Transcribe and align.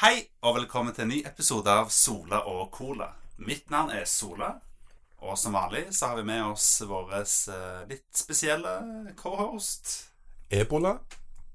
Hei, 0.00 0.22
og 0.48 0.54
velkommen 0.56 0.94
til 0.96 1.02
en 1.04 1.10
ny 1.12 1.16
episode 1.28 1.68
av 1.68 1.90
Sola 1.92 2.38
og 2.48 2.70
Cola. 2.72 3.10
Mitt 3.44 3.66
navn 3.68 3.90
er 3.92 4.06
Sola, 4.08 4.46
og 5.20 5.34
som 5.36 5.52
vanlig 5.52 5.82
så 5.92 6.08
har 6.08 6.16
vi 6.16 6.24
med 6.30 6.40
oss 6.40 6.68
vår 6.88 7.12
eh, 7.18 7.82
litt 7.90 8.08
spesielle 8.16 8.72
cohost. 9.18 9.92
Ebola? 10.48 10.94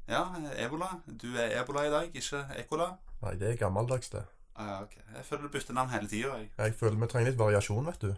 Ja, 0.06 0.28
Ebola. 0.62 0.92
Du 1.08 1.26
er 1.34 1.58
Ebola 1.58 1.88
i 1.88 1.92
dag, 1.96 2.22
ikke 2.22 2.44
Ekola. 2.62 2.92
Nei, 3.24 3.34
det 3.42 3.50
er 3.50 3.60
gammeldags, 3.64 4.14
det. 4.14 4.22
Ah, 4.54 4.70
ja, 4.76 4.78
ok. 4.86 4.96
Jeg 5.16 5.28
føler 5.32 5.48
du 5.50 5.54
bytter 5.58 5.80
navn 5.82 5.96
hele 5.98 6.14
tida, 6.14 6.38
jeg. 6.38 6.54
Jeg 6.54 6.78
føler 6.84 7.02
vi 7.02 7.12
trenger 7.16 7.32
litt 7.32 7.42
variasjon, 7.42 7.90
vet 7.90 8.02
du. 8.06 8.12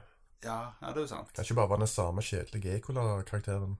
Ja, 0.44 0.62
ja, 0.82 0.92
det 0.92 1.06
er 1.06 1.06
jo 1.06 1.10
sant. 1.16 1.32
Kan 1.32 1.48
ikke 1.48 1.62
bare 1.64 1.78
være 1.78 1.86
den 1.88 1.96
samme 1.96 2.30
kjedelige 2.34 2.76
Ekola-karakteren. 2.82 3.80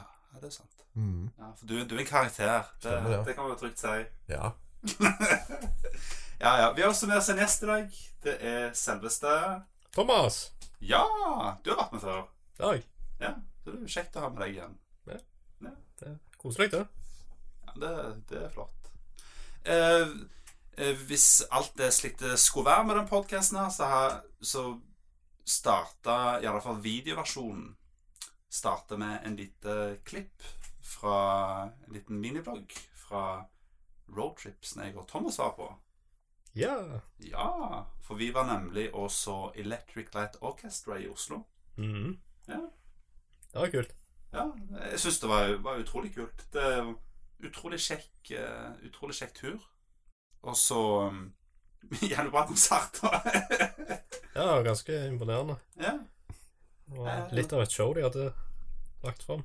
Ja, 0.00 0.08
det 0.40 0.48
er 0.48 0.60
sant. 0.62 0.88
Mm. 0.96 1.28
Ja, 1.36 1.52
for 1.52 1.68
du, 1.68 1.82
du 1.84 1.98
er 1.98 2.06
en 2.08 2.14
karakter. 2.16 2.72
Det, 2.80 3.00
det. 3.04 3.24
det 3.28 3.36
kan 3.36 3.52
vi 3.52 3.64
trygt 3.66 3.84
si. 3.84 3.98
Ja. 4.32 4.54
ja, 6.44 6.52
ja. 6.60 6.72
Vi 6.76 6.82
har 6.82 6.88
også 6.88 7.06
med 7.10 7.18
oss 7.18 7.28
en 7.32 7.40
gjest 7.40 7.62
i 7.62 7.70
dag. 7.70 7.98
Det 8.24 8.38
er 8.40 8.72
selveste 8.78 9.34
Thomas! 9.94 10.52
Ja! 10.80 11.04
Du 11.64 11.70
har 11.72 11.84
vært 11.84 11.92
med 11.96 12.04
før. 12.04 12.24
Dag. 12.58 12.88
Ja, 13.20 13.34
så 13.62 13.70
det 13.70 13.78
er 13.78 13.84
jo 13.84 13.94
kjekt 13.96 14.16
å 14.18 14.24
ha 14.24 14.32
med 14.32 14.42
deg 14.44 14.56
igjen. 14.58 14.80
Det 16.00 16.08
er 16.08 16.16
koselig, 16.38 16.70
det. 16.72 16.86
Ja, 17.66 17.74
det, 17.80 17.92
det 18.28 18.40
er 18.44 18.50
flott. 18.52 18.90
Eh, 19.64 20.08
eh, 20.76 21.04
hvis 21.08 21.44
alt 21.50 21.72
det 21.78 21.92
slik 21.94 22.18
det 22.20 22.36
skulle 22.40 22.68
være 22.70 22.88
med 22.88 22.98
den 22.98 23.08
podkasten 23.08 23.60
her, 23.60 23.70
så, 23.72 23.88
har, 23.88 24.18
så 24.42 24.64
starta 25.46 26.40
i 26.42 26.48
alle 26.50 26.62
fall 26.64 26.82
videoversjonen 26.84 27.72
Starta 28.54 28.94
med 28.94 29.24
en 29.26 29.34
lite 29.34 29.96
klipp 30.06 30.44
fra 30.86 31.16
en 31.64 31.94
liten 31.96 32.20
miniblogg 32.22 32.70
fra 32.94 33.40
roadtripsen 34.16 34.82
jeg 34.84 34.96
og 34.96 35.08
Thomas 35.08 35.38
var 35.38 35.54
på. 35.56 35.68
Ja. 36.54 37.00
Ja, 37.18 37.48
for 38.02 38.14
vi 38.20 38.30
var 38.34 38.46
nemlig 38.46 38.88
og 38.94 39.10
så 39.10 39.50
Electric 39.58 40.12
Light 40.14 40.36
Orchestra 40.40 40.98
i 41.00 41.08
Oslo. 41.08 41.42
Mhm. 41.76 42.18
Ja. 42.48 42.60
Det 43.52 43.60
var 43.60 43.70
kult. 43.70 43.94
Ja, 44.34 44.44
jeg 44.90 45.00
syns 45.00 45.20
det 45.22 45.28
var, 45.30 45.54
var 45.62 45.78
utrolig 45.78 46.14
kult. 46.14 46.44
Det 46.52 46.94
utrolig 47.44 47.78
kjekk, 47.80 48.30
uh, 48.38 48.74
utrolig 48.86 49.14
kjekk 49.18 49.34
tur. 49.34 49.64
Og 50.42 50.56
så 50.56 50.78
um, 51.08 51.34
Jævlig 52.02 52.30
bra 52.32 52.46
konsert. 52.46 53.00
Ja, 54.34 54.62
ganske 54.66 54.90
imponerende. 55.06 55.54
ja. 55.78 55.92
Og 56.90 57.32
litt 57.32 57.52
av 57.54 57.60
et 57.62 57.70
show 57.72 57.92
de 57.94 58.02
hadde 58.02 58.24
lagt 59.04 59.22
fram. 59.22 59.44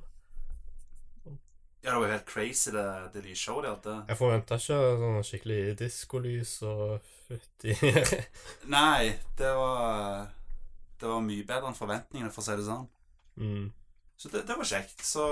Ja, 1.82 1.90
det 1.90 1.96
var 1.96 2.06
jo 2.06 2.12
helt 2.12 2.28
crazy, 2.28 2.70
det, 2.74 2.84
det 3.14 3.22
lysshowet 3.24 3.64
de 3.64 3.70
hadde. 3.72 3.94
Jeg 4.10 4.18
forventa 4.20 4.58
ikke 4.60 4.80
sånn 5.00 5.22
skikkelig 5.24 5.60
diskolys 5.80 6.54
og 6.68 7.06
fytti 7.28 7.76
Nei, 8.74 9.14
det 9.38 9.52
var 9.56 10.26
Det 11.00 11.08
var 11.08 11.24
mye 11.24 11.46
bedre 11.48 11.70
enn 11.70 11.78
forventningene, 11.78 12.32
for 12.34 12.44
å 12.44 12.48
si 12.48 12.58
det 12.60 12.66
sånn. 12.68 12.88
mm. 13.40 13.70
Så 14.20 14.28
det, 14.28 14.42
det 14.44 14.52
var 14.58 14.68
kjekt. 14.68 15.00
Så 15.00 15.24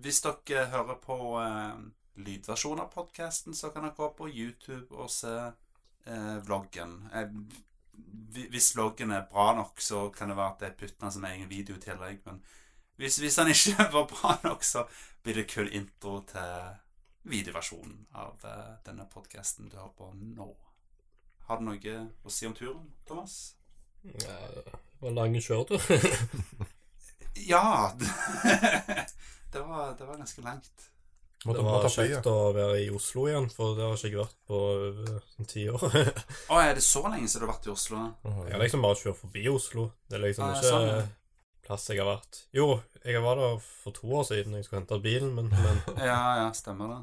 hvis 0.00 0.22
dere 0.24 0.62
hører 0.72 0.96
på 1.02 1.16
eh, 1.42 1.74
lydversjonen 2.24 2.86
av 2.86 2.94
podkasten, 2.94 3.52
så 3.52 3.68
kan 3.68 3.84
dere 3.84 3.98
gå 3.98 4.08
på 4.16 4.30
YouTube 4.32 4.96
og 4.96 5.10
se 5.12 5.34
eh, 5.44 6.36
vloggen. 6.46 6.96
Eh, 7.12 7.34
hvis 8.48 8.72
vloggen 8.78 9.12
er 9.12 9.26
bra 9.30 9.50
nok, 9.58 9.76
så 9.84 10.06
kan 10.14 10.32
det 10.32 10.38
være 10.38 10.54
at 10.56 10.64
jeg 10.66 10.78
putter 10.80 11.04
den 11.04 11.14
som 11.18 11.26
egen 11.28 11.50
video 11.52 11.76
i 11.76 11.84
tillegg. 11.84 12.24
Men 12.24 12.40
hvis, 12.96 13.20
hvis 13.20 13.36
den 13.36 13.52
ikke 13.52 13.88
var 13.98 14.08
bra 14.10 14.38
nok, 14.48 14.64
så 14.64 14.86
blir 15.24 15.34
det 15.40 15.46
kun 15.50 15.68
intro 15.72 16.18
til 16.28 16.74
videoversjonen 17.32 18.06
av 18.20 18.42
eh, 18.44 18.72
denne 18.84 19.06
podkasten 19.12 19.70
du 19.72 19.76
hører 19.78 19.94
på 19.96 20.10
nå. 20.20 20.50
Har 21.48 21.60
du 21.60 21.66
noe 21.68 21.94
å 22.24 22.32
si 22.32 22.46
om 22.48 22.54
turen, 22.56 22.86
Thomas? 23.08 23.54
ja, 24.04 24.36
Det 24.52 24.74
var 25.00 25.08
en 25.10 25.20
lang 25.20 25.36
kjøretur. 25.40 25.80
Ja! 27.34 27.90
det, 29.52 29.60
var, 29.60 29.94
det 29.98 30.04
var 30.06 30.16
ganske 30.20 30.42
langt. 30.44 30.84
Det 31.44 31.64
var 31.66 31.88
kjekt 31.90 32.28
å 32.30 32.52
være 32.54 32.76
i 32.84 32.86
Oslo 32.94 33.24
igjen, 33.28 33.48
for 33.52 33.74
det 33.76 33.82
har 33.84 33.96
ikke 33.98 34.06
jeg 34.12 34.20
vært 34.20 34.36
på 34.48 34.60
over 34.60 35.16
sånn 35.32 35.48
ti 35.50 35.64
år. 35.68 35.82
Å, 36.48 36.60
er 36.62 36.78
det 36.78 36.84
så 36.86 37.02
lenge 37.08 37.26
siden 37.28 37.42
du 37.42 37.48
har 37.48 37.52
vært 37.56 37.66
i 37.66 37.72
Oslo? 37.74 38.04
Jeg 38.22 38.54
har 38.54 38.62
liksom 38.62 38.86
bare 38.86 39.00
kjørt 39.02 39.18
forbi 39.24 39.42
Oslo. 39.50 39.88
Det 40.08 40.16
er 40.20 40.22
liksom 40.28 40.46
Ah, 40.46 40.54
ikke 40.54 40.70
sånn. 40.70 41.10
Plass 41.66 41.88
jeg 41.90 42.00
har 42.00 42.08
vært. 42.08 42.42
Jo, 42.56 42.68
jeg 43.04 43.22
var 43.24 43.40
der 43.40 43.58
for 43.64 43.96
to 43.96 44.08
år 44.20 44.24
siden 44.28 44.56
jeg 44.56 44.66
skulle 44.66 44.82
hente 44.82 45.00
bilen, 45.04 45.32
men, 45.36 45.50
men 45.52 45.80
Ja, 46.10 46.20
ja, 46.42 46.46
stemmer 46.56 46.92
det. 46.92 47.00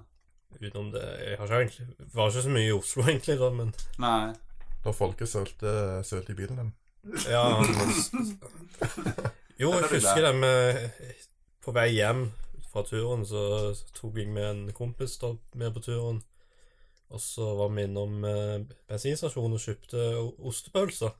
utenom 0.62 0.92
det 0.94 1.04
Jeg 1.24 1.38
har 1.40 1.48
ikke 1.48 1.58
egentlig 1.86 2.08
var 2.14 2.30
ikke 2.32 2.46
så 2.48 2.54
mye 2.56 2.70
i 2.70 2.76
Oslo, 2.76 3.06
egentlig, 3.08 3.38
da, 3.42 3.50
men 3.56 3.74
Nei. 4.02 4.32
Da 4.84 4.94
folket 4.98 5.30
sølte, 5.30 5.74
sølte 6.08 6.34
i 6.34 6.38
bilen 6.40 6.62
din. 6.62 6.72
Ja, 7.30 7.44
Jo, 9.62 9.70
jeg 9.76 9.84
er 9.84 9.92
husker 9.94 10.24
det 10.26 10.32
med 10.42 10.80
På 11.62 11.74
vei 11.76 11.92
hjem 11.94 12.30
fra 12.72 12.82
turen 12.88 13.26
så 13.28 13.42
tok 13.98 14.16
jeg 14.22 14.30
med 14.32 14.46
en 14.48 14.62
kompis 14.74 15.18
da, 15.20 15.34
med 15.60 15.74
på 15.76 15.82
turen. 15.84 16.22
Og 17.12 17.20
så 17.20 17.50
var 17.60 17.74
vi 17.76 17.84
innom 17.84 18.24
eh, 18.24 18.62
bensinstasjonen 18.88 19.58
og 19.58 19.60
kjøpte 19.60 20.06
ostepølser. 20.48 21.12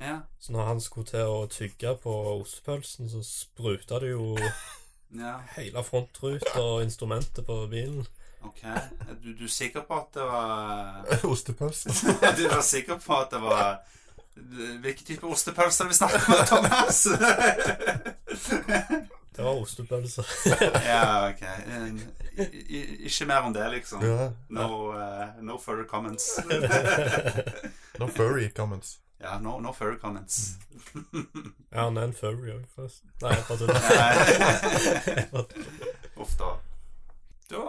Ja. 0.00 0.18
Så 0.38 0.52
når 0.52 0.64
han 0.64 0.80
skulle 0.80 1.06
til 1.06 1.30
å 1.30 1.46
tygge 1.50 1.94
på 2.02 2.14
ostepølsen, 2.40 3.08
så 3.10 3.22
spruta 3.22 4.00
det 4.02 4.10
jo 4.10 4.34
ja. 5.22 5.38
hele 5.56 5.84
frontruta 5.86 6.60
og 6.60 6.82
instrumentet 6.84 7.46
på 7.46 7.66
bilen. 7.70 8.06
Ok. 8.44 8.62
Er 8.64 9.14
du, 9.22 9.32
du 9.32 9.44
er 9.44 9.52
sikker 9.52 9.86
på 9.88 9.96
at 9.96 10.14
det 10.14 10.22
var 10.28 11.24
Ostepølse. 11.32 11.94
Du 12.38 12.48
var 12.48 12.60
sikker 12.60 12.98
på 13.00 13.16
at 13.16 13.30
det 13.32 13.40
var 13.40 13.78
Hvilken 14.34 15.06
type 15.06 15.26
ostepølser 15.30 15.86
vi 15.86 15.94
snakker 15.94 16.24
om, 16.26 16.46
Thomas? 16.50 17.04
Det 19.36 19.44
var 19.44 19.60
ostepølser. 19.60 20.26
ja, 20.84 21.28
ok. 21.30 21.42
I, 22.42 22.42
i, 22.66 22.80
ikke 23.06 23.28
mer 23.30 23.46
om 23.46 23.54
det, 23.54 23.68
liksom. 23.70 24.02
Ja. 24.02 24.32
No, 24.50 24.90
uh, 24.90 25.38
no 25.38 25.58
further 25.58 25.86
comments. 25.86 26.40
No 27.98 28.08
furry 28.10 28.50
comments. 28.50 28.98
Ja, 29.20 29.38
no, 29.38 29.58
no 29.60 29.72
furry 29.72 29.98
comments. 29.98 30.56
Ja, 31.70 31.84
han 31.84 31.96
er 31.96 32.08
en 32.08 32.14
furry 32.16 32.52
òg, 32.54 32.64
forresten. 32.74 33.10
Nei, 33.22 33.34
jeg 33.34 33.44
bare 33.48 33.58
tuller. 33.62 33.80
Uff 36.22 36.34
da. 36.40 36.50
Det 37.50 37.60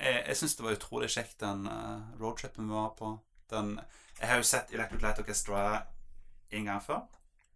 jeg 0.00 0.20
jeg 0.26 0.36
syns 0.38 0.56
det 0.56 0.64
var 0.64 0.76
utrolig 0.76 1.10
kjekt, 1.12 1.38
den 1.42 1.66
uh, 1.68 2.00
roadtripen 2.20 2.68
vi 2.68 2.74
var 2.74 2.92
på. 2.98 3.12
Den, 3.52 3.74
jeg 4.20 4.28
har 4.30 4.40
jo 4.40 4.46
sett 4.48 4.72
Electric 4.72 5.02
Light 5.02 5.18
Orchestra 5.20 5.64
en 6.50 6.68
gang 6.70 6.82
før. 6.84 7.02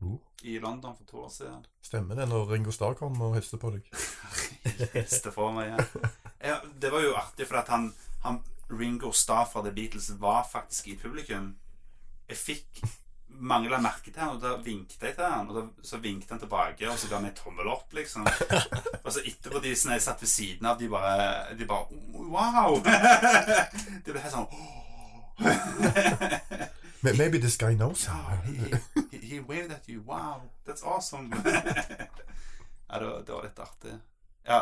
Uh. 0.03 0.19
I 0.45 0.59
London 0.61 0.97
for 0.97 1.05
to 1.09 1.23
år 1.25 1.31
siden. 1.33 1.63
Stemmer 1.83 2.19
det 2.19 2.27
når 2.29 2.51
Ringo 2.51 2.73
Starr 2.75 2.99
kom 2.99 3.17
og 3.25 3.39
hilste 3.39 3.57
på 3.61 3.71
deg. 3.73 3.87
Hilste 4.97 5.33
for 5.33 5.55
meg, 5.57 5.71
ja. 5.73 6.11
ja. 6.45 6.59
Det 6.81 6.91
var 6.93 7.01
jo 7.01 7.15
artig, 7.17 7.47
for 7.49 7.63
at 7.63 7.71
han, 7.73 7.95
han 8.27 8.43
Ringo 8.69 9.13
Starr 9.17 9.47
fra 9.49 9.63
The 9.65 9.73
Beatles 9.73 10.11
var 10.21 10.45
faktisk 10.51 10.91
i 10.93 10.99
publikum. 11.01 11.55
Jeg 12.29 12.37
fikk 12.37 12.85
mange 13.41 13.69
la 13.71 13.79
merke 13.83 14.11
til 14.13 14.21
han, 14.23 14.37
og 14.37 14.41
da 14.43 14.55
vinket 14.63 15.03
jeg 15.03 15.15
til 15.17 15.25
han. 15.25 15.49
Og 15.51 15.57
da, 15.57 15.63
så 15.87 15.99
vinket 16.03 16.31
han 16.31 16.41
tilbake, 16.43 16.89
og 16.91 16.99
så 16.99 17.09
ga 17.11 17.17
han 17.19 17.27
meg 17.29 17.35
tommel 17.39 17.69
opp, 17.73 17.93
liksom. 17.97 18.27
Og 19.05 19.11
så 19.13 19.21
etterpå 19.27 19.61
de 19.65 19.75
som 19.77 19.93
jeg 19.95 20.03
satt 20.05 20.23
ved 20.23 20.29
siden 20.31 20.67
av, 20.71 20.79
de 20.81 20.89
bare, 20.89 21.55
de 21.59 21.67
bare 21.67 21.87
Wow! 22.15 22.79
De 22.85 24.13
ble 24.13 24.21
helt 24.21 24.35
sånn 24.35 24.49
Ma- 27.05 27.13
Maybe 27.19 27.39
this 27.39 27.57
guy 27.57 27.75
knows 27.77 28.07
Ja, 28.07 28.15
him. 28.45 28.55
he, 28.55 29.17
he, 29.19 29.27
he 29.27 29.41
waved 29.41 29.73
at 29.73 29.89
you. 29.89 30.01
Wow, 30.07 30.41
that's 30.67 30.83
awesome. 30.83 31.29
ja, 32.89 32.99
det 32.99 33.07
var, 33.07 33.23
det 33.27 33.33
var 33.33 33.43
litt 33.45 33.59
artig. 33.61 33.99
Ja, 34.47 34.61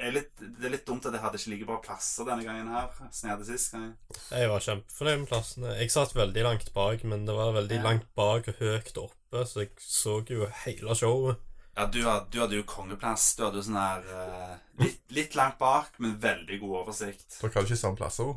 er 0.00 0.12
litt, 0.14 0.30
det 0.38 0.66
er 0.68 0.72
litt 0.76 0.86
dumt 0.86 1.06
at 1.08 1.12
jeg 1.16 1.22
hadde 1.22 1.38
ikke 1.40 1.50
like 1.54 1.66
bra 1.68 1.76
plasser 1.84 2.24
denne 2.28 2.44
gangen 2.46 2.68
her 2.72 2.88
som 3.10 3.28
jeg 3.28 3.32
hadde 3.36 3.46
sist 3.48 3.72
gang. 3.74 3.88
Jeg 4.30 4.48
var 4.52 4.64
kjempefornøyd 4.64 5.18
med 5.24 5.28
plassene. 5.30 5.74
Jeg 5.80 5.90
satt 5.94 6.14
veldig 6.16 6.44
langt 6.46 6.72
bak, 6.76 7.04
men 7.04 7.26
det 7.26 7.34
var 7.34 7.52
veldig 7.56 7.78
Ja. 7.80 7.82
langt 7.88 8.06
bak 8.18 8.48
og 8.48 8.54
høyt 8.62 8.96
oppe, 9.02 9.44
så 9.46 9.64
jeg 9.64 9.70
så 9.78 10.18
jo 10.30 10.46
hele 10.64 10.94
showet. 10.94 11.38
Ja, 11.78 11.86
du, 11.86 12.00
hadde, 12.02 12.26
du 12.30 12.40
hadde 12.40 12.56
jo 12.58 12.64
kongeplass. 12.66 13.36
Du 13.38 13.44
hadde 13.44 13.60
jo 13.60 13.62
sånn 13.68 13.76
her 13.78 14.02
uh, 14.10 14.56
litt, 14.82 15.02
litt 15.14 15.34
langt 15.38 15.58
bak, 15.60 15.92
men 15.98 16.16
veldig 16.18 16.58
god 16.60 16.78
oversikt. 16.84 17.36
Dere 17.40 17.52
hadde 17.54 17.68
ikke 17.70 17.76
samme 17.78 17.96
plasser? 18.00 18.32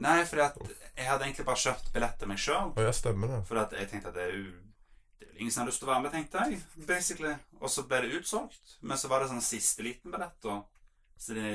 Nei, 0.00 0.24
fordi 0.24 0.42
at 0.42 0.56
jeg 0.96 1.06
hadde 1.06 1.24
egentlig 1.28 1.44
bare 1.46 1.60
kjøpt 1.60 1.92
billett 1.94 2.18
til 2.18 2.28
meg 2.32 2.38
sjøl. 2.40 2.72
ja, 2.80 2.90
stemmer 2.96 3.28
det. 3.30 3.38
Fordi 3.46 3.78
jeg 3.78 3.90
tenkte 3.92 4.08
at 4.10 4.14
det 4.18 4.24
er 4.26 4.34
jo 4.38 4.50
det 5.20 5.28
er 5.28 5.32
vel 5.34 5.40
ingen 5.44 5.52
som 5.54 5.62
har 5.62 5.68
lyst 5.70 5.78
til 5.82 5.88
å 5.88 5.92
være 5.92 6.02
med, 6.06 6.12
tenkte 6.16 6.42
jeg. 6.50 6.60
basically. 6.88 7.34
Og 7.60 7.70
så 7.70 7.84
ble 7.86 8.00
det 8.06 8.18
utsolgt. 8.18 8.74
Men 8.80 8.98
så 8.98 9.08
var 9.12 9.20
det 9.22 9.28
sånn 9.30 9.44
siste 9.44 9.84
liten 9.86 10.10
billett, 10.10 10.34
da. 10.42 10.58
Så 11.20 11.36
de 11.36 11.48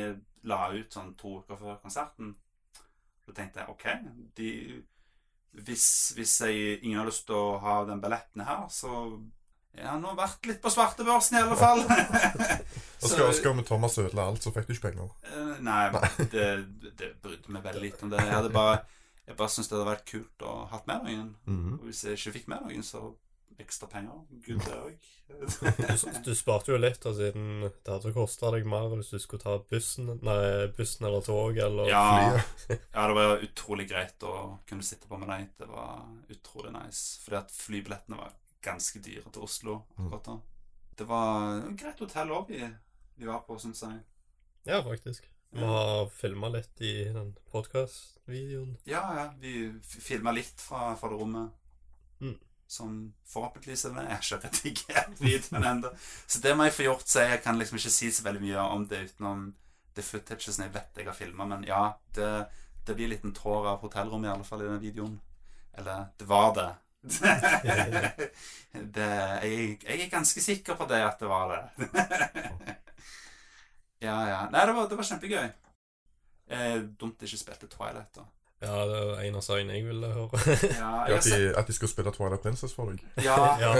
la 0.45 0.67
ut 0.75 0.93
sånn 0.93 1.15
to 1.17 1.39
uker 1.41 1.57
før 1.57 1.79
konserten. 1.81 2.35
Så 3.25 3.33
tenkte 3.33 3.63
jeg 3.63 3.71
OK, 3.73 3.85
de, 4.37 4.49
hvis, 5.65 5.87
hvis 6.17 6.35
jeg, 6.45 6.75
ingen 6.83 6.99
har 7.01 7.07
lyst 7.09 7.25
til 7.25 7.37
å 7.39 7.55
ha 7.63 7.79
den 7.89 8.03
billetten 8.03 8.45
her, 8.45 8.67
så 8.69 8.91
Jeg 9.75 9.89
har 9.89 9.97
nå 9.99 10.13
vært 10.15 10.45
litt 10.47 10.61
på 10.63 10.71
svartebørsen, 10.71 11.35
i 11.35 11.41
alle 11.43 11.55
fall. 11.59 11.81
Og 13.03 13.09
skal, 13.11 13.33
skal 13.35 13.57
med 13.57 13.65
Thomas 13.67 13.97
ødele 13.99 14.23
alt, 14.23 14.45
så 14.45 14.53
fikk 14.55 14.69
du 14.69 14.71
ikke 14.71 14.85
penger. 14.93 15.09
Eh, 15.27 15.57
Nei, 15.65 15.81
det, 16.31 16.45
det 16.95 17.09
brydde 17.25 17.51
meg 17.51 17.65
veldig 17.65 17.81
litt 17.83 18.05
om 18.05 18.13
det. 18.13 18.21
Jeg 18.23 18.37
hadde 18.37 18.53
bare 18.55 18.77
Jeg 19.25 19.35
bare 19.35 19.51
syntes 19.51 19.67
det 19.71 19.75
hadde 19.75 19.89
vært 19.89 20.07
kult 20.07 20.45
å 20.47 20.53
hatt 20.71 20.87
med 20.87 21.03
noen. 21.09 21.27
Mhm. 21.49 21.73
Og 21.81 21.89
hvis 21.89 22.05
jeg 22.05 22.15
ikke 22.21 22.35
fikk 22.37 22.47
med 22.53 22.63
noen, 22.69 22.85
så 22.85 23.01
ekstra 23.61 23.87
penger. 23.87 24.23
Gud, 24.45 24.61
det 24.65 24.79
òg. 24.79 24.95
Du, 25.25 26.09
du 26.25 26.35
sparte 26.37 26.69
jo 26.69 26.77
litt, 26.77 26.99
da, 27.01 27.09
siden 27.17 27.63
det 27.65 27.89
hadde 27.89 28.11
kosta 28.13 28.51
deg 28.53 28.67
mer 28.69 28.91
hvis 28.93 29.09
du 29.09 29.17
skulle 29.17 29.41
ta 29.41 29.55
bussen 29.71 30.11
Nei, 30.21 30.67
bussen 30.77 31.07
eller 31.07 31.23
tog 31.25 31.57
eller 31.57 31.89
Ja, 31.89 32.03
fly. 32.61 32.77
ja, 32.93 33.05
det 33.09 33.15
var 33.17 33.41
utrolig 33.47 33.87
greit 33.89 34.21
å 34.27 34.35
kunne 34.69 34.85
sitte 34.85 35.09
på 35.09 35.17
med 35.17 35.31
deg. 35.33 35.47
Det 35.57 35.65
var 35.71 36.03
utrolig 36.29 36.75
nice. 36.75 37.17
Fordi 37.25 37.39
at 37.41 37.55
flybillettene 37.57 38.19
var 38.21 38.35
ganske 38.65 39.01
dyre 39.01 39.25
til 39.33 39.47
Oslo 39.47 39.79
akkurat 39.97 40.29
da. 40.29 40.37
Det 41.01 41.07
var 41.09 41.57
et 41.71 41.79
greit 41.81 41.99
hotell 42.05 42.31
òg 42.37 42.53
vi, 42.53 42.61
vi 43.17 43.25
var 43.31 43.41
på, 43.49 43.57
syns 43.61 43.81
jeg. 43.87 43.97
Ja, 44.69 44.83
faktisk. 44.85 45.25
Vi 45.55 45.63
har 45.65 46.05
filma 46.13 46.49
litt 46.53 46.81
i 46.85 46.93
den 47.15 47.33
podkast-videoen. 47.53 48.75
Ja, 48.89 49.01
ja. 49.17 49.25
Vi 49.41 49.71
filma 49.81 50.33
litt 50.35 50.61
fra, 50.61 50.93
fra 50.99 51.09
det 51.11 51.17
rommet. 51.19 51.49
Mm. 52.21 52.37
Som 52.67 53.13
forhåpentligvis 53.29 53.85
er. 53.85 53.99
Jeg 54.09 54.17
ikke 54.23 54.39
redigert 54.47 55.19
videoen 55.21 55.67
ennå. 55.71 55.91
Så 56.27 56.41
det 56.41 56.55
må 56.57 56.65
jeg 56.65 56.73
få 56.73 56.87
gjort, 56.87 57.07
så 57.07 57.27
jeg 57.27 57.43
kan 57.43 57.59
liksom 57.59 57.77
ikke 57.77 57.93
si 57.93 58.11
så 58.11 58.25
veldig 58.25 58.41
mye 58.41 58.65
om 58.75 58.87
det 58.89 59.03
utenom 59.09 59.45
det 59.95 60.03
footaget 60.03 60.59
jeg 60.59 60.73
vet 60.73 60.97
jeg 60.97 61.07
har 61.07 61.15
filma. 61.15 61.45
Men 61.45 61.63
ja, 61.67 61.83
det, 62.15 62.31
det 62.87 62.95
blir 62.95 63.07
en 63.07 63.13
liten 63.15 63.35
tår 63.35 63.69
av 63.73 63.85
hotellrommet 63.85 64.29
i 64.29 64.33
alle 64.33 64.47
fall 64.47 64.65
i 64.65 64.69
den 64.69 64.81
videoen. 64.81 65.19
Eller 65.77 66.09
det 66.17 66.27
var 66.27 66.55
det. 66.55 66.71
det 68.95 69.09
jeg, 69.45 69.77
jeg 69.83 69.99
er 69.99 70.09
ganske 70.09 70.41
sikker 70.41 70.77
på 70.79 70.87
det 70.89 71.03
at 71.05 71.19
det 71.21 71.29
var 71.29 71.53
det. 71.53 71.89
ja, 74.07 74.17
ja. 74.29 74.41
Nei, 74.51 74.65
det 74.65 74.75
var, 74.75 74.89
det 74.89 74.97
var 74.99 75.09
kjempegøy. 75.11 75.47
Eh, 76.45 76.79
dumt 76.99 77.23
ikke 77.25 77.41
spilte 77.41 77.69
Twilight, 77.69 78.17
da. 78.17 78.25
Ja, 78.65 78.75
det 78.89 78.99
er 79.01 79.19
en 79.27 79.35
av 79.39 79.43
sangene 79.45 79.73
jeg 79.77 79.85
ville 79.87 80.07
høre. 80.13 80.39
Ja, 80.45 80.55
Ja, 80.79 80.91
jeg 81.09 81.17
at, 81.17 81.23
de, 81.29 81.51
at 81.61 81.67
de 81.69 81.73
skulle 81.77 81.91
spille 81.91 82.11
Twilight 82.15 82.41
Princess 82.41 82.73
for 82.73 82.89
deg. 82.91 83.03
ja, 83.23 83.35
ja, 83.63 83.71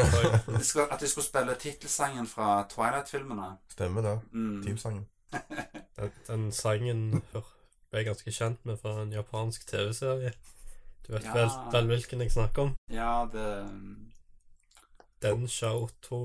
de 0.48 0.64
skulle- 0.64 0.88
at 0.94 1.00
de 1.02 1.10
skulle 1.10 1.26
spille 1.26 1.56
tittelsangen 1.60 2.28
fra 2.28 2.68
Twilight-filmene. 2.70 3.50
Stemmer 3.74 4.02
det. 4.06 4.16
Mm. 4.32 4.64
Teamsangen. 4.64 5.06
Den, 6.00 6.12
den 6.28 6.52
sangen 6.52 7.22
hør- 7.34 7.52
ble 7.92 8.00
jeg 8.02 8.06
ganske 8.10 8.32
kjent 8.32 8.66
med 8.66 8.78
fra 8.82 9.02
en 9.02 9.12
japansk 9.14 9.66
TV-serie. 9.68 10.32
Du 11.08 11.14
vet 11.14 11.24
Ja. 11.24 11.34
vel, 11.34 11.50
vel 11.72 11.86
hvilken 11.88 12.22
jeg 12.22 12.32
snakker 12.32 12.62
om? 12.62 12.76
Ja, 12.92 13.26
det 13.34 13.66
Den 15.22 15.48
Shaoto 15.48 16.20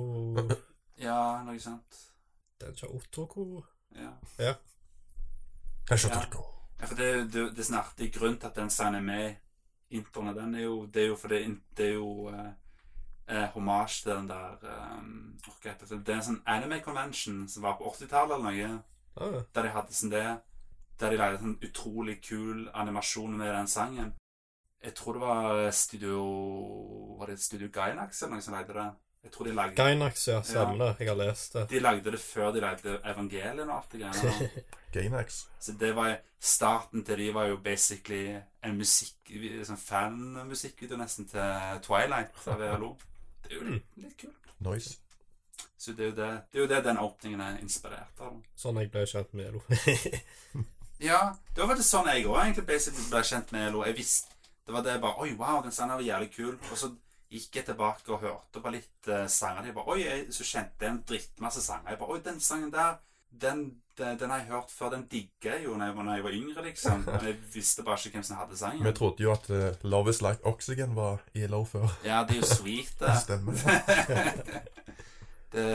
Ja, 1.00 1.42
noe 1.46 1.58
sant. 1.60 2.00
Den 2.60 2.76
Shautoko 2.76 3.62
Ja. 3.96 4.54
Jeg 5.90 5.98
skjønner 5.98 6.26
Ja. 6.34 6.42
Ja 6.80 6.86
for 6.86 6.96
det, 6.96 7.10
det, 7.32 7.44
det 7.54 7.62
er 7.62 7.68
sånn 7.68 7.80
artig 7.80 8.10
grunn 8.14 8.38
til 8.40 8.48
at 8.48 8.56
den 8.56 8.70
sangen 8.72 9.00
er 9.00 9.06
med 9.06 9.96
introen. 9.96 10.34
Den 10.36 10.54
er 10.54 10.66
jo, 10.66 10.86
det 10.86 11.02
er 11.04 11.08
jo 11.12 11.16
fordi 11.18 11.40
det 11.76 11.86
er 11.86 11.94
jo 11.94 12.28
eh, 12.32 12.52
eh, 13.26 13.48
hommage 13.54 14.02
til 14.02 14.12
den 14.14 14.28
der 14.30 14.64
eh, 14.70 15.02
okay, 15.52 15.74
det? 15.80 16.00
det 16.06 16.14
er 16.14 16.20
en 16.20 16.28
sånn 16.30 16.42
anime 16.46 16.80
convention 16.84 17.42
som 17.48 17.66
var 17.66 17.76
på 17.78 17.90
80-tallet 17.90 18.36
eller 18.36 18.46
noe. 18.46 18.70
ah, 19.16 19.42
Der 19.54 19.66
de 19.66 19.74
hadde 19.74 19.96
sånn 19.96 20.14
det 20.14 20.24
Der 21.00 21.10
de 21.10 21.16
lagde 21.16 21.40
sånn 21.40 21.58
utrolig 21.64 22.18
kul 22.22 22.68
animasjon 22.76 23.36
med 23.36 23.54
den 23.54 23.68
sangen. 23.68 24.10
Jeg 24.84 24.94
tror 24.96 25.16
det 25.16 25.22
var 25.22 25.70
Studio 25.76 26.18
Var 27.18 27.26
det 27.32 27.40
Studio 27.40 27.68
Gainax 27.72 28.22
eller 28.22 28.36
noe 28.36 28.44
som 28.44 28.54
lagde 28.56 28.76
det? 28.76 28.90
Jeg 29.24 29.32
tror 29.32 29.44
de 29.44 29.52
lagde 29.54 29.76
Gainax, 29.76 30.28
ja. 30.28 30.40
Stemmer 30.42 30.78
det. 30.80 30.90
Jeg 31.00 31.08
har 31.08 31.18
lest 31.20 31.52
det. 31.52 31.66
De 31.70 31.80
lagde 31.80 32.12
det 32.12 32.20
før 32.20 32.54
de 32.54 32.62
lagde 32.64 32.96
evangeliet 33.04 33.66
og 33.66 33.74
alt 33.76 33.92
det 33.92 34.00
greiene. 34.00 34.64
Gainax. 34.94 35.42
Så 35.60 35.74
det 35.80 35.92
var 35.96 36.16
starten 36.40 37.04
til 37.04 37.18
de 37.18 37.28
var 37.34 37.50
jo 37.50 37.60
basically 37.64 38.24
en 38.64 38.80
musikk 38.80 39.34
sånn 39.68 39.78
fanmusikkvideo 39.80 40.96
nesten 40.98 41.28
til 41.28 41.84
Twilight 41.84 42.48
av 42.48 42.64
VLO. 42.64 42.94
Det 43.44 43.52
er 43.52 43.60
jo 43.60 43.68
litt, 43.68 43.86
litt 44.00 44.16
kult. 44.24 44.52
Nice. 44.64 44.96
Så 45.80 45.92
det 45.92 46.04
er 46.04 46.10
jo 46.10 46.16
det, 46.16 46.30
det, 46.52 46.58
er 46.58 46.64
jo 46.64 46.68
det 46.68 46.82
den 46.84 46.98
åpningen 47.00 47.40
er 47.40 47.60
inspirert 47.60 48.24
av. 48.24 48.34
Sånn 48.56 48.80
jeg 48.80 48.90
ble 48.92 49.06
kjent 49.08 49.32
med 49.36 49.52
Elo. 49.52 49.64
Ja, 51.00 51.20
det 51.56 51.62
var 51.62 51.70
faktisk 51.70 51.94
sånn 51.94 52.08
jeg 52.12 52.26
òg 52.28 52.42
egentlig 52.42 52.66
basically 52.68 53.06
ble 53.08 53.22
kjent 53.24 53.52
med 53.54 53.70
Elo. 53.70 53.86
Jeg 53.88 53.96
visste 53.96 54.34
Det 54.66 54.74
var 54.74 54.82
det 54.84 54.92
jeg 54.92 55.00
bare 55.00 55.24
Oi, 55.24 55.30
wow, 55.38 55.62
den 55.64 55.72
sangen 55.72 55.96
var 55.96 56.04
jævlig 56.04 56.28
kul. 56.34 56.58
Og 56.68 56.76
så 56.76 56.90
gikk 57.30 57.60
jeg 57.60 57.68
tilbake 57.68 58.10
og 58.10 58.24
hørte 58.24 58.62
på 58.62 58.72
litt 58.74 59.10
uh, 59.10 59.26
sanger. 59.30 59.68
Jeg 59.68 59.76
bare, 59.76 59.94
oi, 59.94 60.00
jeg, 60.02 60.26
Så 60.34 60.46
kjente 60.46 60.86
jeg 60.86 60.94
en 60.94 61.04
drittmasse 61.06 61.62
sanger. 61.62 61.92
Jeg 61.92 62.00
bare 62.00 62.16
Oi, 62.16 62.24
den 62.24 62.40
sangen 62.42 62.72
der, 62.74 62.98
den, 63.30 63.62
den, 63.98 64.18
den 64.18 64.32
har 64.34 64.42
jeg 64.42 64.50
hørt 64.50 64.74
før. 64.74 64.90
Den 64.96 65.06
digger 65.10 65.54
jeg 65.54 65.68
jo 65.68 65.76
når 65.78 65.92
jeg, 65.92 66.16
jeg 66.16 66.24
var 66.26 66.36
yngre, 66.40 66.64
liksom. 66.66 67.06
Men 67.06 67.28
jeg 67.30 67.38
visste 67.54 67.86
bare 67.86 68.02
ikke 68.02 68.18
hvem 68.18 68.26
som 68.26 68.40
hadde 68.42 68.58
sangen. 68.58 68.82
Vi 68.86 68.94
trodde 68.98 69.22
jo 69.22 69.32
at 69.32 69.46
uh, 69.50 69.70
Love 69.86 70.10
Is 70.10 70.22
Like 70.26 70.44
Oxygen 70.50 70.96
var 70.98 71.22
ELO 71.34 71.62
før. 71.64 71.86
Ja, 72.04 72.24
det 72.26 72.40
er 72.40 72.42
jo 72.42 72.50
sweet, 72.50 72.96
det. 72.98 73.14
Stemmer. 73.24 73.64
det, 75.54 75.70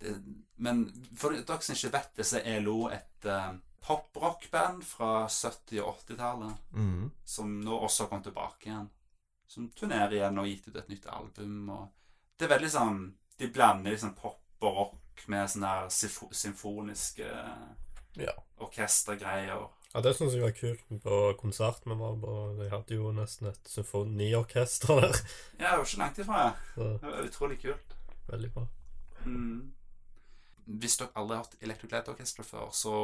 det 0.00 0.14
men 0.60 0.84
for 1.16 1.32
dere 1.32 1.64
som 1.64 1.76
ikke 1.76 1.94
vet 1.96 2.16
det, 2.20 2.24
så 2.28 2.40
er 2.44 2.60
LO 2.60 2.90
et 2.92 3.28
uh, 3.28 3.54
poprockband 3.84 4.82
fra 4.84 5.24
70- 5.24 5.80
og 5.80 6.02
80-tallet. 6.04 6.56
Mm. 6.76 7.10
som 7.24 7.60
nå 7.64 7.78
også 7.86 8.04
har 8.04 8.10
kommet 8.10 8.28
tilbake 8.28 8.68
igjen. 8.68 8.90
Som 9.50 9.66
turnerer 9.74 10.12
igjen 10.14 10.38
og 10.38 10.44
har 10.46 10.50
gitt 10.52 10.68
ut 10.70 10.76
et 10.78 10.90
nytt 10.92 11.06
album. 11.10 11.56
Og 11.74 11.88
det 12.38 12.46
er 12.46 12.52
veldig 12.54 12.70
sånn 12.70 13.00
De 13.40 13.48
blander 13.50 13.94
liksom 13.96 14.12
pop 14.14 14.38
og 14.62 14.76
rock 14.76 15.22
med 15.32 15.48
sånne 15.48 15.68
her 15.72 15.88
symfoniske 16.36 17.26
Ja. 18.20 18.32
orkestergreier. 18.60 19.68
Ja, 19.94 20.00
det 20.04 20.12
syns 20.16 20.34
jeg 20.36 20.42
var 20.44 20.52
kult 20.54 20.82
på 21.02 21.20
konserten 21.40 21.90
vi 21.90 21.96
var 21.98 22.14
på. 22.20 22.34
De 22.60 22.68
hadde 22.70 22.94
jo 22.98 23.10
nesten 23.16 23.48
et 23.50 23.66
symfoniorkester 23.72 25.00
der. 25.00 25.16
Ja, 25.58 25.70
det 25.72 25.78
var 25.78 25.84
ikke 25.88 25.98
langt 26.02 26.18
ifra. 26.22 26.42
Ja. 26.76 26.90
Det 27.00 27.10
var 27.14 27.24
utrolig 27.26 27.58
kult. 27.62 27.96
veldig 28.28 28.52
bra. 28.54 28.66
Mm. 29.24 29.72
Hvis 30.78 30.96
dere 31.00 31.10
aldri 31.18 31.36
har 31.36 31.42
hørt 31.44 31.56
Electric 31.66 31.90
Light 31.92 32.08
Orchestra 32.12 32.44
før, 32.46 32.68
så 32.70 32.94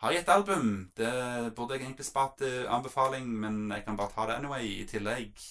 har 0.00 0.12
jeg 0.12 0.22
et 0.22 0.28
album. 0.32 0.90
Det 0.96 1.10
burde 1.56 1.74
jeg 1.76 1.84
egentlig 1.84 2.06
spart 2.06 2.38
til 2.40 2.66
anbefaling, 2.72 3.26
men 3.40 3.70
jeg 3.70 3.84
kan 3.84 3.96
bare 3.96 4.12
ta 4.14 4.26
det 4.30 4.38
anyway. 4.38 4.64
I 4.80 4.86
tillegg, 4.88 5.42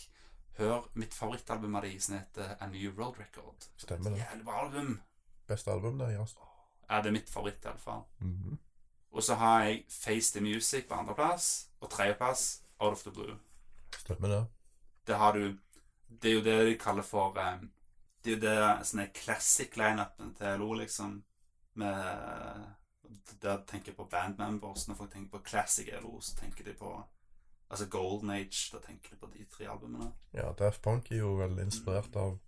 hør 0.57 0.87
mitt 0.97 1.13
favorittalbum 1.13 1.75
av 1.77 1.85
de 1.85 1.99
som 2.01 2.15
heter 2.17 2.55
A 2.59 2.67
New 2.67 2.91
World 2.97 3.19
Record. 3.21 3.67
Stemmer 3.77 4.09
det. 4.15 4.23
Jævlig 4.23 4.45
bra 4.45 4.63
album. 4.65 4.95
Beste 5.47 5.71
album 5.71 5.99
deres. 6.01 6.35
Ja, 6.89 7.01
det 7.01 7.11
er 7.11 7.17
mitt 7.19 7.29
favoritt, 7.29 7.61
i 7.65 7.69
alle 7.69 7.79
fall. 7.83 8.01
Mhm. 8.19 8.57
Og 9.11 9.23
så 9.23 9.35
har 9.35 9.63
jeg 9.63 9.85
Face 9.89 10.33
the 10.33 10.41
Music 10.41 10.85
på 10.89 10.93
andreplass, 10.93 11.67
og 11.81 11.89
tredjeplass 11.89 12.61
Out 12.79 12.91
of 12.91 13.03
the 13.03 13.11
Blue. 13.11 13.37
Stemmer 13.97 14.27
det. 14.27 14.45
Det 15.07 15.17
har 15.17 15.31
du 15.33 15.57
Det 16.21 16.31
er 16.31 16.33
jo 16.33 16.41
det 16.41 16.65
de 16.65 16.77
kaller 16.77 17.03
for 17.03 17.37
um, 17.37 17.71
Det 18.23 18.31
er 18.31 18.35
jo 18.35 18.41
det 18.41 18.87
sånne 18.87 19.07
classic 19.13 19.77
lineupen 19.77 20.33
til 20.35 20.59
LO, 20.59 20.73
liksom. 20.73 21.23
Med 21.73 22.65
Der 23.41 23.63
tenker 23.67 23.91
jeg 23.91 23.95
på 23.95 24.07
bandmembers. 24.11 24.87
Når 24.87 24.95
folk 24.95 25.11
tenker 25.13 25.37
på 25.37 25.43
classic 25.45 25.87
LO, 26.01 26.19
så 26.21 26.35
tenker 26.35 26.63
de 26.63 26.73
på 26.73 27.03
Altså 27.71 27.85
Golden 27.85 28.29
Age. 28.29 28.69
Da 28.73 28.79
tenker 28.81 29.09
de 29.11 29.15
på 29.15 29.27
de 29.33 29.45
tre 29.45 29.67
albumene. 29.69 30.11
Ja, 30.33 30.51
Daft 30.59 30.81
Punk 30.81 31.11
er 31.11 31.17
jo 31.21 31.35
vel 31.37 31.59
inspirert 31.61 32.15
av 32.17 32.39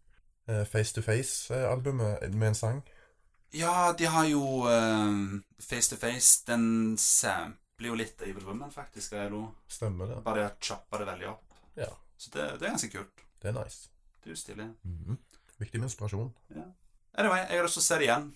eh, 0.47 0.63
Face 0.65 0.95
to 0.95 1.01
Face-albumet 1.05 2.33
med 2.33 2.47
en 2.47 2.55
sang. 2.55 2.81
Ja, 3.53 3.93
de 3.97 4.05
har 4.05 4.25
jo 4.25 4.41
eh, 4.65 5.41
Face 5.59 5.89
to 5.93 5.99
Face. 6.01 6.41
Den 6.47 6.97
sampler 6.97 7.91
jo 7.91 7.99
litt 8.01 8.21
av 8.21 8.27
Evil 8.27 8.45
Woman, 8.49 8.71
faktisk, 8.73 9.13
av 9.13 9.29
LO. 9.31 9.43
Stemmer 9.69 10.09
det. 10.09 10.23
Bare 10.25 10.41
de 10.41 10.47
har 10.49 10.57
choppa 10.59 10.97
det 10.97 11.05
veldig 11.11 11.29
opp. 11.29 11.53
Ja. 11.77 11.91
Så 12.17 12.33
det, 12.33 12.47
det 12.57 12.65
er 12.65 12.73
ganske 12.73 12.89
kult. 12.97 13.25
Det 13.41 13.53
er 13.53 13.57
nice. 13.61 13.89
Det 14.23 14.29
er 14.29 14.35
jo 14.35 14.41
stilig. 14.41 14.69
Mhm. 14.83 15.17
Viktig 15.61 15.79
med 15.79 15.91
inspirasjon. 15.91 16.33
Anyway, 17.13 17.39
jeg 17.49 17.59
har 17.59 17.65
lyst 17.67 17.75
til 17.75 17.81
å 17.81 17.85
se 17.85 17.97
det 17.99 18.05
igjen. 18.05 18.27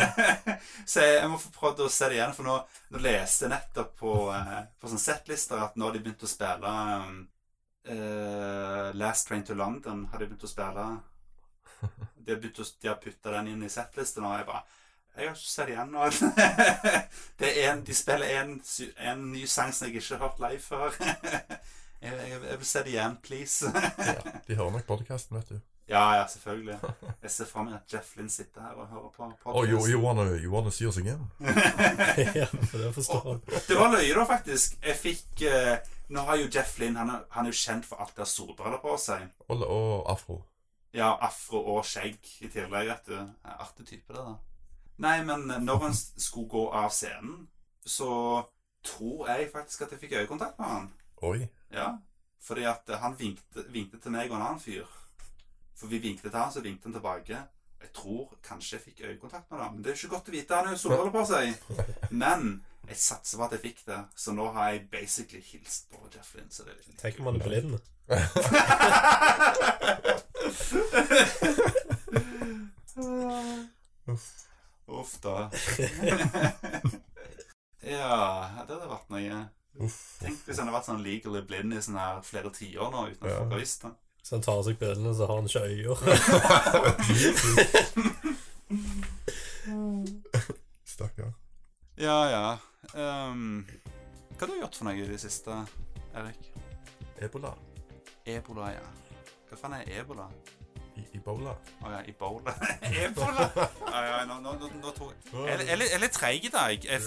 så 0.90 1.02
jeg, 1.02 1.14
jeg 1.16 1.30
må 1.32 1.38
få 1.42 1.50
prøvd 1.56 1.82
å 1.82 1.90
se 1.90 2.08
det 2.10 2.20
igjen, 2.20 2.34
for 2.36 2.46
nå, 2.46 2.56
nå 2.94 3.02
leste 3.02 3.46
jeg 3.46 3.50
nettopp 3.50 3.96
på, 3.98 4.12
eh, 4.36 4.58
på 4.78 4.90
sånne 4.90 5.02
settlister 5.02 5.62
at 5.64 5.78
nå 5.78 5.88
har 5.88 5.96
de 5.96 6.02
begynt 6.04 6.22
å 6.22 6.30
spille 6.30 6.74
um, 7.02 7.16
uh, 7.90 8.90
Last 8.94 9.26
Train 9.26 9.42
to 9.46 9.56
London 9.58 10.04
har 10.12 10.22
de 10.22 10.28
begynt 10.28 10.46
å 10.46 10.52
spille. 10.52 10.86
De 12.20 12.34
har, 12.34 12.38
begynt 12.38 12.60
å, 12.60 12.64
de 12.78 12.88
har 12.90 12.98
putta 13.00 13.32
den 13.32 13.46
inn 13.54 13.62
i 13.64 13.70
settlisten, 13.72 14.26
og 14.28 14.34
jeg 14.36 14.44
bare 14.46 14.60
Jeg 15.16 15.24
har 15.24 15.32
ikke 15.32 15.48
sett 15.50 15.70
det 15.70 15.72
igjen 15.72 15.94
nå. 15.94 16.08
det 17.40 17.48
er 17.48 17.70
en, 17.70 17.80
de 17.88 17.96
spiller 17.96 18.34
en, 18.36 18.52
en 19.10 19.24
ny 19.32 19.46
sang 19.50 19.72
som 19.74 19.88
jeg 19.88 19.96
ikke 19.96 20.20
har 20.20 20.28
hørt 20.28 20.42
live 20.44 20.60
før. 20.62 21.00
jeg, 21.00 22.12
jeg, 22.12 22.36
jeg 22.36 22.60
vil 22.60 22.68
se 22.68 22.84
det 22.84 22.92
igjen, 22.92 23.16
please. 23.24 23.72
Ja, 23.72 24.36
de 24.46 24.60
hører 24.60 24.76
nok 24.76 24.86
podkasten, 24.92 25.40
vet 25.40 25.56
du. 25.56 25.58
Ja, 25.90 26.02
ja, 26.20 26.26
selvfølgelig. 26.30 26.76
Jeg 27.22 27.30
ser 27.34 27.48
for 27.50 27.66
meg 27.66 27.74
at 27.80 27.94
Jeff 27.94 28.12
Lynn 28.16 28.28
sitter 28.30 28.62
her 28.62 28.76
og 28.78 28.86
hører 28.86 29.08
på 29.42 29.50
Oh, 29.50 29.64
you, 29.66 29.98
wanna, 29.98 30.22
you 30.38 30.52
wanna 30.52 30.70
see 30.70 30.86
us 30.86 30.96
again? 30.96 31.24
ja, 32.40 32.46
det 32.72 32.92
forstår 32.94 33.26
jeg. 33.32 33.62
Det 33.68 33.78
var 33.78 33.90
løye, 33.96 34.14
da, 34.14 34.24
faktisk. 34.28 34.76
Jeg 34.86 34.96
fikk 34.96 35.42
eh, 35.50 35.80
Nå 36.14 36.22
har 36.26 36.38
jo 36.38 36.46
Jeff 36.54 36.76
Lynn 36.78 36.96
Han 36.96 37.10
han 37.30 37.46
er 37.46 37.50
jo 37.50 37.58
kjent 37.58 37.86
for 37.86 38.02
alt 38.02 38.14
det 38.14 38.22
har 38.22 38.30
solbriller 38.30 38.78
på 38.82 38.94
seg. 39.02 39.26
Og, 39.48 39.64
og 39.66 40.06
afro. 40.10 40.38
Ja, 40.94 41.10
afro 41.22 41.64
og 41.74 41.84
skjegg 41.86 42.18
i 42.42 42.50
tillegg, 42.50 42.86
vet 42.90 43.10
du. 43.10 43.18
Artig 43.46 43.86
type, 43.90 44.14
det, 44.14 44.22
da. 44.22 44.36
Nei, 45.00 45.16
men 45.24 45.46
når 45.64 45.82
han 45.88 45.94
skulle 45.96 46.48
gå 46.50 46.64
av 46.76 46.90
scenen, 46.94 47.48
så 47.86 48.10
tror 48.86 49.28
jeg 49.30 49.50
faktisk 49.52 49.86
at 49.86 49.94
jeg 49.94 50.02
fikk 50.02 50.16
øyekontakt 50.22 50.58
med 50.58 50.66
han. 50.68 50.88
Oi. 51.22 51.48
Ja, 51.72 51.92
Fordi 52.42 52.64
at 52.64 52.88
han 53.02 53.14
vinkte, 53.18 53.66
vinkte 53.68 53.98
til 54.00 54.14
meg 54.14 54.30
og 54.30 54.38
en 54.38 54.46
annen 54.46 54.60
fyr. 54.62 54.86
For 55.80 55.88
vi 55.88 55.98
vinket 56.02 56.26
til 56.28 56.36
han, 56.38 56.52
så 56.52 56.60
vinket 56.64 56.84
han 56.90 56.96
tilbake. 56.98 57.36
Jeg 57.80 57.90
tror 57.96 58.24
kanskje 58.44 58.76
jeg 58.76 58.84
fikk 58.84 58.98
øyekontakt 59.08 59.48
med 59.50 59.58
ham. 59.62 59.72
Men 59.74 59.82
det 59.84 59.90
er 59.90 59.94
jo 59.96 60.00
ikke 60.04 60.16
godt 60.16 60.28
å 60.28 60.34
vite. 60.34 60.56
Han 60.58 60.66
er 60.68 60.72
jo 60.76 60.82
solbriller 60.82 61.14
på 61.14 61.22
seg. 61.30 61.44
Men 62.22 62.40
jeg 62.88 62.96
satser 63.00 63.36
på 63.40 63.44
at 63.46 63.54
jeg 63.56 63.64
fikk 63.64 63.80
det. 63.86 64.00
Så 64.16 64.28
nå 64.36 64.44
har 64.52 64.64
jeg 64.74 64.88
basically 64.92 65.42
hilst 65.44 65.82
på 65.94 66.00
Jeff 66.12 66.34
Lynne. 66.36 66.52
Så 66.52 66.60
det 66.66 66.72
er 66.74 66.78
litt 66.84 66.98
Tenk 67.00 67.16
om 67.22 67.26
han 67.30 67.40
er 67.40 67.44
blind. 67.48 67.72
Uff. 74.10 74.26
Uff 74.90 75.12
da. 75.22 75.36
ja, 77.94 78.16
det 78.66 78.74
hadde 78.74 78.90
vært 78.90 79.10
noe. 79.14 79.38
Tenk 79.78 80.38
hvis 80.44 80.58
han 80.58 80.66
hadde 80.66 80.74
vært 80.74 80.88
sånn 80.90 81.04
legally 81.04 81.42
blind 81.46 81.72
i 81.72 81.80
sånne 81.84 82.02
her 82.02 82.22
flere 82.26 82.50
tiår 82.52 82.90
nå 82.92 83.00
uten 83.12 83.24
at 83.24 83.36
folk 83.38 83.52
har 83.54 83.62
visst 83.62 83.82
det. 83.86 83.92
Så 84.30 84.36
han 84.38 84.44
tar 84.46 84.60
av 84.60 84.64
seg 84.68 84.76
brillene, 84.78 85.10
så 85.18 85.26
har 85.26 85.40
han 85.40 85.48
ikke 85.50 85.66
øyer. 85.66 85.98
Stakkar. 90.84 91.32
Ja, 91.96 92.30
ja. 92.30 92.58
Um, 92.94 93.66
hva 94.38 94.46
har 94.46 94.54
du 94.54 94.60
gjort 94.62 94.76
for 94.78 94.84
noe 94.88 94.96
i 95.02 95.06
det 95.08 95.18
siste, 95.20 95.56
Erik? 96.16 96.46
Ebola. 97.20 97.50
Ebola, 98.30 98.70
ja. 98.78 98.86
Hva 99.50 99.58
faen 99.60 99.74
er 99.80 99.90
ebola? 100.00 100.26
I, 100.96 101.02
Ebola. 101.18 101.52
Å 101.84 101.86
ja, 101.96 102.00
ebola. 102.10 102.52
ebola? 102.86 103.44
Ah, 103.90 104.02
ja, 104.06 104.16
nå, 104.30 104.38
nå, 104.44 104.50
nå, 104.62 104.66
nå 104.80 104.90
tror 104.96 105.08
jeg 105.12 105.18
Jeg 105.50 105.74
er- 105.74 106.00
litt- 106.04 106.16
treig 106.16 106.42
i 106.48 106.52
dag. 106.54 106.76
Jeg, 106.86 107.00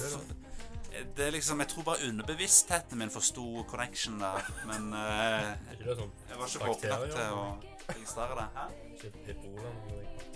det 0.93 1.27
er 1.27 1.31
liksom, 1.31 1.59
jeg 1.63 1.69
tror 1.73 1.83
bare 1.83 2.07
underbevisstheten 2.09 2.97
min 2.97 3.09
forsto 3.13 3.63
connection 3.69 4.19
der. 4.21 4.49
Men 4.69 4.91
eh, 4.93 5.53
sånn 5.99 6.11
jeg 6.29 6.39
var 6.39 6.49
ikke 6.49 6.67
våken 6.67 7.07
til 7.13 7.37
å 7.37 7.45
registrere 7.89 8.37
det. 8.39 8.47
Hæ? 8.57 8.65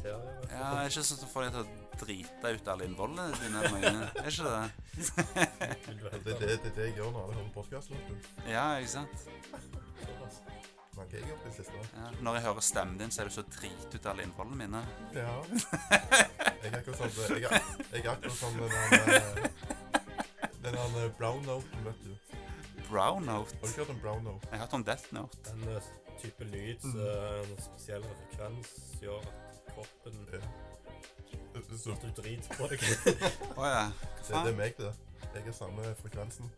Ja, 0.07 0.17
det 0.49 0.81
er 0.81 0.89
ikke 0.89 1.03
sånn 1.05 1.21
du 1.21 1.27
får 1.31 1.47
deg 1.47 1.53
til 1.53 1.61
å 1.61 1.67
drite 2.01 2.53
ut 2.57 2.69
alle 2.73 2.87
innvollene 2.87 3.25
dine. 3.41 3.59
Er 3.67 4.29
ikke 4.31 4.45
det? 4.47 4.65
Det 6.25 6.33
er 6.33 6.41
det, 6.41 6.57
det, 6.65 6.73
jeg 6.89 6.97
gjør 6.97 7.13
når 7.13 7.21
jeg 7.21 7.37
hører 7.37 7.51
podkast. 7.55 7.93
Ja, 8.49 8.67
ikke 8.81 8.93
sant? 8.97 9.27
jeg? 11.11 11.23
Ja. 11.23 12.09
Når 12.25 12.39
jeg 12.39 12.43
hører 12.47 12.63
stemmen 12.65 12.97
din, 12.99 13.11
så 13.13 13.21
er 13.21 13.29
du 13.29 13.35
så 13.37 13.43
drit 13.53 13.93
ut 13.93 14.05
alle 14.09 14.25
innvollene 14.25 14.57
mine. 14.65 14.83
Ja. 15.15 15.35
Jeg 16.57 16.71
er 16.73 16.79
akkurat 16.79 17.13
sånn 17.13 17.37
Jeg 17.37 17.45
er, 17.53 17.67
jeg 17.93 18.01
er 18.01 18.07
akkurat 18.11 18.37
sånn 18.39 18.55
den 20.67 20.77
han 20.79 20.95
eh, 20.95 21.03
eh, 21.03 21.12
brown 21.17 21.43
noten, 21.43 21.86
vet 21.86 22.03
du. 22.03 22.15
Brown 22.89 23.24
note. 23.24 23.55
Har 23.55 23.62
du 23.62 23.67
ikke 23.67 23.77
hørt 23.77 23.89
om 23.89 24.00
brown 24.01 24.24
note? 24.24 24.47
Jeg 24.51 24.59
har 24.59 24.65
hørt 24.65 24.74
om 24.74 24.83
Death 24.83 25.13
Note. 25.13 25.38
En 25.53 25.69
eh, 25.69 25.89
type 26.21 26.43
lyd, 26.43 26.83
mm. 26.83 27.00
en 27.00 27.62
spesiell 27.62 28.03
frekvens 28.03 28.74
gjør 29.01 29.19
at 29.21 29.62
kroppen 29.74 30.27
Ja. 30.33 30.41
Så, 31.77 31.91
At 31.91 32.01
du 32.01 32.21
driter 32.21 32.53
på 32.57 32.67
deg. 32.69 32.83
Å 33.59 33.65
ja. 33.65 33.86
Hva 34.27 34.27
det, 34.27 34.43
det 34.45 34.51
er 34.51 34.57
meg, 34.57 34.77
det. 34.77 34.93
Jeg 35.33 35.47
er 35.47 35.55
samme 35.57 35.93
frekvensen. 36.01 36.51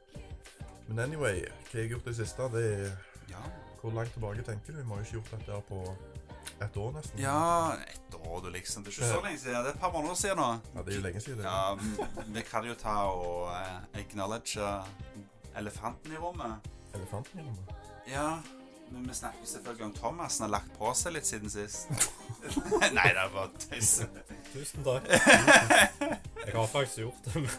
Men 0.87 0.99
anyway, 1.05 1.45
hva 1.69 1.79
jeg 1.79 1.85
har 1.85 1.93
gjort 1.95 2.09
det 2.09 2.15
siste, 2.19 2.49
det 2.55 2.65
er 2.73 2.91
Ja. 3.29 3.43
Hvor 3.79 3.93
langt 3.95 4.11
tilbake 4.11 4.43
tenker 4.43 4.73
du? 4.73 4.81
Vi 4.81 4.87
har 4.89 4.97
jo 4.97 5.05
ikke 5.05 5.17
gjort 5.17 5.31
dette 5.31 5.51
her 5.53 5.61
på 5.69 5.83
ett 6.61 6.77
år, 6.77 6.91
nesten. 6.97 7.19
ja 7.21 7.73
Et 7.93 8.15
år, 8.15 8.41
du, 8.41 8.49
liksom. 8.49 8.83
Det 8.83 8.91
er 8.93 8.97
ikke 8.97 9.11
så 9.13 9.21
lenge 9.25 9.39
siden. 9.39 9.55
Det 9.63 9.71
er 9.71 9.73
et 9.73 9.79
par 9.79 9.91
måneder 9.93 10.15
siden 10.15 10.37
nå. 10.37 10.47
Ja, 10.75 10.81
det 10.85 10.93
er 10.93 10.97
jo 10.97 11.03
lenge 11.07 11.21
siden. 11.21 11.43
Ja, 11.43 11.75
vi 12.27 12.41
kan 12.51 12.67
jo 12.67 12.73
ta 12.79 12.95
og 13.09 13.51
eh, 13.55 13.99
acknowledge 14.01 14.69
elefanten 15.57 16.13
i 16.13 16.17
rommet. 16.17 16.69
Elefanten 16.95 17.39
i 17.39 17.43
rommet. 17.43 17.75
Ja, 18.09 18.39
men 18.91 19.07
vi 19.07 19.13
snakker 19.13 19.45
selvfølgelig 19.45 19.85
om 19.85 19.93
Thomas. 19.93 20.39
Han 20.39 20.49
har 20.49 20.59
lagt 20.59 20.71
på 20.79 20.93
seg 20.97 21.13
litt 21.13 21.27
siden 21.29 21.49
sist. 21.53 21.89
Nei, 22.97 23.09
det 23.13 23.21
er 23.21 23.29
bare 23.33 23.49
tøys. 23.61 23.91
Tusen 24.53 24.83
takk. 24.87 25.05
Jeg 26.45 26.55
har 26.55 26.67
faktisk 26.71 26.97
gjort 27.03 27.25
det, 27.25 27.43
men 27.45 27.49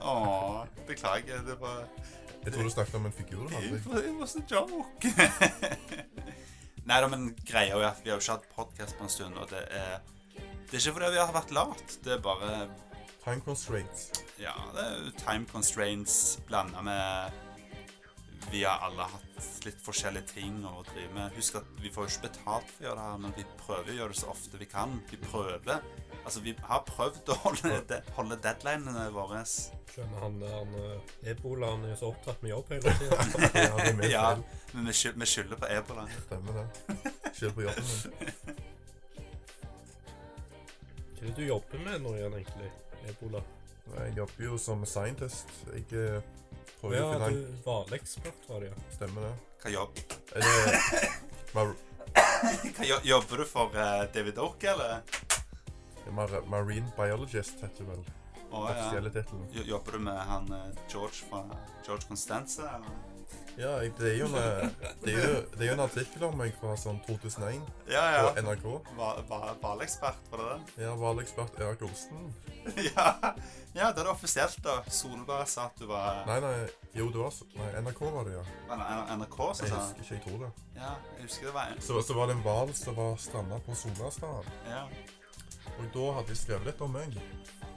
Åh, 0.00 0.62
beklager. 0.88 1.42
Det 1.46 1.58
var 1.60 1.82
Jeg 2.44 2.52
tror 2.52 2.62
du 2.62 2.70
snakket 2.70 2.94
om 2.94 3.06
en 3.06 3.12
figur 3.12 3.48
Det 3.48 3.82
var 3.86 4.36
en 4.36 4.46
joke. 4.50 5.12
Nei 6.88 6.98
da, 6.98 7.08
men 7.10 7.28
greia 7.46 7.76
er 7.78 7.88
at 7.92 8.00
vi 8.02 8.10
har 8.10 8.18
jo 8.18 8.24
ikke 8.24 8.38
hatt 8.38 8.48
podkast 8.56 8.96
på 8.98 9.06
en 9.06 9.12
stund, 9.12 9.38
og 9.38 9.50
det 9.52 9.62
er 9.70 10.00
Det 10.70 10.78
er 10.78 10.80
ikke 10.80 10.96
fordi 10.96 11.12
vi 11.12 11.20
har 11.20 11.34
vært 11.34 11.52
lat. 11.52 11.98
Det 12.04 12.16
er 12.16 12.22
bare 12.24 12.68
Time 13.22 13.40
constraints. 13.44 14.08
Ja, 14.40 14.54
det 14.74 14.82
er 14.82 15.10
time 15.20 15.46
constraints 15.46 16.40
blanda 16.48 16.80
med 16.82 17.36
Vi 18.50 18.64
har 18.64 18.78
alle 18.84 19.06
hatt 19.08 19.64
litt 19.66 19.78
forskjellige 19.84 20.26
ting 20.34 20.64
å 20.66 20.82
drive 20.88 21.12
med. 21.14 21.32
Husk 21.36 21.56
at 21.60 21.68
vi 21.80 21.90
får 21.92 22.06
jo 22.06 22.12
ikke 22.12 22.26
betalt 22.28 22.72
for 22.72 22.82
å 22.82 22.86
gjøre 22.88 22.98
det 22.98 23.06
her, 23.10 23.20
men 23.24 23.36
vi 23.36 23.44
prøver 23.60 23.92
å 23.92 23.98
gjøre 23.98 24.14
det 24.14 24.20
så 24.20 24.32
ofte 24.32 24.60
vi 24.60 24.68
kan. 24.70 24.96
Vi 25.10 25.18
prøver. 25.22 25.86
Altså, 26.22 26.42
vi 26.44 26.54
har 26.68 26.82
prøvd 26.86 27.32
å 27.34 27.38
holde, 27.44 27.78
de, 27.88 28.00
holde 28.16 28.38
deadlinene 28.44 29.06
våre. 29.14 29.40
skjønner 29.92 30.18
han 30.24 30.36
der 30.40 30.52
han, 30.56 30.74
eh, 30.82 31.30
ebolaen 31.32 31.84
er 31.88 31.96
så 32.00 32.12
opptatt 32.12 32.42
med 32.42 32.50
jobb 32.54 32.66
hele 32.74 32.94
tida. 33.00 33.16
Ja, 34.12 34.26
men 34.72 34.86
vi 34.88 34.92
skylder 35.26 35.56
på 35.56 35.66
ebola. 35.70 36.06
Stemmer 36.26 36.52
det. 36.60 36.66
Skylder 37.32 37.56
på 37.56 37.66
jobben 37.68 37.84
min. 37.88 37.98
Hva 41.22 41.28
er 41.28 41.30
det 41.30 41.36
du 41.38 41.44
jobber 41.46 41.78
med 41.84 42.00
nå 42.02 42.16
igjen, 42.18 42.32
egentlig? 42.40 42.70
Ebola? 43.06 43.42
Jeg 43.92 44.14
jobber 44.16 44.44
jo 44.46 44.58
som 44.58 44.84
scientist. 44.88 45.50
Jeg 45.74 45.84
eh, 45.92 46.22
prøver 46.80 46.96
Ja, 46.96 47.04
å 47.04 47.12
finne 47.12 47.28
Ja, 47.28 47.34
du 47.34 47.66
hvalekspert, 47.66 48.46
var 48.48 48.60
det, 48.64 48.70
ja. 48.72 48.84
Stemmer 48.96 49.26
det. 49.28 49.32
Hva, 49.62 49.72
jobb, 49.76 50.00
Er 50.34 50.46
det 50.46 51.10
mar 51.54 51.74
hva 52.12 52.86
jo- 52.88 53.02
jobber 53.06 53.42
du 53.42 53.44
for 53.48 53.76
uh, 53.76 54.02
David 54.14 54.38
Oak, 54.42 54.64
eller? 54.64 55.02
mar 56.12 56.32
Marine 56.50 56.90
biologist 56.96 57.60
heter 57.62 57.84
det 57.84 57.88
vel. 57.92 58.02
Oh, 58.52 58.66
ja. 58.68 58.90
Jobber 59.64 59.92
du 59.92 59.98
med 60.08 60.18
han 60.28 60.50
eh, 60.52 60.74
George 60.92 61.22
fra 61.30 61.44
George 61.86 62.04
Constanza? 62.08 62.66
Eller? 62.76 63.11
Ja, 63.58 63.72
jeg, 63.82 63.92
det, 63.98 64.08
er 64.12 64.16
jo 64.16 64.26
en, 64.30 64.34
eh, 64.34 64.68
det, 65.04 65.12
er 65.12 65.18
jo, 65.18 65.40
det 65.52 65.60
er 65.60 65.68
jo 65.68 65.74
en 65.74 65.82
artikkel 65.84 66.24
om 66.24 66.38
meg 66.40 66.54
fra 66.56 66.72
sånn 66.80 67.00
2001 67.04 67.66
Ja, 67.92 68.04
på. 68.24 68.30
NRK. 68.46 68.64
Hva- 68.96 69.10
var 69.28 69.76
det 69.82 70.46
det? 70.48 70.84
Ja, 70.86 70.94
valekspert 70.96 71.60
Erik 71.60 71.84
Olsen. 71.84 72.32
ja. 72.88 73.06
ja, 73.74 73.90
det 73.92 74.00
er 74.00 74.06
det 74.06 74.12
offisielt, 74.12 74.56
da. 74.64 74.78
Solberg 74.88 75.48
sa 75.50 75.66
at 75.68 75.76
du 75.82 75.84
var 75.90 76.22
Nei, 76.30 76.38
nei, 76.44 76.54
jo, 76.96 77.10
det 77.12 77.20
var 77.20 77.34
Nei, 77.58 77.70
NRK 77.84 78.02
var 78.06 78.28
det, 78.28 78.38
ja. 78.38 78.44
Det 78.70 79.18
NRK 79.20 79.38
som 79.58 79.66
Jeg 79.66 79.74
husker 79.76 80.04
ikke, 80.06 80.14
jeg 80.14 80.24
tror 80.26 80.44
det. 80.46 80.52
Ja, 80.78 80.94
jeg 81.18 81.28
husker 81.28 81.50
det 81.50 81.56
var 81.58 81.74
en. 81.74 81.82
Så, 81.84 82.00
så 82.06 82.16
var 82.16 82.30
det 82.30 82.38
en 82.38 82.44
hval 82.46 82.72
som 82.78 82.96
var 82.96 83.18
stranda 83.20 83.60
på 83.66 83.76
Solastad. 83.76 84.48
Ja. 84.70 84.86
Og 85.78 85.84
da 85.92 86.08
hadde 86.18 86.32
de 86.32 86.38
skrevet 86.40 86.70
litt 86.70 86.80
om 86.84 86.96
meg. 86.96 87.20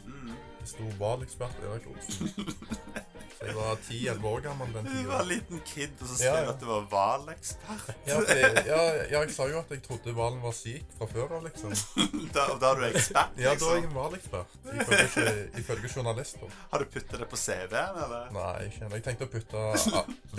Mm. 0.05 0.32
Det 0.62 0.72
sto 0.72 0.88
valekspert 1.01 1.60
Erik 1.67 1.91
Olsen. 1.91 2.32
Jeg 3.42 3.56
var 3.56 3.75
10-11 3.89 4.25
år 4.30 4.39
gammel 4.46 4.74
den 4.74 4.86
Du 4.88 5.08
var 5.10 5.22
en 5.22 5.27
liten 5.27 5.62
kid, 5.68 5.92
og 6.01 6.08
så 6.08 6.15
skrev 6.18 6.36
du 6.36 6.46
ja. 6.46 6.54
at 6.54 6.60
du 6.62 6.65
var 6.70 6.86
hvalekspert. 6.92 7.89
Ja, 8.08 8.20
ja, 8.32 8.80
ja, 9.12 9.20
jeg 9.20 9.34
sa 9.36 9.48
jo 9.51 9.60
at 9.60 9.72
jeg 9.75 9.82
trodde 9.84 10.13
hvalen 10.15 10.39
var 10.44 10.54
syk 10.56 10.86
fra 10.98 11.08
før 11.12 11.36
av, 11.38 11.44
liksom. 11.48 11.74
Da, 12.36 12.46
da 12.62 12.72
er 12.72 12.80
du 12.80 12.86
ekspert, 12.89 13.36
Ja, 13.38 13.44
da 13.44 13.50
er 13.50 13.51
jeg 13.51 13.60
liksom. 13.60 13.84
en 13.84 13.96
hvalekspert. 13.98 14.50
Ifølge, 14.75 15.36
ifølge 15.62 15.92
journalister. 15.96 16.56
Har 16.72 16.84
du 16.84 16.86
puttet 16.96 17.20
det 17.20 17.27
på 17.32 17.39
CV-en, 17.39 18.00
eller? 18.06 18.32
Nei, 18.36 18.56
ikke 18.70 18.86
ennå. 18.86 18.96
Jeg 19.00 19.06
tenkte 19.10 19.27
å 19.27 19.34
putte 19.36 19.60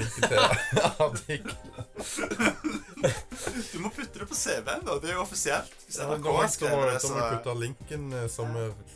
linken 0.01 0.23
til 0.27 0.39
artikkelen. 1.07 1.57
Du 3.73 3.79
må 3.83 3.91
putte 3.93 4.19
det 4.19 4.27
på 4.29 4.35
CV-en, 4.35 4.83
da. 4.87 4.97
Det 5.03 5.11
er 5.11 5.19
jo 5.19 5.23
offisielt. 5.23 5.73
Hvis 5.87 5.99
NRK 6.01 6.27
ja, 6.33 6.47
skrevet 6.51 6.89
det, 6.91 7.01
så 7.03 7.11
da 7.13 7.15
må 7.15 7.21
jeg 7.21 7.37
putte 7.37 7.55
linken 7.61 8.07
eh, 8.17 8.25
som 8.33 8.49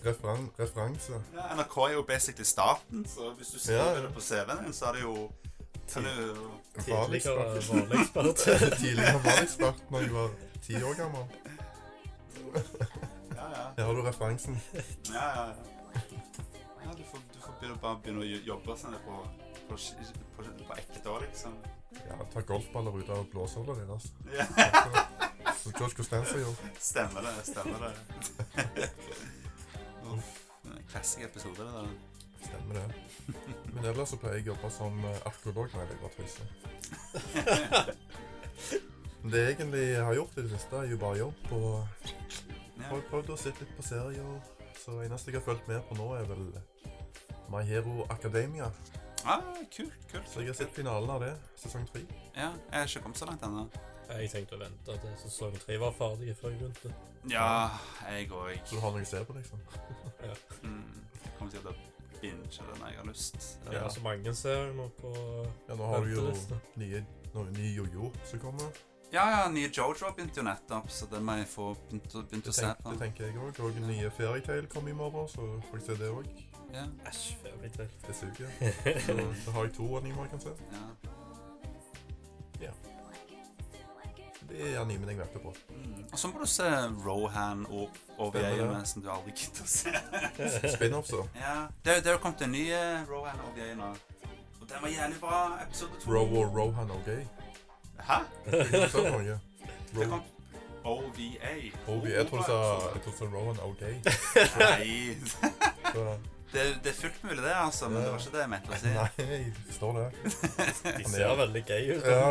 referan, 0.05 0.47
referanse. 0.59 1.21
ja, 1.37 1.45
NRK 1.59 1.77
er 1.87 1.93
jo 1.99 2.03
basically 2.09 2.47
staten, 2.49 3.05
så 3.09 3.31
hvis 3.37 3.53
du 3.55 3.59
skriver 3.61 3.90
Det 3.97 4.11
på 4.15 4.21
CV-en 4.21 4.65
din, 4.65 4.75
så 4.77 4.91
er 4.91 4.99
det 4.99 5.03
jo 5.03 5.31
Tidligere 5.91 7.61
hvalekspert. 7.65 8.37
Tidligere 8.81 9.19
hvalekspert 9.19 9.91
når 9.91 10.01
jeg 10.01 10.13
var 10.15 10.31
ti 10.63 10.83
år 10.83 10.95
gammel. 10.95 11.25
Ja, 13.35 13.47
ja. 13.51 13.65
Her 13.77 13.85
har 13.85 13.93
du 13.93 14.03
referansen. 14.03 14.61
Ja, 15.15 15.27
ja, 15.39 15.47
ja. 15.47 15.55
ja 16.85 16.91
du, 16.99 17.03
får, 17.11 17.19
du 17.35 17.41
får 17.41 17.53
begynne, 17.61 17.79
bare 17.83 17.99
begynne 18.05 18.23
å 18.23 18.29
jobbe 18.53 18.77
sånn 18.79 18.95
på, 19.07 19.19
på, 19.69 19.79
på, 20.37 20.47
på 20.69 20.79
ekte 20.79 21.11
år, 21.11 21.27
liksom. 21.27 21.57
Ja, 22.07 22.19
ta 22.33 22.45
golfballer 22.47 22.99
ut 23.01 23.11
av 23.11 23.25
blåsehullet 23.33 23.91
altså. 23.91 24.09
Ja, 24.37 24.47
Så 25.59 25.73
George 25.75 25.97
Costanza 25.97 26.39
gjorde. 26.39 26.71
stemmer 26.79 27.27
det. 27.27 27.35
Stemmer 27.51 27.89
det. 27.89 28.91
Uff. 30.11 30.37
Klassisk 30.91 31.27
episode, 31.27 31.65
det 31.65 31.73
der. 31.73 32.10
Stemmer 32.41 32.75
det. 32.75 32.89
Men 33.75 33.85
ellers 33.93 34.09
så 34.15 34.17
pleier 34.21 34.37
jeg 34.41 34.49
å 34.49 34.53
jobbe 34.55 34.71
som 34.75 34.99
eh, 35.05 35.21
arkeolog. 35.31 35.69
når 35.75 35.81
jeg 35.81 36.01
bare 36.01 36.17
tøyse. 36.19 36.43
Det 39.21 39.41
jeg 39.45 39.51
egentlig 39.59 39.85
har 40.01 40.15
gjort 40.17 40.37
i 40.39 40.43
det 40.47 40.51
siste, 40.55 40.77
er 40.81 40.87
jo 40.91 40.97
bare 41.01 41.19
jobb. 41.19 41.51
Og 41.53 41.87
Ja. 42.81 42.87
har 42.89 43.03
prøvd 43.11 43.29
å 43.35 43.37
sitte 43.37 43.61
litt 43.61 43.75
på 43.77 43.83
serier. 43.85 44.41
Så 44.81 44.95
eneste 45.05 45.31
jeg 45.31 45.37
har 45.41 45.45
fulgt 45.45 45.69
med 45.69 45.83
på 45.89 45.95
nå, 45.99 46.07
er 46.17 46.25
vel 46.25 46.47
My 47.53 47.61
Hero 47.69 48.07
Academia. 48.11 48.71
Ah, 49.27 49.43
kult, 49.77 49.93
kult. 50.13 50.29
Så 50.29 50.41
jeg 50.41 50.47
har 50.49 50.55
sett 50.55 50.73
finalen 50.73 51.11
av 51.11 51.21
det. 51.21 51.35
Sesong 51.61 51.85
tre. 51.93 52.01
Ja, 52.35 52.53
jeg 52.73 52.79
har 52.81 52.87
ikke 52.89 53.03
kommet 53.03 53.19
så 53.21 53.27
langt 53.29 53.43
ennå. 53.45 53.67
Jeg 54.09 54.31
tenkte 54.33 54.57
å 54.57 54.59
vente 54.65 54.97
til 55.05 55.13
sesong 55.21 55.59
tre 55.61 55.77
var 55.79 55.93
ferdig 55.93 56.33
før 56.41 56.51
jeg 56.55 56.59
begynte. 56.63 56.95
Ja, 57.29 57.69
jeg 58.09 58.31
òg. 58.33 58.57
Så 58.65 58.75
du 58.79 58.81
har 58.81 58.91
noe 58.97 59.05
å 59.05 59.07
se 59.07 59.21
på, 59.29 59.37
liksom. 59.37 59.61
Mm, 60.65 61.05
kommer 61.39 61.53
til 61.53 61.61
å 61.69 61.75
binge 62.21 62.51
det 62.51 62.79
når 62.81 62.87
jeg 62.91 62.97
har 62.99 63.09
lyst. 63.09 63.59
Det 63.67 63.77
er 63.81 63.89
så 63.89 64.01
mange 64.05 64.35
serier 64.35 64.73
nå 64.77 64.89
på 65.01 65.15
Ja, 65.69 65.75
nå 65.75 65.87
har 65.91 66.05
du 66.05 66.11
jo 66.15 66.29
nye, 66.77 67.05
noe 67.35 67.51
ny 67.57 67.75
jojo 67.77 68.13
som 68.25 68.39
kommer. 68.41 68.71
Ja, 69.13 69.25
ja, 69.31 69.49
nye 69.51 69.67
Jojo 69.75 70.13
begynte 70.15 70.39
jo 70.39 70.45
nettopp, 70.47 70.87
så 70.95 71.07
det 71.11 71.19
må 71.27 71.33
jeg 71.41 71.47
få 71.51 71.73
begynt, 71.91 72.13
å- 72.15 72.23
å 72.23 72.53
se 72.55 72.69
på. 72.83 72.91
det 72.93 72.99
tenker 73.01 73.25
jeg 73.27 73.35
òg. 73.43 73.59
Og 73.65 73.81
nye 73.83 74.11
Fairytale 74.11 74.67
kommer 74.71 74.91
i 74.91 74.95
morgen, 74.95 75.27
så 75.29 75.49
får 75.67 75.79
jeg 75.81 75.87
se 75.87 75.97
det 76.05 76.11
òg. 76.15 76.29
Ja, 76.73 76.85
Æsj, 77.11 77.35
fairytale. 77.43 77.89
Det 78.07 78.15
suger. 78.15 78.47
Så 79.01 79.47
da 79.47 79.51
har 79.57 79.65
jeg 79.65 79.75
to 79.75 79.97
animer 79.97 80.23
jeg 80.23 80.31
kan 80.31 80.41
se. 80.41 80.49
ja. 80.71 81.11
Det 82.61 82.71
er 84.55 84.79
har 85.15 85.15
jeg 85.15 85.21
vært 85.21 85.43
på. 85.43 85.55
Mm. 85.71 86.05
Og 86.13 86.19
så 86.19 86.29
må 86.29 86.41
du 86.41 86.47
se 86.51 86.69
Rohan 87.07 87.67
og 87.71 88.01
som 88.89 89.03
du 89.03 89.11
aldri 89.13 89.35
gidder 89.37 89.67
å 89.67 89.71
se. 89.71 89.93
Spin-offs, 90.75 91.13
da. 91.15 91.27
Ja, 91.41 91.57
det, 91.85 92.01
det 92.05 92.13
jo 92.19 92.23
kommet 92.25 92.43
en 92.47 92.53
ny 92.55 92.65
Rohan 92.73 93.07
Rohan 93.11 93.45
OVA 93.47 93.71
nå. 93.79 93.93
Og 94.61 94.67
den 94.67 94.83
var 94.83 94.89
jævlig 94.97 95.21
bra. 95.21 95.45
Episode 95.67 96.03
to. 96.03 96.11
Ro 96.13 96.25
og 96.43 96.57
Rohan 96.57 96.91
og 96.91 97.07
Gay. 97.07 97.25
Hæ? 98.01 98.21
Det 98.51 98.91
kom 100.09 100.23
OVA. 100.85 101.55
OVA. 101.87 102.11
Jeg 102.11 102.27
trodde 102.27 102.45
du 103.05 103.11
sa 103.17 103.25
Rohan 103.25 103.61
og 103.61 103.77
Gay. 103.79 103.97
Nei. 104.59 106.40
Det, 106.53 106.63
det 106.83 106.91
er 106.91 106.95
fullt 106.99 107.21
mulig, 107.25 107.43
det, 107.45 107.53
altså, 107.55 107.89
men 107.89 108.03
det 108.03 108.11
var 108.11 108.19
ikke 108.19 108.31
det 108.35 108.41
jeg 108.41 108.49
mente 108.51 108.71
å 108.75 108.77
si. 108.81 108.89
nei, 108.97 109.11
jeg 109.19 109.53
står 109.77 109.93
det. 109.99 110.07
De 110.99 111.05
ser 111.13 111.35
veldig 111.39 111.63
gay 111.69 111.85
ut. 111.93 112.05
Ja, 112.11 112.25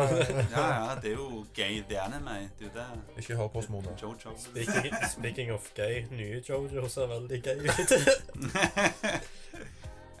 Ja, 0.52 0.64
ja, 0.74 0.94
det 1.00 1.08
er 1.12 1.16
jo 1.16 1.28
gay 1.56 1.74
the 1.88 1.96
anime. 2.02 2.34
Det 2.58 2.64
er 2.68 2.70
jo 2.70 2.72
det. 2.74 2.84
ikke 3.24 3.36
hør 3.40 3.48
på 3.54 3.58
oss, 3.62 3.68
Mona. 3.72 3.90
Jojo. 4.02 4.30
Speaking, 4.44 4.94
speaking 5.14 5.48
of 5.54 5.62
gay, 5.74 5.94
nye 6.10 6.42
Jojo 6.48 6.88
ser 6.92 7.06
veldig 7.14 7.38
gay 7.42 7.56
ut. 7.64 7.90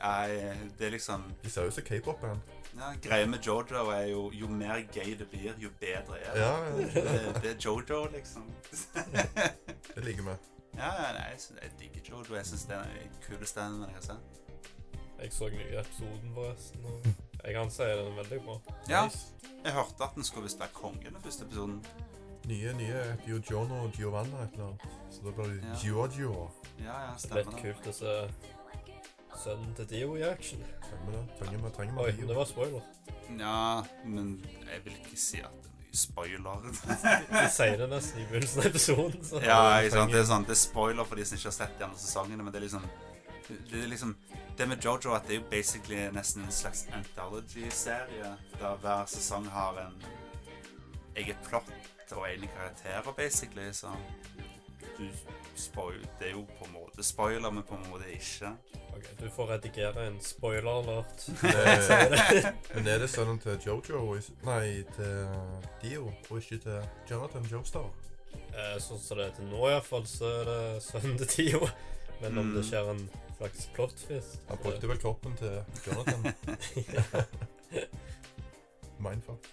Nei, 0.00 0.28
det 0.78 0.86
er 0.86 0.90
liksom 0.94 1.20
De 1.42 1.50
ser 1.52 1.66
ut 1.68 1.74
som 1.76 1.84
k-pop-band. 1.84 2.40
ja, 2.78 2.86
Greia 3.04 3.26
med 3.28 3.40
Jojo 3.44 3.90
er 3.92 4.06
jo 4.08 4.30
jo 4.32 4.46
mer 4.48 4.80
gay 4.94 5.12
det 5.18 5.26
blir, 5.28 5.52
jo 5.60 5.68
bedre 5.80 6.16
er 6.22 6.32
det. 6.32 6.40
Ja, 6.40 6.52
ja, 6.56 6.70
Det, 6.76 6.84
det 7.42 7.50
er 7.50 7.56
Jojo, 7.66 8.06
liksom. 8.14 8.48
det 9.94 10.04
liker 10.08 10.22
vi. 10.30 10.34
Ja, 10.80 10.90
ja, 10.96 11.08
nei, 11.12 11.26
jeg, 11.62 11.70
digger 11.80 12.06
Jojo. 12.10 12.34
Jeg 12.38 12.46
syns 12.48 12.64
det 12.70 12.76
er 12.76 12.92
den 12.94 13.16
kuleste 13.26 13.60
animen 13.60 13.88
jeg 13.90 13.98
har 14.00 14.06
sett. 14.10 14.38
Jeg 15.20 15.32
så 15.36 15.48
nye 15.52 15.80
episoden 15.82 16.30
forresten, 16.34 16.84
og 16.88 17.04
jeg 17.44 17.54
kan 17.54 17.70
si 17.70 17.82
den 17.90 18.06
er 18.06 18.14
veldig 18.22 18.38
bra. 18.46 18.54
Ja, 18.88 19.02
Nice. 19.04 19.18
jeg 19.64 19.72
hørte 19.76 20.04
at 20.06 20.14
den 20.16 20.24
skulle 20.24 20.46
visst 20.48 20.60
være 20.62 20.72
konge 20.74 21.04
den 21.10 21.20
første 21.20 21.44
episoden. 21.44 21.82
Nye 22.48 22.72
nye 22.78 23.02
jo 23.28 23.36
og 23.82 23.92
Giovanna 23.92 24.42
et 24.46 24.52
eller 24.56 24.66
annet. 24.70 24.86
Så 25.10 25.20
da 25.26 25.30
blir 25.36 25.44
det 25.52 25.64
Ja. 25.64 25.74
Giorgio. 25.82 26.50
Ja, 26.78 27.00
ja, 27.10 27.16
stemmer 27.18 27.50
det. 27.52 27.60
kult 27.62 27.86
å 27.86 27.92
se 27.92 28.14
sønnen 29.44 29.74
til 29.76 29.86
Dio 29.90 30.16
i 30.16 30.22
action. 30.22 30.64
Stemmer 30.86 31.12
det. 31.12 31.24
Trenger 31.38 31.58
vi 31.68 31.70
trenger 31.76 32.00
Oi, 32.02 32.10
det 32.12 32.36
var 32.36 32.44
spoiler. 32.44 32.80
Ja, 33.38 33.82
men 34.04 34.44
jeg 34.72 34.84
vil 34.84 34.92
ikke 35.04 35.16
si 35.20 35.40
at 35.40 35.69
spoiler. 35.92 36.66
De 37.30 37.44
sier 37.52 37.78
det 37.78 37.88
nesten 37.90 38.22
i 38.22 38.26
begynnelsen 38.30 38.62
av 38.62 38.66
episoden. 38.70 39.20
Ja, 39.44 39.60
ikke 39.80 39.96
sant? 39.96 40.12
Det 40.12 40.20
er 40.20 40.28
sånn, 40.28 40.46
det 40.48 40.56
er 40.56 40.60
spoiler 40.60 41.08
for 41.08 41.20
de 41.20 41.26
som 41.28 41.38
ikke 41.38 41.50
har 41.50 41.56
sett 41.56 41.78
de 41.78 41.86
andre 41.88 42.00
sesongene, 42.00 42.44
men 42.44 42.54
det 42.54 42.60
er 42.62 42.66
liksom 42.68 42.90
det 43.50 43.80
er 43.82 43.88
liksom 43.90 44.12
Det 44.56 44.66
med 44.68 44.84
Jojo 44.84 45.14
at 45.16 45.24
det 45.26 45.34
er 45.34 45.38
jo 45.40 45.46
basically 45.50 46.02
nesten 46.14 46.44
en 46.44 46.52
slags 46.52 46.84
anthology-serie, 46.92 48.34
der 48.60 48.76
hver 48.82 49.06
sesong 49.08 49.48
har 49.50 49.78
en 49.86 49.96
eget 51.16 51.38
plott 51.48 51.72
og 52.12 52.26
egne 52.28 52.46
karakterer, 52.54 53.12
basically, 53.16 53.72
så 53.72 53.88
du 54.98 55.08
spoil, 55.60 56.00
Det 56.18 56.28
er 56.28 56.32
jo 56.34 56.42
på 56.58 56.64
en 56.66 56.72
måte 56.74 57.02
spoiler, 57.04 57.50
men 57.50 57.62
på 57.68 57.74
en 57.76 57.86
måte 57.90 58.08
ikke. 58.14 58.50
Ok, 58.96 59.06
du 59.20 59.28
får 59.30 59.46
redigere 59.54 60.06
en 60.08 60.18
spoiler-alert. 60.20 61.28
Men 62.74 62.86
er 62.88 62.98
det 62.98 63.10
sønnen 63.10 63.38
til 63.40 63.58
Jojo 63.66 64.00
og 64.08 64.16
is- 64.18 64.32
Nei, 64.44 64.82
til 64.96 65.28
Dio, 65.82 66.08
og 66.30 66.38
ikke 66.40 66.58
til 66.64 66.80
Jonathan 67.10 67.46
Joestar? 67.52 67.86
Eh, 68.50 68.76
Sånn 68.82 68.98
som 69.00 69.18
det 69.20 69.26
er 69.28 69.36
til 69.38 69.46
nå, 69.52 69.62
iallfall, 69.70 70.06
så 70.10 70.26
er 70.40 70.44
det 70.50 70.82
sønnen 70.82 71.16
til 71.22 71.30
Dio. 71.36 71.68
Men 72.20 72.38
om 72.38 72.50
Mm. 72.50 72.54
det 72.58 72.64
skjer 72.68 72.90
en 72.90 73.04
slags 73.38 73.66
plot 73.74 73.94
twist 73.96 74.40
Han 74.48 74.58
brukte 74.62 74.88
vel 74.90 74.98
kroppen 75.00 75.36
til 75.36 75.62
Jonathan. 75.86 76.34
Mindfuck. 78.98 79.46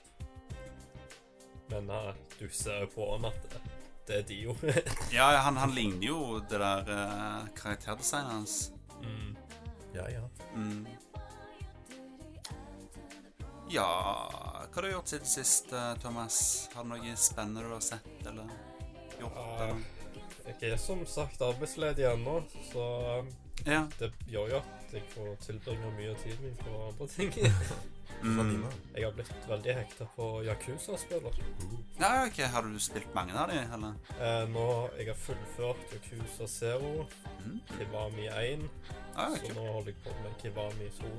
Men 1.70 1.90
eh, 1.90 2.14
du 2.40 2.50
ser 2.50 2.82
jo 2.84 2.88
på 2.96 3.08
han 3.16 3.26
at 3.32 3.48
det, 3.52 3.62
det 4.08 4.18
er 4.22 4.28
Dio. 4.30 4.56
Ja, 5.12 5.28
han, 5.46 5.58
han 5.58 5.74
ligner 5.76 6.08
jo 6.08 6.40
det 6.50 6.60
der 6.62 6.88
uh, 6.92 7.48
karakterdesignet 7.56 8.32
hans. 8.32 8.72
mm. 9.04 9.36
Ja, 9.96 10.10
ja. 10.12 10.24
Mm. 10.56 10.88
Ja 13.70 13.88
Hva 14.72 14.76
har 14.76 14.82
du 14.86 14.92
gjort 14.92 15.08
siden 15.10 15.26
sist, 15.28 15.72
eh, 15.74 15.94
Thomas? 16.04 16.38
Har 16.76 16.84
du 16.86 16.92
noe 16.92 17.16
spennende 17.18 17.64
du 17.66 17.72
har 17.74 17.82
sett 17.84 18.28
eller 18.30 18.52
gjort? 19.20 19.40
Eller? 19.58 19.82
Jeg 20.48 20.72
er 20.72 20.78
som 20.80 21.02
sagt 21.10 21.42
arbeidsledig 21.42 22.06
ennå, 22.08 22.38
så 22.70 22.86
Ja. 23.68 23.84
det 24.00 24.12
gjør 24.32 24.50
jo 24.54 24.58
at 24.64 24.94
jeg 24.94 25.04
får 25.14 25.36
tilbringe 25.44 25.92
mye 25.98 26.10
av 26.14 26.20
tiden 26.24 26.44
min 26.46 26.58
på 26.64 26.82
andre 26.90 27.08
ting. 27.08 27.34
Mm. 28.24 28.64
Jeg 28.96 29.04
har 29.06 29.12
blitt 29.14 29.44
veldig 29.46 29.74
hekta 29.78 30.06
på 30.16 30.42
Yakuza-spiller. 30.48 31.36
ja, 32.00 32.24
ok. 32.26 32.38
Har 32.50 32.64
du 32.66 32.80
spilt 32.82 33.12
mange 33.14 33.36
av 33.38 33.52
de, 33.52 33.60
eller? 33.76 33.94
Eh, 34.18 34.48
nå 34.50 34.64
jeg 34.98 35.06
har 35.12 35.20
fullført 35.22 35.94
Yakuza 35.94 36.48
Zero, 36.48 37.06
Mm. 37.46 37.60
Kiwami 37.78 38.26
1, 38.28 38.64
Ah, 39.16 39.36
så 39.38 39.54
nå 39.54 39.68
holder 39.72 39.92
jeg 39.92 40.02
på 40.04 40.16
med 40.24 40.34
Kiwami 40.42 40.90
2. 40.98 41.12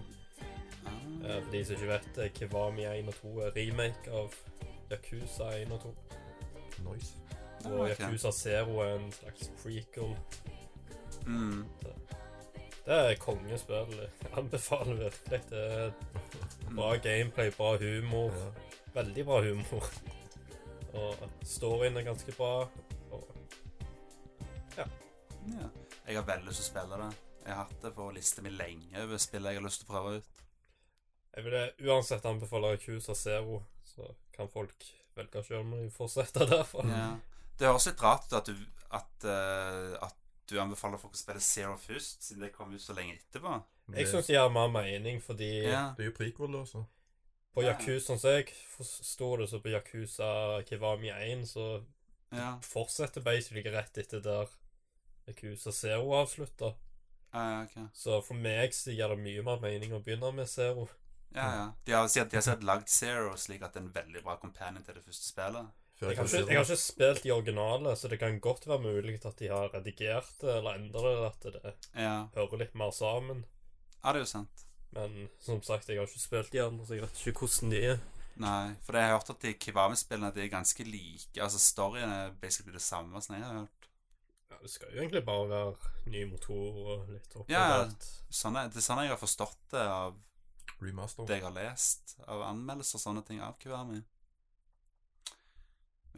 Ah. 0.86 0.90
Eh, 0.90 1.42
for 1.44 1.50
de 1.52 1.64
som 1.64 1.76
ikke 1.76 1.86
vet 1.92 2.10
det, 2.16 2.32
Kiwami 2.34 2.84
1 2.90 3.08
og 3.08 3.14
2 3.22 3.38
er 3.46 3.52
remake 3.56 4.10
av 4.10 4.34
Yakuza 4.90 5.52
1 5.62 5.72
og 5.72 5.80
2. 5.80 5.94
Nice. 6.90 7.12
Og 7.64 7.72
Ah, 7.72 7.80
okay. 7.84 7.94
Yakuza 7.94 8.32
Zero 8.32 8.80
er 8.80 8.96
en 8.98 9.12
slags 9.12 9.50
prequel. 9.62 10.16
Mm. 11.26 11.64
Det 12.88 12.96
er 12.96 13.18
kongespill. 13.20 13.98
Anbefaler 14.40 14.94
virkelig. 15.02 15.40
Det 15.50 15.58
er 15.60 15.90
bra 16.72 16.94
gameplay, 17.04 17.50
bra 17.52 17.74
humor. 17.76 18.32
Veldig 18.94 19.24
bra 19.28 19.40
humor. 19.44 19.88
Og 20.96 21.26
storyen 21.44 21.98
er 22.00 22.06
ganske 22.08 22.32
bra. 22.38 22.54
Og 23.12 23.26
Ja. 24.78 24.86
Jeg 26.06 26.16
har 26.16 26.24
veldig 26.24 26.48
lyst 26.48 26.62
til 26.62 26.66
å 26.66 26.70
spille 26.70 27.00
det. 27.02 27.10
Jeg 27.44 27.54
har 27.54 27.62
hatt 27.64 27.82
det 27.82 27.92
på 27.96 28.06
lista 28.12 28.42
mi 28.44 28.50
lenge 28.52 29.02
over 29.02 29.20
spill 29.20 29.44
jeg 29.48 29.56
har 29.58 29.64
lyst 29.64 29.80
til 29.82 29.88
å 29.88 29.92
prøve 29.92 30.16
ut. 30.16 30.24
jeg 31.36 31.44
vil 31.44 31.90
uansett 31.92 32.24
anbefale 32.26 32.72
Yakuza 32.74 33.14
Zero, 33.14 33.62
så 33.84 34.08
kan 34.34 34.48
folk 34.48 34.84
velge 35.16 35.42
sjøl 35.44 35.60
om 35.60 35.70
de 35.76 35.90
fortsetter 35.90 36.46
derfra. 36.50 36.84
Ja. 36.88 37.10
Det 37.58 37.68
høres 37.68 37.86
litt 37.86 38.02
rart 38.02 38.26
ut 38.26 38.32
at 38.40 38.46
du, 38.46 38.56
at, 38.90 39.24
eh, 39.24 39.94
at 40.02 40.16
du 40.48 40.56
anbefaler 40.60 40.98
folk 40.98 41.14
å 41.14 41.20
spille 41.20 41.40
Zero 41.40 41.76
først, 41.76 42.22
siden 42.24 42.42
det 42.46 42.52
kom 42.54 42.72
ut 42.74 42.80
så 42.82 42.94
lenge 42.96 43.18
etterpå. 43.18 43.62
Jeg 43.94 44.06
syns 44.08 44.26
det 44.28 44.34
gir 44.36 44.48
mer 44.52 44.68
mening, 44.68 45.20
fordi 45.24 45.50
Ja. 45.68 45.94
det 45.96 46.04
er 46.06 46.10
jo 46.10 46.16
prequel, 46.16 46.52
da, 46.52 46.64
så. 46.64 46.84
på 47.54 47.62
Yakuza, 47.64 48.06
sånn 48.12 48.18
som 48.20 48.30
jeg 48.30 48.52
forstår 48.76 49.38
det, 49.38 49.48
så 49.50 49.58
på 49.60 49.70
Yakuza 49.72 50.62
Kivami 50.68 51.10
1, 51.10 51.46
så 51.46 51.84
Ja. 52.32 52.58
fortsetter 52.62 53.20
basically 53.24 53.62
rett 53.70 53.96
etter 53.98 54.20
der 54.20 54.46
Yakuza 55.28 55.72
Zero 55.72 56.12
avslutta. 56.22 56.74
Ja, 57.34 57.40
ja, 57.50 57.62
ok. 57.64 57.90
Så 57.94 58.22
for 58.24 58.34
meg 58.34 58.70
så 58.72 58.90
gir 58.94 59.08
det 59.08 59.18
mye 59.18 59.42
mer 59.44 59.60
mening 59.60 59.92
å 59.92 60.02
begynne 60.04 60.32
med 60.34 60.48
Zero. 60.48 60.88
Ja, 61.34 61.42
ja. 61.52 61.72
De 61.84 61.92
har 61.92 62.06
de 62.08 62.36
har 62.36 62.42
sikkert 62.42 62.64
lagd 62.64 62.88
Zero 62.88 63.34
slik 63.36 63.62
at 63.62 63.74
det 63.74 63.82
er 63.82 63.86
en 63.86 63.92
veldig 63.92 64.22
bra 64.24 64.36
companion 64.36 64.82
til 64.84 64.94
det 64.94 65.04
første 65.04 65.24
spillet. 65.28 65.66
Jeg 66.00 66.14
har, 66.16 66.24
ikke, 66.24 66.46
jeg 66.46 66.56
har 66.58 66.64
ikke 66.64 66.76
spilt 66.78 67.22
de 67.24 67.30
originale, 67.34 67.96
så 67.98 68.08
det 68.08 68.18
kan 68.20 68.36
godt 68.40 68.66
være 68.70 68.78
mulig 68.84 69.16
at 69.26 69.38
de 69.40 69.48
har 69.50 69.72
redigert 69.74 70.28
det 70.40 70.52
eller 70.56 70.76
endret 70.78 71.40
det, 71.42 71.54
at 71.56 71.62
det 71.64 71.74
Ja. 71.98 72.26
hører 72.36 72.58
litt 72.58 72.74
mer 72.78 72.90
sammen. 72.94 73.44
ja, 74.04 74.12
det 74.12 74.20
er 74.20 74.24
jo 74.26 74.30
sant. 74.30 74.64
Men 74.92 75.28
som 75.40 75.60
sagt, 75.62 75.88
jeg 75.88 75.98
har 75.98 76.06
ikke 76.06 76.20
spilt 76.22 76.52
de 76.52 76.62
andre, 76.62 76.86
så 76.86 76.94
jeg 76.94 77.02
vet 77.02 77.26
ikke 77.26 77.40
hvordan 77.48 77.70
de 77.74 77.82
er. 77.90 77.98
Nei, 78.38 78.74
for 78.86 78.92
jeg 78.94 79.02
har 79.08 79.18
hørt 79.18 79.30
at 79.30 79.40
de 79.42 79.52
Kiwami-spillene 79.54 80.30
de 80.34 80.44
er 80.44 80.48
ganske 80.48 80.84
like. 80.86 81.40
Altså, 81.42 81.58
storyen 81.58 82.08
er 82.14 82.30
basically 82.40 82.72
det 82.72 82.82
samme 82.82 83.20
som 83.20 83.34
jeg 83.34 83.44
har 83.44 83.58
hørt. 83.58 83.88
Ja, 84.50 84.56
Det 84.62 84.70
skal 84.70 84.88
jo 84.94 85.00
egentlig 85.02 85.24
bare 85.26 85.48
være 85.48 85.74
ny 86.06 86.24
motor 86.30 86.78
og 86.94 87.08
litt 87.10 87.34
Ja, 87.34 87.42
ja. 87.48 87.82
oppgradert. 87.82 88.06
Sånn 88.30 88.56
er, 88.56 88.68
det 88.68 88.76
er 88.76 88.86
sånn 88.86 89.02
jeg 89.02 89.10
har 89.10 89.18
forstått 89.18 89.58
det 89.74 89.82
av 89.82 90.14
Remaster. 90.80 91.26
det 91.26 91.40
jeg 91.40 91.42
har 91.42 91.52
lest 91.58 92.14
av 92.28 92.42
anmeldelser 92.52 92.94
og 92.96 93.02
sånne 93.02 93.26
ting 93.26 93.40
av 93.42 93.58
Kiwami. 93.58 94.04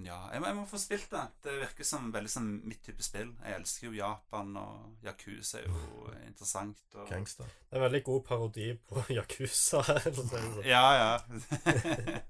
Men 0.00 0.06
ja, 0.08 0.18
jeg 0.32 0.40
må, 0.40 0.46
jeg 0.48 0.56
må 0.56 0.62
få 0.70 0.78
spilt 0.80 1.10
det. 1.12 1.22
Det 1.44 1.52
virker 1.60 1.84
som 1.84 2.06
veldig 2.14 2.30
som 2.32 2.46
mitt 2.64 2.80
type 2.86 3.04
spill. 3.04 3.34
Jeg 3.44 3.58
elsker 3.58 3.86
jo 3.90 3.92
Japan, 3.98 4.54
og 4.56 5.04
Yakuza 5.04 5.58
er 5.60 5.66
jo 5.68 6.06
interessant. 6.24 6.80
Og... 6.94 7.04
Gangster. 7.10 7.44
Det 7.68 7.76
er 7.76 7.82
en 7.82 7.84
veldig 7.84 8.00
god 8.06 8.22
parodi 8.30 8.68
på 8.88 9.02
Yakuza. 9.18 9.82
sånn. 9.84 10.62
Ja, 10.64 10.80
ja. 10.96 11.10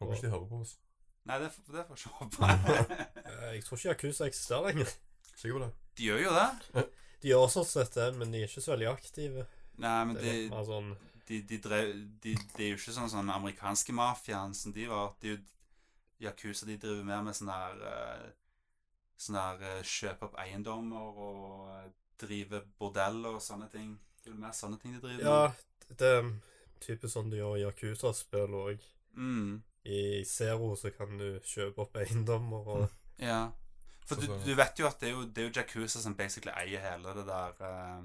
Håper 0.00 0.12
ikke 0.16 0.26
de 0.26 0.32
hører 0.34 0.48
på 0.50 0.60
oss. 0.64 0.74
Nei, 1.26 1.38
det, 1.42 1.48
får- 1.54 1.72
det 1.76 1.84
får 1.88 2.02
ikke 2.02 2.14
håpe. 2.20 2.52
Eh, 3.26 3.56
Jeg 3.56 3.64
tror 3.66 3.78
ikke 3.80 3.88
Yakuza 3.90 4.26
eksisterer 4.30 4.68
lenger. 4.70 4.90
Sikker 5.36 5.56
på 5.58 5.62
det? 5.64 5.70
De 5.98 6.04
gjør 6.10 6.20
jo 6.26 6.34
det. 6.36 6.84
De 7.22 7.30
gjør 7.32 7.48
sånn 7.50 7.66
sett 7.66 7.94
det, 7.98 8.10
men 8.18 8.30
de 8.34 8.42
er 8.42 8.48
ikke 8.50 8.62
så 8.64 8.72
veldig 8.74 8.86
aktive. 8.92 9.46
Nei, 9.82 9.96
men 10.08 10.14
Det 10.18 10.24
de, 10.26 10.44
er 10.54 10.66
sånn 10.68 10.92
de, 11.26 11.40
de, 11.50 11.58
drev, 11.64 11.90
de, 12.22 12.34
de 12.54 12.62
er 12.64 12.70
jo 12.70 12.78
ikke 12.78 12.94
sånn 12.94 13.10
sånn 13.10 13.32
amerikanske 13.34 13.94
mafiaen 13.98 14.54
som 14.54 14.72
de 14.76 14.86
var. 14.90 15.14
De, 15.22 15.32
er 15.34 15.38
jo- 15.38 15.44
Yakuza 16.20 16.66
de 16.66 16.76
driver 16.80 17.04
mer 17.04 17.22
med 17.26 17.36
sånn 17.36 17.50
her 17.52 17.80
eh, 17.92 18.26
Sånn 19.16 19.36
her 19.40 19.62
eh, 19.64 19.82
kjøpe 19.88 20.26
opp 20.28 20.34
eiendommer 20.42 21.20
og 21.26 21.68
eh, 21.72 21.86
drive 22.20 22.62
bordell 22.80 23.22
og 23.30 23.38
sånne 23.44 23.68
ting. 23.72 23.94
Det 24.24 24.32
er 24.32 24.40
mer 24.40 24.52
sånne 24.56 24.78
ting 24.82 24.92
de 24.96 25.00
driver 25.00 25.24
Ja, 25.24 25.86
det 26.00 26.10
er 26.18 26.28
typisk 26.84 27.14
sånn 27.14 27.30
de 27.32 27.38
gjør 27.40 27.56
i 27.56 27.62
Yakuza-spill 27.64 28.56
òg. 28.58 28.84
Mm, 29.16 29.62
I 29.88 30.00
Zero 30.28 30.74
så 30.76 30.90
kan 30.92 31.16
du 31.20 31.38
kjøpe 31.46 31.84
opp 31.86 31.96
eiendommer 32.02 32.68
og 32.76 32.86
ja. 33.30 33.46
For 34.06 34.20
du, 34.20 34.26
Så- 34.26 34.36
så- 34.36 34.44
du 34.46 34.54
vet 34.54 34.78
jo 34.78 34.86
at 34.86 35.00
det 35.00 35.08
er 35.08 35.14
jo, 35.16 35.24
det 35.24 35.42
er 35.42 35.48
jo 35.48 35.54
Yakuza 35.60 36.00
som 36.04 36.14
basically 36.14 36.52
eier 36.52 36.84
hele 36.84 37.14
det 37.16 37.24
der 37.26 37.56
eh, 37.70 38.04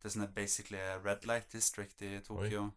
Det 0.00 0.06
er 0.10 0.14
sånn 0.14 0.30
basically 0.34 0.78
Red 1.04 1.26
Light 1.26 1.50
District 1.52 2.02
i 2.06 2.20
Tokyo. 2.24 2.68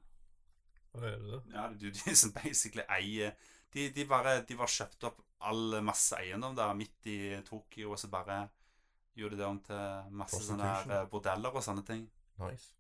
Hva 0.96 1.06
er 1.14 1.22
det? 1.22 1.40
Ja, 1.54 1.68
det 1.70 1.84
er 1.84 1.92
jo 1.92 1.96
de 2.02 2.16
som 2.24 2.34
basically 2.34 2.86
eier 2.90 3.36
De, 3.74 3.90
de 3.94 4.06
bare 4.10 4.40
de 4.48 4.58
var 4.58 4.72
kjøpt 4.72 5.06
opp 5.10 5.20
all 5.50 5.80
masse 5.86 6.18
eiendom 6.20 6.56
der 6.58 6.74
midt 6.76 7.08
i 7.08 7.20
Tokyo, 7.48 7.94
og 7.94 8.00
så 8.02 8.10
bare 8.12 8.42
gjorde 9.16 9.36
de 9.36 9.42
det 9.42 9.48
om 9.48 9.60
til 9.64 10.14
masse 10.20 10.42
sånne 10.44 10.68
der 10.68 10.96
eh, 10.98 11.08
bordeller 11.12 11.56
og 11.56 11.64
sånne 11.64 11.84
ting. 11.88 12.06
Nice. 12.42 12.74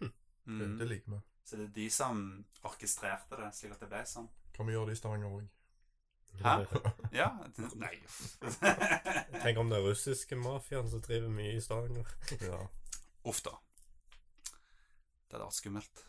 Hm. 0.00 0.12
Mm. 0.46 0.76
det 0.78 0.88
liker 0.88 1.16
vi. 1.16 1.20
Så 1.44 1.56
det 1.58 1.64
er 1.68 1.72
de 1.76 1.86
som 1.90 2.20
orkestrerte 2.68 3.38
det, 3.40 3.48
slik 3.56 3.74
at 3.74 3.82
det 3.82 3.88
ble 3.90 4.04
sånn. 4.06 4.28
Kan 4.54 4.68
vi 4.68 4.76
gjøre 4.76 4.90
det 4.90 4.98
i 4.98 5.00
Stavanger 5.00 5.38
òg? 5.40 5.48
Hæ? 6.44 6.54
Ja. 7.20 7.30
Nei. 7.74 7.96
Tenk 9.42 9.58
om 9.58 9.72
det 9.72 9.80
er 9.80 9.88
russiske 9.88 10.38
mafiaen 10.38 10.90
som 10.90 11.02
driver 11.04 11.32
mye 11.32 11.56
i 11.56 11.64
Stavanger. 11.64 12.06
Ja. 12.38 12.60
Uff 13.26 13.42
da. 13.46 13.56
Det 15.26 15.36
hadde 15.36 15.46
vært 15.46 15.58
skummelt. 15.58 16.04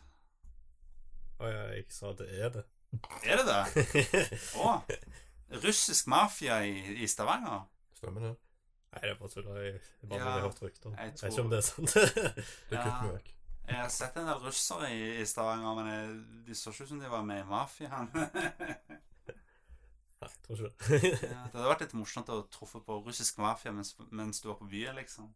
Å 1.42 1.50
ja, 1.50 1.64
jeg 1.74 1.88
sa 1.94 2.12
det 2.18 2.28
er 2.38 2.54
det. 2.54 2.64
Er 3.24 3.40
det 3.40 3.46
det? 3.48 4.38
Å! 4.60 4.72
Russisk 5.62 6.06
mafia 6.12 6.60
i, 6.66 6.74
i 7.04 7.06
Stavanger? 7.10 7.64
Stemmer 7.98 8.20
det. 8.28 8.32
Nei, 8.92 9.00
det 9.04 9.10
er 9.14 9.18
bare 9.20 9.32
tull. 9.32 9.46
Jeg 9.56 9.72
jeg 9.72 10.08
bare 10.10 10.18
Ja, 10.20 10.30
har 10.34 10.40
hørt 10.46 10.58
rykter. 10.62 10.90
jeg 10.90 10.98
Jeg 10.98 11.12
vet 11.12 11.20
tror- 11.20 11.30
ikke 11.30 11.44
om 11.44 11.50
det 11.52 11.58
er 11.58 11.66
sant. 11.68 11.94
Det 12.70 12.76
Ja. 12.76 12.82
kutter 12.84 13.12
vekk. 13.16 13.30
Jeg 13.68 13.76
har 13.78 13.88
sett 13.94 14.16
en 14.18 14.26
del 14.26 14.40
russere 14.42 14.88
i, 14.92 15.02
i 15.22 15.24
Stavanger, 15.24 15.74
men 15.78 15.86
jeg, 15.92 16.46
de 16.48 16.54
så 16.58 16.72
ikke 16.74 16.82
ut 16.82 16.88
som 16.88 16.98
de 17.00 17.08
var 17.12 17.22
med 17.24 17.40
i 17.40 17.46
mafiaen. 17.48 18.08
Nei, 20.22 20.28
jeg 20.28 20.42
tror 20.44 20.54
ikke 20.58 20.72
det. 20.88 21.12
Ja, 21.22 21.44
det 21.50 21.56
hadde 21.56 21.68
vært 21.70 21.80
litt 21.86 21.94
morsomt 21.98 22.28
å 22.30 22.40
truffe 22.52 22.80
på 22.86 22.98
russisk 23.06 23.38
mafia 23.42 23.72
mens, 23.74 23.94
mens 24.10 24.40
du 24.42 24.48
var 24.50 24.58
på 24.60 24.68
byen, 24.70 24.94
liksom. 25.00 25.30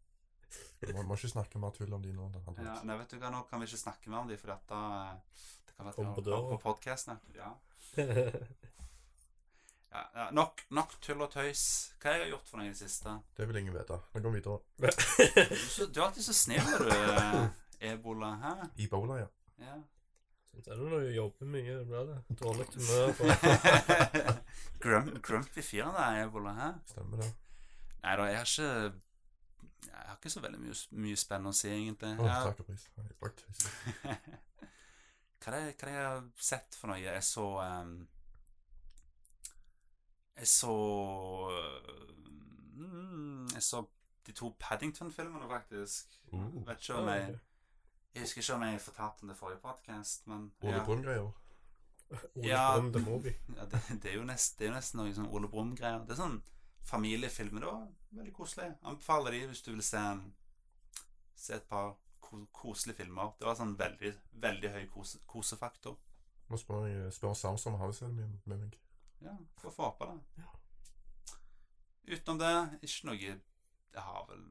Vi 0.81 0.93
må, 0.95 1.03
må 1.09 1.17
ikke 1.19 1.33
snakke 1.33 1.59
mer 1.59 1.73
tull 1.75 1.93
om 1.97 2.03
de 2.05 2.13
nå. 2.15 2.29
Ja, 2.63 2.77
nei, 2.87 2.97
vet 3.01 3.11
du 3.11 3.17
hva, 3.19 3.31
Nå 3.35 3.41
kan 3.51 3.59
vi 3.63 3.67
ikke 3.67 3.81
snakke 3.83 4.11
mer 4.13 4.21
om 4.23 4.29
de, 4.31 4.37
for 4.39 4.53
dette 4.53 4.79
eh, 4.79 5.17
kan 5.77 5.87
være 5.87 6.15
på 6.15 6.25
døra. 6.27 6.41
på 6.51 6.59
podkasten. 6.63 7.19
Ja. 7.37 7.51
Ja, 9.97 10.01
ja, 10.15 10.25
nok, 10.37 10.61
nok 10.77 10.91
tull 11.01 11.23
og 11.25 11.31
tøys. 11.33 11.61
Hva 12.03 12.11
har 12.13 12.19
jeg 12.25 12.33
gjort 12.35 12.49
for 12.51 12.61
noe 12.61 12.67
i 12.69 12.73
det 12.75 12.79
siste? 12.83 13.13
Det 13.39 13.47
vil 13.49 13.57
ingen 13.63 13.73
vite. 13.77 13.97
Vi 14.13 14.21
går 14.21 14.35
vi 14.35 14.41
videre. 14.43 14.59
Du, 15.77 15.87
du 15.87 16.01
er 16.01 16.05
alltid 16.07 16.27
så 16.27 16.35
snill, 16.37 16.67
du, 16.83 16.91
eh, 16.93 17.47
Ebola. 17.93 18.33
Hæ? 18.43 18.51
Ebola, 18.85 19.17
ja. 19.23 19.29
Ja. 19.63 19.77
Det 20.57 20.67
er 20.73 20.77
det 20.83 20.91
når 20.91 21.01
du 21.07 21.11
jobber 21.17 21.49
mye. 21.55 21.79
Det 21.79 21.87
blir 21.89 22.05
det. 22.11 22.19
Dårlig 22.43 22.67
humør. 22.75 23.07
Grum, 24.85 25.11
grumpy 25.23 25.63
fyr, 25.65 25.89
det 25.97 26.05
er 26.05 26.23
Ebola. 26.27 26.53
Hæ? 26.61 26.69
Stemmer 26.93 27.17
det. 27.25 27.31
Nei 28.05 28.17
da, 28.21 28.23
jeg 28.31 28.37
har 28.43 28.49
ikke 28.53 28.69
Jeg 29.87 30.03
har 30.11 30.17
ikke 30.21 30.31
så 30.37 30.41
veldig 30.45 30.61
mye, 30.61 30.77
mye 31.07 31.17
spennende 31.17 31.51
å 31.55 31.57
si, 31.57 31.69
egentlig. 31.73 32.13
Oh, 32.21 32.27
Jeg- 32.27 32.45
takk 32.51 32.61
og 32.61 32.67
pris. 32.67 32.83
Hva 35.47 35.53
er 35.55 35.69
det 35.69 35.75
er 35.77 35.87
det 35.87 35.93
jeg 35.95 36.07
har 36.11 36.23
sett 36.43 36.75
for 36.75 36.91
noe? 36.91 36.99
Jeg 36.99 37.23
så 37.23 37.43
um, 37.63 37.91
Jeg 40.35 40.49
så 40.51 40.73
mm, 42.75 43.53
Jeg 43.55 43.63
så 43.63 43.85
de 44.27 44.33
to 44.35 44.49
Paddington-filmene, 44.59 45.47
faktisk. 45.47 46.17
Mm. 46.33 46.67
Vet 46.67 46.81
ikke 46.81 46.95
om 46.95 47.09
jeg 47.09 47.39
Jeg 48.15 48.23
husker 48.23 48.43
ikke 48.43 48.55
om 48.55 48.63
jeg 48.63 48.81
fortalte 48.81 49.23
om 49.23 49.29
det 49.29 49.37
forrige 49.37 49.61
podkast, 49.63 50.27
men 50.27 50.49
Ole 50.63 50.73
ja, 50.73 50.85
Brumm-greier. 50.85 51.31
Ole 52.11 52.49
Ja. 52.49 52.65
Brumm, 52.81 52.93
the 52.93 53.03
movie. 53.11 53.35
ja, 53.57 53.65
det, 53.65 54.03
det, 54.03 54.11
er 54.11 54.15
jo 54.15 54.25
nest, 54.25 54.59
det 54.59 54.67
er 54.67 54.73
jo 54.73 54.77
nesten 54.81 54.99
noe 54.99 55.15
sånn 55.15 55.31
Ole 55.31 55.53
Brumm-greier. 55.53 56.03
Det 56.09 56.17
er 56.17 56.21
sånn 56.25 56.41
familiefilmer. 56.91 57.69
da. 57.69 57.87
veldig 58.19 58.35
koselig. 58.35 58.73
Anbefaler 58.83 59.39
de 59.39 59.45
hvis 59.47 59.63
du 59.63 59.71
vil 59.77 59.83
se 59.83 60.03
Se 61.37 61.55
et 61.55 61.69
par 61.69 61.95
koselige 62.53 63.03
filmer. 63.03 63.33
Det 63.39 63.49
var 63.49 63.57
sånn 63.59 63.77
veldig, 63.79 64.13
veldig 64.43 64.73
høy 64.75 64.85
kose, 64.93 65.23
kosefaktor. 65.29 65.97
Må 66.51 66.59
spørre, 66.61 67.09
spør 67.15 67.35
Sams 67.35 67.67
om 67.67 67.79
han 67.81 67.91
vil 67.91 67.99
se 67.99 68.09
det 68.11 68.27
med, 68.47 68.59
meg. 68.63 68.77
Ja, 69.25 69.33
får 69.59 69.75
få 69.75 69.89
håpe 69.89 70.11
det. 70.13 70.51
Utenom 72.07 72.39
det, 72.39 72.53
ikke 72.87 73.09
noe 73.09 73.17
Jeg 73.19 74.03
har 74.05 74.27
vel 74.29 74.45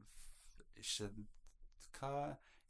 ikke 0.76 1.06
Hva 1.96 2.10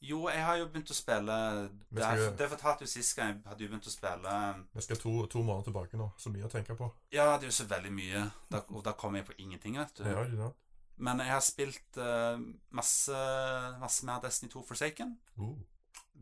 Jo, 0.04 0.20
jeg 0.30 0.44
har 0.44 0.60
jo 0.60 0.68
begynt 0.70 0.92
å 0.92 0.96
spille 0.96 1.38
Det, 1.64 2.04
skal 2.04 2.36
det 2.38 2.48
fortalte 2.52 2.86
jo 2.86 2.92
sist 2.92 3.16
gang. 3.16 3.40
Jeg 3.40 3.50
hadde 3.50 3.64
jo 3.64 3.72
begynt 3.72 3.88
å 3.90 3.94
spille 3.94 4.36
Vi 4.76 4.84
skal 4.84 5.00
to, 5.00 5.14
to 5.32 5.42
måneder 5.42 5.72
tilbake 5.72 5.98
nå. 5.98 6.10
Så 6.20 6.30
mye 6.30 6.46
å 6.46 6.52
tenke 6.52 6.76
på. 6.78 6.90
Ja, 7.16 7.32
det 7.34 7.48
er 7.48 7.50
jo 7.50 7.56
så 7.58 7.66
veldig 7.72 7.92
mye. 7.96 8.22
Da, 8.52 8.62
og 8.68 8.84
da 8.86 8.94
kommer 9.00 9.22
jeg 9.22 9.30
på 9.32 9.38
ingenting, 9.42 9.80
vet 9.80 9.98
du. 9.98 10.06
Ja, 10.06 10.22
ja? 10.44 10.52
Men 10.96 11.20
jeg 11.20 11.32
har 11.32 11.44
spilt 11.44 11.98
uh, 12.00 12.40
masse, 12.74 13.22
masse 13.80 14.06
mer 14.08 14.20
Destiny 14.24 14.50
2 14.52 14.62
Forsaken. 14.64 15.16
Oh. 15.36 15.56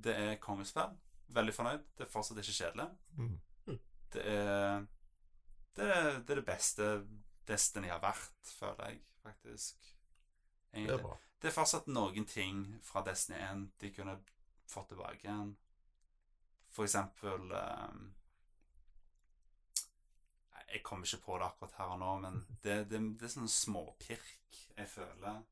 Det 0.04 0.14
er 0.18 0.40
kongespill. 0.42 0.96
Veldig 1.34 1.54
fornøyd. 1.54 1.84
Det 1.98 2.06
er 2.06 2.10
fortsatt 2.10 2.40
ikke 2.42 2.56
kjedelig. 2.58 2.88
Mm. 3.18 3.36
Det 4.14 4.24
er 4.30 4.84
det, 5.74 5.86
er 5.90 6.18
det 6.22 6.30
er 6.30 6.40
det 6.40 6.46
beste 6.46 6.88
Destiny 7.48 7.90
har 7.90 8.00
vært, 8.00 8.52
føler 8.56 8.88
jeg, 8.88 9.00
faktisk. 9.22 9.88
Det 10.74 10.86
er 10.90 11.02
bra. 11.02 11.16
Det 11.42 11.50
er 11.50 11.54
fortsatt 11.54 11.90
noen 11.92 12.24
ting 12.24 12.62
fra 12.86 13.02
Destiny 13.04 13.36
1 13.42 13.64
de 13.82 13.90
kunne 13.92 14.14
fått 14.70 14.88
tilbake 14.94 15.26
igjen. 15.26 15.50
For 16.72 16.86
eksempel 16.86 17.52
ehm, 17.52 18.06
nei, 18.08 18.23
Jeg 20.74 20.82
kommer 20.82 21.06
ikke 21.06 21.22
på 21.22 21.36
det 21.38 21.46
akkurat 21.46 21.76
her 21.78 21.92
og 21.94 22.00
nå, 22.02 22.12
men 22.24 22.40
det, 22.64 22.78
det, 22.90 23.00
det 23.20 23.28
er 23.28 23.34
sånn 23.36 23.50
småpirk 23.50 24.58
jeg 24.74 24.90
føler. 24.90 25.44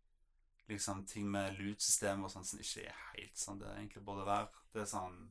Liksom 0.71 1.05
ting 1.07 1.29
med 1.31 1.55
loot-systemet 1.61 2.27
og 2.27 2.33
sånn 2.33 2.49
som 2.49 2.63
ikke 2.63 2.89
er 2.89 2.99
helt 3.13 3.39
sånn 3.39 3.61
det 3.63 3.71
egentlig 3.71 4.03
burde 4.07 4.27
være. 4.27 4.51
Det 4.75 4.83
er 4.83 4.91
sånn 4.91 5.23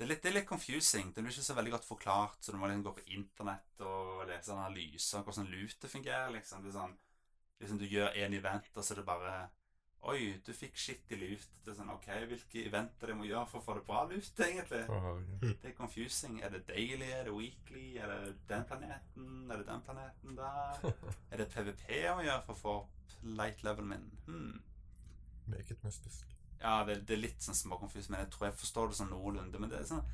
det 0.00 0.06
er, 0.06 0.08
litt, 0.14 0.20
det 0.24 0.30
er 0.30 0.36
litt 0.38 0.48
confusing. 0.48 1.10
Det 1.12 1.20
blir 1.20 1.34
ikke 1.34 1.44
så 1.44 1.54
veldig 1.58 1.72
godt 1.74 1.84
forklart, 1.84 2.38
så 2.40 2.54
du 2.54 2.56
må 2.56 2.70
liksom 2.70 2.86
gå 2.86 2.92
på 2.96 3.02
internett 3.18 3.82
og 3.84 4.22
lese 4.30 4.54
analyser 4.54 5.26
hvordan 5.26 5.50
lute 5.52 5.90
fungerer. 5.92 6.30
liksom. 6.32 6.62
Det 6.64 6.70
er 6.70 6.78
sånn 6.78 6.94
liksom 7.60 7.80
Du 7.82 7.84
gjør 7.84 8.16
en 8.16 8.36
event, 8.38 8.70
og 8.72 8.80
så 8.80 8.94
er 8.94 9.02
det 9.02 9.04
bare 9.10 9.34
Oi, 10.08 10.40
du 10.46 10.52
fikk 10.56 10.78
shit 10.80 11.10
i 11.12 11.16
loot. 11.20 11.42
Det 11.64 11.74
er 11.74 11.76
sånn, 11.76 11.90
ok, 11.92 12.06
Hvilke 12.30 12.62
eventer 12.70 13.12
jeg 13.12 13.18
må 13.18 13.26
gjøre 13.28 13.44
for 13.50 13.60
å 13.60 13.64
få 13.66 13.74
det 13.76 13.82
bra 13.88 14.04
luft, 14.08 14.40
egentlig? 14.46 14.80
Herregud. 14.88 15.58
Det 15.60 15.68
er 15.68 15.74
confusing. 15.76 16.38
Er 16.40 16.54
det 16.54 16.62
daily? 16.70 17.10
Er 17.18 17.28
det 17.28 17.34
weekly? 17.36 17.84
Er 18.00 18.08
det 18.14 18.32
den 18.48 18.64
planeten? 18.70 19.26
Er 19.50 19.60
det 19.60 19.66
den 19.68 19.84
planeten 19.84 20.38
der? 20.38 20.80
Er 21.30 21.42
det 21.42 21.48
PVP 21.52 21.84
jeg 21.98 22.16
må 22.16 22.24
gjøre 22.24 22.46
for 22.46 22.56
å 22.56 22.60
få 22.62 22.74
opp 22.78 23.18
light 23.36 23.60
levelen 23.66 23.92
min? 23.92 24.08
Hmm. 24.30 24.56
Meget 25.52 25.84
mystisk. 25.84 26.32
Ja, 26.62 26.80
det, 26.88 27.02
det 27.08 27.16
er 27.16 27.22
litt 27.26 27.44
sånn 27.44 27.58
småkonfus, 27.58 28.08
men 28.08 28.24
jeg 28.24 28.32
tror 28.32 28.48
jeg 28.48 28.58
forstår 28.62 28.90
det 28.90 28.98
sånn 29.02 29.12
noenlunde. 29.12 29.60
Men 29.60 29.72
det 29.72 29.82
er 29.82 29.86
sånn 29.92 30.04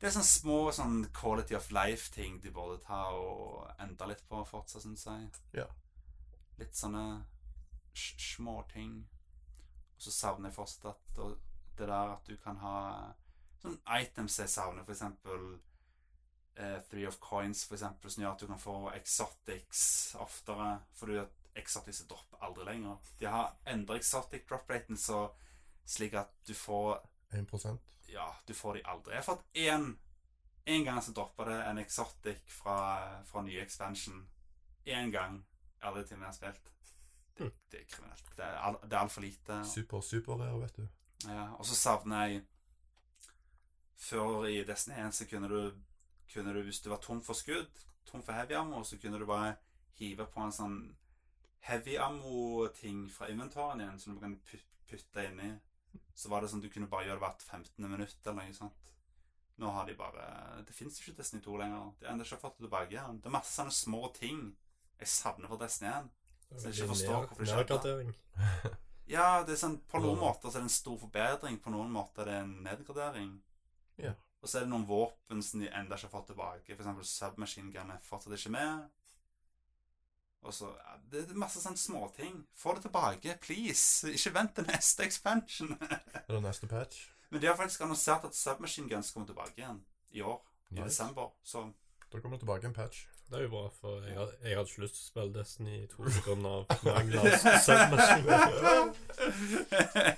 det 0.00 0.08
er 0.08 0.14
sånn 0.14 0.24
små 0.24 0.58
sånn 0.72 1.02
quality 1.12 1.54
of 1.58 1.66
life-ting 1.76 2.38
de 2.40 2.50
burde 2.56 2.78
ta 2.86 3.02
og 3.12 3.66
endre 3.84 4.14
litt 4.14 4.22
på 4.30 4.38
fortsatt, 4.48 4.80
syns 4.86 5.04
jeg. 5.04 5.26
Ja. 5.58 5.66
Litt 6.56 6.72
sånne 6.78 7.04
småting. 7.92 8.22
små 8.24 8.54
ting. 8.72 8.94
Og 10.00 10.04
så 10.06 10.12
savner 10.16 10.48
jeg 10.48 10.56
fortsatt 10.56 10.86
at 10.88 11.18
det 11.76 11.88
der 11.88 12.14
at 12.14 12.28
du 12.28 12.36
kan 12.40 12.56
ha 12.62 12.76
sånn 13.60 13.76
items 14.00 14.38
jeg 14.40 14.48
savner, 14.48 14.86
for 14.86 14.94
eksempel 14.94 15.42
eh, 16.56 16.78
Three 16.88 17.04
of 17.08 17.18
Coins, 17.20 17.66
for 17.68 17.76
eksempel, 17.76 18.08
som 18.08 18.24
gjør 18.24 18.32
at 18.32 18.40
du 18.40 18.46
kan 18.48 18.62
få 18.62 18.76
exotics 18.94 19.82
oftere. 20.24 20.70
Fordi 20.96 21.18
at 21.20 21.52
exotics 21.60 22.00
dropper 22.08 22.40
aldri 22.48 22.64
lenger. 22.70 23.12
De 23.20 23.28
har 23.28 23.52
endret 23.68 24.00
exotic 24.00 24.48
drop-raten 24.48 24.96
så 24.96 25.26
slik 25.84 26.16
at 26.16 26.32
du 26.48 26.54
får 26.56 27.02
1% 27.36 27.76
Ja, 28.08 28.30
du 28.48 28.54
får 28.56 28.78
de 28.80 28.86
aldri. 28.88 29.12
Jeg 29.12 29.20
har 29.20 29.28
fått 29.28 29.44
én 29.52 29.92
En 30.64 30.84
gang 30.84 31.02
så 31.02 31.12
droppa 31.12 31.44
det 31.44 31.60
en 31.66 31.78
exotic 31.78 32.40
fra, 32.46 32.78
fra 33.24 33.42
nye 33.42 33.60
expansion. 33.60 34.26
Én 34.86 35.10
gang. 35.10 35.40
Alle 35.82 36.04
timene 36.06 36.28
jeg 36.28 36.32
har 36.32 36.36
spilt. 36.36 36.72
Det, 37.40 37.46
Hm. 37.48 37.52
det 37.72 37.80
er 37.80 37.84
kriminelt. 37.94 38.30
Det 38.36 38.44
er, 38.44 38.56
al, 38.68 38.76
det 38.82 38.92
er 38.92 39.00
altfor 39.00 39.22
lite. 39.24 39.60
Super, 39.64 40.00
super 40.04 40.36
rare, 40.40 40.58
vet 40.60 40.76
du. 40.76 40.88
Ja, 41.28 41.46
og 41.56 41.64
så 41.68 41.74
savner 41.76 42.26
jeg 42.28 42.42
Før 44.00 44.46
i 44.48 44.62
Destiny 44.64 44.96
1 44.96 45.12
så 45.14 45.26
kunne 45.28 45.48
du, 45.48 45.72
kunne 46.32 46.54
du 46.56 46.62
Hvis 46.64 46.80
du 46.80 46.88
var 46.90 47.00
tom 47.04 47.20
for 47.22 47.36
skudd, 47.36 47.68
tom 48.08 48.22
for 48.22 48.32
heavy 48.32 48.54
ammo, 48.56 48.82
så 48.84 48.96
kunne 49.00 49.18
du 49.20 49.26
bare 49.28 49.56
hive 50.00 50.24
på 50.32 50.40
en 50.40 50.52
sånn 50.56 50.78
heavy 51.68 51.96
ammo-ting 52.00 53.02
fra 53.12 53.28
inventaren 53.28 53.80
igjen 53.84 53.98
som 54.00 54.14
du 54.14 54.20
kan 54.22 54.38
put- 54.48 54.64
putte 54.88 55.26
inni. 55.28 55.50
Så 56.16 56.28
var 56.32 56.40
det 56.40 56.48
sånn 56.50 56.62
du 56.62 56.70
kunne 56.72 56.88
bare 56.88 57.04
gjøre 57.10 57.20
det 57.20 57.26
hvert 57.26 57.42
15. 57.42 57.90
minutt 57.90 58.16
eller 58.26 58.42
noe 58.46 58.54
sånt. 58.56 58.94
Nå 59.60 59.70
har 59.74 59.84
de 59.86 59.94
bare 59.94 60.64
Det 60.64 60.74
fins 60.74 60.98
ikke 61.00 61.16
Destiny 61.18 61.42
2 61.42 61.58
lenger. 61.58 61.92
De 62.00 62.06
har 62.06 62.14
ennå 62.14 62.24
ikke 62.24 62.40
fått 62.40 62.56
det 62.58 62.64
tilbake. 62.70 63.20
Det 63.20 63.26
er 63.26 63.30
masse 63.36 63.52
sånne 63.60 63.72
små 63.76 64.08
ting 64.14 64.56
jeg 64.98 65.08
savner 65.08 65.48
fra 65.48 65.56
Destiny 65.60 65.90
1. 65.90 66.10
Så 66.56 66.68
jeg 66.68 66.74
ikke 66.80 66.88
forstår 66.94 67.26
hvorfor 67.26 67.44
de. 67.44 67.52
Nedgradering. 67.56 68.14
Ja, 69.10 69.42
det 69.46 69.54
er 69.56 69.58
sånn, 69.58 69.78
på 69.90 69.98
noen 70.02 70.18
måter 70.20 70.50
så 70.50 70.58
er 70.58 70.62
det 70.64 70.68
en 70.68 70.74
stor 70.74 70.98
forbedring, 70.98 71.58
på 71.62 71.70
noen 71.74 71.90
måter 71.90 72.22
er 72.22 72.30
det 72.30 72.38
en 72.44 72.52
nedgradering. 72.62 73.30
Ja. 73.98 74.12
Og 74.40 74.48
så 74.48 74.58
er 74.58 74.64
det 74.64 74.70
noen 74.72 74.86
våpen 74.88 75.42
som 75.42 75.60
de 75.60 75.68
enda 75.68 75.96
ikke 75.98 76.06
har 76.08 76.14
fått 76.14 76.30
tilbake. 76.30 76.72
Eksempel 76.74 77.04
submachine 77.04 77.72
gun 77.74 77.90
er 77.92 77.98
fortsatt 78.06 78.36
ikke 78.38 78.52
med. 78.54 78.88
Og 80.42 80.54
så, 80.56 80.70
ja, 80.78 80.94
Det 81.12 81.26
er 81.28 81.34
masse 81.36 81.60
sånne 81.60 81.76
småting. 81.76 82.38
Få 82.56 82.72
det 82.74 82.86
tilbake, 82.86 83.34
please. 83.44 84.08
Ikke 84.08 84.32
vent 84.38 84.54
til 84.56 84.64
neste 84.70 85.04
expansion. 85.04 85.74
Eller 86.28 86.40
neste 86.40 86.66
patch. 86.70 87.08
Men 87.30 87.42
de 87.42 87.46
har 87.50 87.58
faktisk 87.58 87.82
annonsert 87.84 88.24
at 88.24 88.34
submachine 88.34 88.88
guns 88.88 89.10
kommer 89.12 89.28
tilbake 89.28 89.58
igjen 89.60 89.82
i 90.16 90.22
år. 90.24 90.40
I 90.70 90.74
Nice. 90.78 90.86
desember. 90.88 91.32
Så 91.44 91.66
Da 92.12 92.18
kommer 92.20 92.38
det 92.38 92.46
tilbake 92.46 92.66
en 92.66 92.74
patch. 92.74 93.04
Det 93.30 93.38
er 93.38 93.42
jo 93.44 93.50
bra, 93.52 93.60
for 93.80 94.00
jeg, 94.02 94.14
had- 94.18 94.32
jeg 94.42 94.56
hadde 94.58 94.70
ikke 94.72 94.82
lyst 94.82 94.94
til 94.96 95.02
å 95.04 95.08
spille 95.10 95.34
Destiny 95.36 95.76
2 95.92 96.02
pga. 96.02 96.54
submachine. 97.62 98.94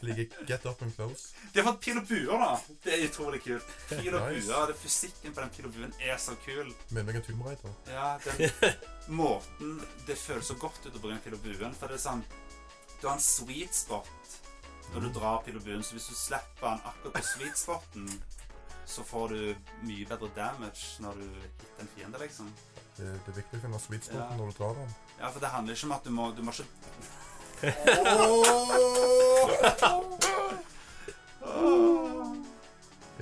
Liker 0.02 0.46
Get 0.48 0.64
Up 0.66 0.82
and 0.82 0.94
Close. 0.96 1.34
De 1.52 1.60
har 1.60 1.66
fått 1.72 1.80
pil 1.84 1.98
og 2.00 2.06
buer, 2.08 2.38
da. 2.40 2.48
Det 2.84 2.94
er 2.96 3.04
utrolig 3.10 3.42
kult. 3.44 3.68
Pil 3.90 4.14
og 4.16 4.30
Nice. 4.32 4.46
buer. 4.48 4.66
det 4.72 4.76
Fysikken 4.80 5.34
på 5.36 5.40
den 5.44 5.50
pil 5.58 5.68
og 5.68 5.74
buen 5.76 5.92
er 6.00 6.16
så 6.16 6.36
kul. 6.46 6.72
Minner 6.90 7.04
meg 7.12 7.20
om 7.20 7.26
Tomb 7.28 7.44
Raider. 7.46 7.76
Ja, 7.92 8.08
den 8.24 8.36
måten 9.20 9.76
Det 10.06 10.16
føles 10.18 10.48
så 10.48 10.54
godt 10.56 10.80
ut 10.86 10.96
å 10.96 11.02
bruke 11.04 11.20
pil 11.26 11.36
og 11.36 11.44
buen. 11.44 11.74
For 11.76 11.86
det 11.92 12.00
er 12.00 12.04
sånn 12.08 12.24
Du 13.02 13.08
har 13.08 13.16
en 13.18 13.24
sweet 13.28 13.74
spot 13.74 14.08
når 14.92 15.00
du 15.06 15.12
drar 15.20 15.38
pil 15.44 15.56
og 15.60 15.64
buen. 15.68 15.82
Så 15.84 15.96
hvis 15.96 16.08
du 16.08 16.14
slipper 16.16 16.68
den 16.70 16.80
akkurat 16.88 17.14
på 17.20 17.22
sweet 17.28 17.56
spoten, 17.60 18.08
så 18.88 19.04
får 19.06 19.28
du 19.36 19.54
mye 19.86 20.04
bedre 20.10 20.28
damage 20.36 20.96
når 21.00 21.20
du 21.20 21.28
hitter 21.28 21.80
en 21.84 21.92
fiende, 21.96 22.18
liksom. 22.24 22.48
Det, 22.96 23.06
det 23.24 23.32
er 23.32 23.36
viktig 23.40 23.58
å 23.58 23.62
finne 23.64 23.78
sweet 23.80 24.04
spoten 24.04 24.34
Ja. 24.34 24.36
når 24.36 24.50
du 24.52 24.58
drar 24.58 24.74
den. 24.78 24.90
Ja, 25.18 25.30
for 25.30 25.40
det 25.40 25.48
handler 25.54 25.74
ikke 25.74 25.86
om 25.88 25.92
at 25.96 26.04
du 26.04 26.10
må 26.10 26.30
Du 26.36 26.42
må 26.42 26.52
ikke 26.52 26.66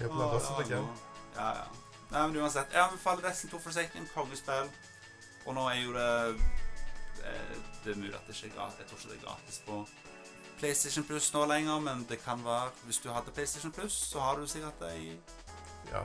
Jeg 0.01 0.09
den 0.09 0.21
resten 0.33 0.57
seg 0.57 0.71
igjen. 0.71 0.87
Ja, 1.37 1.49
ja. 1.61 1.67
Nei, 2.11 2.23
men 2.27 2.37
uansett. 2.43 2.73
Jeg 2.75 2.83
anbefaler 2.83 3.23
Destiny 3.29 3.51
2 3.53 3.61
Forsaken, 3.65 4.07
kongespill. 4.15 4.71
Og 5.47 5.55
nå 5.57 5.67
er 5.71 5.79
jo 5.83 5.93
det 5.95 6.07
eh, 7.25 7.59
Det 7.85 7.93
er 7.95 8.01
mulig 8.01 8.15
at 8.17 8.27
det 8.29 8.35
ikke 8.37 8.51
er 8.51 8.57
gratis. 8.57 8.79
Jeg 8.81 8.89
tror 8.91 8.99
ikke 8.99 9.11
det 9.13 9.19
er 9.19 9.27
gratis 9.27 9.61
på 9.67 9.79
PlayStation 10.61 11.05
Plus 11.09 11.29
nå 11.35 11.45
lenger, 11.49 11.79
men 11.81 12.03
det 12.11 12.19
kan 12.25 12.43
være 12.45 12.73
Hvis 12.85 12.99
du 13.05 13.09
hadde 13.15 13.33
PlayStation 13.37 13.73
Plus, 13.73 13.93
så 14.11 14.21
har 14.21 14.37
du 14.41 14.47
sikkert 14.47 14.81
det 14.83 14.93
i, 15.01 15.15
Ja. 15.93 16.03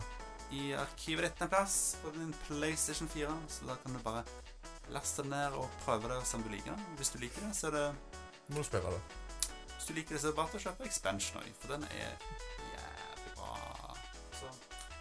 I 0.51 0.73
arkivet 0.77 1.25
ditt 1.25 1.41
en 1.41 1.49
plass 1.49 1.97
på 2.03 2.11
din 2.15 2.33
PlayStation 2.47 3.09
4. 3.09 3.31
Så 3.49 3.65
da 3.69 3.77
kan 3.81 3.93
du 3.93 3.99
bare 4.05 4.23
laste 4.93 5.23
den 5.23 5.33
ned 5.33 5.57
og 5.57 5.69
prøve 5.85 6.11
det 6.11 6.21
som 6.27 6.43
du 6.43 6.49
liker 6.53 6.73
den. 6.73 6.85
Hvis 6.99 7.09
du 7.09 7.19
liker 7.19 7.47
det, 7.47 7.55
så 7.57 7.71
er 7.71 7.77
det 7.79 7.85
må 8.47 8.61
du 8.61 8.67
spille 8.67 8.91
det. 8.93 9.01
Hvis 9.75 9.87
du 9.87 9.93
liker 9.93 10.15
det, 10.15 10.21
så 10.21 10.27
er 10.27 10.31
det 10.31 10.39
bare 10.39 10.53
til 10.53 10.61
å 10.61 10.65
kjøpe 10.67 10.89
Expansion 10.89 11.41
òg, 11.41 11.53
for 11.59 11.73
den 11.73 11.87
er 11.89 12.03
jævlig 12.75 13.31
bra. 13.37 13.95
Så 14.37 14.51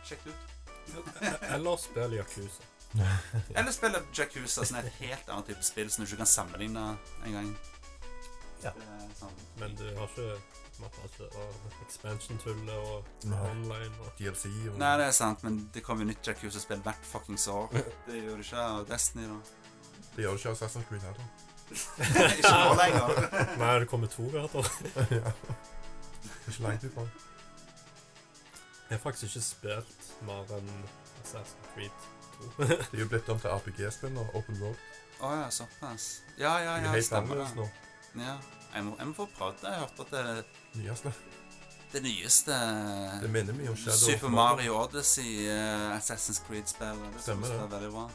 sjekk 0.09 0.25
det 0.25 0.33
ut. 0.37 0.51
Eller 1.55 1.77
spill 1.81 2.17
Yakuza. 2.21 2.71
Eller 3.59 3.73
spille 3.73 4.03
Jacuzza, 4.15 4.65
som 4.65 4.77
er 4.79 4.89
et 4.89 4.99
helt 5.01 5.29
annet 5.29 5.51
type 5.51 5.67
spill 5.67 5.91
som 5.91 6.05
du 6.05 6.09
ikke 6.09 6.23
kan 6.23 6.31
sammenligne 6.31 6.85
engang. 7.27 7.51
Ja. 8.63 8.73
Sånn. 9.19 9.41
Men 9.61 9.75
du 9.79 9.85
har 9.99 10.09
ikke 10.09 10.37
masse 10.83 11.27
og 11.27 11.75
expansion-tullet 11.87 12.75
og 12.75 13.05
online 13.33 13.93
og 14.01 14.13
DLC 14.19 14.49
og 14.71 14.79
Nei, 14.81 14.93
det 15.01 15.07
er 15.07 15.17
sant, 15.17 15.43
men 15.47 15.59
det 15.75 15.83
kommer 15.87 16.05
jo 16.05 16.11
nytt 16.13 16.29
Jacuzzi-spill 16.29 16.83
hvert 16.85 17.09
fuckings 17.09 17.47
år. 17.53 17.69
Det 18.07 18.23
gjør 18.23 18.41
det 18.41 18.47
ikke 18.47 18.65
av 18.65 18.87
Destiny, 18.89 19.29
da. 19.31 19.39
Det 20.15 20.25
gjør 20.25 20.37
det 20.37 20.43
ikke 20.43 20.55
Assassin's 20.55 20.89
Creed 20.89 21.07
heller. 21.09 21.29
ikke 22.39 22.55
nå 22.55 22.75
lenger. 22.81 23.23
Nei, 23.63 23.71
det 23.83 23.89
kommer 23.91 24.11
to 24.13 24.27
gater. 24.33 24.73
ja. 25.19 25.33
Ikke 26.49 26.59
langt 26.67 26.85
ifra. 26.91 27.07
Jeg 28.89 28.99
har 28.99 29.03
faktisk 29.03 29.31
ikke 29.31 29.47
spilt 29.47 30.11
mer 30.27 30.51
enn 30.59 30.75
Assassin's 31.23 31.71
Creed 31.75 32.11
2. 32.59 32.67
Det 32.67 32.99
er 32.99 33.01
jo 33.01 33.09
blitt 33.09 33.33
om 33.33 33.41
til 33.41 33.51
RPG-spill 33.51 34.13
nå. 34.15 34.27
Open 34.35 34.61
Road. 34.63 34.83
Å 35.25 35.31
ja, 35.39 35.49
såpass. 35.55 36.11
Ja, 36.39 36.59
ja, 36.61 36.77
ja, 36.83 36.93
er 36.93 37.03
stemmer 37.07 37.41
det. 37.41 37.49
nå. 37.57 37.67
Ja. 38.21 38.37
Jeg 38.75 38.85
må, 38.85 38.97
jeg 38.99 39.07
må 39.07 39.15
få 39.17 39.27
prate. 39.39 39.67
Jeg 39.67 39.79
har 39.79 39.87
hørt 39.87 40.01
at 40.03 40.15
det, 40.15 40.45
Nyeste. 40.75 41.13
det 41.93 42.03
nyeste 42.03 42.53
Det 43.23 43.31
minner 43.31 43.55
mye 43.55 43.71
om 43.71 43.77
Shadow 43.77 43.97
Super 43.97 44.29
Mario 44.29 44.75
Odyssey, 44.75 45.47
uh, 45.49 45.97
Assassin's 45.97 46.41
Creed-spill. 46.47 46.99
Det 47.15 47.23
Stemmer 47.23 47.47
det. 47.49 47.71
veldig 47.71 47.91
bra. 47.93 48.11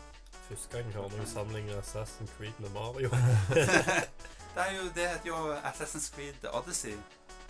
Første 0.50 0.67
gang 0.78 0.86
jeg 0.86 0.93
hører 0.98 1.10
noen 1.15 1.30
sammenligner 1.30 1.80
Assassin's 1.82 2.34
Creed 2.38 2.60
med 2.60 2.69
Mario. 2.76 3.10
det, 4.56 4.65
er 4.65 4.72
jo, 4.76 4.84
det 4.95 5.08
heter 5.13 5.28
jo 5.32 5.54
Assassin's 5.56 6.10
Creed 6.15 6.50
Odyssey. 6.54 6.95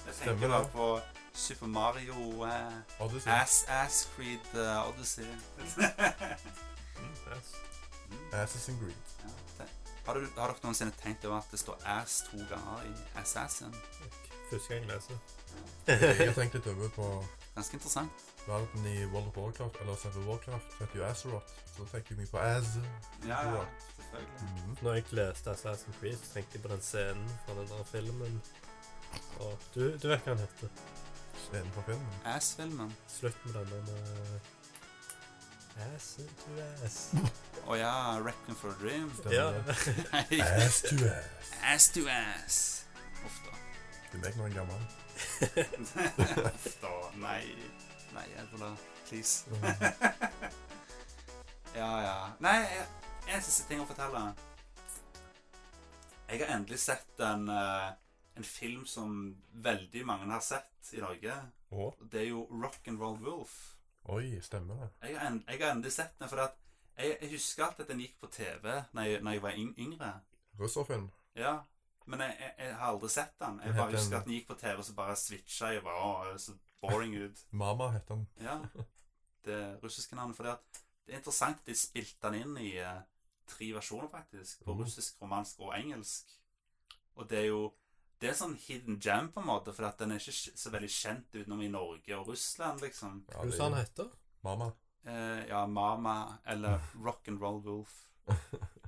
Jeg 0.05 0.15
Stemmer 0.15 0.33
tenker 0.33 0.47
bare 0.47 0.69
på 0.73 1.01
Super 1.33 1.67
Mario 1.67 2.43
uh, 2.43 2.73
Odyssey. 2.99 3.31
Ass 3.31 3.63
Ass 3.67 4.07
Creed 4.15 4.53
uh, 4.53 4.89
Odyssey. 4.89 5.25
Mm, 5.57 5.65
yes. 7.33 7.53
Assassin's 8.33 8.79
Creed. 8.79 9.15
ja. 9.23 9.65
Har, 10.05 10.13
du, 10.17 10.25
har 10.37 10.47
dere 10.49 10.63
noensinne 10.63 10.93
tenkt 11.03 11.25
over 11.25 11.37
at 11.37 11.51
det 11.51 11.59
står 11.59 11.81
ass 11.85 12.23
to 12.31 12.37
ganger 12.49 12.85
i 12.89 12.93
Assassin? 13.21 13.75
Første 14.49 14.67
gang 14.73 14.85
jeg 14.85 14.89
leser. 14.95 15.17
Jeg 15.89 16.27
har 16.29 16.33
tenkt 16.37 16.53
litt 16.57 16.67
over 16.69 16.89
på 16.95 17.05
Ganske 17.55 17.73
interessant. 17.79 18.11
verden 18.47 18.85
i 18.85 19.05
World 19.11 19.27
of 19.31 19.37
Warcraft, 19.37 19.75
eller 19.81 19.95
selve 20.01 20.21
Warcraft, 20.27 20.67
som 20.75 20.85
heter 20.85 20.99
jo 20.99 21.05
Azeroth. 21.05 21.53
Så 21.69 21.83
da 21.83 21.87
tenker 21.91 22.13
jeg 22.15 22.17
mye 22.19 22.31
på 22.31 22.37
Az. 22.43 22.69
Ja, 23.27 23.39
ja, 23.49 23.63
selvfølgelig. 23.97 24.43
Mhm. 24.43 24.77
Når 24.81 24.93
jeg 24.93 25.03
leste 25.19 25.51
Assassin's 25.51 25.99
Creed, 25.99 26.17
så 26.17 26.33
tenkte 26.33 26.57
jeg 26.57 26.61
på 26.61 26.71
den 26.73 26.81
scenen 26.81 27.29
fra 27.45 27.53
den 27.59 27.67
der 27.73 27.83
filmen. 27.91 28.41
Og 29.39 29.57
du, 29.75 29.81
du 29.97 30.07
vet 30.07 30.23
hva 30.25 30.35
den 30.35 30.45
heter? 30.45 30.69
Scenen 31.47 31.71
fra 31.75 31.81
filmen. 31.89 32.13
Ass-filmen. 32.35 32.95
Slutt 33.19 33.45
med 33.45 33.53
denne 33.53 33.81
med 33.89 34.39
Ass 35.95 36.09
to 36.43 36.55
ass. 36.85 36.97
Å 37.69 37.75
ja, 37.79 37.93
Reckon 38.25 38.55
for 38.55 38.73
a 38.73 38.77
Dream. 38.81 39.09
Stemmer 39.15 39.35
Ja. 39.35 39.51
det. 39.51 40.41
Ass 40.65 40.81
to 40.89 40.95
ass. 41.07 41.53
ass 41.63 41.89
to 41.95 42.05
ass. 42.09 42.57
Da. 43.45 43.55
Du 44.11 44.17
jeg 44.17 44.33
er 44.39 44.53
gammel. 44.53 44.81
Da. 46.81 46.93
Nei. 47.21 47.43
Nei, 48.13 48.25
Edvola. 48.41 48.75
Please. 49.09 49.45
Ja, 51.75 52.01
ja. 52.01 52.15
Nei, 52.41 52.65
en 53.29 53.43
siste 53.45 53.67
ting 53.69 53.79
å 53.83 53.85
fortelle. 53.87 54.23
Jeg 56.29 56.41
har 56.41 56.55
endelig 56.55 56.79
sett 56.81 57.21
en, 57.23 57.45
eh, 57.53 57.91
en 58.35 58.47
film 58.47 58.87
som 58.89 59.13
veldig 59.53 60.01
mange 60.09 60.25
har 60.33 60.41
sett 60.43 60.89
i 60.97 61.03
Norge. 61.03 61.35
Oh. 61.69 61.93
Det 62.01 62.23
er 62.23 62.27
jo 62.31 62.47
Rock 62.49 62.89
and 62.89 62.99
Roll 62.99 63.19
Wolf. 63.21 63.53
oi, 64.09 64.39
stemmer 64.41 64.81
det. 64.81 64.89
Jeg 65.07 65.19
har, 65.19 65.27
en, 65.29 65.43
jeg 65.47 65.61
har 65.61 65.75
endelig 65.75 65.93
sett 65.93 66.17
den, 66.19 66.29
for 66.29 66.41
at 66.47 66.57
jeg, 66.97 67.17
jeg 67.21 67.31
husker 67.37 67.65
alltid 67.67 67.85
at 67.85 67.91
den 67.93 68.01
gikk 68.03 68.17
på 68.19 68.31
TV 68.33 68.65
når 68.97 69.03
jeg, 69.11 69.21
når 69.21 69.37
jeg 69.37 69.43
var 69.45 69.61
yngre. 69.85 70.13
Russerfilm. 70.59 71.11
Ja, 71.37 71.59
men 72.09 72.23
jeg, 72.25 72.35
jeg, 72.41 72.53
jeg 72.65 72.75
har 72.79 72.91
aldri 72.93 73.09
sett 73.13 73.35
den. 73.41 73.59
Jeg 73.65 73.75
bare 73.77 73.93
husker 73.93 74.17
at 74.19 74.27
den 74.27 74.35
gikk 74.37 74.47
på 74.49 74.57
TV, 74.59 74.75
og 74.81 74.85
så 74.87 74.95
bare 74.97 75.17
switcha 75.19 75.73
jeg. 75.75 75.83
bare, 75.85 76.05
Åh, 76.05 76.23
det 76.27 76.33
er 76.33 76.43
så 76.43 76.55
boring 76.81 77.15
ut. 77.19 77.43
Mama 77.63 77.91
heter 77.93 78.15
den. 78.15 78.27
Ja, 78.41 78.57
det 79.45 79.59
russiske 79.83 80.17
navnet. 80.17 80.37
For 80.37 80.47
det, 80.47 80.55
at 80.57 80.81
det 81.05 81.15
er 81.15 81.21
interessant 81.21 81.61
at 81.61 81.69
de 81.69 81.77
spilte 81.77 82.29
den 82.31 82.41
inn 82.41 82.57
i 82.65 82.71
uh, 82.81 83.01
tre 83.49 83.69
versjoner, 83.77 84.09
faktisk. 84.11 84.63
På 84.65 84.73
mm. 84.73 84.81
russisk, 84.83 85.21
romansk 85.21 85.61
og 85.65 85.75
engelsk. 85.77 86.33
Og 87.19 87.29
det 87.29 87.43
er 87.43 87.51
jo 87.51 87.63
det 88.19 88.33
er 88.33 88.35
sånn 88.35 88.57
hidden 88.59 88.97
gem, 88.99 89.29
på 89.31 89.39
en 89.39 89.47
måte, 89.47 89.71
for 89.75 89.87
at 89.87 90.01
den 90.01 90.11
er 90.11 90.19
ikke 90.19 90.57
så 90.59 90.71
veldig 90.73 90.89
kjent 90.91 91.37
utenom 91.37 91.61
i 91.63 91.69
Norge 91.71 92.17
og 92.17 92.33
Russland, 92.33 92.81
liksom. 92.83 93.21
Ja, 93.29 93.37
Hva 93.37 93.45
det 93.47 93.55
sa 93.55 93.69
han 93.69 93.77
er 93.77 93.85
heter? 93.85 94.09
Mama. 94.43 94.73
Eh, 95.07 95.45
ja, 95.47 95.61
Mama 95.67 96.17
eller 96.51 96.83
Rock 96.99 97.29
and 97.31 97.39
Roll 97.39 97.61
Wolf. 97.63 97.95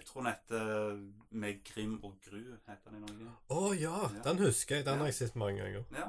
Jeg 0.00 0.06
tror 0.08 0.22
den 0.24 0.32
heter 0.32 0.96
Med 1.30 1.60
Grim 1.68 1.98
og 2.04 2.14
Gru, 2.24 2.40
heter 2.66 2.90
den 2.90 3.02
i 3.02 3.06
Norge. 3.06 3.34
Å 3.52 3.74
ja, 3.76 3.96
Ja. 4.16 4.22
den 4.30 4.38
husker 4.46 4.76
jeg. 4.80 4.84
Den 4.88 4.94
Ja. 4.94 4.98
har 5.04 5.06
jeg 5.12 5.14
sett 5.20 5.36
mange 5.36 5.60
ganger. 5.62 5.84
Ja. 5.92 6.08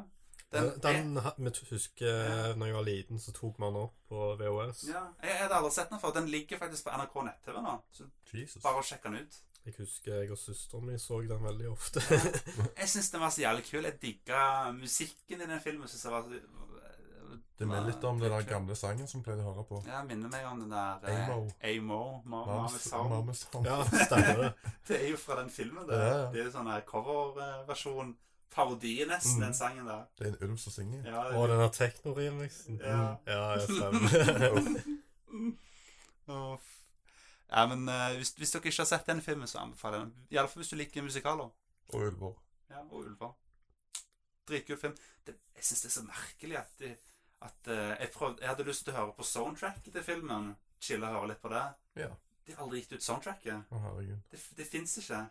Den, 0.52 0.64
Den, 0.64 0.82
den 0.84 0.96
jeg, 1.16 1.54
husker 1.72 2.56
når 2.60 2.66
jeg 2.66 2.76
var 2.76 2.84
liten, 2.84 3.20
så 3.20 3.32
tok 3.32 3.60
man 3.60 3.76
opp 3.76 3.94
på 4.10 4.36
VHS. 4.40 4.82
jeg, 4.88 4.96
ja, 4.96 5.04
jeg 5.24 5.38
hadde 5.44 5.56
aldri 5.56 5.72
sett 5.72 5.90
den 5.94 6.00
før. 6.00 6.12
Den 6.18 6.28
ligger 6.28 6.58
faktisk 6.60 6.84
på 6.88 6.92
NRK 6.98 7.16
nett-TV 7.28 7.62
nå. 7.64 7.78
Så 7.92 8.08
Jesus. 8.34 8.62
bare 8.64 8.84
sjekk 8.84 9.04
den 9.04 9.16
ut. 9.22 9.38
Jeg 9.66 9.74
husker 9.78 10.14
jeg 10.22 10.32
og 10.32 10.38
søsteren 10.42 10.86
min 10.86 11.00
så 11.00 11.22
den 11.22 11.44
veldig 11.44 11.68
ofte. 11.70 12.02
Jeg 12.82 12.90
syns 12.90 13.12
den 13.12 13.22
var 13.22 13.30
så 13.30 13.42
jævlig 13.44 13.64
kul. 13.70 13.84
Jeg 13.86 14.00
digga 14.02 14.72
musikken 14.74 15.42
i 15.42 15.46
den 15.46 15.62
filmen. 15.62 15.88
Synes 15.88 16.04
jeg 16.04 16.12
var 16.12 16.26
Det 17.60 17.68
minner 17.68 17.86
litt 17.86 18.04
om 18.10 18.18
den 18.20 18.32
der 18.34 18.42
gamle 18.50 18.76
sangen 18.76 19.08
som 19.08 19.22
pleide 19.24 19.44
å 19.46 19.52
høre 19.54 19.64
på. 19.70 19.82
Ja, 19.86 20.00
minner 20.04 20.30
meg 20.34 20.46
om 20.50 20.60
den 20.64 20.72
der 20.74 21.04
eh, 21.06 21.28
Amo. 21.30 21.44
Amo. 21.62 22.00
Ma- 22.26 22.46
Mama 22.48 22.56
Mames 23.20 23.44
Sound. 23.44 23.66
Ja, 23.68 23.84
stemmer 23.86 24.40
det. 24.42 24.54
Det 24.88 24.98
er 24.98 25.10
jo 25.12 25.18
fra 25.22 25.38
den 25.42 25.50
filmen. 25.54 25.86
Det, 25.88 26.00
Ja, 26.00 26.08
ja. 26.18 26.32
det 26.34 26.40
er 26.42 26.46
jo 26.48 26.54
sånn 26.56 26.72
her 26.72 26.82
coverversjon. 26.90 28.16
Parodi 28.52 28.98
nesten, 29.08 29.38
Mm. 29.38 29.44
den 29.46 29.54
sangen 29.56 29.86
der. 29.88 30.02
Det 30.20 30.26
er 30.28 30.32
en 30.34 30.42
ulv 30.50 30.58
som 30.60 30.74
synger. 30.76 31.06
Ja, 31.08 31.22
Og 31.40 31.48
den 31.48 31.60
der 31.62 31.70
tekno-remixen. 31.78 32.82
Ja. 32.84 33.16
ja, 33.28 33.44
jeg 33.54 33.62
stemmer. 33.70 34.82
Åh, 36.28 36.54
f- 36.54 36.78
Ja, 37.52 37.66
men 37.68 37.88
eh, 37.90 38.16
hvis, 38.18 38.34
hvis 38.40 38.52
dere 38.52 38.64
ikke 38.72 38.82
har 38.82 38.88
sett 38.90 39.08
den 39.08 39.22
filmen, 39.22 39.48
så 39.48 39.60
anbefaler 39.60 39.98
jeg 39.98 40.06
den. 40.08 40.28
Iallfall 40.32 40.62
hvis 40.64 40.70
du 40.72 40.76
liker 40.80 41.04
musikaler. 41.04 41.50
Og 41.94 42.00
ulver. 42.08 42.34
Ja, 42.72 42.80
og 42.90 42.94
ulver. 43.06 43.34
Dritkul 44.48 44.78
film. 44.80 44.94
Det, 45.28 45.36
jeg 45.56 45.64
syns 45.68 45.82
det 45.86 45.90
er 45.90 45.96
så 45.98 46.04
merkelig 46.08 46.58
at, 46.62 46.72
de, 46.80 46.92
at 47.42 47.68
uh, 47.68 47.94
jeg, 48.00 48.10
prøvde, 48.14 48.42
jeg 48.42 48.50
hadde 48.50 48.66
lyst 48.68 48.86
til 48.86 48.94
å 48.94 48.98
høre 49.00 49.16
på 49.18 49.26
soundtracket 49.26 49.94
til 49.94 50.06
filmen. 50.06 50.54
Chille 50.82 51.08
og 51.08 51.20
høre 51.20 51.32
litt 51.34 51.42
på 51.42 51.52
det. 51.54 51.64
Ja. 52.04 52.10
De 52.46 52.56
har 52.56 52.66
aldri 52.66 52.82
gitt 52.82 52.96
ut 52.98 53.06
soundtracket. 53.06 53.70
Å, 53.70 53.84
herregud. 53.86 54.20
Det, 54.32 54.42
det 54.58 54.68
fins 54.70 54.98
ikke. 55.02 55.22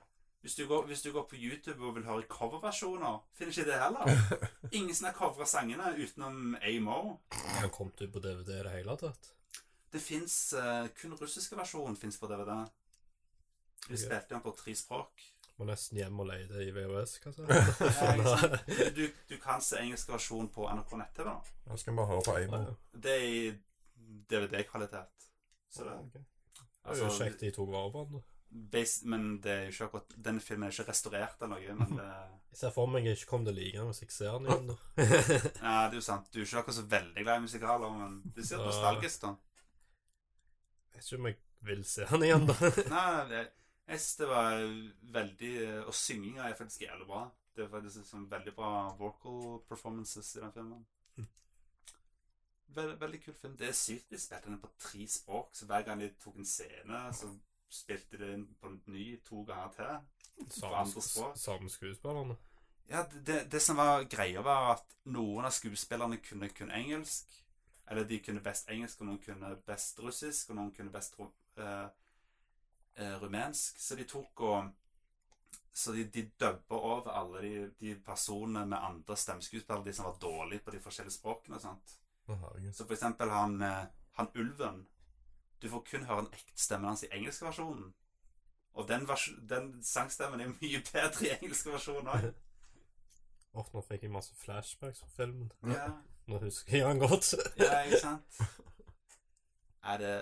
Hvis 0.40 0.54
du, 0.56 0.62
går, 0.70 0.86
hvis 0.88 1.02
du 1.04 1.10
går 1.12 1.26
på 1.28 1.36
YouTube 1.36 1.84
og 1.84 1.98
vil 1.98 2.06
høre 2.08 2.28
coverversjoner, 2.30 3.18
finner 3.36 3.52
ikke 3.52 3.66
det 3.68 3.80
heller. 3.82 4.38
Ingen 4.78 4.96
som 4.96 5.10
har 5.10 5.16
covra 5.18 5.46
sangene 5.48 5.92
utenom 5.98 6.54
Amo. 6.64 7.00
Den 7.60 7.74
kom 7.74 7.90
ut 7.92 8.06
på 8.14 8.22
DVD 8.24 8.54
i 8.56 8.62
det 8.64 8.76
hele 8.78 8.96
tatt. 9.02 9.32
Det 9.90 10.00
fins 10.00 10.54
kun 10.96 11.16
russiske 11.18 11.58
versjon 11.58 11.98
fins 11.98 12.16
på 12.16 12.30
DVD. 12.30 12.54
Vi 13.88 13.94
okay. 13.94 14.04
spilte 14.04 14.34
den 14.34 14.44
på 14.44 14.54
tre 14.56 14.74
språk. 14.78 15.26
Må 15.60 15.66
nesten 15.68 15.98
hjem 16.00 16.20
og 16.22 16.30
leie 16.30 16.46
det 16.48 16.62
i 16.64 16.70
VHS, 16.72 17.18
hva 17.20 17.30
sa 17.36 17.44
Ja. 17.44 18.50
Du, 18.96 19.02
du 19.28 19.34
kan 19.42 19.60
se 19.60 19.76
engelsk 19.82 20.08
versjon 20.08 20.46
på 20.48 20.64
NRK 20.72 20.94
nett-TV. 20.96 21.26
da. 21.28 21.34
Nå 21.68 21.76
skal 21.76 21.98
vi 21.98 22.06
høre 22.08 22.24
på 22.24 22.36
Eimo. 22.38 22.60
Det 22.96 23.12
er 23.12 23.24
i 23.28 23.42
DVD-kvalitet. 24.30 25.28
Så 25.68 25.84
det, 25.84 25.98
Det 26.14 26.22
er 26.22 26.96
jo 26.96 27.10
altså, 27.10 27.26
kjekt 27.26 27.44
de 27.44 27.50
tok 27.58 27.68
vare 27.74 27.92
på 27.92 28.06
den. 28.08 28.22
men 29.12 29.26
det 29.44 29.52
er 29.52 29.60
jo 29.66 29.74
ikke 29.74 29.84
akkurat 29.90 30.16
Denne 30.16 30.40
filmen 30.40 30.66
er 30.66 30.72
ikke 30.72 30.88
restaurert 30.88 31.36
eller 31.44 31.52
noe. 31.60 31.76
Men 31.82 31.92
det, 32.00 32.08
Jeg 32.54 32.58
ser 32.62 32.74
for 32.74 32.86
meg 32.90 33.04
jeg 33.04 33.20
ikke 33.20 33.30
kommer 33.34 33.52
til 33.52 33.54
å 33.54 33.60
like 33.60 33.76
den 33.78 33.92
hvis 33.92 34.02
jeg 34.06 34.16
ser 34.16 34.32
den 34.40 34.48
igjen. 34.48 34.72
Nei, 34.96 35.06
ja, 35.68 35.76
det 35.84 35.92
er 35.92 36.00
jo 36.00 36.06
sant. 36.08 36.32
Du 36.32 36.40
er 36.40 36.48
ikke 36.48 36.64
akkurat 36.64 36.80
så 36.80 36.88
veldig 36.96 37.28
glad 37.28 37.36
i 37.36 37.44
musikaler, 37.50 37.96
men 38.00 38.18
du 38.24 38.40
ser 38.42 38.64
nostalgisk 38.64 39.28
da. 39.28 39.36
Jeg 40.90 41.04
vet 41.04 41.04
ikke 41.12 41.20
om 41.20 41.30
jeg 41.34 41.40
vil 41.68 41.84
se 41.84 42.08
den 42.08 42.24
igjen, 42.30 42.48
da. 42.48 42.56
Nei, 42.96 43.44
synes 43.98 44.16
det 44.16 44.28
var 44.28 44.60
veldig 45.18 45.52
Og 45.86 45.94
synginga 45.94 46.42
er 46.48 46.54
faktisk 46.54 46.80
jævlig 46.84 47.06
bra. 47.06 47.24
Det 47.56 47.64
er 47.64 47.68
faktisk 47.72 48.06
sånn 48.06 48.28
veldig 48.30 48.52
bra 48.54 48.72
vocal 48.98 49.60
performances 49.68 50.36
i 50.36 50.40
den 50.40 50.52
filmen. 50.54 50.86
Veld, 52.70 52.92
veldig 53.00 53.18
kul 53.24 53.34
film. 53.34 53.56
Det 53.58 53.66
er 53.68 53.72
sykt 53.74 54.10
de 54.12 54.18
spilte 54.22 54.46
den 54.46 54.60
på 54.62 54.68
tre 54.78 55.06
språk, 55.10 55.48
så 55.58 55.66
hver 55.66 55.82
gang 55.88 56.00
de 56.00 56.12
tok 56.22 56.36
en 56.38 56.46
scene, 56.46 57.00
så 57.18 57.32
spilte 57.70 58.18
de 58.20 58.28
den 58.30 58.44
på 58.60 58.70
ny 58.86 59.16
to 59.26 59.42
ganger 59.48 59.72
til. 59.74 60.46
Samme 60.60 60.86
skuespillerne. 61.00 62.36
Ja, 62.90 63.02
det, 63.26 63.52
det, 63.52 63.62
som 63.62 63.76
var 63.76 64.04
greia, 64.04 64.40
var 64.42 64.72
at 64.76 64.94
noen 65.04 65.44
av 65.44 65.50
skuespillerne 65.54 66.16
kunne 66.22 66.48
kun 66.54 66.70
engelsk. 66.70 67.26
Eller 67.90 68.04
de 68.06 68.20
kunne 68.22 68.40
best 68.42 68.70
engelsk, 68.70 69.00
og 69.02 69.06
noen 69.10 69.18
kunne 69.24 69.50
best 69.66 69.98
russisk, 70.02 70.50
og 70.50 70.56
noen 70.60 70.72
kunne 70.74 70.94
best 70.94 71.18
ru- 71.18 71.32
eh, 72.96 73.16
rumensk. 73.22 73.78
Så 73.80 73.96
de 73.96 74.04
tok 74.04 74.40
og 74.40 74.76
Så 75.72 75.92
de, 75.92 76.04
de 76.04 76.24
dubba 76.40 76.76
over 76.76 77.10
alle 77.14 77.40
de, 77.40 77.70
de 77.80 77.94
personene 78.04 78.66
med 78.66 78.78
andre 78.78 79.16
stemmeskuespillere, 79.16 79.84
de 79.84 79.92
som 79.92 80.04
var 80.04 80.16
dårlige 80.20 80.64
på 80.64 80.70
de 80.70 80.80
forskjellige 80.80 81.14
språkene. 81.14 81.60
sant? 81.60 81.94
Så 82.72 82.84
for 82.86 82.92
eksempel 82.92 83.30
han, 83.30 83.62
eh, 83.62 83.86
han 84.18 84.28
ulven 84.34 84.86
Du 85.62 85.68
får 85.68 85.82
kun 85.90 86.04
høre 86.04 86.24
den 86.24 86.32
ekte 86.32 86.62
stemmen 86.62 86.88
hans 86.88 87.02
i 87.02 87.08
engelske 87.12 87.44
versjonen. 87.44 87.94
Og 88.72 88.88
den, 88.88 89.08
vers 89.08 89.28
den 89.48 89.82
sangstemmen 89.84 90.40
er 90.40 90.48
mye 90.48 90.80
bedre 90.92 91.26
i 91.26 91.32
engelske 91.36 91.72
versjon 91.72 92.06
òg. 92.08 92.30
Åh, 93.58 93.66
nå 93.74 93.82
fikk 93.82 94.06
jeg 94.06 94.12
masse 94.14 94.34
flashbacks 94.38 95.02
fra 95.02 95.08
filmen. 95.16 95.50
Ja. 95.66 95.88
Nå 96.30 96.38
husker 96.38 96.76
jeg 96.78 96.86
han 96.86 97.02
godt. 97.02 97.34
Ja, 97.58 97.82
ikke 97.82 98.00
sant? 98.00 98.40
Er 99.90 99.96
det 99.98 100.16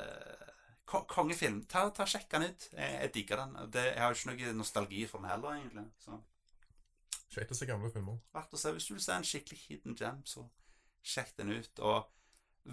Kongefilm. 0.88 1.62
Ta, 1.68 1.82
ta 1.92 2.06
Sjekk 2.08 2.30
den 2.32 2.46
ut. 2.48 2.68
Jeg, 2.72 2.92
jeg 3.02 3.14
digger 3.14 3.42
den. 3.44 3.56
Det, 3.74 3.82
jeg 3.92 4.00
har 4.00 4.14
jo 4.14 4.18
ikke 4.18 4.30
noe 4.32 4.52
nostalgi 4.62 5.02
for 5.10 5.20
den 5.20 5.30
heller, 5.30 5.58
egentlig. 5.58 5.84
Så 6.00 6.16
Kjekt 7.28 7.52
å 7.52 7.58
se 7.58 7.66
gamle 7.68 7.90
filmer. 7.92 8.16
verdt 8.32 8.54
å 8.56 8.60
se. 8.60 8.72
Hvis 8.72 8.86
du 8.88 8.94
vil 8.94 9.02
se 9.04 9.12
en 9.18 9.26
skikkelig 9.26 9.58
hidden 9.66 9.98
gem, 9.98 10.22
så 10.24 10.46
sjekk 11.04 11.34
den 11.36 11.52
ut. 11.58 11.82
Og 11.84 12.08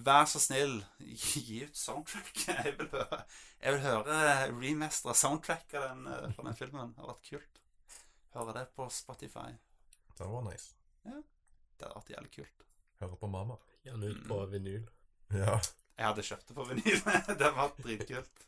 vær 0.05 0.23
så 0.31 0.39
snill, 0.39 0.77
gi 1.03 1.65
ut 1.67 1.75
soundtrack. 1.75 2.31
Jeg 2.55 2.77
vil 2.79 2.87
høre, 2.93 3.19
jeg 3.63 3.75
vil 3.75 3.83
høre 3.83 4.15
remester 4.55 5.15
soundtrack 5.15 5.75
av 5.79 5.85
den, 5.89 6.07
eh, 6.11 6.31
fra 6.35 6.47
den 6.47 6.57
filmen. 6.59 6.91
Det 6.95 7.03
hadde 7.03 7.13
vært 7.13 7.29
kult. 7.29 7.61
Høre 8.35 8.55
det 8.57 8.65
på 8.75 8.87
Spotify. 8.91 9.49
Det 10.15 10.27
var 10.31 10.43
nice. 10.47 10.73
Ja. 11.07 11.19
Det 11.19 11.87
hadde 11.87 11.99
vært 11.99 12.11
jævlig 12.15 12.31
kult. 12.39 12.65
Høre 13.03 13.19
på 13.19 13.29
mamma. 13.31 13.59
Gjerne 13.87 14.11
ut 14.15 14.23
på 14.27 14.39
vinyl. 14.55 14.87
Ja. 15.35 15.59
Jeg 15.97 16.07
hadde 16.07 16.23
kjøpt 16.23 16.47
det 16.47 16.55
på 16.55 16.63
vinyl. 16.63 17.01
det 17.41 17.55
var 17.55 17.71
dritkult. 17.83 18.47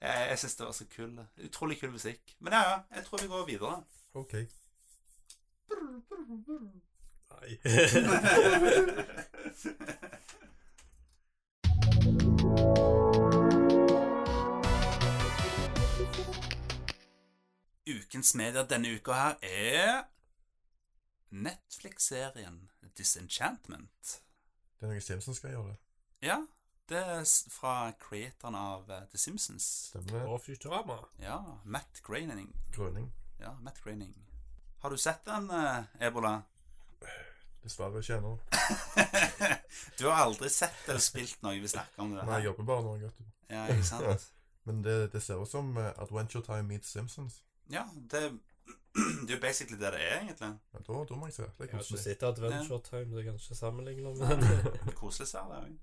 Jeg, 0.00 0.26
jeg 0.30 0.38
syns 0.38 0.56
det 0.56 0.66
var 0.66 0.72
så 0.72 0.84
kul. 0.96 1.20
Utrolig 1.44 1.80
kul 1.80 1.90
musikk. 1.90 2.36
Men 2.38 2.52
ja, 2.52 2.70
ja, 2.70 2.78
jeg 2.94 3.04
tror 3.04 3.18
vi 3.22 3.26
går 3.30 3.44
videre. 3.46 3.82
OK. 4.14 4.34
Nei. 7.30 7.58
Ukens 17.90 18.34
medier 18.34 18.66
denne 18.66 18.94
uka 18.94 19.12
her 19.12 19.34
er 19.42 20.02
Netflix-serien 21.30 22.70
Disenchantment. 22.98 24.20
Det 24.80 24.86
er 24.86 24.92
noe 24.92 25.04
Simpsons 25.04 25.38
skal 25.38 25.54
gjøre. 25.54 25.76
Ja, 26.20 26.46
det 26.88 26.98
er 26.98 27.22
fra 27.50 27.92
creatoren 28.00 28.54
av 28.58 28.90
eh, 28.90 29.04
The 29.12 29.18
Simpsons. 29.18 29.66
Stemmer? 29.90 30.26
Og 30.28 30.42
Futurama. 30.44 30.98
Ja, 31.22 31.38
Matt 31.64 32.02
Groening. 32.04 32.50
Grønning. 32.74 33.06
Ja, 33.40 33.54
Matt 33.64 33.80
Groening. 33.84 34.12
Har 34.82 34.90
du 34.90 34.96
sett 35.00 35.24
den, 35.24 35.50
eh, 35.50 35.84
Ebola? 36.06 36.42
Dessverre 37.62 38.00
ikke 38.00 38.16
ennå. 38.16 38.34
du 39.98 40.06
har 40.08 40.22
aldri 40.24 40.48
sett 40.52 40.88
eller 40.88 41.00
spilt 41.04 41.42
noe 41.44 41.58
vi 41.60 41.68
snakker 41.68 42.00
om 42.04 42.14
det 42.16 42.22
Nei, 42.24 42.38
jeg 42.40 42.48
jobber 42.50 42.68
bare 42.70 42.84
nå, 42.86 42.94
vet 43.02 43.18
du. 43.20 43.26
Ja, 43.52 43.66
ikke 43.68 43.84
sant? 43.90 44.28
Men 44.68 44.80
det, 44.84 44.94
det 45.12 45.20
ser 45.24 45.40
ut 45.40 45.48
som 45.48 45.72
eh, 45.80 45.90
Adventure 46.00 46.44
Time 46.44 46.68
meets 46.68 46.92
Simpsons. 46.92 47.42
Ja, 47.72 47.84
det, 48.12 48.22
det 49.26 49.28
er 49.28 49.36
jo 49.36 49.40
basically 49.44 49.76
det 49.80 49.92
det 49.96 50.00
er, 50.04 50.18
egentlig. 50.24 50.50
Ja, 50.72 50.82
da, 50.88 51.04
da 51.08 51.20
må 51.20 51.28
jeg 51.28 51.36
se. 51.36 51.48
Det 51.48 51.64
er 51.64 51.70
Jeg 51.70 51.76
har 51.76 51.84
ikke 51.84 51.84
koselig. 51.84 52.02
sett 52.04 52.26
Adventure 52.28 52.80
Time, 52.88 53.08
det 53.12 53.22
jeg 53.22 53.28
kan 53.30 53.40
ikke 53.40 53.60
sammenligne 53.60 54.14
med 54.16 54.34
den. 54.34 54.96
Koselig 55.00 55.28
ser 55.32 55.48
det 55.52 55.62
òg. 55.64 55.78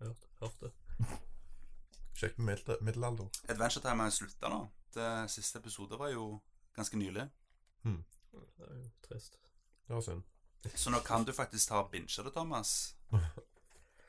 Hørt, 0.00 0.28
hørt 0.40 0.60
det. 0.60 0.70
Kjekt 2.18 2.38
med 2.38 2.46
middel- 2.52 2.82
middelalder. 2.82 3.28
Adventure 3.48 3.82
Time 3.84 4.02
har 4.02 4.10
slutta 4.14 4.48
nå. 4.52 4.62
Det 4.94 5.08
siste 5.30 5.58
episode 5.58 5.98
var 5.98 6.10
jo 6.12 6.40
ganske 6.76 6.96
nylig. 6.98 7.28
Det 7.84 8.66
er 8.68 8.74
jo 8.78 8.88
trist. 9.08 9.38
Det 9.88 9.94
var 9.94 10.02
synd. 10.02 10.22
Så 10.74 10.90
nå 10.90 10.98
kan 11.06 11.24
du 11.24 11.32
faktisk 11.32 11.68
ta 11.70 11.78
og 11.84 11.90
binge 11.92 12.22
det, 12.24 12.32
Thomas. 12.34 12.94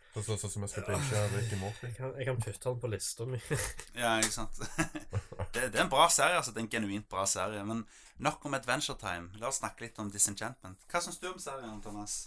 Sånn 0.09 0.23
som 0.25 0.37
så, 0.39 0.41
så, 0.41 0.49
som 0.49 0.63
jeg 0.65 0.71
skal 0.71 0.85
binge 0.87 1.19
Ricky 1.35 1.57
Morty. 1.61 1.83
Jeg 1.85 1.95
kan, 1.99 2.13
jeg 2.17 2.25
kan 2.25 2.39
putte 2.41 2.63
den 2.71 2.79
på 2.81 2.89
lista 2.89 3.25
mi. 3.29 3.37
Ja, 4.01 4.15
ikke 4.17 4.33
sant? 4.33 4.57
det, 5.53 5.67
det 5.69 5.77
er 5.77 5.83
en 5.83 5.91
bra 5.93 6.07
serie, 6.09 6.39
altså. 6.39 6.51
Det 6.51 6.63
er 6.63 6.65
en 6.65 6.71
genuint 6.73 7.05
bra 7.09 7.27
serie. 7.29 7.61
Men 7.63 7.83
nok 8.17 8.45
om 8.49 8.57
Adventure 8.57 8.97
Time. 8.97 9.29
La 9.37 9.51
oss 9.51 9.61
snakke 9.61 9.85
litt 9.85 9.99
om 10.01 10.09
Disenchantment. 10.11 10.81
Hva 10.89 11.01
syns 11.05 11.21
du 11.21 11.27
om 11.29 11.37
serien, 11.39 11.77
Thomas? 11.85 12.23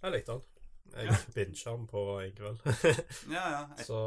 Jeg 0.00 0.14
likte 0.16 0.32
den. 0.38 0.48
Jeg 0.94 1.16
bincha 1.34 1.70
den 1.70 1.86
på 1.86 2.20
en 2.20 2.32
kveld. 2.36 2.58
Ja, 3.36 3.48
ja. 3.50 3.66
Jeg 3.78 3.86
Så 3.86 3.98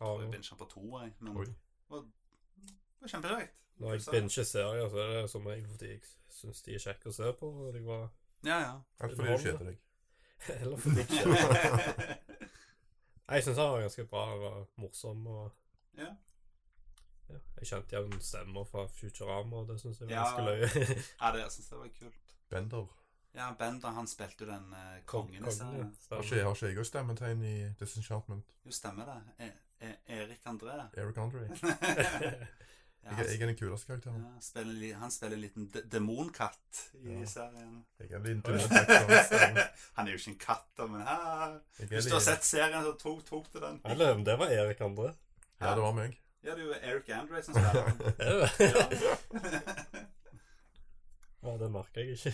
har 0.00 0.20
jeg 0.22 0.32
den 0.32 0.58
på 0.58 0.64
to, 0.70 0.98
jeg. 1.00 1.12
Men 1.20 1.36
Oi. 1.36 1.44
det 1.44 1.54
var 1.90 3.08
kjempekjekt. 3.08 3.52
Når 3.78 3.92
jeg 3.92 4.02
binger 4.10 4.44
serier, 4.44 4.88
så 4.88 4.96
er 4.98 5.20
det 5.22 5.30
som 5.30 5.46
regel 5.46 5.68
fordi 5.68 5.88
jeg 5.90 6.00
syns 6.30 6.62
de 6.62 6.74
er 6.74 6.78
kjekke 6.78 7.08
å 7.08 7.12
se 7.16 7.32
på. 7.40 7.46
Og 7.66 7.74
de 7.74 7.84
var 7.86 8.08
Ja, 8.44 8.58
ja. 8.60 8.74
Eller 9.00 9.16
fordi 9.16 9.32
du 9.32 9.38
kjeder 9.38 9.64
deg. 9.70 9.78
Eller 10.60 10.76
fordi 10.76 10.96
jeg 10.96 11.08
ikke 11.22 12.18
Jeg 13.32 13.44
syns 13.44 13.56
han 13.58 13.70
var 13.72 13.80
ganske 13.80 14.04
bra. 14.10 14.24
og 14.34 14.68
morsom 14.76 15.26
og 15.26 15.52
Ja. 15.98 16.08
ja, 17.28 17.38
Jeg 17.60 17.66
kjente 17.68 17.96
igjen 17.96 18.20
stemmer 18.20 18.64
fra 18.64 18.86
Futurama, 18.86 19.56
og 19.56 19.68
det 19.68 19.80
syns 19.80 20.00
jeg 20.00 20.08
var 20.08 20.14
Ja. 20.14 20.24
ganske 20.24 20.42
løye. 20.48 20.96
ja, 21.20 21.32
det 21.36 21.52
syns 21.52 21.70
jeg 21.70 21.78
var 21.78 21.88
kult. 21.98 22.34
Bender. 22.50 22.86
Ja, 23.34 23.46
Bender 23.58 23.88
han 23.96 24.06
spilte 24.06 24.44
jo 24.44 24.50
den 24.50 24.66
uh, 24.72 24.78
kongen 25.08 25.34
i 25.34 25.38
Kongen, 25.38 25.52
serien. 25.56 25.96
ja. 26.10 26.16
Har 26.16 26.22
ikke, 26.22 26.42
har 26.44 26.54
ikke 26.54 26.66
jeg 26.68 26.78
òg 26.78 26.84
stemmetegn 26.86 27.42
i 27.48 27.54
Disenchantment? 27.80 28.44
Jo, 28.66 28.70
stemmer 28.76 29.04
det. 29.08 29.20
E 29.46 29.50
e 29.88 29.92
Erik 30.18 30.44
André. 30.46 30.74
Eric 30.96 31.16
Andre. 31.18 31.40
Ja, 33.02 33.08
Jeg, 33.10 33.16
han, 33.16 33.24
er- 33.24 33.30
jeg 33.32 33.42
er 33.42 33.46
den 33.46 33.56
kuleste 33.58 33.86
karakteren. 33.86 34.20
ja, 34.22 34.40
spiller, 34.40 34.94
han 34.96 35.10
spiller 35.10 35.34
en 35.34 35.40
liten 35.42 35.64
de 35.74 35.80
demonkatt 35.90 36.82
i 36.94 37.08
Ja. 37.16 37.24
serien. 37.26 37.84
Jeg 37.98 38.10
er 38.12 38.16
en 38.16 38.22
liten 38.22 38.52
Han 39.96 40.06
er 40.06 40.10
jo 40.12 40.18
ikke 40.20 40.30
en 40.30 40.38
katt, 40.38 40.68
da, 40.78 40.86
men 40.86 41.00
her. 41.02 41.56
Er 41.80 41.86
Hvis 41.90 42.04
du 42.06 42.12
har 42.14 42.20
sett 42.22 42.44
serien, 42.46 42.82
så 42.84 42.92
tok, 43.00 43.24
tok 43.26 43.48
du 43.52 43.58
den. 43.58 43.80
Eller 43.84 44.14
om 44.14 44.22
det 44.24 44.38
var 44.38 44.46
Erik 44.54 44.80
André. 44.86 45.10
Ja, 45.60 45.74
det 45.74 45.82
var 45.82 45.92
meg. 45.98 46.14
Ja, 46.44 46.54
det 46.54 46.62
er 46.62 46.64
jo 46.66 46.72
Eric 46.92 47.10
Andre 47.18 47.42
som 47.42 47.54
spiller 47.54 47.82
det? 51.42 51.50
Ja. 51.50 51.56
Det 51.58 51.70
merker 51.74 52.00
jeg 52.00 52.16
ikke. 52.16 52.32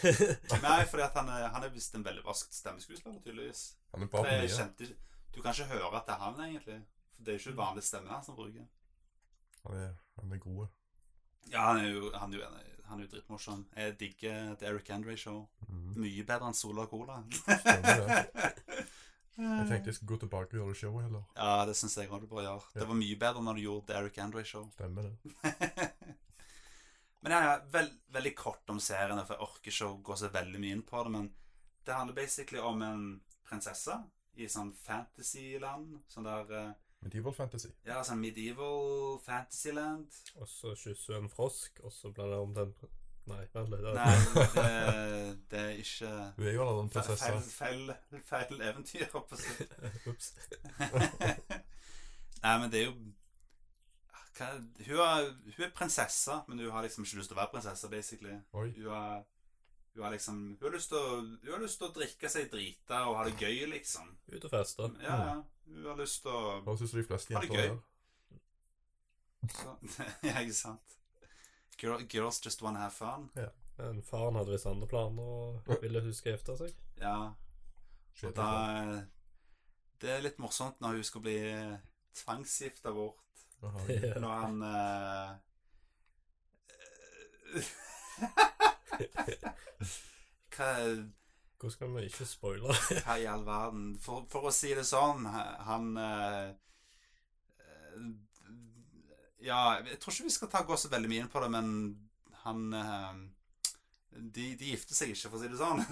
Nei, 0.69 0.79
fordi 0.91 1.03
at 1.03 1.19
han 1.19 1.29
han 1.57 1.65
er 1.67 1.75
visst 1.75 1.95
en 1.95 2.05
veldig 2.05 2.25
vaskt 2.27 2.55
stemmeskuespiller, 2.55 3.21
tydeligvis. 3.25 3.65
Han 3.95 4.07
er 4.07 4.13
bra 4.13 4.23
på 4.23 4.33
mye. 4.33 4.49
kjente 4.49 4.91
Du 5.35 5.43
kan 5.43 5.53
ikke 5.53 5.71
høre 5.73 5.93
at 5.97 6.07
det 6.07 6.15
er 6.15 6.25
han, 6.25 6.41
egentlig. 6.49 6.81
For 7.15 7.25
det 7.25 7.35
er 7.35 7.39
jo 7.39 7.45
ikke 7.49 7.63
vanlig 7.63 7.85
stemme 7.85 8.13
han 8.13 8.25
som 8.25 8.37
bruker. 8.37 8.67
Han 9.65 9.77
er, 9.77 9.95
han 10.21 10.33
er 10.33 10.43
god. 10.45 10.67
Ja, 11.51 11.61
han 11.73 11.85
er 11.85 11.89
jo, 11.89 12.11
han 12.15 12.33
er 12.33 12.39
jo, 12.39 12.45
han 12.89 13.01
er 13.01 13.05
jo 13.05 13.11
drittmorsom. 13.15 13.67
Jeg 13.77 14.01
digger 14.01 14.55
The 14.55 14.67
Eric 14.67 14.91
Andre 14.91 15.17
Show. 15.17 15.49
Mm. 15.69 15.93
Mye 15.97 16.25
bedre 16.25 16.49
enn 16.51 16.57
Sola 16.57 16.87
Cola. 16.87 17.23
Stemmer 17.33 18.05
det. 18.05 18.25
Jeg 19.39 19.67
tenkte 19.69 19.87
jeg 19.87 19.95
skulle 19.95 20.09
gå 20.09 20.17
tilbake 20.25 20.57
og 20.57 20.65
gjøre 20.65 20.75
showet 20.75 21.05
heller. 21.05 21.23
Ja, 21.37 21.67
det 21.67 21.77
syns 21.79 21.95
jeg 21.95 22.11
òg 22.11 22.25
du 22.25 22.27
bør 22.27 22.43
gjøre. 22.43 22.65
Det 22.75 22.89
var 22.89 22.97
mye 22.99 23.19
bedre 23.21 23.43
når 23.47 23.55
du 23.55 23.61
gjorde 23.63 23.87
The 23.87 23.99
Eric 24.01 24.19
Andre 24.19 24.43
Show. 24.45 24.65
Stemmer 24.75 25.07
det. 25.07 25.91
Men 27.21 27.35
ja, 27.35 27.39
ja 27.45 27.55
veld, 27.73 27.95
veldig 28.15 28.35
kort 28.39 28.71
om 28.71 28.81
serien, 28.83 29.19
for 29.25 29.35
jeg 29.35 29.47
orker 29.49 29.73
ikke 29.73 29.89
å 29.89 29.97
gå 30.09 30.19
så 30.21 30.31
veldig 30.35 30.61
mye 30.63 30.77
inn 30.77 30.85
på 30.87 31.03
det. 31.05 31.15
Men 31.15 31.31
det 31.87 31.97
handler 31.97 32.19
basically 32.19 32.63
om 32.63 32.85
en 32.87 33.09
prinsesse 33.49 33.97
i 34.39 34.47
sånn 34.51 34.71
fantasyland. 34.85 35.99
Sånn 36.13 36.29
der 36.29 36.55
eh, 36.55 36.77
Medieval 36.99 37.35
fantasy. 37.35 37.71
Ja, 37.87 38.01
sånn 38.07 38.19
medieval 38.23 39.19
fantasyland. 39.23 40.15
Og 40.39 40.49
så 40.51 40.75
kysser 40.79 41.15
hun 41.19 41.29
en 41.29 41.31
frosk, 41.33 41.79
og 41.87 41.95
så 41.95 42.11
blir 42.15 42.33
det 42.33 42.41
om 42.43 42.57
den 42.57 42.73
Nei, 43.29 43.43
vent 43.53 43.69
litt. 43.69 43.83
Nei, 43.93 44.13
det, 44.55 44.69
det 45.53 45.59
er 45.61 45.81
ikke 45.83 46.11
Du 46.39 46.47
er 46.47 46.55
jo 46.55 46.63
allerede 46.65 46.85
en 46.87 46.93
prinsesse. 46.95 47.41
feil, 47.53 47.91
feil, 47.93 48.23
feil 48.25 48.63
eventyr, 48.71 49.05
holdt 49.13 49.29
på 49.29 49.37
å 49.37 49.43
si. 49.43 49.67
Nei, 52.45 52.55
men 52.63 52.73
det 52.73 52.81
er 52.81 52.87
jo 52.87 52.95
hva, 54.39 54.49
hun, 54.87 55.01
er, 55.03 55.33
hun 55.57 55.65
er 55.67 55.75
prinsesse, 55.75 56.37
men 56.49 56.63
hun 56.63 56.71
har 56.75 56.87
liksom 56.87 57.05
ikke 57.05 57.19
lyst 57.21 57.31
til 57.33 57.37
å 57.37 57.41
være 57.41 57.53
prinsesse, 57.57 57.91
basically. 57.93 58.37
Oi. 58.55 58.69
Hun 58.77 58.89
har, 58.93 59.25
hun 59.95 60.05
har 60.07 60.15
liksom 60.15 60.41
Hun 60.61 60.67
har 60.69 60.75
lyst 60.77 60.93
til 60.93 60.99
å, 61.01 61.21
hun 61.43 61.53
har 61.53 61.63
lyst 61.65 61.81
til 61.81 61.89
å 61.89 61.95
drikke 61.97 62.31
seg 62.33 62.51
drita 62.53 63.03
og 63.11 63.19
ha 63.19 63.27
det 63.29 63.37
gøy, 63.43 63.65
liksom. 63.75 64.11
Ut 64.33 64.45
og 64.49 64.53
feste. 64.55 64.91
Ja, 65.03 65.19
ja. 65.33 65.37
Hun 65.69 65.87
har 65.91 65.99
lyst 66.01 66.23
til 66.25 66.33
å 66.33 66.59
Hva 66.65 66.77
syns 66.81 66.95
de 66.97 67.05
fleste 67.11 67.35
jenter 67.35 67.55
gøy. 67.55 67.67
gjør. 67.69 67.79
Ja, 70.27 70.41
ikke 70.43 70.55
sant? 70.57 70.97
Girl, 71.79 72.01
girls 72.11 72.41
just 72.45 72.63
wanna 72.63 72.81
have 72.83 72.93
fun. 72.97 73.29
Men 73.79 74.01
faren 74.03 74.35
hadde 74.35 74.51
visst 74.51 74.67
andre 74.67 74.89
planer 74.91 75.29
og 75.63 75.83
ville 75.83 76.01
hun 76.03 76.15
skal 76.17 76.35
gifte 76.35 76.57
seg. 76.59 76.75
Ja. 76.99 77.19
Og 78.25 78.35
da 78.35 78.47
altså. 78.49 79.05
Det 80.03 80.11
er 80.15 80.25
litt 80.25 80.39
morsomt 80.43 80.81
når 80.83 80.99
hun 80.99 81.07
skal 81.07 81.23
bli 81.23 81.37
tvangsgifta 82.19 82.91
bort. 82.95 83.23
Når 84.23 84.33
han 84.41 84.63
eh, 84.63 85.31
Hva 90.55 90.73
Hvordan 91.59 91.73
skal 91.75 91.95
vi 91.97 92.05
ikke 92.07 92.27
spoile? 92.29 92.75
Hva 93.05 93.17
i 93.19 93.27
all 93.27 93.43
verden? 93.47 93.87
For, 94.03 94.27
for 94.31 94.47
å 94.47 94.55
si 94.55 94.71
det 94.79 94.87
sånn, 94.87 95.27
han 95.27 95.89
eh, 95.99 96.53
Ja, 99.43 99.79
jeg 99.83 99.99
tror 99.99 100.15
ikke 100.15 100.29
vi 100.29 100.37
skal 100.37 100.53
ta 100.53 100.63
gå 100.67 100.79
så 100.79 100.91
veldig 100.93 101.11
mye 101.11 101.25
inn 101.25 101.33
på 101.33 101.43
det, 101.43 101.51
men 101.51 101.67
han 102.45 102.63
eh, 102.79 103.19
de, 104.19 104.47
de 104.59 104.71
gifter 104.73 104.95
seg 104.99 105.13
ikke, 105.15 105.31
for 105.31 105.39
å 105.39 105.43
si 105.43 105.51
det 105.51 105.59
sånn. 105.59 105.83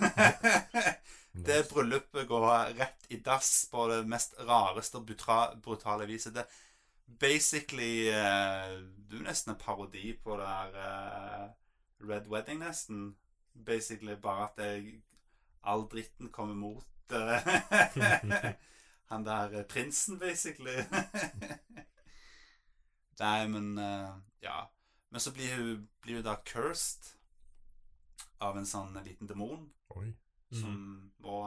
det 1.47 1.59
bryllupet 1.71 2.27
går 2.31 2.47
rett 2.79 3.11
i 3.15 3.21
dass 3.27 3.51
på 3.71 3.87
det 3.91 4.01
mest 4.11 4.39
rareste 4.47 4.99
og 4.99 5.11
brutale 5.63 6.07
viset. 6.11 6.35
Det 6.35 6.47
basically 7.07 8.09
uh, 8.11 8.83
Du 9.11 9.17
er 9.19 9.23
nesten 9.23 9.53
en 9.53 9.59
parodi 9.59 10.13
på 10.23 10.37
det 10.37 10.47
her 10.47 10.77
uh, 10.77 11.51
Red 12.09 12.29
Wedding, 12.29 12.61
nesten. 12.61 13.17
Basically 13.67 14.17
bare 14.17 14.49
at 14.51 14.57
det, 14.59 15.03
all 15.65 15.87
dritten 15.89 16.29
kommer 16.33 16.55
mot 16.55 16.85
uh, 17.13 17.39
han 19.11 19.25
der 19.25 19.59
eh, 19.59 19.65
prinsen, 19.65 20.19
basically. 20.19 20.77
Nei, 23.21 23.47
men 23.49 23.79
Ja. 24.43 24.67
Men 25.11 25.21
så 25.21 25.33
blir 25.33 25.57
hun, 25.57 25.89
blir 26.03 26.15
hun 26.15 26.25
da 26.25 26.35
cursed 26.45 27.17
av 28.39 28.59
en 28.59 28.67
sånn 28.67 28.99
liten 29.05 29.29
demon 29.31 29.71
mm. 29.95 30.61
som 30.61 30.75
må 31.25 31.39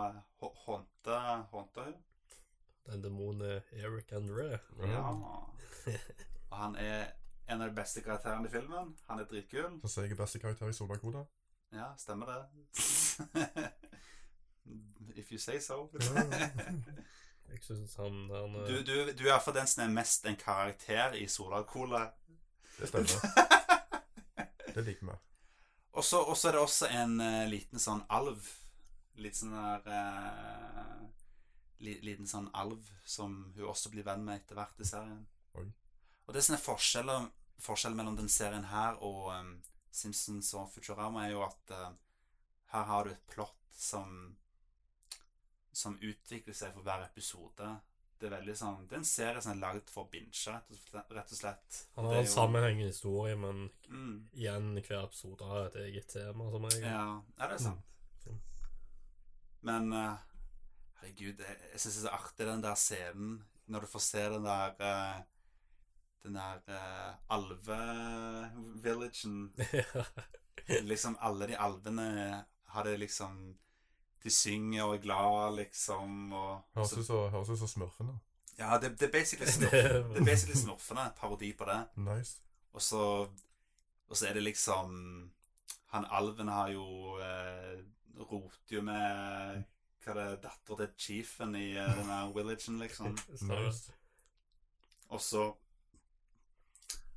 hå- 0.41 0.55
håndte 0.65 1.19
håndte 1.51 1.85
hun. 1.85 1.97
Den 2.89 3.03
demonen 3.03 3.41
er 3.41 3.61
Eric 3.71 4.11
André. 4.17 4.57
Ja. 4.81 5.01
Og 6.49 6.57
han 6.57 6.75
er 6.75 7.11
en 7.47 7.61
av 7.61 7.69
de 7.69 7.75
beste 7.75 8.01
karakterene 8.01 8.47
i 8.47 8.51
filmen. 8.51 8.95
Han 9.09 9.19
er 9.19 9.27
dritkul. 9.29 9.77
Jeg 9.83 10.11
er 10.11 10.15
beste 10.17 10.39
karakter 10.39 10.69
i 10.69 10.73
Solbergkoda. 10.73 11.23
Ja, 11.73 11.91
stemmer 11.97 12.25
det. 12.25 12.41
If 15.15 15.31
you 15.31 15.37
say 15.37 15.59
so. 15.59 15.89
Jeg 17.49 17.63
syns 17.65 17.95
han 17.95 18.29
han 18.29 18.53
Du, 18.53 18.75
du, 18.85 18.93
du 19.17 19.23
er 19.23 19.31
iallfall 19.31 19.55
den 19.55 19.67
som 19.67 19.83
er 19.83 19.93
mest 19.93 20.25
en 20.25 20.37
karakter 20.37 21.17
i 21.17 21.27
Sola 21.27 21.63
Cola. 21.63 22.11
Det 22.79 22.87
stemmer. 22.87 23.09
Det 24.75 24.85
liker 24.85 25.05
vi. 25.05 25.17
Og 25.91 26.03
så 26.03 26.47
er 26.47 26.51
det 26.51 26.61
også 26.61 26.87
en 26.93 27.21
uh, 27.21 27.47
liten 27.49 27.81
sånn 27.81 28.03
alv. 28.09 28.45
Litt 29.19 29.35
sånn 29.35 29.51
der 29.51 29.89
eh, 29.91 30.99
li, 31.01 31.18
Liten 31.79 32.27
sånn 32.27 32.49
alv 32.53 32.89
som 33.07 33.53
hun 33.55 33.65
også 33.71 33.89
blir 33.93 34.03
venn 34.03 34.25
med 34.25 34.41
etter 34.41 34.55
hvert 34.59 34.79
i 34.83 34.87
serien. 34.87 35.21
Oi. 35.55 35.65
Og 36.27 36.33
det 36.35 36.43
som 36.43 36.55
er 36.57 36.61
forskjellen, 36.63 37.29
forskjellen 37.63 37.95
mellom 37.97 38.17
den 38.19 38.29
serien 38.29 38.65
her 38.67 38.97
og 39.01 39.29
um, 39.33 39.53
Simpsons 39.91 40.53
og 40.59 40.67
Futurama, 40.73 41.23
er 41.25 41.31
jo 41.37 41.43
at 41.45 41.71
uh, 41.71 41.91
her 42.73 42.83
har 42.91 43.03
du 43.07 43.11
et 43.15 43.27
plott 43.31 43.55
som 43.73 44.35
som 45.71 45.95
utvikler 46.01 46.53
seg 46.57 46.73
for 46.75 46.83
hver 46.83 47.05
episode. 47.05 47.67
Det 48.19 48.27
er 48.27 48.33
veldig 48.33 48.55
sånn 48.57 48.81
Det 48.89 48.97
er 48.97 48.99
en 48.99 49.05
serie 49.07 49.41
som 49.41 49.53
er 49.53 49.59
lagd 49.61 49.87
for 49.89 50.03
å 50.03 50.09
binge, 50.11 50.55
rett 50.91 51.31
og 51.31 51.37
slett. 51.37 51.77
Han 51.95 52.05
har 52.09 52.15
er 52.17 52.19
en 52.19 52.25
jo- 52.25 52.33
sammenhengende 52.33 52.89
historie, 52.91 53.35
men 53.39 53.69
Mm. 53.87 54.27
igjen 54.33 54.73
hver 54.81 55.05
episode 55.05 55.45
har 55.47 55.67
et 55.69 55.75
eget 55.85 56.07
tema, 56.11 56.49
som 56.51 56.63
jeg... 56.67 56.81
Ja, 56.83 57.21
ja, 57.39 57.47
det 57.47 57.53
er 57.53 57.63
sant. 57.63 57.79
Mm. 58.25 58.39
Men 59.61 59.93
eh, 59.93 60.17
herregud, 60.99 61.39
jeg, 61.41 61.55
jeg 61.73 61.81
syns 61.81 61.95
det 61.95 62.03
er 62.03 62.07
så 62.07 62.17
artig 62.17 62.45
den 62.47 62.63
der 62.63 62.75
scenen 62.79 63.31
når 63.69 63.79
du 63.85 63.87
får 63.87 63.99
se 63.99 64.23
den 64.33 64.45
der 64.45 64.69
uh, 64.81 65.21
Den 66.23 66.35
der 66.35 66.57
uh, 66.67 67.15
alve-villagen. 67.29 69.53
liksom 70.91 71.17
alle 71.21 71.47
de 71.47 71.57
alvene 71.57 72.45
har 72.65 72.83
det 72.83 72.99
liksom 72.99 73.57
De 74.23 74.29
synger 74.29 74.83
og 74.83 74.95
er 74.95 75.01
glad, 75.01 75.55
liksom. 75.55 76.33
Og, 76.33 76.61
høres 76.75 77.49
ut 77.49 77.59
som 77.59 77.67
Smurfene. 77.67 78.19
ja, 78.57 78.77
det, 78.77 78.99
det 78.99 79.07
er 79.07 79.11
basically 79.11 79.51
smurf, 79.57 79.71
det 79.71 80.17
er 80.17 80.25
basically 80.25 80.59
smurfene. 80.59 81.11
Parodi 81.15 81.53
på 81.53 81.65
det. 81.65 81.85
Nice. 81.95 82.37
Og 82.73 82.81
så, 82.81 83.27
og 84.07 84.17
så 84.17 84.27
er 84.27 84.33
det 84.33 84.43
liksom 84.43 85.31
Han 85.89 86.05
alven 86.09 86.47
har 86.47 86.69
jo 86.69 87.17
eh, 87.17 87.79
Roter 88.19 88.75
jo 88.75 88.81
med 88.81 89.63
Hva 90.03 90.15
det 90.15 90.25
er 90.25 90.37
datter 90.43 90.79
til 90.79 90.91
chiefen 91.05 91.55
i 91.59 91.73
uh, 91.75 91.87
denne 91.97 92.19
villagen, 92.35 92.79
liksom. 92.79 93.17
Nice. 93.49 93.95
Og 95.09 95.21
så 95.21 95.47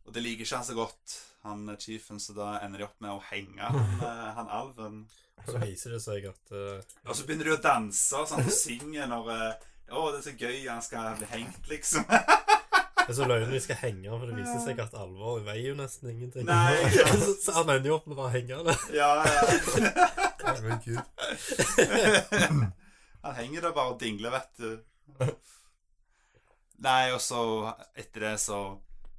Og 0.03 0.14
det 0.14 0.22
liker 0.24 0.43
ikke 0.43 0.59
han 0.59 0.66
så 0.66 0.74
godt, 0.74 1.18
han 1.47 1.68
eh, 1.68 1.78
chiefen, 1.78 2.18
så 2.20 2.35
da 2.35 2.57
ender 2.64 2.83
de 2.83 2.87
opp 2.89 2.97
med 3.05 3.12
å 3.14 3.20
henge 3.28 3.62
han, 3.62 3.93
eh, 4.09 4.30
han 4.35 4.49
alven. 4.51 5.05
Så 5.47 5.61
viser 5.62 5.95
det 5.95 6.01
seg 6.03 6.26
at 6.30 6.55
uh... 6.55 6.80
Og 7.07 7.14
så 7.14 7.26
begynner 7.26 7.51
de 7.51 7.55
å 7.55 7.61
danse 7.62 8.18
og 8.18 8.26
sånn, 8.30 8.43
og 8.43 8.57
synge 8.57 9.07
når 9.11 9.30
uh, 9.30 9.68
Å, 9.93 10.03
det 10.11 10.18
er 10.18 10.26
så 10.26 10.35
gøy, 10.35 10.59
han 10.66 10.83
skal 10.83 11.14
bli 11.20 11.30
hengt, 11.30 11.70
liksom. 11.70 12.07
Det 13.03 13.11
er 13.11 13.16
så 13.18 13.26
løgn 13.26 13.51
vi 13.51 13.59
skal 13.59 13.78
henge 13.80 14.11
for 14.12 14.30
det 14.30 14.37
viser 14.37 14.61
seg 14.62 14.78
at 14.85 14.93
alvor 14.95 15.41
veier 15.43 15.72
jo 15.72 15.78
nesten 15.78 16.12
ingenting. 16.12 16.47
Nei, 16.47 16.76
ja. 16.95 17.09
så, 17.18 17.57
han 17.59 17.72
ender 17.74 17.91
jo 17.91 17.97
opp 17.99 18.07
med 18.07 18.14
å 18.14 18.20
bare 18.22 18.35
henge 18.37 18.61
han. 18.61 18.70
ja, 18.95 19.11
ja. 19.26 20.22
Herregud. 20.53 21.03
Han 23.22 23.34
henger 23.34 23.61
der 23.61 23.72
bare 23.72 23.94
og 23.94 24.00
dingler, 24.00 24.30
vet 24.34 24.59
du. 24.59 24.70
Nei, 26.82 27.12
og 27.14 27.20
så 27.22 27.42
etter 27.94 28.20
det 28.26 28.36
så 28.42 28.59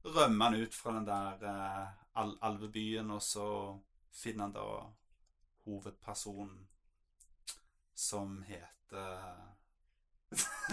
rømmer 0.03 0.45
han 0.49 0.65
ut 0.65 0.75
fra 0.75 0.97
den 0.97 1.05
der 1.07 1.45
eh, 1.47 1.85
al 2.19 2.33
alvebyen, 2.43 3.11
og 3.15 3.21
så 3.23 3.47
finner 4.11 4.49
han 4.49 4.55
da 4.57 4.65
hovedpersonen 5.63 6.67
som 7.95 8.41
heter 8.43 9.39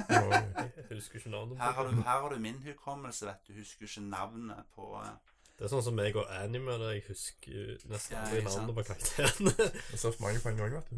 Jeg 0.09 0.97
husker 0.97 1.19
ikke 1.21 1.31
navnet 1.31 1.61
her 1.61 1.73
har, 1.77 1.85
du, 1.85 2.03
her 2.03 2.21
har 2.25 2.29
du 2.33 2.39
min 2.41 2.63
hukommelse, 2.65 3.27
vet 3.27 3.49
du. 3.49 3.53
Husker 3.61 3.87
ikke 3.87 4.09
navnet 4.09 4.65
på 4.75 4.95
eh, 5.05 5.15
Det 5.61 5.67
er 5.67 5.73
sånn 5.75 5.83
som 5.85 5.93
meg 5.93 6.17
og 6.17 6.25
anime, 6.33 6.73
der 6.81 6.95
jeg 6.95 7.03
husker 7.11 7.83
nesten 7.91 8.15
Ja, 8.17 8.23
aldri 8.25 8.39
ikke 8.41 8.77
på 8.79 8.85
karakterene. 8.89 9.53
Det 9.61 9.67
er 9.93 10.01
så 10.01 10.13
mange 10.23 10.41
poeng 10.41 10.57
òg, 10.65 10.73
vet 10.79 10.89
du. 10.89 10.97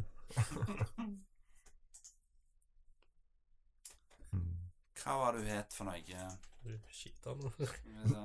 Hva 5.03 5.17
var 5.19 5.35
det 5.35 5.43
hun 5.43 5.51
het 5.51 5.75
for 5.75 5.91
noe? 5.91 6.29
Skitan. 6.95 7.43
Skal. 7.59 8.23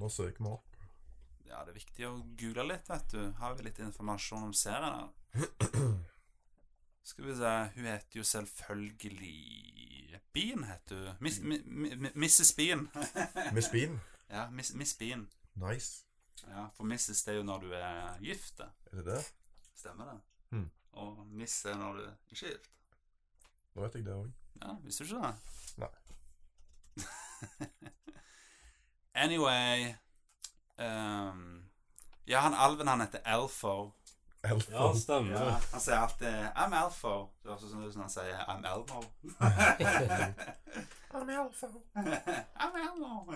Nå 0.00 0.08
søker 0.16 0.40
vi 0.40 0.48
opp. 0.54 0.80
Ja, 1.44 1.60
det 1.66 1.74
er 1.74 1.80
viktig 1.82 2.08
å 2.08 2.16
google 2.40 2.70
litt, 2.72 2.88
vet 2.88 3.12
du. 3.12 3.20
Har 3.36 3.60
vi 3.60 3.68
litt 3.68 3.84
informasjon 3.84 4.48
om 4.48 4.56
serien 4.56 4.96
her? 4.96 5.12
Skal 7.06 7.24
vi 7.26 7.34
se 7.36 7.70
Hun 7.74 7.84
heter 7.84 8.18
jo 8.18 8.24
selvfølgelig 8.24 10.20
Bean, 10.32 10.64
heter 10.64 11.06
hun. 11.06 11.14
Miss, 11.20 11.40
mi, 11.40 11.58
mi, 11.66 12.08
Mrs. 12.14 12.54
Bean. 12.56 12.88
Miss 13.54 13.68
Bean. 13.72 14.00
ja, 14.30 14.50
Miss, 14.50 14.74
Miss 14.74 14.94
Bean. 14.98 15.28
Nice. 15.54 16.04
Ja, 16.46 16.66
For 16.76 16.84
Mrs. 16.84 17.22
det 17.22 17.32
er 17.32 17.36
jo 17.36 17.42
når 17.42 17.58
du 17.60 17.72
er 17.72 18.18
gift. 18.18 18.58
Da. 18.58 18.64
Er 18.92 18.96
det 18.96 19.04
det? 19.06 19.32
Stemmer 19.74 20.04
det? 20.12 20.20
Hmm. 20.48 20.70
Og 20.92 21.26
Miss 21.26 21.64
er 21.64 21.76
når 21.76 21.92
du 21.92 22.00
ikke 22.00 22.46
er 22.46 22.50
gift. 22.50 22.70
Nå 23.74 23.82
vet 23.82 23.94
jeg 23.94 24.04
det 24.04 24.12
òg. 24.14 24.30
Ja, 24.62 24.74
visste 24.84 25.04
du 25.04 25.14
ikke 25.14 25.26
det? 25.26 25.34
Nei. 25.76 25.88
anyway 29.24 29.94
um, 30.78 31.62
Ja, 32.26 32.40
han 32.40 32.54
alven 32.54 32.88
han 32.88 33.00
heter 33.00 33.18
Elfo. 33.26 33.92
Elfo. 34.50 34.72
Ja, 34.72 34.94
stemmer. 34.94 35.32
Ja, 35.32 35.60
han 35.72 35.80
sier 35.80 35.98
alltid 35.98 36.34
'I'm 36.54 36.74
Elfo'. 36.82 37.28
Det 37.42 37.58
sånn 37.60 37.84
ut 37.84 37.92
som 37.92 38.02
han 38.02 38.10
sier 38.10 38.44
'I'm 38.46 38.64
Elmo'. 38.72 39.04
I'm 41.14 41.30
Elfo. 41.30 41.66
I'm 42.62 42.74
Elmo. 42.86 43.12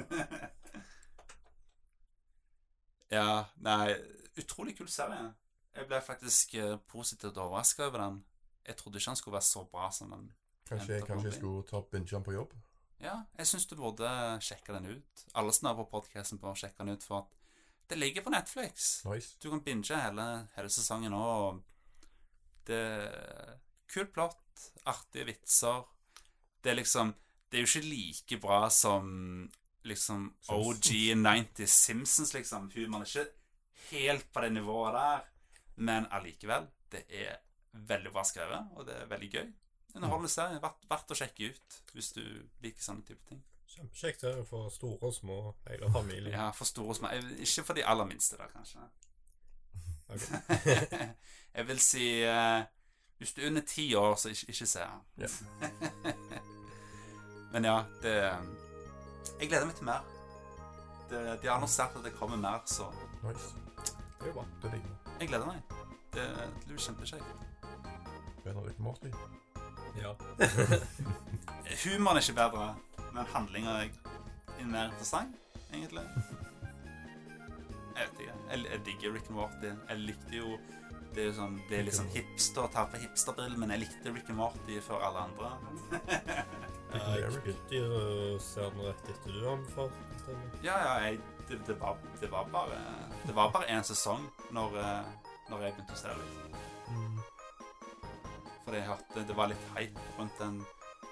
ja, 3.17 3.45
nei 3.57 3.95
Utrolig 4.39 4.77
kul 4.79 4.89
serie. 4.89 5.35
Jeg 5.77 5.87
ble 5.87 6.01
faktisk 6.01 6.55
eh, 6.55 6.79
positivt 6.89 7.37
overraska 7.37 7.87
over 7.87 7.99
den. 7.99 8.25
Jeg 8.67 8.77
trodde 8.77 8.99
ikke 8.99 9.11
han 9.11 9.17
skulle 9.17 9.35
være 9.35 9.49
så 9.49 9.65
bra 9.65 9.91
som 9.93 10.11
den. 10.11 10.33
Kanskje 10.69 10.95
jeg 10.95 11.05
kanskje 11.05 11.29
jeg 11.29 11.39
skulle 11.39 11.63
ta 11.67 11.81
binge 11.81 12.25
på 12.25 12.33
jobb? 12.33 12.55
Ja, 13.01 13.23
jeg 13.39 13.47
syns 13.47 13.67
du 13.67 13.77
burde 13.77 14.09
sjekke 14.45 14.75
den 14.77 14.87
ut. 14.87 15.25
Alle 15.35 15.53
som 15.57 15.71
er 15.71 15.77
på 15.79 15.87
podkasten, 15.93 16.39
bør 16.39 16.55
sjekke 16.55 16.85
den 16.85 16.95
ut, 16.95 17.05
for 17.05 17.25
at 17.25 17.40
det 17.91 17.99
ligger 17.99 18.23
på 18.23 18.31
Netflix. 18.31 19.05
Nice. 19.05 19.35
Du 19.43 19.49
kan 19.51 19.63
binge 19.67 19.97
hele, 19.99 20.27
hele 20.55 20.71
sesongen 20.71 21.11
nå. 21.15 21.27
Det 22.67 22.79
er 22.79 23.59
Kult 23.91 24.13
plott, 24.15 24.67
artige 24.87 25.27
vitser. 25.27 25.83
Det 26.63 26.71
er 26.71 26.79
liksom 26.79 27.15
Det 27.51 27.59
er 27.59 27.65
jo 27.65 27.71
ikke 27.73 27.89
like 27.91 28.37
bra 28.39 28.69
som 28.71 29.51
liksom 29.83 30.29
OG 30.55 31.17
90 31.19 31.67
Simpsons, 31.67 32.31
liksom. 32.35 32.69
Humoren 32.77 33.03
er 33.03 33.11
ikke 33.11 33.25
helt 33.91 34.29
på 34.31 34.45
det 34.45 34.53
nivået 34.55 34.95
der, 34.95 35.25
men 35.83 36.07
allikevel. 36.15 36.69
Det 36.93 37.03
er 37.09 37.41
veldig 37.73 38.13
bra 38.15 38.23
skrevet, 38.23 38.71
og 38.77 38.87
det 38.87 39.01
er 39.01 39.11
veldig 39.11 39.31
gøy. 39.33 39.51
Underholdende 39.97 40.31
serie. 40.31 40.63
Verdt, 40.63 40.87
verdt 40.93 41.11
å 41.11 41.19
sjekke 41.19 41.51
ut 41.51 41.81
hvis 41.97 42.13
du 42.15 42.23
liker 42.63 42.87
sånne 42.87 43.09
type 43.09 43.27
ting. 43.27 43.43
Kjempekjekt 43.71 44.21
det 44.21 44.47
for 44.49 44.69
store 44.69 44.99
og 45.01 45.15
små, 45.15 45.55
hele 45.69 45.93
familien. 45.93 46.33
Ja, 46.33 46.51
for 46.51 46.65
store 46.65 46.89
og 46.89 46.97
små. 46.97 47.09
Ikke 47.39 47.63
for 47.63 47.79
de 47.79 47.87
aller 47.87 48.05
minste, 48.05 48.37
da, 48.37 48.49
kanskje. 48.51 48.81
Ok. 50.09 50.21
jeg 51.57 51.67
vil 51.69 51.81
si 51.81 52.07
uh, 52.27 52.63
Hvis 53.19 53.33
du 53.33 53.41
er 53.41 53.47
under 53.47 53.63
ti 53.67 53.95
år, 53.95 54.15
så 54.15 54.29
ikke, 54.29 54.45
ikke 54.49 54.67
se 54.67 54.79
den. 54.79 55.01
Ja. 55.19 55.27
Men 57.53 57.65
ja, 57.65 57.83
det 58.03 58.15
Jeg 59.41 59.49
gleder 59.49 59.67
meg 59.67 59.75
til 59.75 59.85
mer. 59.85 60.03
Det, 61.11 61.43
de 61.43 61.49
har 61.49 61.55
annonsert 61.55 61.97
at 61.97 62.05
det 62.05 62.13
kommer 62.13 62.37
mer, 62.37 62.63
så 62.67 62.91
Nice. 63.23 63.55
Det 64.19 64.23
er 64.23 64.27
jo 64.27 64.33
bra. 64.33 64.45
Det 64.63 64.73
vi. 64.73 64.83
jeg 65.21 65.29
gleder 65.29 65.47
meg. 65.47 65.63
Det, 66.15 66.27
det 66.37 66.67
blir 66.67 66.79
kjempekjekt. 66.79 67.25
Bedre 68.45 68.71
ikke 68.71 68.83
Morty. 68.83 69.11
Ja. 70.01 70.13
Humoren 71.85 72.17
er 72.17 72.21
ikke 72.21 72.35
bedre, 72.35 72.77
men 73.15 73.27
handlinga 73.35 73.77
er 73.85 74.67
mer 74.67 74.91
interessant, 74.91 75.37
egentlig. 75.73 76.05
Jeg 77.97 78.09
vet 78.09 78.21
ikke. 78.25 78.37
Jeg, 78.51 78.67
jeg 78.71 78.83
digger 78.87 79.15
Rick 79.15 79.29
and 79.29 79.37
Morty. 79.37 79.73
Jeg 79.89 80.05
likte 80.07 80.37
jo 80.37 80.59
Det 81.15 81.25
er 81.27 81.33
sånn 81.35 81.57
Det 81.69 81.75
er 81.77 81.87
litt 81.89 81.97
sånn 81.97 82.11
hipster 82.15 82.69
ta 82.73 82.85
på 82.89 83.01
hipsterbrill, 83.03 83.57
men 83.61 83.73
jeg 83.75 83.83
likte 83.85 84.13
Rick 84.15 84.31
and 84.31 84.39
Morty 84.41 84.79
før 84.85 85.07
alle 85.11 85.27
andre. 85.29 85.55
Ja, 86.91 87.13
Jeg 87.21 87.43
begynte 87.45 87.81
å 87.87 88.39
se 88.43 88.65
den 88.67 88.81
rett 88.83 89.11
etter 89.13 89.35
du 89.37 89.45
anbefalte. 89.47 90.33
Ja, 90.65 90.75
ja, 90.75 90.95
jeg, 91.05 91.21
det, 91.47 91.61
det, 91.69 91.77
var, 91.79 92.01
det 92.19 92.31
var 92.33 92.49
bare 92.51 92.81
Det 93.23 93.35
var 93.37 93.53
bare 93.55 93.69
én 93.71 93.87
sesong 93.87 94.25
når, 94.57 94.75
eh, 94.83 95.29
når 95.53 95.63
jeg 95.69 95.77
begynte 95.77 95.95
å 95.95 96.01
se 96.01 96.17
det. 96.19 96.57
Mm. 96.91 97.21
Fordi 98.65 98.81
jeg 98.81 98.89
hørte 98.89 99.25
det 99.29 99.37
var 99.39 99.53
litt 99.53 99.71
hype 99.77 100.09
rundt 100.19 100.43
den 100.43 100.59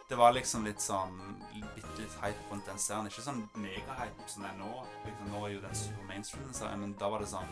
Det 0.08 0.16
var 0.16 0.32
liksom 0.32 0.64
litt 0.64 0.80
sånn 0.80 1.18
Bitte 1.74 1.98
litt 1.98 2.14
hype 2.22 2.46
rundt 2.50 2.66
den 2.70 2.78
serien. 2.80 3.08
Ikke 3.10 3.24
sånn 3.24 3.42
megahype 3.60 4.28
som 4.30 4.44
det 4.46 4.52
er 4.54 4.58
nå. 4.60 4.70
Liksom, 5.04 5.30
nå 5.34 5.44
er 5.46 5.54
jo 5.56 5.60
den 5.64 5.74
super 5.76 6.08
mainstream, 6.08 6.52
serien, 6.56 6.80
men 6.84 6.94
da 7.00 7.10
var 7.12 7.24
det 7.24 7.30
sånn 7.32 7.50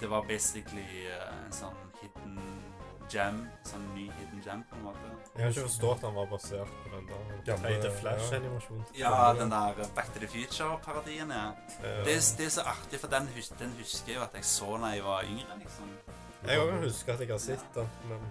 Det 0.00 0.08
var 0.10 0.24
basically 0.26 1.06
uh, 1.12 1.44
en 1.44 1.52
sånn 1.54 1.76
hidden 2.00 2.38
gem. 3.12 3.42
Sånn 3.68 3.84
ny 3.94 4.08
hidden 4.16 4.42
gem, 4.42 4.64
på 4.70 4.78
en 4.78 4.86
måte. 4.88 5.12
Jeg 5.36 5.44
har 5.44 5.52
ikke 5.52 5.66
forstått 5.68 6.00
at 6.00 6.06
den 6.06 6.16
var 6.16 6.30
basert 6.32 6.72
på 6.82 6.92
den 6.94 7.06
der 7.10 7.42
Gamle- 7.46 7.92
Flash-animasjonen. 8.00 8.84
Ja, 8.98 9.14
den 9.38 9.52
der 9.52 9.82
Back 9.94 10.10
to 10.14 10.22
the 10.24 10.30
Future-parodien, 10.32 11.30
ja. 11.30 11.44
Det, 11.82 12.16
det 12.38 12.46
er 12.48 12.54
så 12.56 12.64
artig, 12.72 13.00
for 13.00 13.12
den, 13.12 13.28
hus 13.36 13.52
den 13.60 13.74
husker 13.78 14.14
jeg 14.14 14.18
jo 14.18 14.24
at 14.26 14.34
jeg 14.40 14.48
så 14.48 14.74
da 14.82 14.94
jeg 14.96 15.04
var 15.06 15.28
yngre, 15.28 15.58
liksom. 15.60 15.92
Jeg 16.48 16.58
òg 16.58 16.72
husker 16.82 17.14
at 17.14 17.20
jeg 17.22 17.30
har 17.30 17.42
sett 17.42 17.76
den, 17.76 17.92
men 18.10 18.24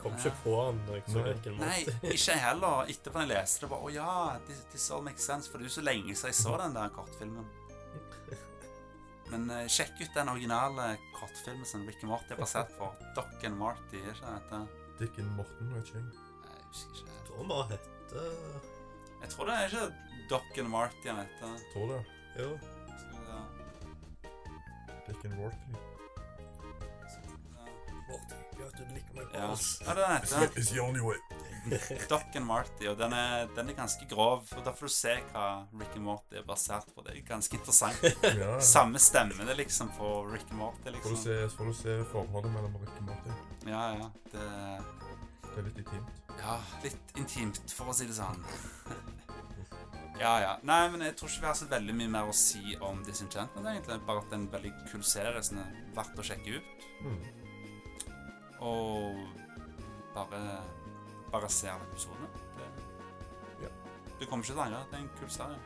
kom 0.00 0.16
ikke 0.16 0.32
på 0.42 0.54
den 0.56 0.80
når 0.86 0.98
jeg 0.98 1.04
så 1.12 1.20
Nei. 1.20 1.28
Rick 1.28 1.46
and 1.50 1.60
Nei, 1.62 1.76
ikke 2.14 2.32
jeg 2.32 2.42
heller. 2.42 2.90
Etterpå 2.92 3.22
jeg 3.24 3.30
leste 3.32 3.64
det, 3.64 3.70
bare 3.72 3.86
Å 3.86 3.92
ja, 3.94 4.16
this, 4.48 4.64
this 4.72 4.88
all 4.94 5.04
makes 5.06 5.26
sense. 5.28 5.50
For 5.50 5.58
det 5.58 5.66
er 5.66 5.72
jo 5.72 5.76
så 5.78 5.86
lenge 5.86 6.14
siden 6.14 6.32
jeg 6.32 6.40
så 6.40 6.56
den 6.62 6.76
der 6.76 6.92
kortfilmen. 6.94 7.48
Men 9.32 9.48
uh, 9.50 9.64
sjekk 9.72 9.98
ut 10.04 10.14
den 10.14 10.30
originale 10.30 10.92
kortfilmen 11.16 11.66
som 11.66 11.86
Rick 11.88 12.04
and 12.04 12.12
Morty 12.12 12.34
er 12.36 12.40
basert 12.40 12.70
på. 12.78 12.90
Doc 13.16 13.46
and 13.48 13.58
Marty, 13.58 13.98
er 13.98 14.12
ikke 14.14 14.36
det 14.36 14.36
dette? 14.38 15.18
and 15.24 15.32
Morten, 15.36 15.74
vet 15.74 15.90
ikke 15.90 15.98
jeg. 15.98 16.06
Jeg 16.46 16.68
husker 16.68 16.94
ikke. 16.94 17.16
Jeg 17.16 17.26
tror 17.26 17.42
han 17.42 17.50
bare 17.52 17.66
heter 17.72 18.30
Jeg 19.22 19.34
tror 19.34 19.50
det 19.50 19.58
er 19.58 19.66
ikke 19.66 19.86
Doc 20.30 20.62
and 20.62 20.68
Marty 20.68 21.10
han 21.10 21.20
heter. 21.24 21.58
Tror 21.74 21.92
det. 21.92 22.00
Jo. 22.38 22.48
Skal 23.02 23.18
vi 23.18 23.26
se. 23.26 23.42
Dicken 25.06 25.36
Mortley. 25.36 25.74
Morty, 25.74 25.95
ja, 28.76 28.84
du 28.84 28.94
liker 28.94 29.16
meg 29.16 29.34
Ja, 29.34 29.46
ja 29.48 29.94
det 29.96 30.02
er 30.04 30.08
den 30.08 30.16
heter. 30.16 30.60
It's 30.60 30.70
the 30.72 30.80
only 30.82 31.00
way. 31.00 31.16
Doc 32.10 32.36
and 32.36 32.46
Marty, 32.46 32.86
og 32.90 32.98
den 32.98 33.12
er, 33.16 33.48
den 33.56 33.70
er 33.72 33.78
ganske 33.78 34.06
grov. 34.10 34.44
Og 34.56 34.64
Da 34.64 34.72
får 34.76 34.90
du 34.90 34.94
se 34.94 35.14
hva 35.32 35.46
Rick 35.80 35.96
and 35.96 36.04
Morty 36.06 36.38
er 36.38 36.46
basert 36.46 36.86
på. 36.94 37.02
Det 37.06 37.16
er 37.16 37.24
ganske 37.26 37.58
interessant. 37.58 38.04
Ja. 38.36 38.58
Samme 38.60 39.00
stemme 39.00 39.46
det 39.48 39.56
liksom 39.56 39.88
på 39.96 40.12
Rick 40.32 40.50
and 40.50 40.60
Morty, 40.60 40.84
Får 40.84 40.92
du 40.92 40.98
liksom. 40.98 41.16
se, 41.24 41.48
får 41.56 41.64
du 41.72 41.74
se 41.80 41.98
forholdet 42.12 42.52
mellom 42.52 42.76
Rick 42.82 42.94
og 43.00 43.10
Morty. 43.10 43.36
Ja, 43.66 43.84
ja. 43.96 44.10
Det 44.32 44.46
Det 45.46 45.62
er 45.62 45.68
litt 45.70 45.78
intimt. 45.78 46.24
Ja, 46.36 46.58
litt 46.84 47.16
intimt, 47.16 47.72
for 47.72 47.88
å 47.88 47.96
si 47.96 48.06
det 48.08 48.18
sånn. 48.18 48.42
Ja, 50.16 50.40
ja. 50.40 50.52
Nei, 50.64 50.86
men 50.88 51.02
jeg 51.04 51.12
tror 51.18 51.28
ikke 51.28 51.42
vi 51.42 51.48
har 51.50 51.56
så 51.58 51.66
veldig 51.68 51.94
mye 51.96 52.08
mer 52.08 52.30
å 52.30 52.36
si 52.36 52.76
om 52.80 53.02
Disenchantment, 53.04 53.66
egentlig. 53.68 53.98
Bare 54.08 54.22
at 54.22 54.30
det 54.30 54.38
er 54.38 54.40
en 54.40 54.46
veldig 54.54 54.70
kul 54.88 55.02
serie 55.04 55.42
som 55.44 55.58
er 55.60 55.74
verdt 55.96 56.22
å 56.22 56.24
sjekke 56.24 56.56
ut. 56.56 56.86
Mm. 57.04 57.18
Og 58.60 59.16
bare 60.14 60.62
Bare 61.32 61.48
se 61.50 61.68
alle 61.68 61.84
episodene. 61.90 62.28
Det, 62.56 62.68
Ja. 63.62 63.68
Du 64.20 64.26
kommer 64.26 64.44
ikke 64.44 64.52
til 64.52 64.60
å 64.60 64.64
angre. 64.64 64.84
Det 64.90 64.98
er 64.98 65.02
en 65.02 65.10
kul 65.18 65.30
serie. 65.30 65.58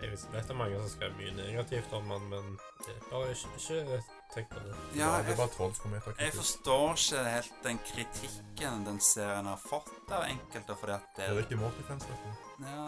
Jeg 0.00 0.10
vet 0.10 0.24
det 0.32 0.50
er 0.50 0.58
mange 0.58 0.78
som 0.80 0.88
skrev 0.90 1.14
mye 1.16 1.32
negativt 1.36 1.92
om 1.96 2.08
den, 2.10 2.24
men 2.28 2.48
det 2.84 2.96
bare 3.10 3.30
ikke, 3.30 3.52
ikke 3.56 4.00
tenk 4.34 4.50
på 4.50 4.60
det. 4.64 4.74
Ja, 4.98 5.06
det 5.22 5.22
er 5.22 5.28
jeg, 5.30 5.38
bare 5.38 6.16
jeg 6.18 6.34
forstår 6.34 6.96
ikke 6.98 7.22
helt 7.28 7.54
den 7.64 7.80
kritikken 7.86 8.84
den 8.88 9.00
serien 9.00 9.48
har 9.48 9.60
fått 9.62 10.12
av 10.12 10.26
enkelte, 10.28 10.76
fordi 10.80 10.96
at 10.96 11.08
det 11.16 11.22
Det 11.22 11.30
er 11.30 11.38
Rick 11.38 11.54
og 11.56 11.62
Morty-fans, 11.62 12.06
vet 12.10 12.26
du. 12.26 12.30
Ja, 12.66 12.84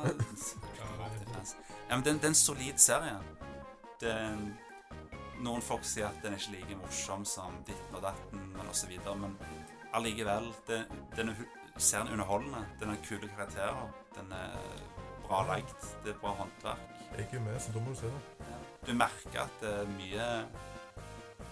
ja 1.88 1.96
men 1.96 2.04
det, 2.04 2.14
det 2.20 2.24
er 2.24 2.34
en 2.34 2.40
solid 2.42 2.78
serie. 2.78 3.16
Det 4.00 4.10
er 4.12 4.26
en, 4.34 4.46
noen 5.44 5.62
folk 5.62 5.84
sier 5.84 6.06
at 6.08 6.20
den 6.22 6.34
er 6.36 6.40
ikke 6.40 6.54
like 6.56 6.76
morsom 6.80 7.24
som 7.28 7.56
ditten 7.66 7.96
og 7.98 8.02
datten, 8.06 8.44
men 8.56 8.68
osv. 8.72 8.92
Men 9.20 9.36
allikevel, 9.96 10.50
det, 10.68 10.82
den 11.16 11.32
er, 11.32 11.42
serien 11.76 12.08
er 12.08 12.16
underholdende. 12.18 12.62
Den 12.80 12.92
har 12.94 13.02
kule 13.06 13.28
karakterer. 13.34 13.90
Den 14.16 14.32
er 14.32 14.54
bra 15.26 15.42
lagd. 15.50 15.74
Det 16.04 16.14
er 16.14 16.20
bra 16.22 16.36
håndverk. 16.40 16.86
Jeg 17.10 17.18
er 17.20 17.26
ikke 17.26 17.40
med, 17.44 17.60
så 17.60 17.72
da 17.74 17.80
må 17.84 17.92
du 17.94 18.00
se 18.00 18.12
det. 18.12 18.22
Du 18.86 18.94
merker 18.94 19.40
at 19.46 19.60
det 19.62 19.74
er 19.82 19.92
mye 19.96 20.30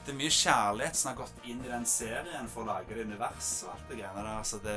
det 0.05 0.13
er 0.13 0.17
mye 0.19 0.33
kjærlighet 0.37 0.97
som 1.01 1.09
har 1.11 1.17
gått 1.23 1.47
inn 1.49 1.63
i 1.65 1.69
den 1.71 1.87
serien 1.89 2.49
for 2.53 2.61
å 2.61 2.67
lage 2.69 2.93
det 2.93 3.07
universet 3.09 3.65
og 3.65 3.71
alt 3.73 3.87
det 3.89 3.97
greiene 4.03 4.25
der. 4.27 4.43
Så 4.45 4.59
det 4.61 4.75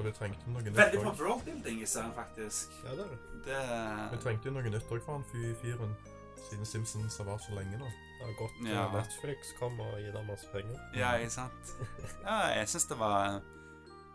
Og 0.00 0.06
det 0.06 0.12
trengte 0.16 0.48
noe 0.48 0.62
nytt 0.64 0.78
veldig 0.78 1.02
bra 1.02 1.12
worldbuilding 1.18 1.82
i 1.84 1.88
serien, 1.92 2.14
faktisk. 2.16 2.72
Ja, 2.86 2.94
det 2.96 3.04
er 3.04 3.10
det. 3.12 3.18
Det 3.44 3.58
Vi 4.14 4.20
trengte 4.24 4.48
jo 4.48 4.54
noe 4.56 4.72
nytt 4.72 4.94
òg 4.96 5.02
fra 5.04 5.18
han 5.18 5.26
fy- 5.28 5.52
fyren, 5.60 5.92
siden 6.48 6.64
Simpsons 6.72 7.18
har 7.20 7.28
vært 7.28 7.44
så 7.44 7.58
lenge 7.58 7.82
nå. 7.82 7.90
Det 8.22 8.28
har 8.28 8.38
gått 8.38 8.58
Ja. 8.68 8.84
til 8.88 8.98
Netflix 9.00 9.52
kom 9.58 9.80
og 9.82 9.96
gi 9.98 10.10
deg 10.14 10.26
masse 10.28 10.46
penger. 10.52 10.78
Ja, 10.94 11.08
ikke 11.18 11.34
sant? 11.34 11.72
Ja, 12.22 12.36
jeg 12.54 12.68
syns 12.70 12.86
det 12.86 12.98
var 13.00 13.40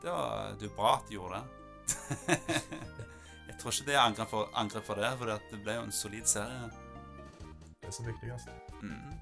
Det 0.01 0.11
var 0.13 0.53
er 0.55 0.75
bra 0.77 0.93
at 0.95 1.09
du 1.09 1.15
gjorde 1.17 1.41
det. 1.41 1.45
jeg 3.49 3.57
tror 3.59 3.71
ikke 3.73 3.85
det 3.89 3.95
er 3.95 4.03
angrep 4.05 4.29
for, 4.31 4.49
angrep 4.55 4.85
for 4.87 4.95
det, 5.01 5.09
for 5.19 5.25
det 5.33 5.59
ble 5.65 5.75
jo 5.75 5.81
en 5.87 5.91
solid 5.91 6.27
serie. 6.29 6.69
Det 7.81 7.89
er 7.89 7.95
så 7.97 8.05
viktigst. 8.05 8.47
Mm. 8.81 9.17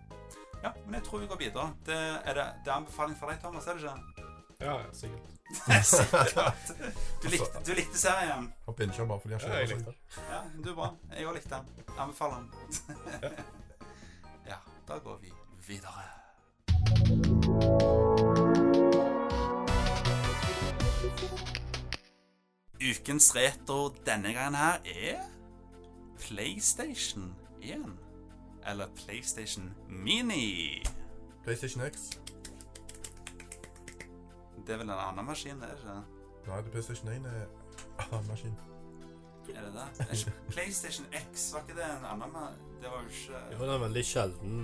Ja, 0.64 0.72
men 0.86 0.94
jeg 1.00 1.04
tror 1.08 1.20
vi 1.24 1.28
går 1.32 1.42
videre. 1.42 1.70
Det 1.86 1.96
er, 1.98 2.34
det, 2.38 2.46
det 2.66 2.72
er 2.72 2.76
anbefaling 2.76 3.18
for 3.18 3.32
deg, 3.32 3.40
Thomas, 3.42 3.68
er 3.68 3.74
det 3.80 3.90
ikke? 3.90 4.32
Ja, 4.60 4.78
ja, 4.80 4.92
sikkert. 4.94 5.32
Sikkert. 5.86 6.72
Du 7.22 7.28
likte, 7.30 7.60
du 7.66 7.74
likte 7.78 7.98
serien? 7.98 8.48
Han 8.66 8.76
binger 8.78 9.06
bare 9.06 9.20
fordi 9.22 9.34
han 9.38 9.42
Ja, 9.52 9.60
jeg 9.60 9.68
likte 9.70 9.92
den. 9.92 10.00
Ja, 10.30 10.40
du 10.64 10.70
er 10.72 10.76
bra. 10.76 10.88
Jeg 11.14 11.28
òg 11.30 11.38
likte 11.38 11.60
den. 11.60 11.86
Anbefaler 11.98 12.44
den. 12.44 13.65
Da 14.88 14.98
går 14.98 15.18
vi 15.22 15.32
videre. 15.68 16.04
Ukens 22.82 23.36
retro 23.36 23.90
denne 24.06 24.34
gangen 24.34 24.56
her 24.56 24.80
er 24.86 25.22
PlayStation 26.20 27.36
1. 27.62 27.86
Eller 28.68 28.88
PlayStation 28.96 29.74
Mini. 29.90 30.84
PlayStation 31.44 31.82
X. 31.86 32.10
Det 34.68 34.74
er 34.74 34.78
vel 34.82 34.90
en 34.90 34.96
annen 34.98 35.26
maskin, 35.26 35.60
det 35.62 35.70
er 35.70 35.76
ikke 35.78 35.88
det? 35.88 36.04
Nei, 36.48 36.58
det 36.58 36.66
er 36.68 36.72
PlayStation 36.72 37.10
1 37.14 37.26
er 37.26 37.42
en 37.42 38.06
annen 38.12 38.28
maskin. 38.28 38.56
Er 39.56 39.62
det 39.62 39.74
det? 39.74 40.08
Er 40.10 40.32
PlayStation 40.50 41.06
X, 41.34 41.52
var 41.54 41.62
ikke 41.68 41.78
det 41.78 41.86
en 42.00 42.06
annen 42.12 42.34
ma- 42.34 42.75
Det 42.86 42.92
var 42.94 43.02
jo 43.02 43.10
ikke 43.10 43.40
Jo, 43.52 43.60
det 43.60 43.70
er 43.70 43.76
en 43.76 43.82
veldig 43.88 44.04
sjelden 44.06 44.58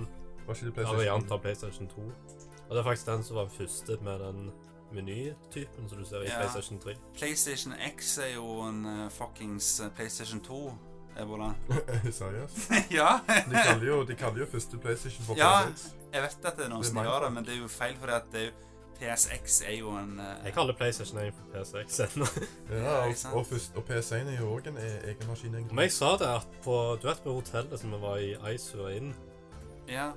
Var 0.46 0.54
ikke 0.54 0.68
det 0.68 0.74
PlayStation 0.76 1.00
variant 1.00 1.32
av 1.34 1.40
PlayStation 1.42 1.88
2. 1.90 2.04
Og 2.68 2.70
det 2.70 2.78
er 2.78 2.86
faktisk 2.86 3.08
den 3.08 3.24
som 3.26 3.36
var 3.40 3.50
første 3.50 3.96
med 4.06 4.22
den 4.22 4.44
menytypen 4.92 5.88
som 5.88 5.98
du 5.98 6.04
ser 6.06 6.22
i 6.22 6.28
Ja. 6.30 6.38
PlayStation 6.40 6.78
3. 6.78 6.94
PlayStation 7.18 7.74
X 7.96 8.18
er 8.18 8.34
jo 8.34 8.46
en 8.68 8.80
uh, 8.86 9.10
fuckings 9.10 9.80
uh, 9.80 9.88
PlayStation 9.96 10.40
2. 10.40 10.60
Ebola. 11.22 11.50
Seriøst? 12.20 12.70
ja! 12.98 13.18
De 13.28 13.54
kaller 13.54 13.86
jo, 13.86 14.02
de 14.08 14.16
kaller 14.16 14.44
jo 14.44 14.46
første 14.52 14.78
PlayStation 14.78 15.26
for 15.26 15.36
Ja. 15.36 15.66
Jeg 16.12 16.22
vet 16.22 16.44
at 16.44 16.56
det 16.56 16.66
er 16.66 16.72
noen 16.72 16.82
Det 16.82 16.90
er 16.90 16.94
som 16.94 17.04
gjør 17.04 17.24
det, 17.26 17.32
men 17.32 17.44
det 17.48 17.54
er 17.54 17.60
jo 17.62 17.68
feil, 17.72 17.96
for 18.00 18.12
at 18.14 18.30
det 18.32 18.40
er 18.40 18.46
jo 18.50 18.52
PSX 19.02 19.62
er 19.66 19.74
jo 19.80 19.90
en 19.98 20.12
uh, 20.20 20.44
Jeg 20.46 20.52
kaller 20.54 20.76
PlayStation 20.78 21.18
1 21.18 21.32
for 21.34 21.48
PSX 21.56 22.00
ennå. 22.04 22.26
Ja, 22.70 22.92
og, 23.00 23.08
ikke 23.08 23.18
sant? 23.18 23.34
og, 23.34 23.46
først, 23.46 23.72
og 23.76 23.82
PS1 23.88 24.28
er 24.30 24.36
jo 24.38 24.52
òg 24.54 24.68
en 24.70 24.76
e- 24.78 25.00
egen 25.10 25.26
maskin, 25.28 25.54
egentlig. 25.54 25.74
Men 25.74 25.82
jeg 25.88 25.92
sa 25.96 26.12
det 26.20 26.28
at 26.30 26.46
på 26.64 26.76
Du 27.02 27.08
vet 27.08 27.22
på 27.24 27.34
hotellet 27.34 27.80
som 27.82 27.90
vi 27.96 28.00
var 28.02 28.16
i 28.22 28.30
Isur 28.54 28.88
inn, 28.94 29.10
Ja. 29.90 30.12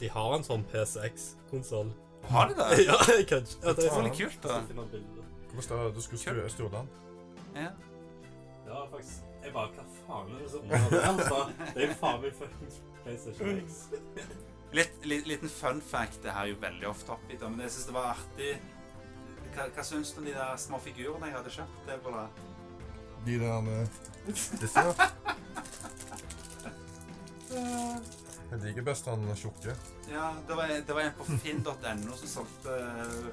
de 0.00 0.08
har 0.14 0.36
en 0.36 0.46
sånn 0.46 0.62
PSX-konsoll. 0.70 1.90
Har 2.30 2.48
de 2.48 2.54
det? 2.60 2.84
ja, 2.90 2.98
jeg 3.16 3.26
kan 3.26 3.42
Ja, 3.50 3.72
det 3.72 3.72
er 3.72 3.80
Det 3.82 3.90
sånn 3.96 4.06
litt 4.06 4.20
kult, 4.20 4.42
da. 4.46 4.60
Hvordan 5.50 5.66
står 5.66 5.90
du 5.96 6.00
skulle 6.04 6.46
styre 6.54 6.70
den? 6.76 6.88
Ja. 7.56 7.70
Ja, 8.68 8.84
faktisk. 8.92 9.26
Jeg 9.42 9.52
bare 9.56 9.72
Hva 9.74 9.84
faen 10.06 10.30
er 10.36 10.44
det 10.44 10.50
som 10.52 10.70
er 10.70 10.86
der? 10.92 11.24
Så 11.26 11.42
Det 11.74 11.82
er 11.82 11.88
jo 11.88 11.98
faen 11.98 12.22
meg 12.22 12.34
fuckings 12.38 12.80
PlayStation 13.02 13.60
X. 13.64 13.82
Litt, 14.72 15.00
litt, 15.02 15.26
liten 15.26 15.50
fun 15.50 15.80
fact. 15.82 16.20
Det 16.22 16.30
her 16.34 16.46
er 16.46 16.52
jo 16.52 16.60
veldig 16.62 16.88
off 16.90 17.02
topic, 17.08 17.40
det, 17.40 17.50
men 17.50 17.64
jeg 17.66 17.74
syns 17.74 17.88
det 17.90 17.96
var 17.96 18.12
artig. 18.12 18.52
Hva, 19.50 19.66
hva 19.74 19.84
syns 19.86 20.12
du 20.14 20.20
om 20.22 20.28
de 20.28 20.36
der 20.36 20.56
små 20.62 20.78
figurene 20.82 21.26
jeg 21.30 21.36
hadde 21.40 21.54
kjøpt? 21.56 21.92
Ebola? 21.96 22.24
De 23.26 23.36
der 23.42 23.70
eh, 23.74 24.00
Disse, 24.62 24.86
ja. 24.86 25.10
Jeg 28.50 28.58
liker 28.62 28.82
best 28.86 29.06
han 29.10 29.26
tjukke. 29.38 29.74
Ja, 30.10 30.30
det 30.46 30.56
var, 30.58 30.70
det 30.86 30.94
var 30.94 31.06
en 31.06 31.14
på 31.18 31.26
finn.no 31.42 32.16
som 32.18 32.30
solgte 32.30 32.74
eh, 32.78 33.30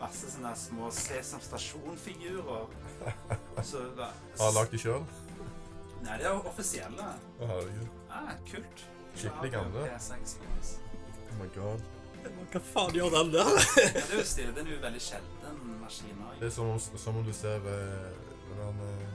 masse 0.00 0.30
sånne 0.30 0.52
små 0.58 0.90
Sesam 0.94 1.42
Stasjon-figurer. 1.44 2.70
Har 3.00 4.44
han 4.44 4.54
lagd 4.56 4.74
de 4.74 4.82
sjøl. 4.82 5.04
Nei, 6.04 6.16
de 6.18 6.26
er 6.30 6.46
offisielle. 6.50 7.10
Herregud. 7.40 7.90
Ja, 8.10 8.38
kult. 8.48 8.86
Skikkelig 9.16 9.52
gamle. 9.52 9.86
Oh 11.30 11.40
my 11.40 11.48
god. 11.54 11.80
Hva 12.52 12.60
faen 12.72 12.94
gjør 12.94 13.10
den 13.14 13.30
der? 13.32 13.48
Ja, 13.48 13.86
det 13.94 14.02
er 14.10 14.18
jo 14.18 14.24
stille. 14.28 14.52
Den 14.56 14.66
er 14.68 14.74
jo 14.74 14.80
veldig 14.82 15.00
sjelden 15.00 15.60
maskin. 15.80 16.20
Det 16.40 16.46
er 16.50 16.52
som 16.54 16.68
om, 16.74 16.78
som 16.80 17.16
om 17.20 17.24
du 17.24 17.32
ser 17.36 17.64
eh, 17.70 18.10
den, 18.58 18.82
eh, 18.88 19.14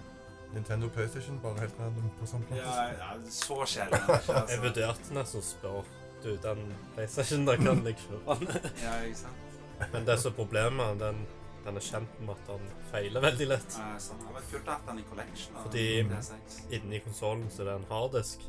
Nintendo 0.55 0.89
PlayStation 0.89 1.37
bare 1.43 1.59
helt 1.65 1.79
random 1.79 2.09
på 2.19 2.25
samme 2.29 2.47
plass. 2.49 2.65
Ja, 2.65 2.87
ja, 2.97 3.11
så 3.29 3.59
sjelden. 3.69 4.01
Altså. 4.09 4.39
Jeg 4.53 4.61
vurderte 4.63 5.17
nesten 5.19 5.41
å 5.41 5.45
spørre 5.45 5.85
Du, 6.23 6.31
den 6.41 6.61
PlayStation, 6.95 7.43
da 7.45 7.53
kan 7.59 7.83
jeg 7.85 7.99
kjøpe 8.01 8.37
den. 8.41 8.69
Ja, 8.81 8.93
ikke 9.05 9.19
sant? 9.19 9.59
Men 9.93 10.07
det 10.07 10.15
som 10.17 10.31
er 10.31 10.35
problemet, 10.39 10.95
den, 11.03 11.19
den 11.67 11.77
er 11.77 11.83
kjent 11.85 12.15
med 12.23 12.31
at 12.33 12.47
den 12.49 12.63
feiler 12.89 13.21
veldig 13.27 13.47
lett. 13.51 13.75
Ja, 13.77 13.91
sånn. 14.01 14.23
Det 14.23 14.31
hadde 14.31 14.39
vært 14.39 14.47
kult 14.55 14.71
å 14.71 14.77
ha 14.79 14.79
den 14.87 15.01
i 15.03 15.05
collection. 15.11 15.59
Fordi- 15.67 16.07
PS6. 16.09 16.57
Inni 16.79 17.01
konsollen 17.05 17.45
så 17.53 17.61
er 17.61 17.69
det 17.69 17.75
en 17.83 17.85
harddisk. 17.91 18.47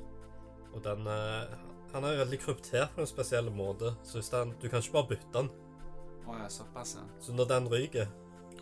Og 0.77 0.83
den 0.85 1.07
eh, 1.09 1.57
Han 1.95 2.05
er 2.05 2.19
veldig 2.21 2.39
kryptert 2.43 2.93
på 2.95 3.01
en 3.01 3.09
spesiell 3.09 3.49
måte, 3.55 3.95
så 4.05 4.19
hvis 4.19 4.29
den, 4.33 4.51
du 4.61 4.69
kan 4.69 4.83
ikke 4.83 4.93
bare 4.99 5.09
bytte 5.15 5.33
den. 5.33 5.51
Oh, 6.27 6.35
ja, 6.37 6.49
såpass, 6.51 6.97
ja. 6.99 7.05
Så 7.23 7.33
når 7.33 7.47
den 7.53 7.69
ryker, 7.73 8.07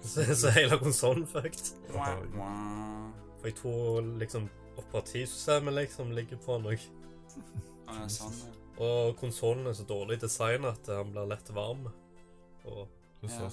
så, 0.05 0.23
så 0.37 0.51
er 0.53 0.59
hele 0.61 0.79
konsollen 0.79 1.27
fucked. 1.27 1.73
For 3.41 3.49
jeg 3.49 3.57
tror 3.59 4.01
liksom 4.21 4.47
operativsystemet 4.79 5.75
liksom 5.81 6.13
ligger 6.15 6.39
på 6.45 6.59
noe. 6.63 6.77
Å 6.79 7.97
ja, 7.99 8.07
sånn, 8.13 8.37
ja. 8.45 8.53
Og 8.85 9.17
konsollen 9.21 9.67
er 9.71 9.75
så 9.79 9.85
dårlig 9.89 10.21
designet 10.23 10.71
at 10.77 10.89
den 10.93 11.11
blir 11.15 11.27
lett 11.31 11.51
varm. 11.57 11.89
Og 12.69 12.85
ja. 13.25 13.49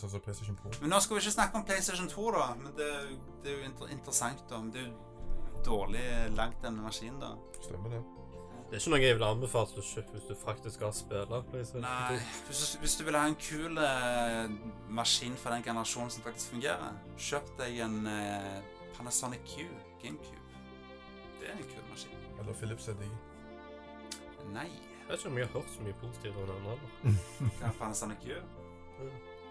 Men 0.82 0.90
nå 0.92 1.00
skal 1.00 1.16
vi 1.18 1.22
ikke 1.24 1.34
snakke 1.38 1.58
om 1.58 1.66
PlayStation 1.66 2.10
2, 2.12 2.32
da. 2.36 2.48
Men 2.60 2.74
det, 2.78 2.88
er 2.92 3.06
jo- 3.10 3.20
det 3.44 3.52
er 3.54 3.58
jo 3.62 3.66
inter 3.70 3.92
interessant, 3.94 4.42
da. 4.50 4.60
Men 4.60 4.72
det 4.76 4.82
er 4.84 4.90
jo 4.90 5.62
dårlig 5.64 6.04
langt 6.36 6.60
denne 6.66 6.84
maskinen, 6.84 7.20
da. 7.24 7.34
Stemmer 7.62 7.90
det. 7.96 8.02
Det 8.72 8.78
er 8.78 8.84
ikke 8.86 8.92
noe 8.94 9.00
jeg 9.04 9.16
vil 9.18 9.24
anbefale 9.28 9.68
til 9.68 9.82
å 9.82 9.84
kjøpe 9.84 10.14
hvis 10.16 10.28
du 10.30 10.36
faktisk 10.40 10.78
skal 10.78 10.94
spille. 10.96 11.40
Nei, 11.84 12.20
hvis 12.48 12.60
du, 12.62 12.78
hvis 12.80 12.94
du 12.96 13.02
vil 13.04 13.18
ha 13.20 13.24
en 13.28 13.36
kul 13.36 13.82
eh, 13.84 14.54
maskin 14.96 15.34
for 15.42 15.52
den 15.52 15.66
generasjonen 15.66 16.14
som 16.14 16.24
faktisk 16.24 16.54
fungerer, 16.54 16.94
kjøp 17.20 17.52
deg 17.58 17.82
en 17.84 17.98
eh, 18.08 18.62
Panasonic 18.96 19.44
Q 19.44 19.66
GameCube. 20.00 20.62
Det 21.42 21.50
er 21.52 21.60
en 21.60 21.68
kul 21.74 21.84
maskin. 21.90 22.16
Eller 22.40 22.56
Philips 22.62 22.88
CD. 22.88 23.04
Nei, 24.56 24.70
Jeg 24.72 25.10
vet 25.10 25.20
ikke 25.20 25.34
om 25.34 25.38
jeg 25.42 25.50
har 25.50 25.54
hørt 25.58 25.76
så 25.76 25.84
mye 25.90 26.00
positivt 26.06 26.40
om 26.40 26.48
den 26.54 26.64
heller. 26.70 27.20
hva 27.60 27.68
er 27.74 27.78
Panasonic 27.84 28.24
Q? 28.24 28.40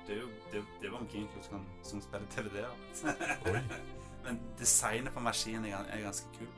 Det 0.09 0.17
er 0.17 0.23
jo 0.23 0.33
det, 0.55 0.65
det 0.81 0.95
var 0.97 1.05
en 1.05 1.13
GameCube 1.13 1.45
som, 1.45 1.69
som 1.85 2.01
spiller 2.01 2.33
DVD-er. 2.33 2.73
Men 4.25 4.41
designet 4.57 5.13
på 5.13 5.21
maskinen 5.29 5.69
er, 5.69 5.85
er 5.93 6.09
ganske 6.09 6.33
kul. 6.39 6.49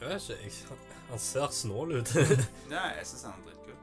Jeg 0.00 0.08
vet 0.08 0.30
ikke, 0.30 0.42
jeg, 0.44 0.78
han 1.10 1.18
ser 1.18 1.48
snål 1.50 1.92
ut. 2.00 2.10
Ja, 2.74 2.82
jeg 2.98 3.06
syns 3.06 3.24
han 3.24 3.32
er 3.40 3.46
dritkul. 3.46 3.74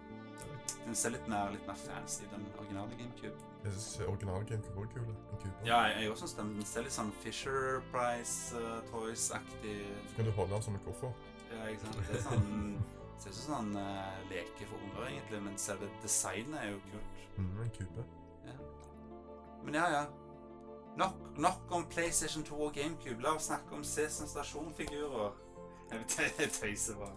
Den 0.86 0.96
ser 0.96 1.14
litt 1.16 1.28
mer, 1.32 1.52
litt 1.54 1.68
mer 1.68 1.80
fancy 1.80 2.28
den 2.32 2.46
originale 2.60 2.98
GameCube. 3.00 3.36
Jeg 3.64 3.72
synes 3.72 4.08
originale 4.08 4.46
GameCube 4.46 4.82
er 4.82 4.90
kul. 4.94 5.14
Ja, 5.66 5.78
jeg, 5.88 6.02
jeg 6.02 6.12
også 6.12 6.28
synes 6.28 6.34
den, 6.40 6.56
den 6.60 6.66
ser 6.68 6.86
litt 6.86 6.96
sånn 6.96 7.14
Fisher 7.24 7.80
Price 7.94 8.60
uh, 8.60 8.82
Toys-aktig 8.92 9.78
Så 10.10 10.18
kan 10.18 10.28
du 10.28 10.34
holde 10.38 10.56
den 10.56 10.66
som 10.66 10.76
en 10.76 10.84
koffert. 10.86 11.30
Ja, 11.54 11.70
ikke 11.72 11.86
sant. 11.86 12.04
Det 12.10 12.20
er 12.20 12.28
sånn 12.28 12.52
Ser 13.24 13.32
ut 13.32 13.38
som 13.38 13.54
sånn 13.54 13.78
uh, 13.78 14.18
leke 14.28 14.66
for 14.68 14.82
unger, 14.84 15.06
egentlig, 15.08 15.40
men 15.46 15.56
selve 15.62 15.88
designet 16.04 16.60
er 16.60 16.74
jo 16.74 16.82
kult. 16.90 17.22
Mm, 17.38 17.54
en 17.64 17.72
kube. 17.78 18.04
Ja. 18.50 18.56
Men 19.64 19.78
ja, 19.80 19.86
ja. 19.94 20.04
Nok, 21.00 21.22
nok 21.42 21.72
om 21.78 21.86
PlayStation 21.90 22.44
2 22.44 22.58
og 22.68 22.76
GameCube. 22.76 23.24
La 23.24 23.32
oss 23.38 23.48
snakke 23.48 23.78
om 23.78 23.86
Sesam 23.88 24.28
Stasjon-figurer. 24.28 25.38
Jeg 26.40 26.52
tøyser 26.52 27.00
bare. 27.00 27.16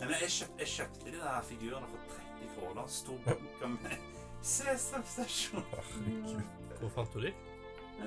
Nei, 0.00 0.08
men 0.08 0.16
jeg, 0.20 0.30
kjøpt, 0.36 0.58
jeg 0.58 0.70
kjøpte 0.74 1.06
de 1.06 1.18
der 1.20 1.42
figurene 1.48 1.88
for 1.90 2.14
30 2.16 2.52
kroner. 2.56 2.86
Stor 2.90 3.18
bunke 3.26 3.70
med 3.76 3.96
Sesam 4.42 5.04
Stasjon. 5.08 5.64
Herregud. 5.72 6.40
Hvor 6.80 6.94
fant 6.98 7.14
du 7.14 7.20
de? 7.24 7.32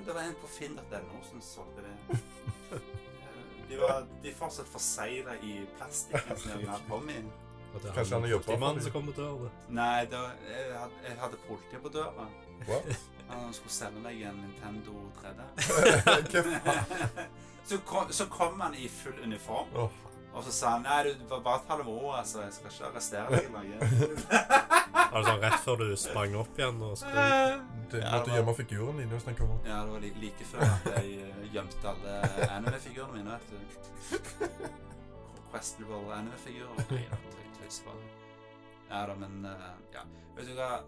Det 0.06 0.14
var 0.14 0.22
en 0.28 0.36
på 0.42 0.50
finn.no 0.52 1.22
som 1.30 1.42
solgte 1.42 1.86
det. 1.88 2.82
De 3.70 3.78
var 3.80 4.06
de 4.24 4.34
fortsatt 4.36 4.68
forsegla 4.72 5.36
i 5.44 5.58
plastikken 5.78 6.38
som 6.40 6.62
de 6.62 6.80
kom 6.90 7.10
i. 7.10 7.18
Var 7.74 7.84
det 7.84 7.94
Kanskje 7.96 8.16
han 8.16 8.24
har 8.24 8.32
jobbet 8.32 8.60
for 8.60 8.80
som 8.80 8.92
kom 8.92 9.10
dør? 9.18 9.50
Nei, 9.70 10.06
var, 10.12 10.38
jeg, 10.48 10.70
hadde, 10.84 11.02
jeg 11.08 11.18
hadde 11.24 11.42
politiet 11.48 11.84
på 11.84 11.92
døra. 11.98 12.28
What? 12.68 12.94
Han 13.28 13.54
skulle 13.54 13.76
sende 13.76 14.00
meg 14.02 14.22
en 14.24 14.40
Nintendo 14.44 15.02
3D. 15.20 15.40
Så, 17.68 17.78
kom, 17.86 18.12
så 18.16 18.26
kom 18.32 18.60
han 18.64 18.76
i 18.80 18.88
full 18.88 19.18
uniform. 19.24 19.68
Oh. 19.76 19.90
Og 20.38 20.44
så 20.46 20.52
sa 20.54 20.70
han 20.76 20.84
nei, 20.86 21.04
du 21.04 21.24
bare- 21.44 21.60
ta 21.68 21.76
det 21.78 21.86
med 21.86 21.94
ro, 21.98 22.12
altså. 22.16 22.42
Jeg 22.46 22.54
skal 22.54 22.72
ikke 22.72 22.86
arrestere 22.92 23.28
deg 23.32 23.48
lenger. 23.52 23.80
altså 25.12 25.24
sånn 25.32 25.42
rett 25.42 25.60
før 25.66 25.76
du 25.82 25.96
sprang 25.98 26.36
opp 26.38 26.60
igjen 26.62 26.82
og 26.86 26.94
skulle 27.00 27.26
Du 27.92 27.98
Ja, 27.98 28.12
måtte 28.12 28.30
var- 28.30 28.38
gjemme 28.38 28.54
figuren 28.56 28.98
din 29.02 29.10
hvis 29.10 29.26
den 29.28 29.36
kom 29.40 29.52
opp. 29.56 29.66
Ja, 29.68 29.82
det 29.84 29.92
var 29.96 30.00
li- 30.06 30.14
like 30.22 30.46
før 30.52 30.64
at 30.68 30.88
jeg 30.98 31.20
eh, 31.26 31.48
gjemte 31.56 31.90
alle 31.92 32.50
anime-figurene 32.60 33.18
mine, 33.18 33.40
vet 33.40 33.50
du. 33.52 34.60
Questionable 35.52 36.14
anime-figurer. 36.14 37.02
Ja 38.90 39.06
da, 39.08 39.16
men 39.20 39.46
eh, 39.46 39.70
ja. 39.94 40.04
Vet 40.38 40.48
du 40.48 40.54
hva, 40.56 40.84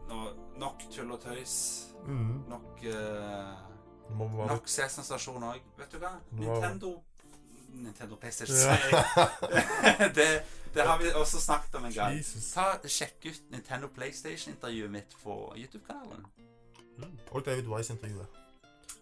nok 0.62 0.84
tull 0.94 1.12
og 1.16 1.20
tøys. 1.24 1.56
Mm. 2.06 2.44
Nok 2.52 2.84
eh, 2.88 3.56
Være 4.10 4.48
Nok 4.48 4.68
Sesam-stasjon 4.68 5.44
òg. 5.44 5.62
Vet 5.78 5.94
du 5.94 6.02
hva? 6.02 6.16
Nintendo 6.32 6.96
Nintendo 7.70 8.16
PlayStation 8.16 8.58
Ja. 8.66 10.08
det, 10.18 10.28
det 10.74 10.82
har 10.82 10.98
vi 11.00 11.12
også 11.16 11.42
snakket 11.42 11.76
om 11.76 11.86
en 11.86 11.94
gang. 11.94 12.18
Jesus. 12.18 12.52
Ta, 12.54 12.74
Sjekk 12.88 13.26
ut 13.26 13.42
Nintendo 13.52 13.88
PlayStation-intervjuet 13.88 14.92
mitt 14.92 15.16
på 15.24 15.54
YouTube-kanalen. 15.58 16.26
Og 17.32 17.46
David 17.46 17.68
Wise-intervjuet. 17.68 18.28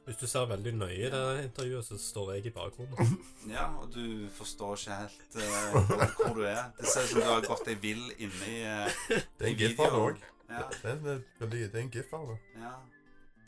Hvis 0.05 0.18
du 0.18 0.28
ser 0.28 0.45
veldig 0.47 0.72
nøye 0.72 1.08
i 1.08 1.10
det 1.12 1.43
intervjuet, 1.43 1.86
så 1.86 1.97
står 1.99 2.34
jeg 2.34 2.45
i 2.45 2.49
bakgrunnen. 2.55 3.18
Ja, 3.55 3.66
og 3.82 3.89
du 3.95 4.28
forstår 4.32 4.76
ikke 4.76 4.99
helt 5.01 5.36
uh, 5.36 6.12
hvor, 6.16 6.34
du 6.36 6.43
er. 6.47 6.64
Det 6.80 6.88
ser 6.88 7.03
ut 7.03 7.10
som 7.10 7.22
du 7.22 7.28
har 7.28 7.41
gått 7.47 7.66
deg 7.68 7.82
vill 7.84 8.05
inni 8.18 8.62
uh, 8.64 8.88
Det 9.10 9.43
er 9.43 9.49
en 9.51 9.58
gif 9.60 9.80
av 9.80 9.91
det 9.91 10.03
òg. 10.03 10.22
Det 10.47 11.74
er 11.74 11.82
en 11.82 11.91
gif 11.91 12.14
av 12.14 12.30
det. 12.32 12.38
ja. 12.62 12.76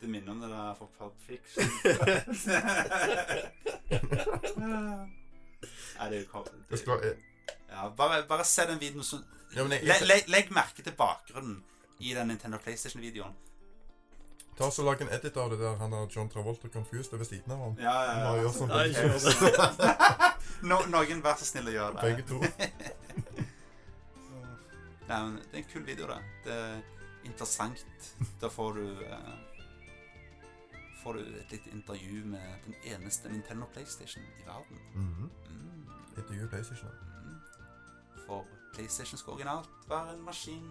Det 0.00 0.08
minner 0.08 0.32
om 0.32 0.40
det 0.40 0.48
der 0.48 0.74
for 0.78 0.88
Pulp 0.98 1.14
Fiction. 1.26 1.64
Nei, 5.98 6.08
det 6.10 6.16
er 6.16 6.22
jo 6.24 6.44
Det 6.70 6.86
det, 6.86 7.16
ja, 7.70 7.88
bare, 7.96 8.22
bare 8.28 8.44
se 8.44 8.66
den 8.66 8.80
videoen 8.80 9.04
som 9.04 9.24
ja, 9.54 9.62
jeg, 9.62 9.70
jeg, 9.70 10.00
Le, 10.00 10.14
le, 10.14 10.22
Legg 10.32 10.50
merke 10.54 10.82
til 10.82 10.92
bakgrunnen 10.96 11.64
i 11.98 12.14
den 12.14 12.26
Nintendo 12.32 12.58
PlayStation-videoen. 12.58 13.34
ta 14.56 14.64
og 14.68 14.72
så 14.72 14.82
Lag 14.84 15.00
en 15.02 15.08
edit 15.12 15.36
av 15.36 15.50
det 15.50 15.58
der 15.60 15.76
han 15.80 15.92
er 15.92 16.06
John 16.16 16.28
Travolta 16.30 16.68
confused 16.68 17.18
ved 17.18 17.26
siden 17.26 17.52
av 17.52 17.58
ham. 17.58 17.76
Ja, 17.80 18.02
ja, 18.04 18.18
ja. 18.20 18.34
gjør 18.40 18.52
sånn. 18.56 18.68
Nei, 18.68 18.88
ikke 18.88 19.02
gjør 19.08 19.18
no, 20.70 20.80
noen, 20.94 21.22
vær 21.24 21.36
så 21.40 21.44
snill 21.48 21.68
å 21.68 21.76
gjøre 21.76 21.92
det. 21.96 22.02
Begge 22.08 22.22
to. 22.28 22.38
Nei, 25.10 25.20
men 25.26 25.36
det 25.42 25.52
er 25.52 25.62
en 25.62 25.70
kul 25.72 25.84
video, 25.84 26.06
da. 26.06 26.18
Det 26.44 26.56
er 26.56 26.82
interessant. 27.26 28.10
Da 28.40 28.48
får 28.52 28.70
du 28.78 28.84
eh, 29.04 29.32
Får 31.02 31.12
du 31.16 31.20
et 31.20 31.50
lite 31.52 31.70
intervju 31.70 32.24
med 32.24 32.56
den 32.66 32.74
eneste 32.84 33.28
Nintendo 33.32 33.66
PlayStation 33.72 34.24
i 34.24 34.46
verden. 34.46 34.78
Mhm. 34.94 35.30
Mm, 35.50 35.90
Intervju 36.16 36.48
PlayStation. 36.48 36.90
mm. 36.90 37.40
For 38.26 38.46
PlayStation 38.74 39.18
skulle 39.18 39.34
originalt 39.34 39.68
være 39.88 40.14
en 40.14 40.22
maskin 40.24 40.66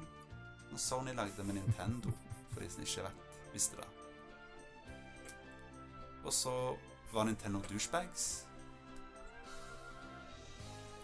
når 0.71 0.77
Sony 0.77 1.13
lagde 1.15 1.43
med 1.43 1.53
Nintendo, 1.55 2.11
for 2.51 2.59
de 2.61 2.69
som 2.69 2.81
ikke 2.81 3.01
vet, 3.01 3.11
visste 3.53 3.75
det. 3.75 3.87
Og 6.23 6.33
så 6.33 6.75
var 7.13 7.23
Nintendo 7.23 7.59
douchebags. 7.69 8.45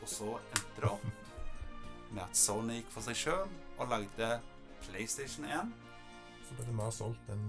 Og 0.02 0.10
så 0.10 0.28
endte 0.38 0.82
det 0.82 0.90
opp 0.92 1.06
med 2.12 2.22
at 2.24 2.38
Sony 2.38 2.74
gikk 2.80 2.92
for 2.94 3.02
seg 3.02 3.16
sjøl 3.18 3.48
og 3.78 3.88
lagde 3.90 4.28
PlayStation 4.86 5.46
1. 5.50 5.72
Så 6.46 6.56
ble 6.60 6.66
det 6.68 6.76
mer 6.78 6.92
solgt 6.94 7.32
enn 7.34 7.48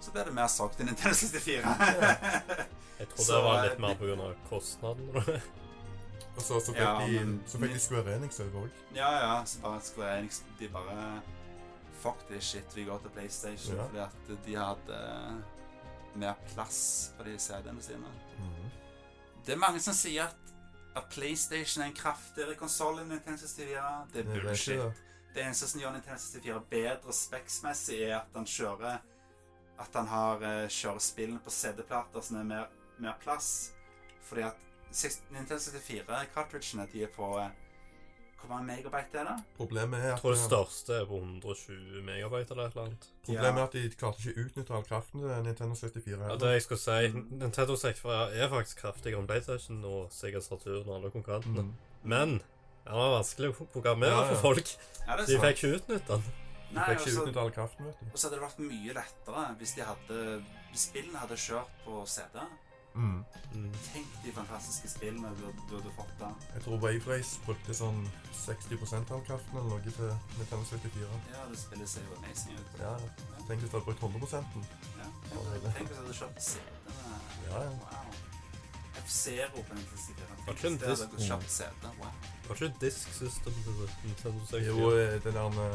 Så 0.00 0.12
ble 0.14 0.24
det 0.28 0.32
mer 0.36 0.46
solgt 0.52 0.80
enn 0.80 0.86
Nintendo 0.92 1.14
64. 1.14 1.72
Jeg 2.98 3.08
tror 3.12 3.24
det 3.28 3.40
var 3.44 3.64
litt 3.66 3.80
mer 3.82 3.96
pga. 3.98 4.28
kostnaden. 4.48 5.08
Og 6.38 6.42
så, 6.44 6.60
så 6.62 6.70
fikk, 6.70 6.78
Ja, 6.78 6.92
de, 7.02 7.22
så 7.50 7.58
fikk 7.58 7.72
de 7.74 7.80
Square 7.82 8.14
Enix 8.16 8.38
over 8.44 8.60
òg. 8.68 8.82
ja, 8.94 9.08
ja. 9.24 9.32
Så 9.44 9.58
bare 9.64 9.80
Square 9.82 10.18
Enix 10.20 10.42
de 10.60 10.68
bare 10.70 11.20
Fuck 11.98 12.20
this 12.28 12.44
shit, 12.46 12.76
vi 12.76 12.84
går 12.86 13.00
til 13.02 13.10
PlayStation. 13.10 13.74
Ja. 13.76 13.86
Fordi 13.88 14.04
at 14.04 14.44
de 14.46 14.54
hadde 14.54 14.98
mer 16.14 16.36
plass 16.52 17.10
på 17.18 17.24
de 17.26 17.34
CD-ene 17.42 17.82
sine. 17.82 18.12
Mhm. 18.38 18.70
Det 19.46 19.52
er 19.56 19.58
mange 19.58 19.80
som 19.82 19.94
sier 19.98 20.28
at, 20.28 20.52
at 20.96 21.08
PlayStation 21.10 21.82
er 21.82 21.88
en 21.90 21.96
kraftigere 21.98 22.54
konsoll 22.54 23.00
enn 23.02 23.08
Nintendo 23.10 23.40
64. 23.42 24.06
Det 24.14 24.22
er 24.22 24.30
bullshit. 24.30 25.04
Det 25.34 25.42
eneste 25.44 25.66
som 25.72 25.80
gjør 25.82 25.92
Nintendo 25.96 26.18
64 26.22 26.62
bedre 26.70 27.12
speksmessig, 27.14 27.98
er 28.08 28.20
at 28.20 28.30
den 28.34 28.46
kjører 28.46 29.02
At 29.78 29.94
han 29.94 30.08
har 30.10 30.42
uh, 30.42 30.66
kjører 30.68 30.98
spillene 31.02 31.38
på 31.44 31.50
CD-plater 31.54 32.24
som 32.24 32.40
er 32.40 32.46
mer, 32.48 32.66
mer 32.98 33.14
plass. 33.22 33.72
Fordi 34.26 34.42
at 34.48 34.56
Nintendo 35.30 35.60
64-cartridgene 35.60 36.86
de 36.92 37.02
er 37.04 37.10
på 37.14 37.28
uh, 37.38 37.48
Hvor 38.40 38.48
mange 38.52 38.66
megabyte 38.70 39.18
er 39.18 39.24
det? 39.28 39.36
Problemet 39.56 39.98
er 40.00 40.12
Jeg 40.12 40.18
tror 40.20 40.34
det 40.34 40.40
største 40.42 40.94
er 41.00 41.06
på 41.10 41.16
120 41.18 42.02
megabyte 42.06 42.54
eller 42.54 42.68
et 42.68 42.76
eller 42.76 42.84
annet. 42.86 43.06
problemet 43.26 43.58
Ja. 43.58 43.62
er 43.62 43.66
at 43.66 43.72
de 43.72 43.90
klarte 43.98 44.22
ikke 44.22 44.34
å 44.40 44.44
utnytte 44.44 44.74
all 44.76 44.84
kraften 44.86 45.20
til 45.24 45.42
Nintendo 45.46 45.74
64. 45.74 46.20
Ja, 46.30 46.36
det 46.36 46.52
jeg 46.52 46.62
skulle 46.62 46.80
si, 46.80 47.08
Nintendo 47.42 47.76
64 47.76 48.18
er 48.42 48.48
faktisk 48.52 48.78
kraftigere 48.84 49.20
enn 49.22 49.26
PlayStation 49.30 49.80
og 49.84 50.12
Sega 50.14 50.40
Saturn 50.40 50.86
og 50.88 50.94
alle 51.00 51.10
konkurrentene. 51.10 51.66
Mm. 51.66 51.72
Men 52.14 52.36
den 52.38 52.94
var 52.96 53.16
vanskelig 53.18 53.50
å 53.52 53.66
programmere 53.74 54.14
Ja, 54.14 54.20
ja. 54.22 54.28
for 54.34 54.52
folk. 54.52 54.70
Ja, 55.06 55.16
De 55.18 55.40
fikk 55.42 55.58
ikke 55.58 55.74
utnytte 55.80 56.12
den. 56.14 56.22
Nei, 56.70 56.84
fikk 56.84 57.06
ikke 57.06 57.20
altså- 57.24 57.40
all 57.40 57.50
kraften, 57.50 57.86
vet 57.86 58.00
du. 58.00 58.06
Og 58.12 58.18
så 58.18 58.28
hadde 58.28 58.40
det 58.40 58.46
vært 58.46 58.58
mye 58.70 58.94
lettere 59.00 59.44
hvis 59.58 59.74
de 59.74 59.84
hadde 59.90 60.44
Hvis 60.70 60.88
spillene 60.90 61.18
hadde 61.18 61.36
kjørt 61.36 61.70
på 61.84 62.02
CD. 62.06 62.42
Mm. 62.94 63.24
Mm. 63.54 63.72
Tenk 63.92 64.06
de 64.24 64.32
fantastiske 64.32 64.88
spillene 64.90 65.30
du, 65.38 65.46
du 65.70 65.76
hadde 65.76 65.92
fått 65.96 66.14
da. 66.20 66.28
Jeg 66.54 66.62
tror 66.64 66.80
Wave 66.82 67.04
Race 67.06 67.40
brukte 67.46 67.74
sånn 67.76 68.02
60 68.34 69.12
av 69.14 69.24
kraften 69.24 69.56
eller 69.56 69.70
noe 69.70 69.80
til 69.86 70.10
Nintendo 70.38 70.64
74. 70.64 71.20
Ja, 71.32 71.44
det 71.48 71.58
spillet 71.58 71.88
ser 71.88 72.02
jo 72.08 72.18
amazing 72.18 72.58
ut. 72.58 72.80
Ja, 72.80 72.96
Tenk 73.48 73.62
hvis 73.62 73.70
du 73.70 73.78
hadde 73.78 73.86
brukt 73.86 74.02
100 74.02 74.44
Ja. 74.98 75.08
Tenk 75.72 75.88
hvis 75.88 75.96
du 75.96 76.02
hadde 76.02 76.18
kjøpt 76.20 76.42
CD-ene. 76.42 77.20
Ja, 77.48 77.62
ja. 77.62 77.70
Wow. 77.70 78.27
F-Zero 79.04 79.62
på 79.68 79.74
Nintendo 79.74 79.96
64. 79.96 80.46
Var 80.46 80.52
ikke 80.54 80.68
en 80.68 80.78
disk- 80.78 81.16
kjøpt 81.28 81.50
CD. 81.50 81.82
Wow. 82.00 82.12
Var 82.48 82.54
ikke 82.54 82.66
Disk 82.80 83.08
System 83.20 83.52
til 83.64 83.72
Nintendo 84.04 84.40
64? 84.46 84.66
Jo, 84.66 84.90
eh, 84.90 85.22
den 85.24 85.34
der 85.34 85.40
hva 85.48 85.66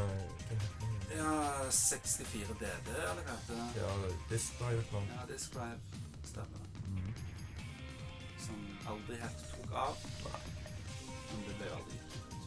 heter 0.50 0.80
den? 0.80 0.92
Ja, 1.16 1.70
64 1.70 2.48
DD, 2.60 2.88
eller 3.10 3.22
hva 3.26 3.36
heter 3.38 3.54
det? 3.54 3.68
Ja, 3.82 3.90
Disk 4.34 4.58
Drive 4.60 4.82
et. 4.92 5.06
Ja, 5.16 5.22
Disk 5.32 5.54
Drive. 5.54 5.80
Stemmer. 6.24 6.60
Mhm. 6.88 7.14
Som 8.46 8.56
aldri 8.92 9.14
helt 9.24 9.44
tok 9.52 9.70
av. 9.84 9.96
Men 11.30 11.44
det 11.48 11.54
ble 11.58 11.66
aldri 11.78 11.98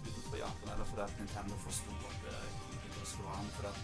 utenfor 0.07 0.37
Japan. 0.37 0.69
Eller 0.73 0.85
fordi 0.85 1.01
at 1.07 1.13
Nintendo 1.19 1.55
forsto 1.67 1.91
at 2.09 2.17
det 2.25 2.35
ikke 2.75 2.99
være 3.27 3.43
med. 3.43 3.51
Fordi 3.57 3.67
at 3.67 3.79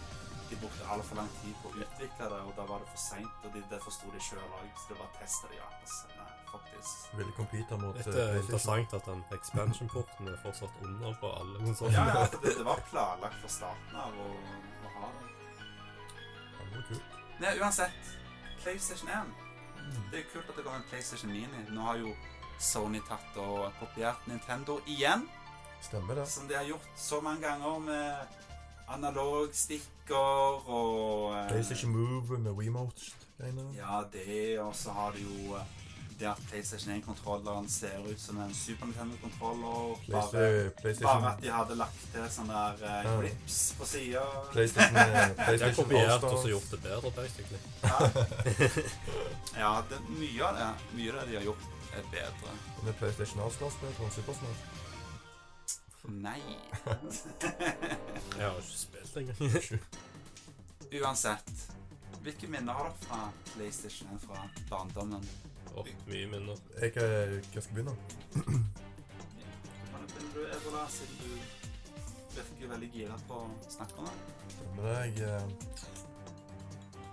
de 0.54 0.60
brukte 0.62 0.88
altfor 0.96 1.16
lang 1.16 1.30
tid 1.42 1.54
på 1.62 1.70
å 1.72 1.78
utvikle 1.84 2.30
det, 2.30 2.40
og 2.48 2.54
da 2.58 2.66
var 2.70 2.84
det 2.84 2.90
for 2.94 3.02
seint. 3.02 3.46
Og 3.46 3.56
de, 3.56 3.62
det 3.72 3.80
forsto 3.82 4.12
de 4.14 4.22
sjøl 4.22 4.44
òg, 4.44 4.68
så 4.78 4.92
det 4.92 4.98
var 5.00 5.12
testa 5.18 5.50
de. 5.52 5.62
Så 5.90 6.10
nei, 6.14 6.28
faktisk. 6.52 7.08
Ville 7.20 7.36
computer 7.38 7.82
mot 7.82 7.98
Litt 7.98 8.10
eh, 8.12 8.20
eh, 8.22 8.40
interessant 8.42 8.98
at 9.00 9.10
den 9.10 9.24
expansion-porten 9.38 10.30
er 10.34 10.38
fortsatt 10.44 10.82
under 10.86 11.16
på 11.22 11.32
alle 11.40 11.64
konsoller. 11.64 11.98
Ja, 11.98 12.06
ja, 12.20 12.28
det, 12.36 12.56
det 12.60 12.68
var 12.68 12.84
planlagt 12.92 13.40
fra 13.42 13.54
starten 13.58 14.02
av 14.06 14.20
å, 14.26 14.30
å 14.90 14.94
ha 15.00 15.10
det. 15.16 15.32
Ja, 16.12 16.68
det 16.68 16.76
var 16.76 16.86
kult. 16.92 17.18
Nei, 17.42 17.56
uansett. 17.64 18.14
PlayStation 18.64 19.10
1. 19.10 19.34
Mm. 19.84 20.04
Det 20.12 20.22
er 20.22 20.30
kult 20.32 20.54
at 20.54 20.60
det 20.60 20.68
går 20.68 20.78
en 20.78 20.86
PlayStation 20.92 21.34
Mini. 21.34 21.66
Nå 21.74 21.90
har 21.90 21.98
jo 22.00 22.14
Sony 22.62 23.02
tatt 23.10 23.42
og 23.42 23.66
kopiert 23.82 24.30
Nintendo 24.30 24.78
igjen. 24.88 25.26
Stemmer 25.84 26.22
det. 26.22 26.30
Som 26.32 26.48
de 26.48 26.56
har 26.56 26.64
gjort 26.70 26.94
så 26.96 27.20
mange 27.26 27.44
ganger 27.44 27.82
med 27.90 28.38
analogstikker 28.88 30.70
og 30.70 31.36
eh, 31.38 31.48
PlayStation 31.50 31.92
Move 31.96 32.40
med 32.40 32.52
Wiimote-greiene. 32.58 33.70
Ja, 33.78 34.02
det, 34.14 34.60
og 34.60 34.76
så 34.76 34.92
har 34.92 35.12
de 35.16 35.24
jo 35.24 35.56
eh, 35.56 35.72
det 36.20 36.28
at 36.30 36.42
PlayStation 36.50 36.94
1-kontrolleren 36.94 37.66
ser 37.74 37.98
ut 38.06 38.20
som 38.22 38.38
en 38.44 38.54
Super 38.54 38.86
Nintendo-kontroller. 38.86 39.96
Bare, 40.12 40.72
bare 41.02 41.32
at 41.32 41.42
de 41.42 41.50
hadde 41.52 41.76
lagt 41.80 42.04
til 42.14 42.28
sånne 42.36 42.54
der 42.54 42.76
clips 42.78 43.10
Ja. 43.10 43.16
grips 43.22 43.58
på 43.80 43.86
sida. 43.90 44.26
PlayStation, 44.52 45.00
PlayStation 45.46 45.70
har 45.70 45.76
kopiert 45.80 46.24
og 46.30 46.38
så 46.44 46.48
gjort 46.54 46.70
det 46.72 46.82
bedre, 46.86 47.12
basically. 47.18 47.60
Ja, 49.64 49.74
det, 49.90 50.00
mye 50.18 50.46
av 50.48 50.56
det 50.58 50.70
Mye 50.98 51.12
av 51.14 51.20
det 51.20 51.32
de 51.32 51.36
har 51.38 51.44
gjort, 51.50 51.66
er 51.94 52.06
bedre. 52.14 52.54
Med 52.84 52.94
PlayStation 53.02 53.42
Allstars 53.46 53.76
bedre 53.82 54.06
enn 54.08 54.14
Super 54.16 54.34
Smash. 54.38 54.62
Nei. 56.04 56.42
Jeg 58.38 58.50
har 58.50 58.58
ikke 58.58 58.78
spilt 58.78 59.18
engang. 59.18 59.82
Uansett. 61.04 61.54
Hvilke 62.24 62.48
minner 62.48 62.74
har 62.74 62.84
dere 62.88 63.00
fra 63.04 63.20
PlayStation 63.54 64.12
enn 64.12 64.20
fra 64.24 64.46
barndommen? 64.70 65.26
Åh, 65.76 65.90
mye 66.08 66.28
minner. 66.32 66.60
Jeg, 66.82 66.94
eh, 66.96 67.40
jeg 67.56 67.64
skal 67.64 67.76
begynne. 67.76 67.96
Kan 68.34 68.44
du 70.02 70.14
begynne, 70.14 70.32
du, 70.36 70.42
Ebola, 70.58 70.86
siden 70.90 71.16
du 71.20 71.30
virker 72.36 72.72
veldig 72.76 72.92
gira 72.94 73.18
på 73.28 73.40
å 73.44 73.50
snakke 73.70 74.04
om 74.04 74.08
det? 74.08 74.16
Det. 74.78 74.94
Jeg 74.94 75.14
eh, 75.28 75.44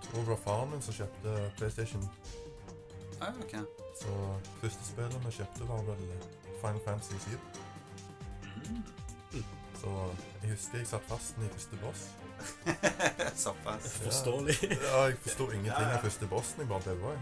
tror 0.05 0.19
det 0.19 0.29
var 0.29 0.43
faren 0.45 0.71
min 0.75 0.85
som 0.85 0.99
kjøpte 0.99 1.35
PlayStation. 1.57 2.07
Ah, 3.21 3.35
ok. 3.43 3.57
Så 4.01 4.15
første 4.61 4.87
spillet 4.93 5.25
vi 5.25 5.35
kjøpte, 5.39 5.67
var 5.69 5.83
vel 5.91 6.07
Final 6.61 6.81
Fantasy 6.85 7.19
7. 7.27 7.50
Så 9.81 9.91
jeg 10.43 10.51
husker 10.51 10.77
jeg 10.77 10.87
satt 10.87 11.07
fast 11.09 11.37
i 11.41 11.47
første 11.53 11.77
boss. 11.81 12.01
Såpass. 13.43 13.87
Forståelig. 14.03 14.57
Ja, 14.71 15.03
jeg 15.09 15.17
forsto 15.23 15.47
ingenting 15.51 15.93
av 15.95 16.03
første 16.05 16.27
bossen. 16.29 16.61
Jeg 16.63 16.69
bare 16.69 16.85
daua. 16.93 17.15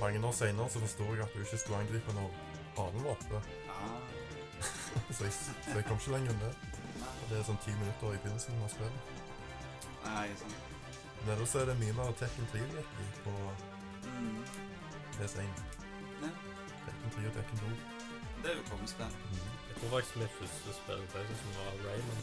Mange 0.00 0.20
år 0.28 0.34
seinere 0.36 0.68
så 0.72 0.82
forsto 0.82 1.06
jeg 1.14 1.22
at 1.24 1.32
du 1.36 1.40
ikke 1.44 1.58
skulle 1.62 1.78
angripe 1.80 2.12
når 2.18 2.28
halen 2.76 3.04
var 3.06 3.14
oppe. 3.16 3.40
Ah. 3.72 3.96
Så 5.16 5.24
jeg, 5.24 5.32
så 5.36 5.74
jeg 5.76 5.84
kom 5.88 5.98
ikke 6.00 6.12
lenger 6.16 6.32
enn 6.32 6.42
det. 6.44 6.52
Og 7.06 7.24
det 7.30 7.38
er 7.38 7.44
sånn 7.48 7.58
ti 7.64 7.72
minutter 7.76 8.14
i 8.16 8.20
begynnelsen 8.24 8.62
av 8.64 8.70
spillet. 8.72 9.10
Nei, 10.06 10.28
sånn. 10.40 10.54
Men 11.22 11.32
ellers 11.34 11.54
er 11.60 11.68
det 11.68 11.74
mye 11.80 11.96
mer 11.98 12.12
Tekken 12.20 12.48
3 12.52 12.62
virkelig 12.76 13.08
på 13.24 13.34
Mm. 14.06 14.36
PS1. 15.16 15.62
Ja. 16.22 16.28
Tekken 16.86 17.10
3 17.16 17.24
og 17.28 17.32
Tekken 17.36 17.58
2. 17.62 17.70
Det 18.42 18.50
er 18.52 18.56
jo 18.60 18.64
kongespill. 18.70 19.12
Mm. 19.30 19.46
Jeg 19.68 19.74
tror 19.80 19.88
faktisk 19.96 20.16
mitt 20.22 20.34
første 20.40 20.74
spill 20.80 21.00
på 21.04 21.08
PlayStation 21.12 21.52
var 21.58 21.72
Rayman. 21.86 22.20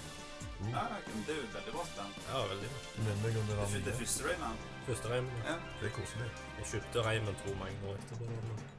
Mm. 0.60 0.70
Ja, 0.76 0.84
det 1.28 1.34
er 1.34 1.40
jo 1.42 1.46
et 1.50 1.56
veldig 1.58 1.74
bra 1.76 1.84
spill. 1.92 2.12
Ja, 2.30 2.40
veldig. 2.54 2.70
Du 2.96 3.00
minner 3.04 3.22
meg 3.26 3.38
om 3.42 3.46
det 3.50 3.58
Det, 3.74 3.82
det 3.90 3.96
første 4.02 4.22
Rayman. 4.30 4.58
Første 4.88 5.12
Rayman. 5.14 5.38
Ja. 5.50 5.56
Det 5.82 5.90
er 5.90 5.94
koselig. 6.00 6.30
Jeg 6.60 6.66
kjøpte 6.72 7.06
Rayman 7.08 7.36
to 7.44 7.56
mange 7.64 7.78
år 7.92 7.96
etterpå. 8.02 8.26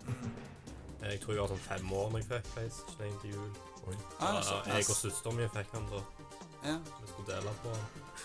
Mm. 0.08 0.34
Jeg 1.04 1.20
tror 1.20 1.32
jeg 1.34 1.42
var 1.44 1.50
sånn 1.52 1.64
fem 1.68 1.92
år 2.00 2.06
når 2.14 2.22
jeg 2.22 2.28
fikk 2.30 2.46
PlayStation 2.54 3.06
1 3.10 3.18
til 3.24 3.34
jul. 3.34 3.50
Oi. 3.90 3.96
Ah, 4.24 4.38
Ja, 4.40 4.60
jeg 4.78 4.86
og 4.88 4.96
søsteren 4.96 5.36
min 5.36 5.50
fikk 5.52 5.72
den 5.74 5.90
da. 5.92 6.00
Ja. 6.64 6.76
Vi 7.02 7.10
skulle 7.10 7.28
dele 7.34 7.52
på 7.62 7.74
den. 7.74 7.84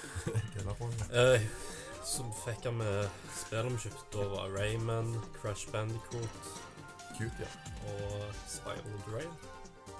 Deler 0.56 0.78
på 0.80 0.88
den. 0.88 1.02
Eh, 1.20 1.48
så 2.08 2.24
fikk 2.46 2.64
han 2.70 2.78
med 2.80 3.10
spillene 3.36 3.76
vi 3.76 3.84
kjøpte. 3.84 4.06
Da 4.16 4.28
var 4.32 4.54
Rayman, 4.56 5.12
Crash 5.42 5.68
Bandicoot 5.74 6.54
Cute, 7.20 7.44
ja. 7.44 7.50
og 7.92 8.36
Spiral 8.48 9.00
Drain. 9.06 9.32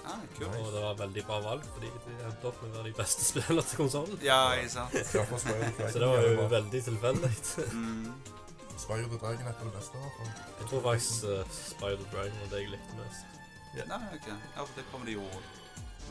Ah, 0.08 0.22
kult. 0.38 0.56
Og 0.56 0.74
det 0.74 0.82
var 0.82 0.94
veldig 1.02 1.24
bra 1.28 1.40
valg, 1.44 1.66
fordi 1.76 1.90
de 2.06 2.14
endte 2.24 2.48
opp 2.48 2.62
med 2.64 2.72
å 2.72 2.78
være 2.78 2.88
de 2.88 2.96
beste 2.98 3.26
spillene 3.30 3.66
til 3.68 3.82
konsollen. 3.84 4.22
Ja, 4.24 4.40
ikke 4.56 4.72
sant. 4.78 4.96
Dragon. 5.12 5.42
Så 5.44 6.00
det 6.00 6.08
var 6.08 6.28
jo 6.30 6.48
veldig 6.56 6.84
tilfeldig. 6.88 7.32
Mm. 7.76 8.12
Spiral 8.84 9.12
Dragon 9.12 9.52
er 9.52 9.60
det 9.60 9.74
beste, 9.76 10.00
i 10.00 10.06
hvert 10.06 10.18
fall. 10.22 10.34
Jeg 10.62 10.72
tror 10.72 10.86
faktisk 10.88 11.28
uh, 11.28 11.56
Spiral 11.60 12.06
Drain 12.14 12.40
var 12.42 12.54
det 12.54 12.64
jeg 12.64 12.74
likte 12.78 13.02
mest. 13.02 13.40
Nei, 13.76 14.02
ok. 14.16 14.28
Ja, 14.32 14.64
for 14.64 14.74
det 14.80 14.88
kommer 14.92 15.12
det 15.12 15.20
jo 15.20 15.28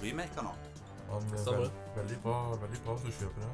remaker 0.02 0.46
nå. 0.46 0.54
Veld, 1.09 1.70
veldig 1.96 2.18
bra 2.22 2.38
veldig 2.61 2.80
bra 2.84 2.98
hvis 3.00 3.16
du 3.16 3.24
kjøper 3.24 3.46
det. 3.46 3.52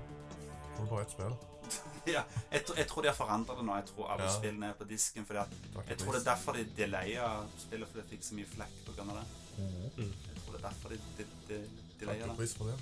Får 0.74 0.88
bare 0.90 1.06
ett 1.06 1.14
spill. 1.14 1.36
ja, 2.14 2.22
jeg, 2.52 2.62
jeg 2.76 2.86
tror 2.90 3.02
de 3.02 3.08
har 3.08 3.16
forandret 3.16 3.58
det 3.60 3.64
nå. 3.66 3.76
Jeg 3.80 3.86
tror 3.92 4.10
alle 4.14 4.24
Ja. 4.28 4.34
spillene 4.38 4.66
er 4.72 4.76
på 4.78 4.84
disken. 4.88 5.26
Fordi 5.26 5.38
at, 5.38 5.54
jeg 5.88 5.98
tror 5.98 6.12
det 6.12 6.20
er 6.20 6.28
derfor 6.30 6.52
de 6.58 6.64
delayer 6.76 7.46
spillet, 7.58 7.88
for 7.88 8.00
det 8.00 8.08
fikk 8.10 8.24
så 8.26 8.34
mye 8.38 8.50
flekk 8.56 8.76
på 8.86 8.96
av 9.00 9.14
det. 9.16 9.24
Mhm. 9.58 9.90
Mm. 9.96 10.12
Jeg 10.28 10.42
tror 10.42 10.52
det 10.52 10.60
er 10.64 10.68
derfor 10.68 10.88
de, 10.88 10.98
de, 11.18 11.26
de, 11.48 11.60
Takk 11.64 12.00
delaya 12.00 12.20
for 12.20 12.28
det. 12.28 12.36
pris 12.36 12.54
for 12.54 12.64
det. 12.64 12.78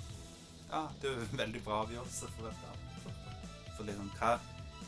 Ja, 0.71 0.81
det 1.01 1.09
er 1.09 1.13
jo 1.15 1.21
en 1.31 1.37
veldig 1.37 1.63
bra 1.63 1.81
avgjørelse 1.85 2.29
for 2.35 2.49
dette. 2.49 3.13
For 3.77 3.83
liksom, 3.87 4.11
hva, 4.19 4.31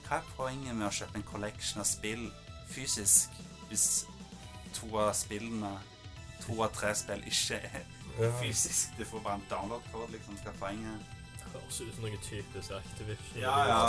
hva 0.08 0.18
er 0.20 0.30
poenget 0.38 0.76
med 0.76 0.88
å 0.88 0.94
kjøpe 0.94 1.20
en 1.22 1.28
collection 1.30 1.82
av 1.82 1.88
spill 1.90 2.32
fysisk 2.70 3.30
hvis 3.70 4.06
to 4.76 4.90
av 5.00 5.14
spillene, 5.18 5.72
to 6.46 6.58
av 6.62 6.74
tre 6.76 6.92
spill 6.98 7.22
ikke 7.26 7.60
er 7.72 7.86
fysisk? 8.42 8.98
Du 8.98 9.06
får 9.06 9.24
bare 9.26 9.40
en 9.40 9.48
download-kode, 9.50 10.12
liksom. 10.12 10.38
Hva 10.44 10.52
er 10.54 10.60
poenget? 10.60 11.15
Det 11.56 11.64
høres 11.64 11.82
ut 11.82 11.96
som 11.96 12.06
noe 12.06 12.22
typisk 12.26 12.72
Activision. 12.76 13.42
Ja, 13.42 13.56
ja. 13.70 13.82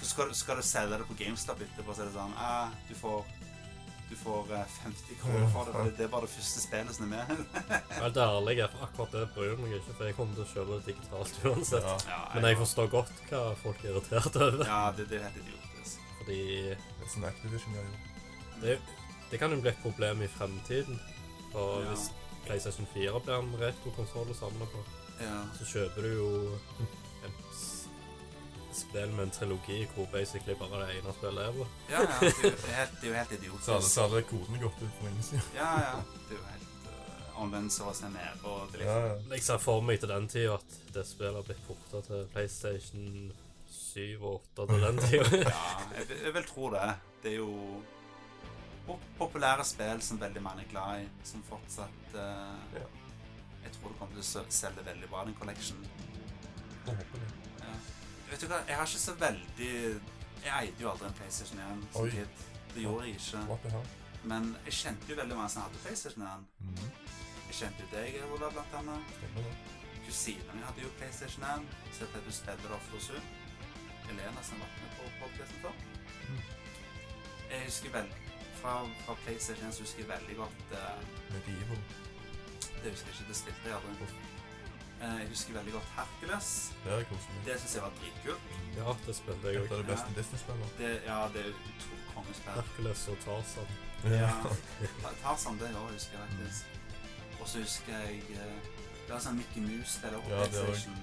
Så 0.00 0.10
skal, 0.10 0.30
skal 0.34 0.56
du 0.60 0.64
selge 0.66 0.98
det 1.00 1.06
på 1.08 1.16
GameStop 1.20 1.60
etterpå, 1.64 1.94
så 1.94 2.04
er 2.04 2.10
det 2.10 2.14
sånn 2.16 2.36
eh, 2.40 2.78
du 2.88 2.94
får 2.98 3.24
du 4.04 4.16
får 4.20 4.50
eh, 4.52 4.72
50 4.84 5.16
kroner 5.20 5.46
for 5.52 5.68
det, 5.72 5.82
det 5.98 6.04
er 6.04 6.10
bare 6.12 6.26
det 6.28 6.32
første 6.34 6.60
spillet 6.62 6.94
som 6.96 7.06
er 7.06 7.12
med. 7.24 7.60
Helt 8.02 8.18
ærlig, 8.20 8.56
akkurat 8.68 9.14
det 9.16 9.22
bryr 9.34 9.54
meg 9.62 9.72
ikke, 9.78 9.94
for 9.96 10.08
jeg 10.10 10.16
kommer 10.18 10.36
til 10.36 10.44
å 10.44 10.50
kjøpe 10.52 10.76
det 10.76 10.90
digitalt 10.90 11.38
uansett. 11.50 11.86
Ja. 11.88 11.94
Ja, 12.12 12.18
Men 12.34 12.48
jeg 12.50 12.58
forstår 12.60 12.90
godt 12.92 13.22
hva 13.30 13.40
folk 13.62 13.80
er 13.84 13.94
irritert 13.94 14.36
over. 14.36 14.64
Ja, 14.68 14.82
det, 14.98 15.08
det 15.12 15.18
er 15.20 15.24
helt 15.28 15.40
idiotisk. 15.40 16.04
Fordi 16.20 16.38
Det 16.68 16.76
er 17.08 17.14
sånn 17.14 17.26
Activision 17.30 17.78
gjør 17.78 17.88
jo. 17.88 18.02
det, 18.66 18.76
det 19.32 19.40
kan 19.42 19.56
jo 19.56 19.60
bli 19.64 19.72
et 19.72 19.82
problem 19.82 20.22
i 20.24 20.30
fremtiden. 20.36 21.00
For 21.54 21.80
Ja. 21.82 21.88
hvis 21.94 22.06
PlayStation 22.44 22.86
4 22.92 23.24
blir 23.24 23.38
en 23.40 23.52
retrokonsoll 23.60 24.30
å 24.30 24.36
samle 24.36 24.68
på, 24.68 24.84
Ja. 25.20 25.36
så 25.58 25.64
kjøper 25.70 26.02
du 26.02 26.08
jo 26.14 26.28
et 27.24 27.60
spill 28.74 29.12
med 29.14 29.22
en 29.28 29.30
trilogi 29.30 29.84
hvor 29.94 30.08
basically 30.12 30.56
bare 30.58 30.80
det 30.82 30.96
ene 30.98 31.12
spillet 31.14 31.44
er 31.46 31.52
på. 31.58 31.66
Ja, 31.92 32.00
ja, 32.02 32.18
det 32.20 32.32
er 32.32 32.50
jo 32.50 32.74
helt, 32.74 32.96
det 33.00 33.08
er 33.08 33.12
jo 33.12 33.14
helt 33.14 33.30
Så 33.30 33.36
hadde, 33.36 33.38
idiotisk. 33.44 33.94
så 33.94 34.06
hadde 34.08 34.22
kodene 34.32 34.58
gått 34.64 34.82
ut 34.82 34.96
for 34.98 35.08
lenge 35.08 35.22
siden. 35.28 35.48
Ja, 35.54 35.70
ja. 35.84 35.94
Det 36.28 36.34
er 36.34 36.40
jo 36.40 36.48
helt 36.50 36.88
uh, 36.90 37.40
omvendt 37.44 37.72
så 37.76 37.88
å 37.92 37.94
se 37.94 38.10
ned 38.10 38.42
på 38.42 38.56
det. 38.72 38.82
Liksom. 38.82 39.06
ja. 39.06 39.14
Jeg 39.36 39.46
ser 39.46 39.62
for 39.62 39.86
meg 39.86 40.02
til 40.02 40.10
den 40.10 40.28
tida 40.34 40.58
at 40.58 40.78
det 40.96 41.06
spillet 41.06 41.38
har 41.38 41.46
blitt 41.46 41.62
porta 41.68 42.02
til 42.08 42.26
PlayStation 42.34 43.32
7 43.70 44.18
og 44.20 44.42
8 44.58 44.66
til 44.72 44.86
den 44.88 45.02
tida. 45.06 45.42
Ja, 45.46 45.64
jeg, 46.00 46.10
jeg 46.26 46.34
vil 46.40 46.48
tro 46.50 46.70
det. 46.74 46.88
Det 47.22 47.32
er 47.36 47.38
jo 47.38 47.82
populære 49.18 49.64
spill 49.64 50.02
som 50.04 50.18
veldig 50.20 50.42
mange 50.44 50.66
er 50.66 50.70
glad 50.74 51.06
i, 51.06 51.08
som 51.24 51.46
fortsatt 51.48 52.18
uh, 52.18 52.58
Ja. 52.74 52.84
Tror 53.84 53.92
det 53.92 53.98
kommer 54.00 54.14
til 54.16 54.40
å 54.40 54.44
selge 54.48 54.82
veldig 54.84 55.08
bra, 55.12 55.22
den 55.28 55.34
collection. 55.36 55.80
Jeg 56.86 56.94
håper 56.96 57.18
jeg. 57.20 57.32
Ja. 57.60 57.72
Vet 58.30 58.40
du 58.40 58.46
hva, 58.48 58.60
jeg 58.68 58.76
har 58.78 58.86
ikke 58.88 59.00
så 59.02 59.14
veldig 59.20 59.72
Jeg 60.44 60.52
eide 60.54 60.80
jo 60.80 60.88
aldri 60.88 61.08
en 61.08 61.16
PlayStation 61.18 61.60
1 61.64 61.82
som 61.92 62.08
kid. 62.14 62.40
Det 62.70 62.84
gjorde 62.84 63.10
jeg 63.10 63.18
ikke. 63.18 63.82
Men 64.32 64.48
jeg 64.64 64.76
kjente 64.78 65.10
jo 65.10 65.16
veldig 65.18 65.36
mange 65.36 65.52
som 65.52 65.66
hadde 65.66 65.82
PlayStation 65.82 66.24
1. 66.28 66.46
Mhm. 66.64 66.86
Jeg 67.50 67.58
kjente 67.58 67.84
jo 67.84 67.90
deg, 67.92 68.16
Ola, 68.30 68.50
blant 68.54 68.78
annet. 68.78 69.12
Stemmer 69.18 69.48
det. 69.48 69.52
Kusina 70.06 70.56
mi 70.56 70.64
hadde 70.64 70.86
jo 70.86 70.94
PlayStation 70.96 71.44
1, 71.50 71.68
så 71.92 72.08
jeg 72.08 72.24
å 72.32 72.34
spille 72.38 72.64
det 72.64 72.72
ofte 72.78 72.96
hos 72.96 73.10
hun. 73.12 73.28
Elena 74.14 74.46
som 74.48 74.64
har 74.64 74.72
vært 74.72 74.80
med 74.86 74.96
på 74.96 75.12
podcasten 75.20 75.60
før. 75.66 75.76
Mm. 76.30 76.40
Jeg 77.52 77.68
husker 77.68 77.94
vel 77.98 78.10
fra, 78.62 78.74
fra 79.04 79.20
PlayStation 79.26 79.68
1 79.68 79.76
så 79.76 79.84
husker 79.84 80.04
jeg 80.06 80.12
veldig 80.14 80.40
godt 80.40 80.76
uh, 80.80 81.04
Medieval. 81.36 81.84
Det 82.84 82.92
husker 82.92 83.08
jeg 83.10 83.16
ikke, 83.16 83.28
det 83.32 83.36
spilte 83.40 83.68
jeg 83.70 83.76
aldri. 83.80 84.08
Eh, 85.04 85.16
jeg 85.20 85.28
husker 85.32 85.52
veldig 85.58 85.72
godt 85.74 85.88
Hercules. 85.96 86.48
Det 86.84 86.92
er 86.92 87.02
koselig. 87.10 87.40
Det 87.46 87.56
syns 87.60 87.74
jeg 87.78 87.82
var 87.86 87.94
dritkult. 88.00 88.44
Ja, 88.76 88.94
det 89.06 89.14
spilte 89.16 89.48
jeg 89.48 89.62
òg. 89.62 89.66
Det 89.68 89.78
er 89.78 89.82
det 89.82 89.88
beste 89.92 90.14
Disney-spillet. 90.18 90.76
Det, 90.78 90.90
ja, 91.08 91.18
det 91.34 91.42
er 91.48 91.50
to 91.84 91.98
kongespill. 92.14 92.54
Hercules 92.60 93.02
og 93.14 93.18
Tarzan. 93.24 93.74
Ja. 94.12 94.30
Tarzan, 95.24 95.58
det 95.60 95.72
òg 95.80 95.90
husker 95.96 96.18
jeg 96.20 96.28
faktisk. 96.28 96.64
Og 97.40 97.48
så 97.48 97.58
husker 97.64 97.92
jeg 97.98 98.22
eh, 98.36 98.54
Det 99.04 99.12
var 99.12 99.20
sånn 99.20 99.36
Mickey 99.40 99.60
Mouse 99.64 99.98
der 100.04 100.14
oppe. 100.16 100.30
Ja, 100.32 100.44
det 100.44 100.60
er 100.60 100.68
PlayStation. 100.68 101.00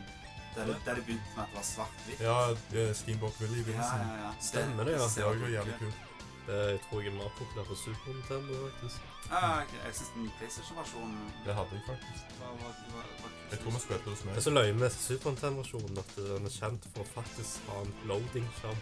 Der, 0.55 0.65
det- 0.67 0.79
der 0.85 0.95
de 0.95 1.01
begynte 1.07 1.35
med 1.35 1.43
at 1.43 1.49
det 1.51 1.57
var 1.59 1.67
svart-hvitt. 1.73 2.21
Ja, 2.21 2.37
eh, 2.81 2.93
Steamboat 3.01 3.41
Willie 3.41 3.61
i 3.61 3.75
ja, 3.75 3.89
ja, 3.97 4.15
ja. 4.25 4.31
Stemmer 4.41 4.83
det, 4.89 4.95
ja. 4.97 5.05
Det 5.15 5.25
var 5.25 5.33
jo 5.43 5.51
jævlig 5.57 5.75
kult. 5.79 5.99
Det 6.47 6.79
tror 6.89 7.01
jeg 7.01 7.11
er 7.11 7.17
mer 7.17 7.29
populær 7.37 7.63
på 7.69 7.75
Super 7.75 8.13
Nintendo, 8.13 8.53
faktisk. 8.69 9.01
Ah. 9.31 9.61
Jeg 9.85 9.93
syns 9.95 10.09
den 10.15 10.31
PlayStation-versjonen 10.37 11.19
Det 11.45 11.53
hadde 11.55 11.71
jeg 11.77 11.83
faktisk. 11.87 12.23
var, 12.39 12.47
var, 12.61 12.73
var, 12.95 13.29
Jeg 13.51 13.59
tror 13.59 13.71
vi 13.71 13.79
spilte 13.79 14.09
hos 14.09 14.19
Det 14.19 14.25
meg. 14.25 14.35
er 14.37 14.41
så 14.47 14.53
løye 14.57 14.73
med 14.73 14.89
Super 14.89 15.29
Nintendo-versjonen 15.29 15.97
at 16.03 16.11
den 16.17 16.45
er 16.49 16.55
kjent 16.57 16.87
for 16.95 17.03
å 17.05 17.09
faktisk 17.13 17.69
ha 17.69 17.75
en 17.85 17.93
loading-skjerm. 18.09 18.81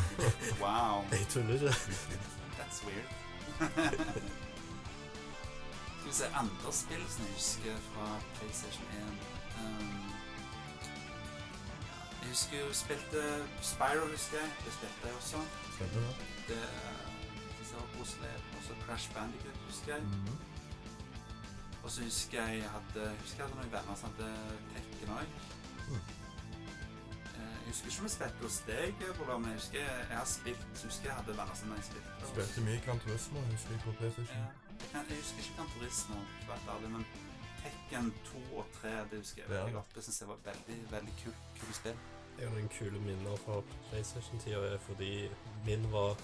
Wow. 0.62 1.04
Jeg 1.12 1.26
tuller 1.34 1.54
ikke. 1.54 1.74
That's 2.58 2.78
weird. 2.86 3.08
Skal 5.98 6.10
vi 6.10 6.14
se 6.14 6.26
andre 6.42 6.72
spill 6.72 7.04
som 7.08 7.24
jeg 7.24 7.32
husker 7.34 7.76
fra 7.92 8.06
PlayStation 8.36 8.84
1. 8.96 9.12
Um, 9.62 10.00
jeg 12.22 12.28
husker 12.32 12.58
jo 12.58 12.72
spilte 12.74 13.22
Spyro, 13.62 14.06
husker 14.10 14.38
jeg. 14.42 14.50
Det 14.64 14.72
spilte 14.78 15.06
jeg 15.06 15.14
også. 15.20 15.38
Stemmer 15.76 16.00
det. 16.08 16.14
Det 16.52 17.66
jeg 17.72 17.78
var 17.80 17.90
koselig. 17.98 18.32
Og 18.56 18.62
så 18.66 18.72
Crash 18.86 19.06
Bandicut, 19.14 19.56
husker 19.68 19.94
jeg. 19.94 20.02
Mhm. 20.02 20.38
Og 21.82 21.90
så 21.90 22.02
husker 22.08 22.42
jeg 22.46 22.58
jeg 22.62 22.70
hadde, 22.76 23.00
husker 23.22 23.38
jeg 23.38 23.46
hadde 23.46 23.56
noen 23.60 23.72
venner 23.76 23.94
som 24.00 24.10
hadde 24.10 24.28
Tekken 24.74 25.14
òg. 25.18 25.32
Mm. 25.88 26.02
Jeg 27.72 27.78
husker 27.78 27.86
ikke 27.88 28.00
om 28.02 28.06
jeg 28.08 28.14
spilte 28.16 28.42
hos 28.46 28.58
deg, 28.66 28.94
men 29.40 29.50
jeg 29.50 29.58
husker 29.60 29.78
jeg, 29.80 30.06
jeg 30.10 30.18
har 30.18 30.28
spilt. 30.38 30.64
Så 30.78 30.82
husker 30.90 31.08
jeg 31.08 31.16
hadde 31.18 31.32
venner 31.40 31.54
som 31.60 31.72
jeg 31.76 31.84
spilte. 31.90 32.28
Spilte 32.32 32.64
mye 32.68 32.80
Gran 32.86 32.98
Turismo, 33.04 33.40
husker 33.50 33.70
jeg, 33.74 33.80
på 33.84 33.90
Ja. 33.90 33.96
PlayStation. 33.98 34.42
Jeg, 34.92 35.04
jeg 35.10 35.18
husker 35.22 35.38
ikke 35.42 35.54
Gran 35.56 35.70
Turismo, 35.74 36.16
men 36.94 37.06
Tekken 37.62 38.14
2 38.24 38.42
og 38.58 38.66
3 38.80 38.88
det 39.10 39.18
husker 39.22 39.42
jeg 39.42 39.50
Ja. 39.50 39.56
veldig 39.58 39.74
godt. 39.78 39.94
Det 39.94 40.04
syns 40.04 40.20
jeg 40.20 40.28
var 40.28 40.38
veldig 40.50 40.78
veldig 40.90 41.14
kult 41.24 41.40
kul 41.60 41.72
spill. 41.80 41.98
Jeg 42.38 42.48
har 42.48 42.54
noen 42.56 42.68
kule 42.78 42.98
minner 43.08 43.36
fra 43.44 43.60
PlayStation-tida 43.88 44.76
fordi 44.86 45.30
min 45.66 45.92
var 45.92 46.16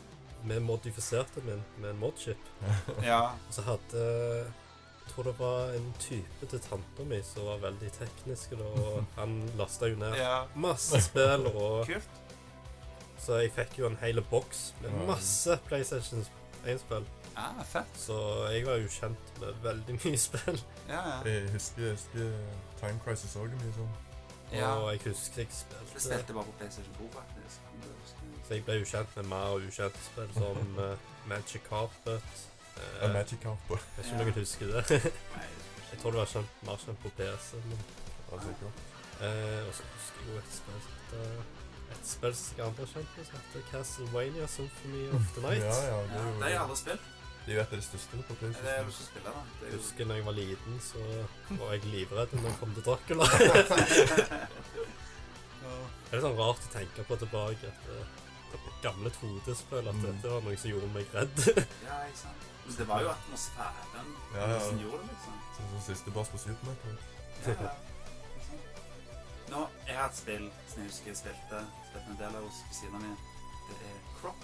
Vi 0.45 0.59
modifiserte 0.61 1.41
min 1.45 1.63
med 1.79 1.91
en 1.91 1.99
modchip. 1.99 2.39
Ja. 3.03 3.21
Og 3.49 3.55
så 3.55 3.63
hadde 3.67 4.03
Jeg 4.05 5.13
tror 5.15 5.23
det 5.25 5.39
var 5.39 5.71
en 5.73 5.93
type 5.99 6.47
til 6.51 6.61
tanta 6.61 7.05
mi 7.09 7.19
som 7.25 7.47
var 7.49 7.63
veldig 7.63 7.89
teknisk, 7.97 8.53
og 8.61 9.05
han 9.17 9.39
lasta 9.57 9.89
jo 9.89 9.97
ned 9.97 10.15
ja. 10.21 10.43
masse 10.55 11.01
spill. 11.01 11.47
Og, 11.49 11.87
Kult. 11.89 12.19
så 13.19 13.39
jeg 13.41 13.53
fikk 13.57 13.79
jo 13.81 13.87
en 13.89 13.97
hel 14.03 14.21
boks 14.31 14.75
med 14.83 14.93
masse 15.09 15.57
PlayStation 15.67 16.27
1-spill. 16.67 17.07
Ah, 17.39 17.63
fett. 17.65 17.97
Så 17.97 18.19
jeg 18.53 18.67
var 18.67 18.77
jo 18.83 18.89
kjent 18.91 19.41
med 19.41 19.63
veldig 19.65 19.97
mye 20.05 20.19
spill. 20.19 20.61
Ja, 20.89 21.01
ja. 21.09 21.17
Jeg 21.25 21.51
husker, 21.55 21.83
jeg 21.83 21.97
husker 21.97 22.31
Time 22.81 23.01
Crisis 23.05 23.37
òg 23.41 23.55
mye 23.63 23.75
sånn. 23.79 23.93
ja. 24.53 24.75
Og 24.77 24.91
jeg 24.93 25.01
husker 25.09 25.45
jeg 25.45 25.49
Det 25.49 25.57
spilte 25.63 26.01
spilte 26.05 26.35
bare 26.37 26.45
på 26.51 26.57
PlayStation 26.61 26.95
2, 27.01 27.09
faktisk. 27.17 27.38
Du. 28.49 28.51
Så 28.55 28.55
jeg 28.57 28.65
ble 28.65 28.75
jo 28.81 28.85
kjent 28.89 29.11
med 29.17 29.25
mer 29.29 29.49
ukjente 29.61 30.01
spill 30.07 30.31
som 30.35 30.79
eh, 30.85 30.97
Magic 31.29 31.63
Carpet. 31.69 32.23
eh, 32.79 33.03
Uh, 33.05 33.13
Magic 33.13 33.39
Carpet. 33.43 33.81
jeg 33.99 33.99
vet 33.99 34.07
ikke 34.07 34.15
om 34.15 34.19
noen 34.25 34.33
husker 34.39 34.67
det. 34.73 34.85
Jeg 35.91 35.97
tror 36.03 36.11
det 36.13 36.19
var 36.21 36.27
kjent, 36.31 36.51
mer 36.69 36.77
kjent 36.85 36.99
på 37.03 37.09
PC. 37.17 37.49
Men, 37.65 37.79
sikkert. 38.45 38.77
eh, 39.25 39.63
og 39.69 39.73
så 39.75 39.83
husker 39.93 40.19
jeg 40.21 40.29
jo 40.29 40.35
et 40.39 40.51
spill 40.53 40.81
som 40.85 40.93
heter 40.99 41.29
Et 41.95 42.05
spill 42.11 42.35
som 42.37 42.53
jeg 42.59 42.65
andre 42.67 42.85
kjent 42.93 43.11
på 43.15 43.21
som 43.25 43.35
heter 43.39 43.61
Castlevania 43.71 44.47
Symphony 44.53 45.03
of 45.17 45.25
the 45.35 45.41
Night. 45.47 45.65
Ja, 45.65 45.77
ja, 45.89 45.97
det 46.13 46.19
er 46.21 46.25
jo 46.29 46.33
det 46.43 46.49
er 46.53 46.59
aldri 46.61 46.77
spilt. 46.83 47.05
Det 47.47 47.51
er 47.55 47.57
jo 47.57 47.63
et 47.65 47.73
av 47.73 47.79
de 47.81 47.85
største 47.87 48.13
på 48.29 48.33
Det 48.37 48.45
er 48.45 48.49
jo 48.49 48.53
PlayStation. 48.53 49.17
jeg 49.17 49.25
da. 49.25 49.33
Det 49.61 49.65
er 49.69 49.73
jo 49.73 49.79
husker 49.81 50.05
når 50.11 50.17
jeg 50.21 50.27
var 50.29 50.37
liten, 50.37 50.75
så 50.85 51.01
var 51.63 51.69
jeg 51.73 51.81
livredd 51.95 52.31
når 52.37 52.45
jeg 52.51 52.57
kom 52.61 52.71
til 52.77 52.85
Dracula. 52.85 53.25
det 53.33 53.39
er 56.13 56.17
litt 56.19 56.27
sånn 56.29 56.37
rart 56.39 56.61
å 56.69 56.71
tenke 56.77 57.01
på 57.09 57.15
tilbake 57.25 57.65
at 57.73 57.81
eh, 58.79 58.83
gamle 58.83 59.11
2D-spill, 59.11 59.89
at 59.89 59.95
Mm. 59.95 60.03
dette 60.07 60.31
var 60.31 60.41
noe 60.47 60.57
som 60.57 60.71
gjorde 60.71 60.89
meg 60.95 61.07
redd. 61.15 61.39
Ja, 61.85 61.99
ikke 62.07 62.19
sant. 62.23 62.47
Men 62.69 62.77
det 62.77 62.89
var 62.89 63.01
jo 63.03 63.09
atmosfæren 63.09 64.11
Ja, 64.35 64.47
ja. 64.53 64.59
som 64.61 64.79
gjorde 64.79 64.99
det, 65.03 65.09
liksom. 65.13 65.39
Sånn 65.57 65.71
det 65.73 65.79
er 65.79 65.87
siste 65.95 66.11
boss 66.11 66.29
på 66.29 66.39
Super 66.39 66.67
Metroid. 66.69 66.99
Ja, 67.47 67.55
ja. 67.63 67.71
Nå, 69.49 69.63
jeg 69.89 69.97
har 69.97 70.09
et 70.11 70.17
spill 70.19 70.51
som 70.69 70.83
jeg 70.83 70.91
husker 70.91 71.09
jeg 71.09 71.17
spilte, 71.23 71.61
spilte 71.89 72.11
en 72.13 72.19
del 72.21 72.35
av 72.37 72.43
hos 72.45 72.59
kusina 72.69 72.99
mi. 73.01 73.13
Det 73.69 73.77
er 73.89 73.95
Croc. 74.21 74.43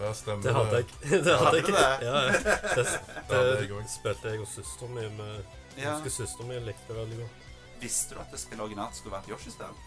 Ja, 0.00 0.10
stemmer 0.16 0.42
Det 0.42 0.54
hadde 0.56 0.80
jeg. 0.80 0.86
Det 1.28 1.36
hadde 1.38 1.60
jeg. 1.60 1.68
Ja, 1.70 1.86
ja. 2.08 2.22
det, 2.32 2.86
Det 3.28 3.68
det 3.70 3.90
spilte 3.92 4.32
jeg 4.34 4.40
og 4.42 4.48
søsteren 4.50 4.94
min. 4.98 5.16
med- 5.16 5.44
Jeg 5.76 5.92
husker 5.92 6.10
søsteren 6.10 6.48
min 6.48 6.64
likte 6.66 6.88
det 6.88 6.96
veldig 6.96 7.18
godt. 7.22 7.46
Visste 7.80 8.14
du 8.14 8.20
at 8.20 8.30
det 8.34 8.40
spillet 8.40 8.64
originalt 8.66 8.96
skulle 8.98 9.14
vært 9.16 9.28
Yoshi-spill? 9.30 9.78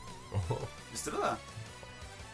Visste 0.92 1.12
du 1.12 1.18
det? 1.22 1.36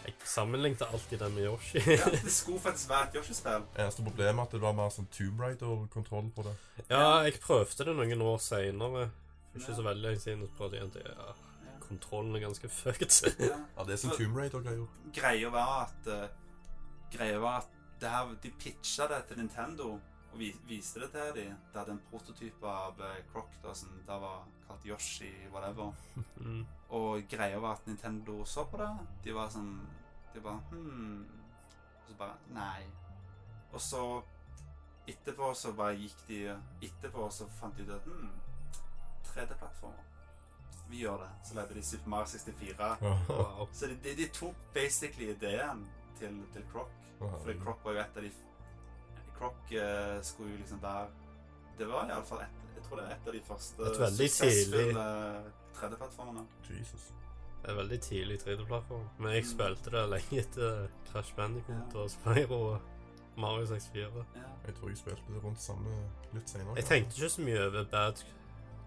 Jeg 0.05 0.13
sammenlignet 0.25 0.81
alltid 0.81 1.19
den 1.21 1.33
med 1.35 1.43
Yoshi. 1.45 1.77
Ja, 1.85 2.09
det 2.25 2.31
skulle 2.33 2.59
faktisk 2.59 2.89
være 2.89 3.07
et 3.09 3.15
Yoshi-spill. 3.19 3.63
Eneste 3.77 4.03
problemet 4.03 4.39
er 4.41 4.47
at 4.47 4.51
det 4.55 4.61
var 4.63 4.73
mer 4.77 4.89
sånn 4.89 5.07
Tomb 5.13 5.39
Raider-kontroll 5.43 6.31
på 6.35 6.45
det. 6.47 6.53
Ja, 6.89 7.19
jeg 7.27 7.35
prøvde 7.43 7.85
det 7.85 7.95
noen 7.99 8.21
år 8.25 8.37
seinere. 8.41 9.09
Ikke 9.55 9.75
så 9.75 9.83
veldig 9.85 10.05
lenge 10.07 10.19
siden. 10.23 10.45
så 10.47 10.57
prøvde 10.57 10.79
jeg 10.79 10.91
til, 10.91 11.03
Det- 11.03 11.15
Ja, 11.17 11.33
Ja. 11.65 11.77
kontrollen 11.87 12.35
er 12.35 12.39
ganske 12.47 12.69
fucked. 12.69 13.11
Ja. 13.39 13.57
Ja, 13.77 13.83
det 13.83 13.93
er 13.93 13.97
sånn 14.01 14.11
For- 14.15 14.23
Tomb 14.23 14.37
Raider-greier. 14.37 14.87
Greia 15.13 15.49
var 15.53 15.83
at 15.89 16.07
uh, 16.07 16.27
Greia 17.11 17.37
var 17.39 17.57
at 17.61 17.67
det 18.01 18.09
her, 18.09 18.31
de 18.43 18.49
pitcha 18.57 19.07
det 19.11 19.25
til 19.27 19.37
Nintendo 19.37 19.99
og 20.31 20.39
vi, 20.39 20.53
viste 20.67 20.99
det 21.03 21.11
til 21.11 21.33
dem. 21.35 21.57
Det 21.73 21.77
hadde 21.81 21.91
en 21.91 22.01
prototype 22.09 22.63
av 22.65 22.97
uh, 23.03 23.17
Croc 23.33 23.51
da, 23.63 23.73
som 23.75 23.89
da 24.07 24.17
var 24.17 24.45
kalt 24.67 24.85
Yoshi, 24.87 25.29
whatever. 25.53 25.91
Og 26.91 27.23
greia 27.31 27.59
var 27.63 27.77
at 27.79 27.87
Nintendo 27.87 28.41
så 28.45 28.65
på 28.67 28.77
det. 28.81 28.89
De 29.23 29.33
var 29.35 29.49
sånn 29.53 29.73
De 30.33 30.41
bare 30.43 30.59
Hm. 30.71 31.25
Og 32.01 32.07
så 32.09 32.17
bare 32.19 32.37
Nei. 32.55 32.83
Og 33.71 33.81
så 33.81 34.01
etterpå 35.07 35.53
så 35.55 35.71
bare 35.73 35.95
gikk 35.99 36.25
de 36.27 36.41
Etterpå 36.83 37.29
så 37.31 37.47
fant 37.59 37.77
de 37.77 37.83
ut 37.87 37.93
at 37.95 38.07
Hm. 38.07 38.29
3D-plattformer. 39.31 40.07
Vi 40.89 40.97
gjør 41.05 41.21
det. 41.23 41.29
Så 41.47 41.55
lagde 41.55 41.73
de 41.77 41.81
Super 41.87 42.09
Mario 42.09 42.27
64. 42.27 42.97
Wow. 43.29 43.67
Så 43.71 43.87
de, 43.87 43.95
de, 44.03 44.15
de 44.17 44.27
tok 44.35 44.55
basically 44.73 45.29
ideen 45.31 45.85
til, 46.19 46.41
til 46.53 46.65
Croc. 46.71 46.89
Fordi 47.21 47.55
Croc 47.63 47.85
var 47.85 47.91
jo 47.95 47.99
et 48.01 48.17
av 48.17 48.23
de 48.25 48.31
Croc 49.37 49.71
eh, 49.71 50.17
skulle 50.25 50.51
jo 50.51 50.57
liksom 50.57 50.81
være 50.81 51.07
Det 51.77 51.87
var 51.89 52.09
iallfall 52.09 52.41
et 52.41 52.57
Jeg 52.75 52.83
tror 52.87 52.97
det 52.99 53.05
er 53.05 53.11
et 53.15 53.27
av 53.27 53.33
de 53.35 53.41
første 53.45 53.83
Et 53.91 53.99
veldig 54.01 54.27
suksessfulle 54.29 55.05
3D-plattformene. 55.77 56.45
Jesus. 56.69 57.11
Det 57.61 57.69
er 57.69 57.75
veldig 57.77 57.99
tidlig 58.01 58.39
3D-plattform. 58.41 59.03
Men 59.19 59.31
jeg 59.33 59.43
Mm. 59.43 59.49
spilte 59.51 59.91
det 59.91 60.09
lenge 60.09 60.39
etter 60.39 60.87
Crash 61.11 61.35
Bandicoot 61.35 61.93
Ja. 61.93 61.99
og 61.99 62.09
Spyro 62.09 62.61
og 62.73 62.79
Mario 63.37 63.65
64. 63.65 64.25
Ja. 64.35 64.41
Jeg 64.65 64.75
tror 64.75 64.87
jeg 64.89 64.97
spilte 64.97 65.33
det 65.33 65.43
rundt 65.43 65.61
samme 65.61 65.89
litt 66.33 66.49
senere. 66.49 66.75
Jeg 66.75 66.85
tenkte 66.85 67.15
ikke 67.17 67.29
så 67.29 67.41
mye 67.41 67.67
over 67.67 67.83
bad 67.91 68.23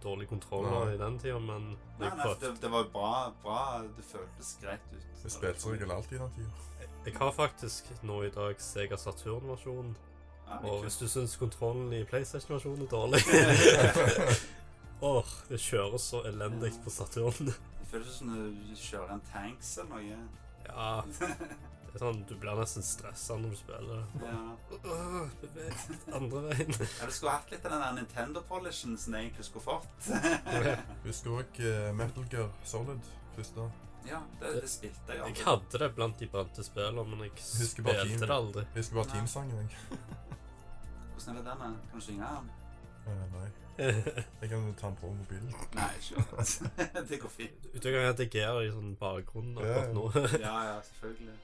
dårlig 0.05 0.29
kontroller 0.29 0.91
i 0.95 0.99
den 0.99 1.19
tida, 1.19 1.39
men 1.39 1.79
Nei, 2.01 2.09
nei, 2.17 2.35
det, 2.41 2.61
det 2.61 2.71
var 2.71 2.83
jo 2.85 2.91
bra, 2.93 3.33
bra 3.43 3.83
Det 3.97 4.05
føltes 4.05 4.59
greit 4.63 4.81
ut. 4.93 5.07
Jeg 5.23 5.31
spilte 5.33 5.61
som 5.61 5.73
regel 5.73 5.91
alltid 5.91 6.13
i 6.19 6.23
den 6.23 6.31
tida. 6.37 6.51
Jeg 7.07 7.15
har 7.17 7.31
faktisk 7.33 7.85
nå 8.03 8.23
i 8.23 8.31
dag 8.31 8.55
Sega 8.61 8.97
Saturn-versjonen. 8.97 9.97
Ja, 10.49 10.59
Og 10.69 10.83
hvis 10.83 10.97
du 10.99 11.09
syns 11.09 11.37
kontrollen 11.37 11.93
i 11.93 12.05
PlayStation-versjonen 12.05 12.83
er 12.83 12.87
dårlig 12.87 13.21
Åh, 15.05 15.31
det 15.51 15.59
kjøres 15.61 16.07
så 16.15 16.23
elendig 16.31 16.73
på 16.85 16.91
Saturn. 16.95 17.53
Det 17.85 18.01
føles 18.01 18.15
som 18.19 18.31
du 18.33 18.75
kjører 18.81 19.11
en 19.15 19.21
tanks 19.31 19.69
eller 19.79 19.91
noe. 20.01 20.17
Ja, 20.65 20.95
det 21.21 21.93
er 21.95 22.01
sånn 22.01 22.23
Du 22.27 22.33
blir 22.43 22.57
nesten 22.59 22.83
stressa 22.83 23.37
når 23.39 23.53
du 23.53 23.59
spiller. 23.61 24.01
det. 24.17 24.31
Ja. 24.33 24.79
Åh, 24.95 25.29
beveg 25.43 25.85
andre 26.19 26.41
veien. 26.49 26.73
ja, 26.99 27.07
Du 27.07 27.13
skulle 27.15 27.35
hatt 27.37 27.53
litt 27.53 27.69
av 27.69 27.75
den 27.77 27.85
der 27.85 27.95
Nintendo-polishen 28.01 28.97
som 28.99 29.15
du 29.15 29.19
egentlig 29.21 29.47
skulle 29.47 29.63
fått. 29.69 30.09
Husker 31.05 31.37
òg 31.37 31.61
Metal 32.01 32.27
Gear 32.33 32.49
Solid 32.67 33.13
første. 33.37 33.69
ja, 34.09 34.19
det, 34.41 34.55
det 34.65 34.71
spilte 34.73 35.15
jeg 35.15 35.23
aldri. 35.23 35.39
Jeg 35.39 35.47
hadde 35.53 35.83
det 35.85 35.91
blant 36.01 36.19
de 36.25 36.31
brente 36.35 36.65
spillene, 36.67 37.05
men 37.13 37.23
jeg 37.29 37.37
Husker 37.37 37.85
spilte 37.85 38.09
Team. 38.09 38.25
det 38.25 38.35
aldri. 38.41 38.65
Husker 38.75 38.99
bare 39.03 39.13
teamsangen. 39.13 39.69
jeg. 39.71 40.01
Hvordan 41.15 41.37
er 41.37 41.39
det 41.39 41.47
denne? 41.53 41.71
Kan 41.93 42.01
du 42.03 42.07
synge 42.09 42.33
den? 42.35 42.51
Uh, 43.07 43.23
nei. 43.37 43.47
Jeg 44.41 44.49
kan 44.51 44.75
ta 44.79 44.87
den 44.87 44.97
på 45.01 45.11
mobilen. 45.11 45.55
Nei, 45.75 45.89
ikke 45.99 47.03
Det 47.11 47.19
går 47.23 47.33
fint. 47.37 47.65
Du 47.75 47.89
kan 47.91 48.01
redigere 48.09 48.67
i 48.67 48.71
sånn 48.71 48.93
bakgrunn 49.01 49.57
akkurat 49.59 49.95
nå. 49.97 50.05
Ja, 50.47 50.55
ja, 50.71 50.77
selvfølgelig. 50.91 51.39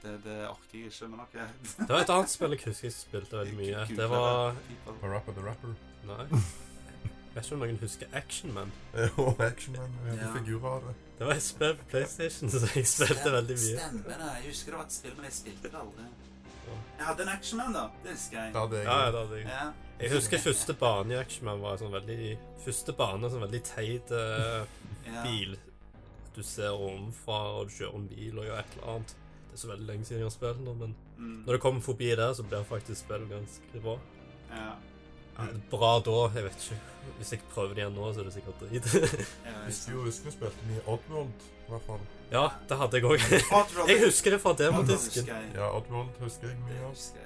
Det, 0.00 0.12
det 0.24 0.36
orker 0.48 0.78
jeg 0.78 0.86
ikke, 0.88 1.08
men 1.12 1.20
OK. 1.20 1.34
Det 1.76 1.88
var 1.90 2.00
et 2.06 2.10
annet 2.14 2.30
spill 2.32 2.54
jeg 2.56 2.62
husker 2.64 2.86
jeg 2.88 2.94
spilte 2.96 3.36
veldig 3.36 3.56
mye. 3.58 3.82
Det 3.98 4.06
var. 4.08 4.56
Parappa 5.02 5.34
the 5.36 5.44
Rapper. 5.44 5.74
Nei. 6.08 6.24
Jeg 6.30 7.34
vet 7.36 7.44
ikke 7.46 7.54
om 7.54 7.60
noen 7.62 7.76
husker 7.82 8.14
Action 8.16 8.54
Man. 8.56 8.72
Og 9.20 9.42
Action 9.44 9.76
Man. 9.76 9.92
Vi 10.02 10.10
hadde 10.14 10.24
Ja. 10.24 10.30
figurer 10.38 10.70
av 10.70 10.86
det. 10.88 10.94
Det 11.20 11.26
var 11.28 11.34
et 11.36 11.44
spill 11.44 11.76
på 11.76 11.84
PlayStation, 11.92 12.50
så 12.50 12.62
jeg 12.74 12.86
spilte 12.88 13.18
Stem- 13.20 13.34
veldig 13.36 13.56
mye. 13.60 13.76
Stemmer 13.76 14.16
det. 14.24 14.30
Jeg 14.40 14.46
husker 14.48 14.72
det 14.72 14.78
var 14.80 14.86
et 14.88 14.96
spill, 14.96 15.14
men 15.20 15.24
jeg 15.28 15.36
spilte 15.36 15.68
det 15.68 15.78
aldri. 15.84 16.08
Jeg 16.98 17.06
hadde 17.06 17.22
en 17.22 17.28
Actionman, 17.28 17.72
da. 17.72 17.86
Det 18.04 18.10
husker 18.12 18.36
jeg. 18.44 18.52
Det 18.52 18.60
hadde 18.60 18.76
jeg. 18.76 18.84
Ja, 18.86 18.98
ja, 19.04 19.10
det 19.10 19.20
hadde 19.24 19.36
jeg. 19.40 19.46
Ja. 19.48 19.72
Jeg 20.00 20.10
husker 20.14 20.38
første 20.38 20.74
bane 20.80 21.12
i 21.12 21.16
Action 21.20 21.44
Man 21.44 21.60
var 21.60 21.76
sånn 21.76 21.92
veldig 21.92 22.38
Første 22.64 22.92
bane 22.96 23.30
sånn 23.30 23.42
veldig 23.44 23.62
teit 23.64 24.10
Ja. 24.10 25.22
bil. 25.24 25.56
Du 26.34 26.42
ser 26.42 26.70
ovenfra, 26.70 27.38
og 27.58 27.66
du 27.68 27.72
kjører 27.74 27.94
en 27.96 28.06
bil 28.08 28.38
og 28.38 28.44
gjør 28.46 28.58
et 28.60 28.76
eller 28.76 28.92
annet. 28.94 29.14
Det 29.50 29.54
er 29.56 29.62
så 29.64 29.68
veldig 29.72 29.86
lenge 29.86 30.04
siden 30.06 30.18
jeg 30.20 30.28
har 30.28 30.30
spilt 30.30 30.60
nå, 30.64 30.74
men 30.78 30.94
Mm. 31.18 31.44
når 31.46 31.52
det 31.52 31.60
kommer 31.60 31.80
forbi 31.80 32.14
der, 32.16 32.32
så 32.34 32.42
blir 32.48 32.62
faktisk 32.64 33.00
spillet 33.04 33.28
ganske 33.28 33.82
bra. 33.82 33.98
Ja. 34.50 34.72
Bra 35.70 35.92
da, 36.06 36.16
jeg 36.34 36.44
vet 36.44 36.64
ikke. 36.66 36.80
Hvis 37.20 37.32
jeg 37.32 37.40
prøver 37.54 37.74
det 37.74 37.82
igjen 37.82 37.94
nå, 37.96 38.12
så 38.14 38.20
er 38.20 38.24
det 38.24 38.32
sikkert 38.32 38.60
drit. 38.60 38.84
Husker 39.66 39.92
jo, 39.92 40.02
husker 40.06 40.24
vi 40.30 40.32
spilte 40.36 40.68
mye 40.68 40.82
Oddworld, 40.86 41.48
i 41.66 41.70
hvert 41.72 41.86
fall. 41.86 42.00
ja, 42.32 42.44
det 42.68 42.76
hadde 42.80 42.96
jeg 43.00 43.04
òg. 43.04 43.24
Jeg 43.90 43.98
husker 44.04 44.30
det 44.36 44.40
fra 44.40 44.52
demodisken. 44.58 45.28
Ja, 45.54 45.68
Oddworld 45.76 46.16
husker 46.24 46.48
jeg 46.48 46.58
mye 46.64 46.80
av. 46.86 46.94
husker 46.94 47.20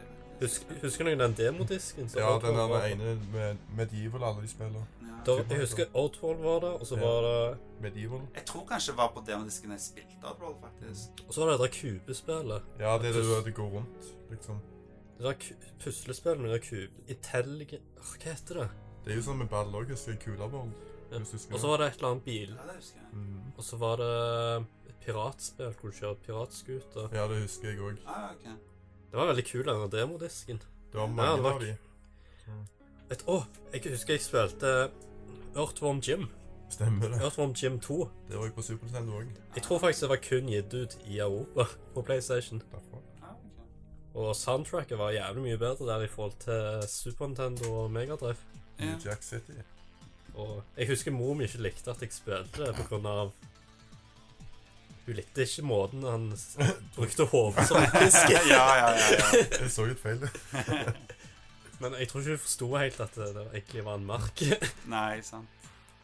du 0.74 0.80
Husker, 0.82 1.04
noen 1.06 1.18
den 1.22 1.34
demodisken? 1.38 2.08
Ja, 2.18 2.32
den 2.42 2.56
der 2.58 2.86
ene 2.90 3.14
med 3.32 3.56
Medieval 3.78 4.24
alle 4.30 4.42
de 4.42 4.48
spiller. 4.50 4.82
Ja. 5.04 5.36
Jeg 5.48 5.60
husker 5.62 5.86
Oddworld 5.94 6.42
var 6.42 6.58
der, 6.60 6.74
og 6.80 6.86
så 6.86 6.98
Ja. 6.98 7.06
var 7.06 7.22
det 7.28 7.58
Medieval. 7.80 8.20
Jeg 8.34 8.44
tror 8.50 8.66
kanskje 8.68 8.92
det 8.92 8.98
var 8.98 9.12
på 9.14 9.22
demodisken 9.26 9.70
jeg 9.70 9.80
spilte 9.80 10.26
Oddworld, 10.32 10.56
faktisk. 10.66 11.24
Og 11.28 11.34
så 11.34 11.44
var 11.46 11.52
det 11.54 11.60
det 11.60 11.70
kubespillet. 11.80 12.62
Ja, 12.80 12.98
det 12.98 13.08
er 13.08 13.12
det 13.12 13.22
du- 13.24 13.44
det 13.44 13.54
går 13.54 13.70
rundt, 13.78 14.10
liksom. 14.30 14.60
Puslespillet 15.82 16.40
med 16.40 16.50
det 16.50 16.58
der 16.58 16.64
kub... 16.68 16.98
Intelligent 17.14 18.00
Hva 18.00 18.20
heter 18.24 18.60
det? 18.60 18.68
Det 19.04 19.12
er 19.12 19.18
jo 19.20 19.24
sånn 19.26 19.40
med 19.42 19.50
ball 19.52 19.72
òg, 19.76 19.90
husker 19.92 20.14
jeg. 20.16 20.38
Ja. 20.40 20.48
Og 21.52 21.60
så 21.60 21.68
var 21.68 21.80
det 21.80 21.88
et 21.88 21.98
eller 21.98 22.10
annet 22.10 22.24
bil. 22.24 22.54
Ja. 22.56 23.08
Mm. 23.12 23.40
Og 23.56 23.64
så 23.64 23.78
var 23.78 24.00
det 24.00 24.12
et 24.88 24.94
piratspill 25.04 25.74
hvor 25.78 25.92
du 25.92 25.98
kjører 25.98 26.22
piratskuter. 26.24 27.10
Ja, 27.14 27.26
det 27.30 27.42
husker 27.42 27.70
jeg 27.70 27.82
òg. 27.84 28.00
Ah, 28.06 28.30
okay. 28.32 28.56
Det 29.10 29.20
var 29.20 29.28
veldig 29.30 29.44
kul, 29.46 29.64
den 29.68 29.90
demodisken. 29.92 30.62
Det 30.92 31.00
var 31.00 31.12
mange 31.12 31.36
det 31.36 31.44
var 31.44 31.58
av 31.58 31.66
de. 31.66 31.74
Å, 33.30 33.36
jeg 33.74 33.84
husker 33.92 34.16
jeg 34.16 34.24
spilte 34.24 34.72
Earthworm 35.54 36.00
Jim. 36.02 36.26
Stemmer 36.72 37.12
det. 37.12 37.20
Earthworm 37.22 37.52
Jim 37.54 37.78
2. 37.80 37.98
Det 38.30 38.38
var 38.40 38.48
jo 38.48 38.56
på 38.56 38.64
Super 38.66 38.88
Nintendo 38.88 39.20
òg. 39.20 39.30
Jeg 39.54 39.62
tror 39.68 39.78
faktisk 39.84 40.06
det 40.06 40.10
var 40.10 40.22
kun 40.24 40.50
gitt 40.50 40.74
ut 40.74 40.96
i 41.06 41.20
Europa 41.22 41.68
på 41.94 42.02
PlayStation. 42.02 42.62
Derfor. 42.72 43.04
Og 44.14 44.34
soundtracket 44.38 44.98
var 44.98 45.10
jævlig 45.14 45.42
mye 45.42 45.58
bedre 45.58 45.86
der 45.88 46.04
i 46.06 46.10
forhold 46.10 46.36
til 46.44 46.88
Super 46.90 47.26
Nintendo 47.26 47.72
og 47.84 47.90
Megadrive. 47.90 48.36
Ja. 48.78 48.94
Jack 49.04 49.22
City. 49.22 49.58
Og 50.34 50.62
jeg 50.76 50.88
husker 50.88 51.14
mor 51.14 51.34
mi 51.38 51.46
ikke 51.46 51.62
likte 51.62 51.90
at 51.90 52.00
jeg 52.02 52.10
spilte 52.14 52.72
det 52.72 53.06
av 53.06 53.32
Hun 55.04 55.14
likte 55.18 55.44
ikke 55.44 55.62
måten 55.62 56.02
han 56.02 56.24
brukte 56.96 57.26
hodet 57.30 57.66
som 57.68 57.84
fiske. 58.02 58.38
ja, 58.48 58.64
ja, 58.80 58.88
ja, 58.96 59.10
ja. 59.18 59.42
Jeg 59.60 59.70
så 59.70 59.84
ut 59.90 60.00
feil. 60.00 60.24
Men 61.82 61.94
jeg 61.98 62.08
tror 62.08 62.20
ikke 62.22 62.36
hun 62.38 62.38
forsto 62.46 62.70
helt 62.78 63.00
at 63.04 63.14
det, 63.18 63.28
det 63.36 63.44
egentlig 63.52 63.84
var 63.84 63.98
en 64.00 64.06
mark. 64.08 64.42
Nei, 64.90 65.20
sant. 65.26 65.50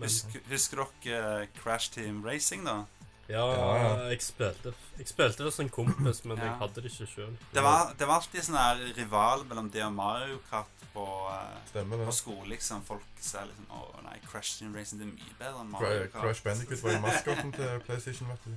Men, 0.01 0.09
Husker, 0.09 0.41
husker 0.51 0.85
dere 1.05 1.43
eh, 1.43 1.49
Crash 1.63 1.93
Team 1.95 2.23
Racing, 2.27 2.67
da? 2.67 2.83
Ja, 3.31 4.09
jeg 4.11 4.23
spilte 4.23 4.73
Jeg 4.99 5.07
spilte 5.09 5.45
det 5.47 5.53
som 5.55 5.65
en 5.65 5.71
kompis, 5.71 6.25
men 6.25 6.37
Ja. 6.39 6.45
jeg 6.45 6.55
hadde 6.61 6.83
det 6.83 6.91
ikke 6.93 7.07
sjøl. 7.07 7.37
Det 7.55 7.63
var, 7.63 7.93
det 7.99 8.07
var 8.09 8.15
alltid 8.21 8.43
sånn 8.47 8.57
her 8.59 8.83
rival 8.97 9.45
mellom 9.49 9.71
det 9.71 9.83
og 9.87 9.93
Mario 9.93 10.39
Kart 10.51 10.67
på, 10.95 11.05
eh, 11.31 11.59
Stemmer 11.71 11.97
på 12.03 12.07
det. 12.11 12.15
skole, 12.15 12.49
liksom. 12.49 12.83
Folk 12.85 13.03
sa 13.21 13.45
liksom 13.45 13.67
Å 13.71 14.03
nei, 14.05 14.19
Crash 14.27 14.59
Team 14.59 14.75
Racing 14.77 14.99
det 15.01 15.07
er 15.09 15.13
mye 15.13 15.39
bedre 15.39 15.61
enn 15.61 15.71
Cra- 15.71 15.81
Mario 15.81 16.07
Kart. 16.11 16.23
Crash 16.23 16.43
Bandicoot 16.45 16.83
var 16.83 16.93
jo 16.93 17.01
maskoten 17.01 17.53
til 17.53 17.81
PlayStation, 17.87 18.29
vet 18.29 18.45
du. 18.45 18.57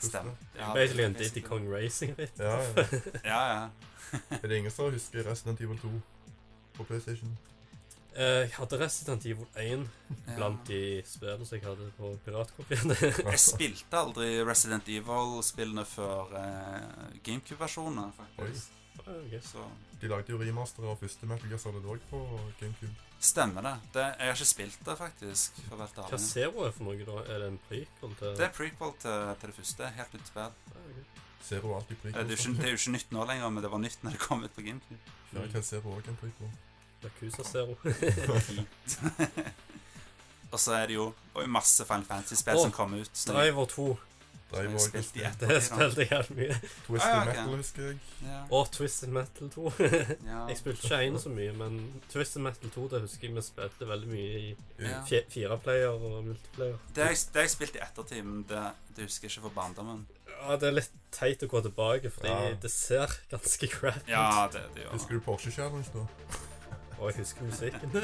Stemmer. 0.00 0.32
Ja, 0.58 0.72
Basically 0.74 1.04
en. 1.04 1.12
Diddy 1.12 1.40
Kong 1.40 1.68
Racing. 1.72 2.16
Vet. 2.16 2.36
du. 2.38 2.42
Ja, 2.44 2.56
ja. 2.60 2.84
Ja, 3.24 3.40
ja. 3.52 3.68
Er 4.30 4.48
det 4.48 4.56
ingen 4.58 4.70
som 4.70 4.90
husker 4.92 5.22
Resident 5.30 5.60
Evil 5.60 5.78
2 5.78 5.88
på 6.74 6.84
PlayStation? 6.84 7.38
Eh, 8.16 8.40
Jeg 8.48 8.50
hadde 8.56 8.78
Resident 8.80 9.24
Evil 9.26 9.46
1 9.54 9.84
ja. 10.26 10.34
blant 10.36 10.64
de 10.66 10.80
spillene 11.06 11.46
som 11.46 11.56
jeg 11.58 11.64
hadde 11.68 11.90
på 11.98 12.10
piratkopien. 12.24 12.94
Jeg 13.30 13.38
spilte 13.52 14.00
aldri 14.00 14.30
Resident 14.44 14.88
Evil-spillene 14.90 15.84
før 15.86 16.32
eh, 16.40 17.20
GameCube-versjonene, 17.22 18.08
faktisk. 18.16 18.72
Ok. 19.00 19.36
Så 19.46 19.62
De 20.00 20.08
lagde 20.10 20.32
jo 20.34 20.40
remaster 20.40 20.84
av 20.90 20.98
første 21.00 21.26
Metal 21.30 21.48
Gear 21.48 21.60
Solid 21.62 21.86
òg 21.88 22.02
på 22.10 22.18
GameCube. 22.60 22.90
stemmer 23.20 23.62
det. 23.64 23.74
det. 23.94 24.04
Jeg 24.18 24.26
har 24.32 24.36
ikke 24.40 24.48
spilt 24.50 24.82
det, 24.86 24.96
faktisk. 24.98 25.60
For 25.68 25.76
Hva. 25.80 26.18
Zero 26.20 26.66
er 26.66 26.74
for 26.76 26.88
noe, 26.90 27.06
da? 27.06 27.16
Er 27.30 27.44
det 27.44 27.48
en 27.54 27.58
prequel 27.68 28.14
til 28.18 28.34
Det 28.40 28.46
er 28.48 28.52
prequel 28.56 28.92
til, 29.02 29.30
til 29.40 29.52
det 29.52 29.56
første. 29.60 29.90
Helt 30.00 30.14
nytt 30.18 30.32
spill. 30.32 30.50
Ah, 30.74 30.90
ok. 30.90 31.22
Zero 31.46 31.70
er 31.72 31.76
alltid 31.78 31.96
Eh, 31.96 32.02
Det 32.02 32.10
er, 32.10 32.24
prequel. 32.24 32.34
ikke, 32.34 32.56
det 32.60 32.66
er 32.68 32.74
jo 32.74 32.80
ikke 32.82 32.96
nytt 32.98 33.12
nå 33.16 33.24
lenger, 33.30 33.48
men 33.54 33.62
det 33.64 33.70
var 33.72 33.78
nytt 33.86 34.02
når 34.04 34.16
det 34.18 34.20
kom 34.26 34.44
ut 34.44 34.54
på 34.58 34.66
GameCube. 34.66 35.14
Ja, 35.32 35.38
jeg 35.46 35.52
kan 35.54 35.62
Zero 35.70 35.92
er 35.94 36.00
også 36.02 36.12
en 36.16 36.20
prequel. 36.24 36.50
Yakuza 37.04 37.42
Zero. 37.44 37.76
Og 40.50 40.58
så 40.58 40.72
er 40.74 40.86
det 40.90 40.96
jo 40.96 41.12
og 41.38 41.44
masse 41.48 41.84
Final 41.86 42.04
Fantasy-spill 42.08 42.56
Åh, 42.58 42.62
som 42.66 42.72
kommer 42.74 43.04
ut. 43.04 43.10
Så 43.14 43.32
Driver 43.32 43.64
2. 43.70 43.84
Driver 44.50 44.74
også. 44.74 44.88
spilte 44.90 45.18
i 45.20 45.22
Det 45.22 45.28
ettertid. 45.30 45.60
spilte 45.68 46.00
jeg 46.00 46.08
helt 46.10 46.30
mye. 46.34 46.56
Twisted 46.86 47.06
Ah, 47.06 47.12
ja, 47.14 47.20
ok. 47.20 47.26
Metal 47.36 47.56
husker 47.60 47.82
jeg. 47.86 47.98
Ja. 48.26 48.40
Og 48.58 48.70
Twisted 48.74 49.08
Metal 49.14 49.50
2. 49.54 49.72
Ja. 50.32 50.40
Jeg 50.50 50.56
spilte 50.58 50.82
ikke 50.88 50.98
én 51.06 51.18
så 51.22 51.30
mye, 51.30 51.52
men 51.60 51.76
Twisted 52.10 52.42
Metal 52.42 52.70
2 52.74 52.88
det 52.90 53.00
husker 53.04 53.28
jeg 53.28 53.36
vi 53.38 53.44
spilte 53.46 53.88
veldig 53.92 54.08
mye 54.10 54.40
i 54.40 54.56
Ja. 54.80 55.04
fje- 55.06 55.22
fireplayer 55.30 55.86
og 55.94 56.24
multiplayer. 56.32 56.78
Det 56.96 57.04
har 57.04 57.14
jeg, 57.14 57.22
det 57.34 57.40
jeg 57.46 57.50
spilt 57.54 57.78
i 57.78 57.84
ettertid, 57.86 58.22
men 58.26 58.42
det, 58.50 58.64
det 58.96 59.06
husker 59.06 59.28
jeg 59.28 59.36
ikke 59.36 59.46
for 59.46 59.54
barndommen. 59.60 60.02
Ja, 60.34 60.56
Det 60.56 60.68
er 60.68 60.76
litt 60.80 60.90
teit 61.14 61.42
å 61.46 61.46
gå 61.54 61.62
tilbake, 61.62 62.10
fordi 62.10 62.28
Ja. 62.34 62.54
det 62.62 62.70
ser 62.74 63.06
ganske 63.30 63.68
crap 63.70 64.02
ut. 64.02 64.08
Ja, 64.10 64.48
det, 64.52 64.66
det 64.74 64.82
gjør 64.82 64.92
Husker 64.98 65.14
du 65.14 65.20
Porsche 65.30 65.52
Challenge 65.54 65.86
da? 65.94 66.08
Og 67.00 67.10
jeg 67.10 67.16
husker 67.18 67.42
musikken. 67.48 67.90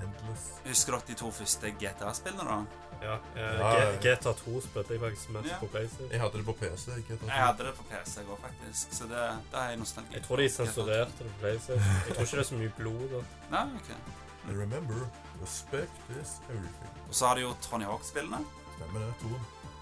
Endless. 0.00 0.44
Husker 0.66 0.92
dere 0.96 1.02
de 1.10 1.14
to 1.20 1.30
første 1.30 1.70
GTA-spillene, 1.80 2.44
da? 2.48 2.58
ja, 3.02 3.14
eh. 3.36 3.60
G- 3.60 3.98
GTA 4.04 4.32
2 4.38 4.60
spilte 4.64 4.92
jeg 4.94 5.00
faktisk 5.00 5.30
mest 5.34 5.48
Ja. 5.50 5.58
på 5.60 5.66
PlayStation. 5.72 6.10
Jeg 6.12 6.20
hadde 6.20 6.38
det 6.38 6.44
på 6.44 6.52
PC. 6.52 6.86
Jeg, 6.94 7.04
GTA. 7.08 7.26
Jeg 7.26 7.42
hadde 7.46 7.64
det 7.66 7.74
på 7.76 7.84
PC 7.90 8.20
i 8.20 8.24
går, 8.28 8.38
faktisk. 8.46 8.92
Så 8.98 9.04
det, 9.04 9.20
det 9.50 9.58
har 9.60 9.68
jeg 9.68 9.76
nostalgi 9.82 10.14
Jeg 10.14 10.22
tror 10.22 10.36
de 10.36 10.48
sensurerte 10.48 11.12
det 11.18 11.26
på 11.32 11.38
PlayStation. 11.40 11.84
Jeg 12.06 12.14
tror 12.14 12.22
ikke 12.24 12.36
det 12.36 12.44
er 12.44 12.50
så 12.50 12.54
mye 12.62 12.72
blod 12.76 13.06
da. 13.14 13.22
Nei, 13.56 13.64
ok. 13.80 13.90
And 14.48 14.56
remember, 14.60 15.00
respect 15.42 15.92
is 16.22 16.30
everything. 16.48 16.92
Og 17.08 17.14
så 17.14 17.26
har 17.26 17.34
de 17.34 17.40
jo 17.40 17.54
Tony 17.62 17.84
Hawk-spillene. 17.84 18.40
Stemmer 18.76 19.00
det. 19.06 19.14
Toen. 19.20 19.40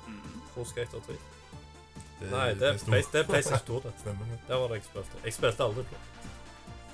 Mm. 0.09 0.41
Pro 0.55 0.65
Skater 0.65 1.01
3. 1.07 1.13
Det, 2.21 2.31
Nei, 2.33 2.49
det 2.55 2.63
er. 2.69 2.79
Play- 2.85 3.05
det 3.13 3.21
er 3.21 3.27
PlayStation 3.27 3.67
2, 3.67 3.81
det. 3.89 3.93
Stemmer 4.01 4.25
det. 4.31 4.39
Der 4.49 4.55
var 4.57 4.67
det 4.69 4.75
jeg 4.81 4.85
spilte. 4.91 5.21
Jeg 5.25 5.33
spilte 5.35 5.65
aldri 5.65 5.83
på 5.91 5.95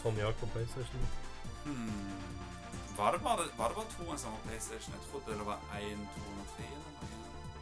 Tony 0.05 0.21
Hawk 0.21 0.37
på 0.41 0.47
PlayStation. 0.55 1.07
Hmm. 1.65 2.15
Var 2.97 3.13
det 3.13 3.21
bare, 3.27 3.45
var 3.59 3.69
det 3.69 3.77
bare 3.81 3.91
toen 3.97 4.19
som 4.19 4.31
var 4.37 4.41
PlayStation? 4.47 4.95
Jeg 4.97 5.03
trodde 5.11 5.39
det 5.39 5.47
var 5.47 5.59
1, 5.81 5.99
2 6.17 6.21
og 6.43 6.49
3. 6.57 6.65
Eller 6.77 6.93
noe. 6.97 7.09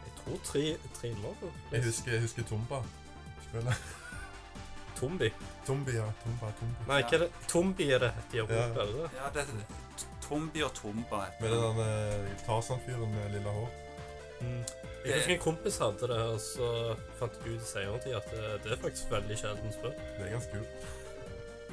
Jeg 0.05 0.13
tror 0.19 0.37
tre, 0.49 0.63
tre 0.97 1.09
nå 1.23 1.31
Jeg 1.71 1.83
husker, 1.83 2.11
jeg 2.11 2.21
husker 2.21 2.43
Tomba. 2.43 2.81
Spillet. 3.47 3.85
Tombi. 4.99 5.29
Tombi, 5.67 5.91
ja. 5.91 6.05
Tomba, 6.23 6.51
Tombi. 6.59 6.85
Nei, 6.87 6.99
hva 7.01 7.15
er 7.17 7.23
det? 7.25 7.31
Tombi 7.47 7.89
er 7.91 8.03
det 8.03 8.11
heter 8.17 8.37
i 8.37 8.41
Europa, 8.43 8.85
Ja. 8.91 9.09
Ja, 9.17 9.29
det 9.33 9.41
er 9.41 9.65
Tombi 10.27 10.63
og 10.63 10.73
Tomba. 10.73 11.25
heter 11.25 11.41
Med 11.41 11.49
den 11.51 11.77
der 11.77 12.45
Tarzan-fyren 12.45 13.15
med 13.15 13.31
lilla 13.33 13.51
hår. 13.51 13.69
Mm. 14.41 14.63
Jeg 15.05 15.15
husker 15.15 15.33
en 15.33 15.39
kompis 15.39 15.77
hadde 15.77 16.07
det, 16.07 16.19
og 16.33 16.39
så 16.39 16.67
fant 17.19 17.33
jeg 17.45 17.55
ut 17.55 17.61
i 17.61 17.65
senere 17.67 17.99
tid 18.03 18.15
at 18.15 18.29
det, 18.31 18.51
det 18.63 18.71
er 18.71 18.81
faktisk 18.83 19.11
veldig 19.11 19.37
sjelden 19.39 19.73
spill. 19.75 19.95
Det 20.17 20.27
er 20.27 20.31
ganske 20.31 20.51
kult. 20.51 21.02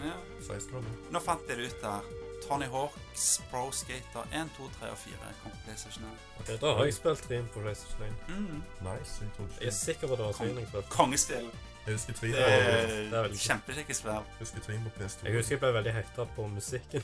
Ja. 0.05 0.17
16 0.47 0.75
var. 0.75 0.83
Nå 1.15 1.21
fant 1.25 1.49
jeg 1.49 1.57
det 1.61 1.71
ut 1.71 1.81
der. 1.85 2.11
Tony 2.49 2.67
Hawks 2.73 3.27
Pro 3.51 3.67
Skater 3.71 4.25
1, 4.33 4.49
2, 4.57 4.69
3 4.81 4.89
og 4.91 4.99
4 4.99 5.33
kom 5.43 5.51
på 5.53 5.59
PlayStation 5.65 6.05
1. 6.09 6.11
Ok, 6.41 6.49
Da 6.63 6.71
har 6.77 6.85
jeg 6.89 6.95
spilt 6.97 7.23
tre 7.27 7.41
på 7.53 7.61
PlayStation 7.61 8.03
1. 8.03 8.15
Mm. 8.29 8.63
Nice. 8.87 9.19
Jeg 9.21 9.51
Jeg 9.61 9.67
er 9.67 9.71
sikker 9.77 10.07
på 10.07 10.13
at 10.13 10.19
det 10.19 10.27
var 10.27 10.33
Kong, 10.33 10.57
jeg 10.59 10.69
spilte. 10.69 10.89
Kongespill. 10.97 11.51
Jeg 11.87 11.95
husker 11.97 12.13
tre 12.13 12.29
Det 12.29 12.41
er 12.41 12.87
det 13.11 13.19
er 13.19 13.37
kjempekjekke 13.45 13.95
spill. 13.95 14.11
jeg 14.13 14.39
husker 14.41 14.61
tre 14.67 14.75
på 14.85 14.91
PS2. 14.97 15.25
Jeg 15.25 15.35
husker 15.37 15.55
jeg 15.55 15.61
ble 15.61 15.73
veldig 15.77 15.93
hekta 15.93 16.25
på 16.37 16.47
musikken. 16.47 17.03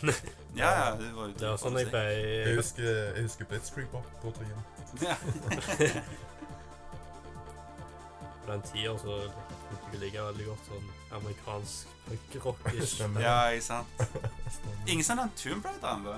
Ja, 0.57 0.71
ja, 0.81 0.91
det 1.01 1.09
var 1.17 1.27
jo 1.27 1.33
Det 1.33 1.49
var 1.49 1.57
sånn 1.57 1.79
jeg 1.79 1.87
Jeg 1.87 1.93
ble 2.45 2.57
husker, 2.57 2.83
jeg 3.17 3.23
husker 3.29 3.45
Blitzkrieg 3.53 3.89
på, 3.93 4.03
på 4.23 4.33
trien. 4.37 4.61
Ja. 5.03 5.17
På 8.47 8.53
den 8.53 8.63
tida 8.63 8.99
så 8.99 9.17
likte 9.71 9.93
jeg 9.93 10.01
like 10.03 10.25
veldig 10.27 10.47
godt 10.49 10.69
sånn 10.71 10.89
amerikansk 11.19 11.95
punkrock-ish. 12.07 12.97
Ja, 13.27 13.37
ikke 13.53 13.65
sant. 13.67 14.05
Ingen 14.87 15.05
som 15.07 15.19
nevnte 15.21 15.43
Tomb 15.43 15.65
Raider 15.67 15.89
ennå. 15.95 16.17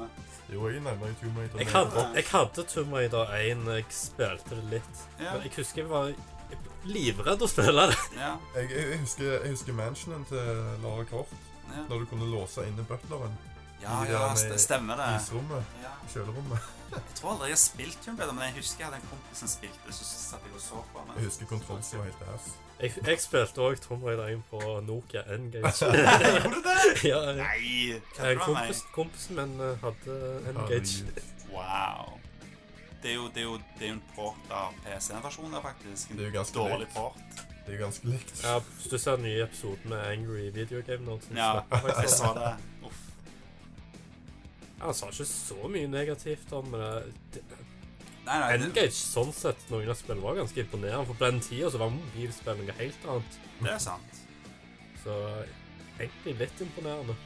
Jo, 0.48 0.64
jeg 0.72 0.80
nevner 0.84 1.12
jo 1.12 1.18
Tomb 1.22 1.38
Raider. 1.42 1.62
Jeg 1.62 1.70
hadde, 1.74 2.04
jeg 2.16 2.26
hadde 2.32 2.64
Tomb 2.72 2.96
Raider 2.96 3.34
1, 3.38 3.68
jeg 3.78 3.86
spilte 3.98 4.58
det 4.58 4.66
litt. 4.78 5.04
Ja. 5.20 5.34
Men 5.36 5.46
jeg 5.48 5.54
husker 5.58 5.82
jeg 5.84 5.90
var 5.92 6.12
livredd 6.88 7.42
å 7.44 7.48
spille 7.50 7.88
det. 7.90 7.98
Ja, 8.16 8.34
Jeg, 8.56 8.70
jeg, 8.72 8.88
jeg, 8.94 8.98
husker, 9.04 9.30
jeg 9.42 9.52
husker 9.56 9.76
mansionen 9.76 10.24
til 10.30 10.62
Lara 10.84 11.04
Croft, 11.10 11.34
ja. 11.68 11.84
når 11.90 12.04
du 12.04 12.10
kunne 12.12 12.28
låse 12.32 12.64
inne 12.68 12.84
butleren. 12.88 13.34
Ja, 13.82 14.02
ja 14.10 14.34
det 14.34 14.60
stemmer 14.60 14.96
det. 15.00 15.08
Isrommet. 15.22 15.64
Ja. 15.82 15.94
Kjølerommet. 16.12 16.58
Jeg 16.88 17.16
tror 17.18 17.30
aldri 17.34 17.48
jeg 17.50 17.52
har 17.52 17.60
spilt 17.60 17.98
Tomb 18.04 18.20
Raider, 18.20 18.32
men 18.32 18.42
jeg 18.46 18.54
husker 18.56 18.80
jeg 18.80 18.86
hadde 18.88 18.96
en 19.02 19.08
kompis 19.10 19.40
som 19.42 19.48
spilte, 19.52 19.92
så 19.92 20.06
satt 20.08 20.46
jeg 20.46 20.54
og 20.56 20.60
så 20.64 20.78
på 20.92 21.02
Jeg 21.18 21.24
husker 21.26 21.46
kontrollen 21.50 21.84
var 21.92 22.06
helt 22.06 22.22
ass. 22.32 22.46
Jeg, 22.80 22.92
jeg 23.06 23.20
spilte 23.20 23.60
òg 23.60 23.82
Tomb 23.84 24.06
Raider 24.08 24.30
1 24.32 24.44
på 24.48 24.60
Nokia 24.86 25.22
N-Gage. 25.36 25.72
Gjorde 25.84 26.54
du 26.54 26.62
det? 26.64 26.78
ja, 27.10 27.18
Nei, 27.36 27.58
en 27.92 28.00
kødder 28.16 28.32
du 28.32 28.38
med 28.38 28.46
kompis, 28.46 28.80
meg? 28.80 28.94
kompisen 28.94 29.36
min 29.36 29.52
eh, 29.66 29.84
hadde 29.84 30.16
N-Gage. 30.54 31.26
Wow. 31.52 32.16
Det 33.02 33.10
er 33.10 33.14
jo, 33.14 33.28
det 33.34 33.42
er 33.44 33.46
jo, 33.50 33.58
det 33.78 33.84
er 33.84 33.92
jo 33.92 33.98
en 33.98 34.02
port 34.16 34.56
av 34.62 34.72
PC-versjonen, 34.86 35.60
faktisk. 35.62 36.10
En 36.10 36.16
Det 36.16 36.24
er 36.24 36.32
jo 36.32 36.36
ganske 36.38 36.58
dårlig 36.58 36.80
likt. 36.86 36.96
port. 36.96 37.44
Det 37.66 37.74
er 37.74 37.76
jo 37.76 37.84
ganske 37.84 38.08
likt. 38.14 38.34
Ja, 38.44 38.56
hvis 38.58 38.88
du 38.88 38.98
ser 38.98 39.20
den 39.20 39.28
nye 39.28 39.44
episoden 39.44 39.92
med 39.92 40.06
Angry 40.08 40.48
Video 40.56 40.80
Game 40.86 41.04
nå 41.04 41.20
Ja, 41.36 41.52
jeg 41.84 42.08
sa 42.08 42.16
så 42.16 42.32
det. 42.40 42.56
Han 44.80 44.94
sa 44.94 45.08
ikke 45.10 45.26
så 45.26 45.68
mye 45.72 45.88
negativt 45.90 46.52
om 46.54 46.70
det. 46.74 46.90
det 47.34 47.42
Nei, 48.28 48.36
nei, 48.42 48.48
det, 48.60 48.66
N-Gage, 48.68 48.92
sånn 48.92 49.30
sett, 49.32 49.62
noen 49.72 49.88
av 49.88 49.96
spillene 49.96 50.20
var 50.26 50.36
ganske 50.36 50.60
imponerende. 50.60 51.06
For 51.08 51.16
på 51.16 51.24
den 51.30 51.38
tida 51.40 51.70
så 51.72 51.80
var 51.80 51.94
mobilspill 51.94 52.58
noe 52.60 52.74
helt 52.76 53.06
annet. 53.08 53.38
det 53.62 53.70
er 53.72 53.80
sant. 53.80 54.18
Så 55.00 55.14
egentlig 55.96 56.34
litt 56.42 56.60
imponerende. 56.60 57.16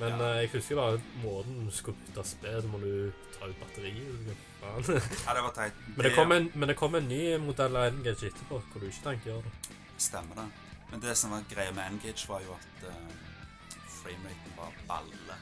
Men 0.00 0.16
Ja. 0.18 0.30
eh, 0.30 0.40
jeg 0.40 0.50
husker 0.54 0.76
bare 0.80 1.02
måten 1.22 1.66
du 1.66 1.70
skulle 1.70 1.96
bytte 2.06 2.24
spill, 2.24 2.62
så 2.62 2.68
må 2.72 2.80
du 2.80 3.12
ta 3.36 3.46
ut 3.46 3.60
batteriet. 3.60 4.32
Ja, 4.62 5.34
det 5.36 5.42
var 5.44 5.52
teit. 5.52 5.74
Men 5.96 6.06
det 6.06 6.14
kom 6.16 6.32
en, 6.32 6.50
men 6.54 6.68
det 6.68 6.76
kom 6.78 6.94
en 6.94 7.08
ny 7.08 7.36
modell 7.42 7.76
av 7.76 7.92
N-Gage 7.92 8.30
etterpå, 8.32 8.62
hvor 8.72 8.80
du 8.80 8.86
ikke 8.88 9.04
trengte 9.04 9.28
gjøre 9.28 9.42
det. 9.42 9.76
Stemmer 9.98 10.34
det. 10.40 10.48
Men 10.90 11.00
det 11.00 11.16
som 11.18 11.30
var 11.30 11.44
greia 11.50 11.72
med 11.72 11.84
Engage, 11.92 12.28
var 12.28 12.40
jo 12.46 12.52
at 12.56 12.84
uh, 12.88 13.76
frameraten 14.00 14.56
var 14.56 14.72
balle. 14.88 15.36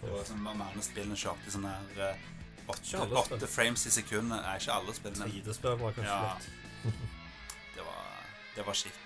Det 0.00 0.10
var 0.14 0.24
som 0.28 0.42
mange 0.46 0.82
spillene 0.86 1.16
kjørte 1.18 1.50
i 1.50 1.64
her 1.66 2.02
eh, 2.10 2.26
åtte, 2.68 3.00
alle 3.00 3.22
spill. 3.24 3.36
åtte 3.38 3.48
frames 3.50 3.86
i 3.86 3.90
sekundet. 3.90 4.38
Nei, 4.44 4.54
ikke 4.60 4.76
alle 4.78 4.94
spill, 4.94 5.16
men 5.18 5.32
3D-spill 5.34 5.76
var 5.80 5.96
kanskje 5.96 6.14
Ja. 6.14 6.34
litt. 6.34 6.94
det 7.76 7.86
var, 7.88 8.08
det 8.56 8.66
var 8.68 8.78
shit. 8.82 9.04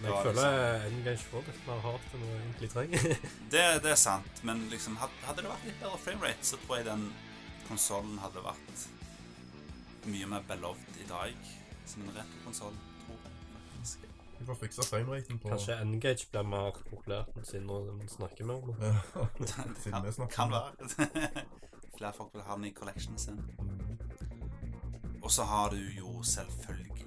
Men 0.00 0.10
jeg 0.10 0.24
føler 0.26 0.86
N-Gage 0.90 1.26
får 1.30 1.44
litt 1.48 1.66
mer 1.68 1.82
hardt 1.84 2.14
enn 2.14 2.24
hun 2.26 2.32
egentlig 2.40 2.70
trenger. 2.72 3.04
Det, 3.54 3.62
det 3.84 3.90
er 3.94 4.00
sant, 4.00 4.40
men 4.42 4.64
liksom 4.72 4.96
had- 5.00 5.20
hadde 5.26 5.44
det 5.44 5.50
vært 5.52 5.68
litt 5.68 5.78
bedre 5.82 6.00
framerate, 6.02 6.44
så 6.50 6.58
tror 6.64 6.80
jeg 6.80 6.88
den 6.88 7.04
konsollen 7.68 8.18
hadde 8.20 8.42
vært 8.44 8.88
mye 10.10 10.26
mer 10.28 10.42
beloved 10.50 10.98
i 11.00 11.06
dag 11.08 11.52
som 11.88 12.02
en 12.04 12.12
retrokonsoll. 12.18 12.74
Vi 14.44 14.46
får 14.46 14.54
fiksa 14.54 14.82
frameraten 14.82 15.38
på 15.38 15.48
Kanskje 15.48 15.74
N-Gage 15.80 16.26
blir 16.30 16.42
mer 16.44 16.74
populært 16.90 17.30
nå 17.36 17.44
siden 17.48 17.64
man 17.70 18.02
snakker 18.12 18.44
mer 18.44 18.58
om 18.60 18.74
det. 18.74 18.90
Ja. 18.90 19.22
Det 19.38 19.48
Siden 19.54 19.76
vi 19.86 19.90
kan, 19.90 20.12
snakker 20.12 20.34
kan 20.34 20.50
være. 20.52 21.30
Flere 21.96 22.12
folk 22.12 22.34
vil 22.34 22.42
ha 22.44 22.56
den 22.58 22.66
i 22.68 22.72
collectionen 22.76 23.18
sin. 23.18 23.38
Og 25.22 25.30
så 25.32 25.46
har 25.48 25.70
du 25.72 25.78
jo 25.96 26.12
selvfølgelig 26.22 27.06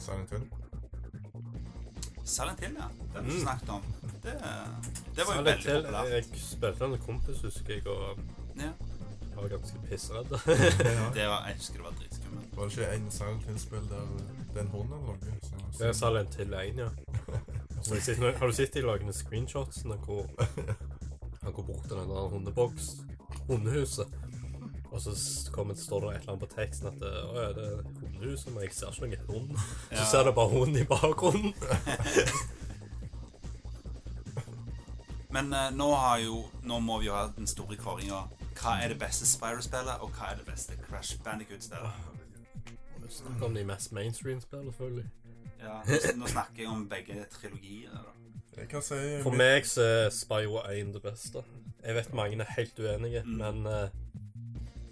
Silent 0.00 0.30
Hill. 0.32 0.46
Silent 2.24 2.60
Hill, 2.64 2.78
ja. 2.80 2.88
Det 2.88 3.20
har 3.20 3.22
vi 3.22 3.30
Mm. 3.36 3.40
snakket 3.42 3.68
om. 3.76 3.84
Det, 4.22 4.32
det 4.32 4.32
var 4.32 5.34
jo 5.36 5.42
Silent 5.42 5.46
veldig 5.46 5.72
Hill, 5.72 5.82
populært. 5.82 6.10
Jeg 6.14 6.24
spilte 6.46 6.88
med 6.88 6.98
en 6.98 7.04
kompis, 7.04 7.40
husker 7.44 7.74
jeg, 7.74 7.86
og 7.86 8.18
Ja. 8.56 8.72
var 9.36 9.48
ganske 9.58 9.78
pissredd. 9.90 10.32
Det 11.18 11.28
var, 11.28 11.44
jeg 11.50 11.56
husker 11.60 11.74
det 11.76 11.84
var 11.84 12.00
Var 12.54 12.64
det 12.68 12.70
ikke 12.76 12.92
en 12.96 13.10
Silent 13.10 13.44
Hill-spill 13.48 13.90
der 13.90 14.08
det 14.50 14.56
er 14.56 14.64
en 14.64 14.72
hund 14.74 14.92
eller 14.92 15.06
noe? 15.06 15.36
Så, 15.42 15.78
Det 15.78 15.88
er 15.88 15.92
Silent 15.92 16.34
Hill 16.40 16.54
1, 16.54 16.78
ja. 16.84 16.88
Har 18.40 18.46
du 18.46 18.52
sett 18.52 18.74
de 18.74 18.82
lagene 18.84 19.12
screenshotsene 19.16 19.96
hvor 20.04 20.26
han 21.42 21.52
går 21.52 21.62
bort 21.62 21.86
til 21.88 21.96
den 21.96 22.10
der 22.10 22.28
hundeboks, 22.28 22.90
hundehuset, 23.48 24.06
og 24.90 25.00
så 25.00 25.10
kommer, 25.52 25.74
står 25.74 26.00
det 26.00 26.08
et 26.10 26.20
eller 26.20 26.32
annet 26.32 26.48
på 26.48 26.54
teksten 26.54 26.88
at 26.90 26.98
det, 27.00 27.10
å, 27.24 27.34
ja, 27.38 27.48
det 27.56 27.66
er 27.70 27.82
hundehuset, 28.02 28.52
men 28.52 28.66
jeg 28.66 28.74
ser 28.76 29.04
ikke 29.06 29.06
noen 29.06 29.30
hund. 29.30 29.60
Så 29.96 30.08
ser 30.10 30.26
du 30.26 30.32
bare 30.36 30.52
hund 30.52 30.76
i 30.76 30.84
bakgrunnen. 30.84 31.54
Men 35.30 35.52
eh, 35.54 35.68
nå, 35.70 35.86
har 35.94 36.18
jo, 36.18 36.40
nå 36.66 36.80
må 36.82 36.98
vi 36.98 37.06
jo 37.06 37.14
ha 37.14 37.28
den 37.36 37.46
store 37.46 37.76
kåringa. 37.78 38.24
Hva 38.58 38.72
er 38.82 38.90
det 38.90 38.98
beste 38.98 39.28
Spyro-spillet, 39.30 40.02
og 40.02 40.10
hva 40.16 40.32
er 40.32 40.40
det 40.40 40.46
beste 40.48 40.74
Crash 40.82 41.20
Bandicoot-spillet? 41.22 42.19
Snakker 43.10 43.44
om 43.46 43.54
de 43.54 43.64
mest 43.64 43.92
mainstream-spillene, 43.92 44.72
selvfølgelig. 44.72 45.06
Ja, 45.60 45.80
nå- 45.86 46.16
nå 46.22 46.26
snakker 46.26 46.62
jeg 46.62 46.68
om 46.68 46.88
begge 46.88 47.24
trilogiene. 47.30 47.94
da. 47.94 48.60
Jeg 48.60 48.82
si 48.82 49.22
For 49.22 49.30
meg 49.30 49.64
så 49.66 49.82
er 49.82 50.10
Spyro 50.10 50.60
1 50.70 50.92
det 50.94 51.02
beste. 51.02 51.42
Jeg 51.84 51.94
vet 51.94 52.14
mange 52.14 52.40
er 52.40 52.52
helt 52.56 52.78
uenige, 52.78 53.22
Mm. 53.24 53.30
men 53.38 53.66
uh, 53.66 53.88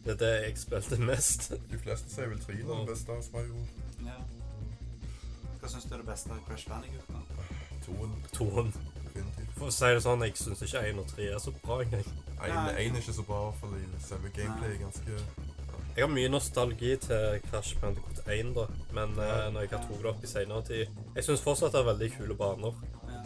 det 0.05 0.13
er 0.13 0.17
det 0.17 0.33
jeg 0.45 0.59
spilte 0.59 0.97
mest. 1.01 1.51
De 1.71 1.79
fleste 1.79 2.11
sier 2.11 2.29
vel 2.29 2.39
3 2.41 2.53
er 2.53 2.79
det 2.79 2.89
beste 2.89 3.13
av 3.13 3.23
Spyro. 3.23 3.67
Ja. 4.05 4.19
Hva 5.61 5.69
syns 5.69 5.85
du 5.85 5.95
er 5.95 5.99
det 5.99 6.07
beste 6.07 6.31
av 6.31 6.39
Crash 6.47 6.69
Bandicoot? 6.69 7.05
Toen, 7.85 8.15
Toen. 8.33 8.73
For 9.57 9.67
å 9.67 9.71
si 9.75 9.85
det 9.91 10.03
sånn, 10.05 10.23
jeg 10.23 10.37
syns 10.39 10.63
ikke 10.63 10.85
1 10.91 10.99
og 11.03 11.07
3 11.09 11.25
er 11.35 11.39
så 11.43 11.51
bra 11.65 11.81
engang. 11.83 12.05
1 12.39 12.69
er 12.71 13.01
ikke 13.01 13.13
så 13.13 13.23
bra, 13.27 13.51
for 13.59 13.75
selve 14.01 14.31
gameplay 14.37 14.75
er 14.77 14.79
ganske 14.85 15.19
Jeg 15.99 16.05
har 16.07 16.13
mye 16.15 16.29
nostalgi 16.31 16.93
til 17.03 17.41
Crash 17.49 17.75
Bandicoot 17.83 18.21
1, 18.31 18.53
da, 18.55 18.67
men 18.95 19.17
Ja. 19.19 19.25
eh, 19.47 19.49
når 19.53 19.61
jeg 19.65 19.71
har 19.73 19.79
tatt 19.83 19.89
det 19.99 20.07
opp 20.13 20.23
i 20.23 20.29
senere 20.31 20.63
tid 20.63 20.87
Jeg 21.17 21.25
syns 21.27 21.43
fortsatt 21.43 21.73
det 21.75 21.81
er 21.81 21.89
veldig 21.89 22.11
kule 22.17 22.37
baner, 22.39 22.75
Ja. 23.09 23.23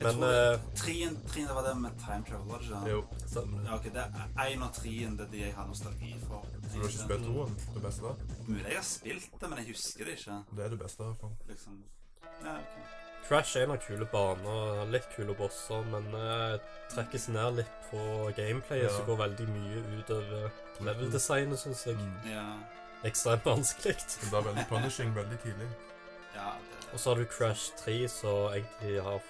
men 0.00 0.14
tror 0.22 0.32
eh, 0.54 0.58
Trien, 0.74 1.18
trien, 1.28 1.46
det 1.46 1.54
var 1.54 1.62
det 1.68 1.74
med 1.82 1.90
time 2.00 2.24
travel, 2.24 2.48
var 2.48 2.58
det 2.58 2.70
ikke? 2.70 2.88
Jo. 2.90 3.04
stemmer 3.26 3.58
det. 3.60 3.66
Ja, 3.68 3.74
ok, 3.76 3.84
det 3.84 4.04
er 4.06 4.48
én 4.48 4.62
og 4.64 4.72
treen 4.72 5.16
det 5.18 5.26
er 5.26 5.30
de 5.32 5.38
jeg 5.44 5.54
har 5.54 5.66
nostalgi 5.68 6.14
for. 6.26 6.46
Så 6.62 6.72
du 6.72 6.80
har 6.80 6.88
ikke 6.88 7.04
spilt 7.04 7.24
toen? 7.28 7.56
Det 7.74 7.82
beste? 7.82 8.14
Mulig 8.48 8.64
jeg 8.66 8.76
har 8.80 8.88
spilt 8.88 9.30
det, 9.40 9.48
men 9.50 9.58
jeg 9.58 9.66
husker 9.68 10.04
det 10.04 10.12
ikke. 10.18 10.38
Det 10.56 10.64
er 10.64 10.68
det 10.70 10.78
beste, 10.78 11.02
i 11.02 11.06
hvert 11.06 11.20
fall. 11.20 11.36
Liksom. 11.48 11.84
Ja, 12.44 12.56
ok. 12.56 13.01
Crash 13.28 13.56
er 13.56 13.66
noen 13.70 13.78
kule 13.80 14.06
baner, 14.12 14.84
litt 14.90 15.06
kule 15.14 15.34
bosser, 15.38 15.84
men 15.92 16.08
uh, 16.14 16.56
trekkes 16.92 17.28
ned 17.32 17.60
litt 17.60 17.76
på 17.90 18.02
gameplayet, 18.36 18.88
Ja. 18.88 18.96
som 18.96 19.06
går 19.06 19.20
veldig 19.22 19.46
mye 19.48 19.82
utover 20.00 20.50
level-designet, 20.80 21.58
syns 21.62 21.84
jeg. 21.86 21.96
Mm. 21.96 22.16
Ja, 22.32 22.46
Ekstremt 23.04 23.44
vanskelig. 23.44 23.96
Det 23.98 24.28
er 24.32 24.44
veldig 24.46 24.66
punishing 24.68 25.14
veldig 25.16 25.38
tidlig. 25.42 25.68
ja 26.34 26.52
det, 26.70 26.92
Og 26.92 27.00
så 27.00 27.10
har 27.10 27.16
du 27.18 27.24
Crash 27.26 27.72
3, 27.84 28.08
som 28.08 28.52
egentlig 28.52 29.02
har 29.02 29.20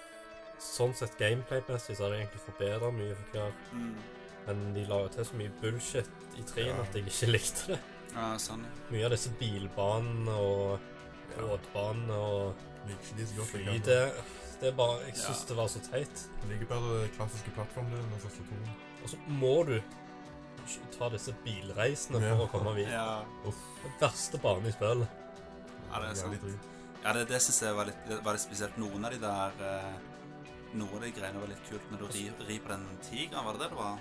Sånn 0.62 0.92
sett 0.94 1.16
gameplay-messig 1.18 1.96
så 1.98 2.04
har 2.04 2.10
det 2.12 2.18
egentlig 2.20 2.40
forbedra 2.44 2.90
mye 2.94 3.14
for 3.18 3.32
hver. 3.32 3.52
mm. 3.72 3.94
Men 4.46 4.60
de 4.74 4.84
la 4.86 4.98
jo 5.02 5.08
til 5.08 5.24
så 5.24 5.34
mye 5.40 5.50
bullshit 5.60 6.10
i 6.38 6.42
3 6.46 6.66
Ja. 6.68 6.76
at 6.84 6.94
jeg 6.94 7.04
ikke 7.10 7.30
likte 7.32 7.66
det. 7.72 7.78
ja, 8.14 8.28
sånn. 8.38 8.62
Mye 8.90 9.04
av 9.08 9.10
disse 9.10 9.30
bilbanene 9.40 10.36
og 10.38 10.78
båtbanene 11.36 12.14
og 12.14 12.54
Liker 12.88 13.16
de 13.16 13.26
så 13.26 13.36
godt. 13.36 13.48
fly 13.52 13.64
jeg 13.66 13.82
det, 13.84 13.98
det 14.60 14.68
er 14.72 14.76
bare 14.76 14.98
Jeg 15.06 15.14
syns 15.16 15.42
Ja. 15.42 15.48
det 15.48 15.56
var 15.56 15.66
så 15.68 15.80
teit. 15.90 16.24
Jeg 16.42 16.50
liker 16.52 16.66
bedre 16.74 17.08
klassiske 17.16 17.50
plattformdelen 17.56 18.04
enn 18.12 18.20
første 18.24 18.46
toen. 18.48 18.68
Og 19.02 19.08
så 19.10 19.16
må 19.28 19.54
du 19.66 19.80
ta 20.98 21.08
disse 21.10 21.34
bilreisene 21.44 22.20
for 22.20 22.44
å 22.46 22.50
komme 22.50 22.74
videre. 22.76 22.92
Ja, 22.92 23.24
Uff, 23.48 23.56
Den 23.82 23.92
verste 24.00 24.38
banen 24.38 24.66
i 24.66 24.72
spillet. 24.72 25.08
ja, 25.92 26.00
det 26.00 26.10
er 26.10 26.14
sant. 26.14 26.40
drit. 26.42 26.68
Ja, 27.04 27.12
det, 27.12 27.28
det 27.28 27.40
syns 27.42 27.60
jeg 27.62 27.74
var 27.74 27.84
litt, 27.86 28.02
det 28.08 28.20
var 28.24 28.32
litt 28.36 28.42
spesielt. 28.44 28.76
Noen 28.78 29.04
av 29.04 29.10
de 29.10 29.18
der 29.18 29.52
eh, 29.60 29.92
Noen 30.74 30.94
av 30.94 31.00
de 31.02 31.10
greiene 31.12 31.40
var 31.40 31.48
litt 31.50 31.64
kult 31.68 31.90
når 31.90 31.98
du 31.98 32.06
rir 32.14 32.32
ri 32.48 32.58
på 32.58 32.68
den 32.70 32.84
tigeren, 33.02 33.44
var 33.44 33.52
det 33.58 33.60
det 33.60 33.70
det 33.70 33.76
var? 33.76 33.98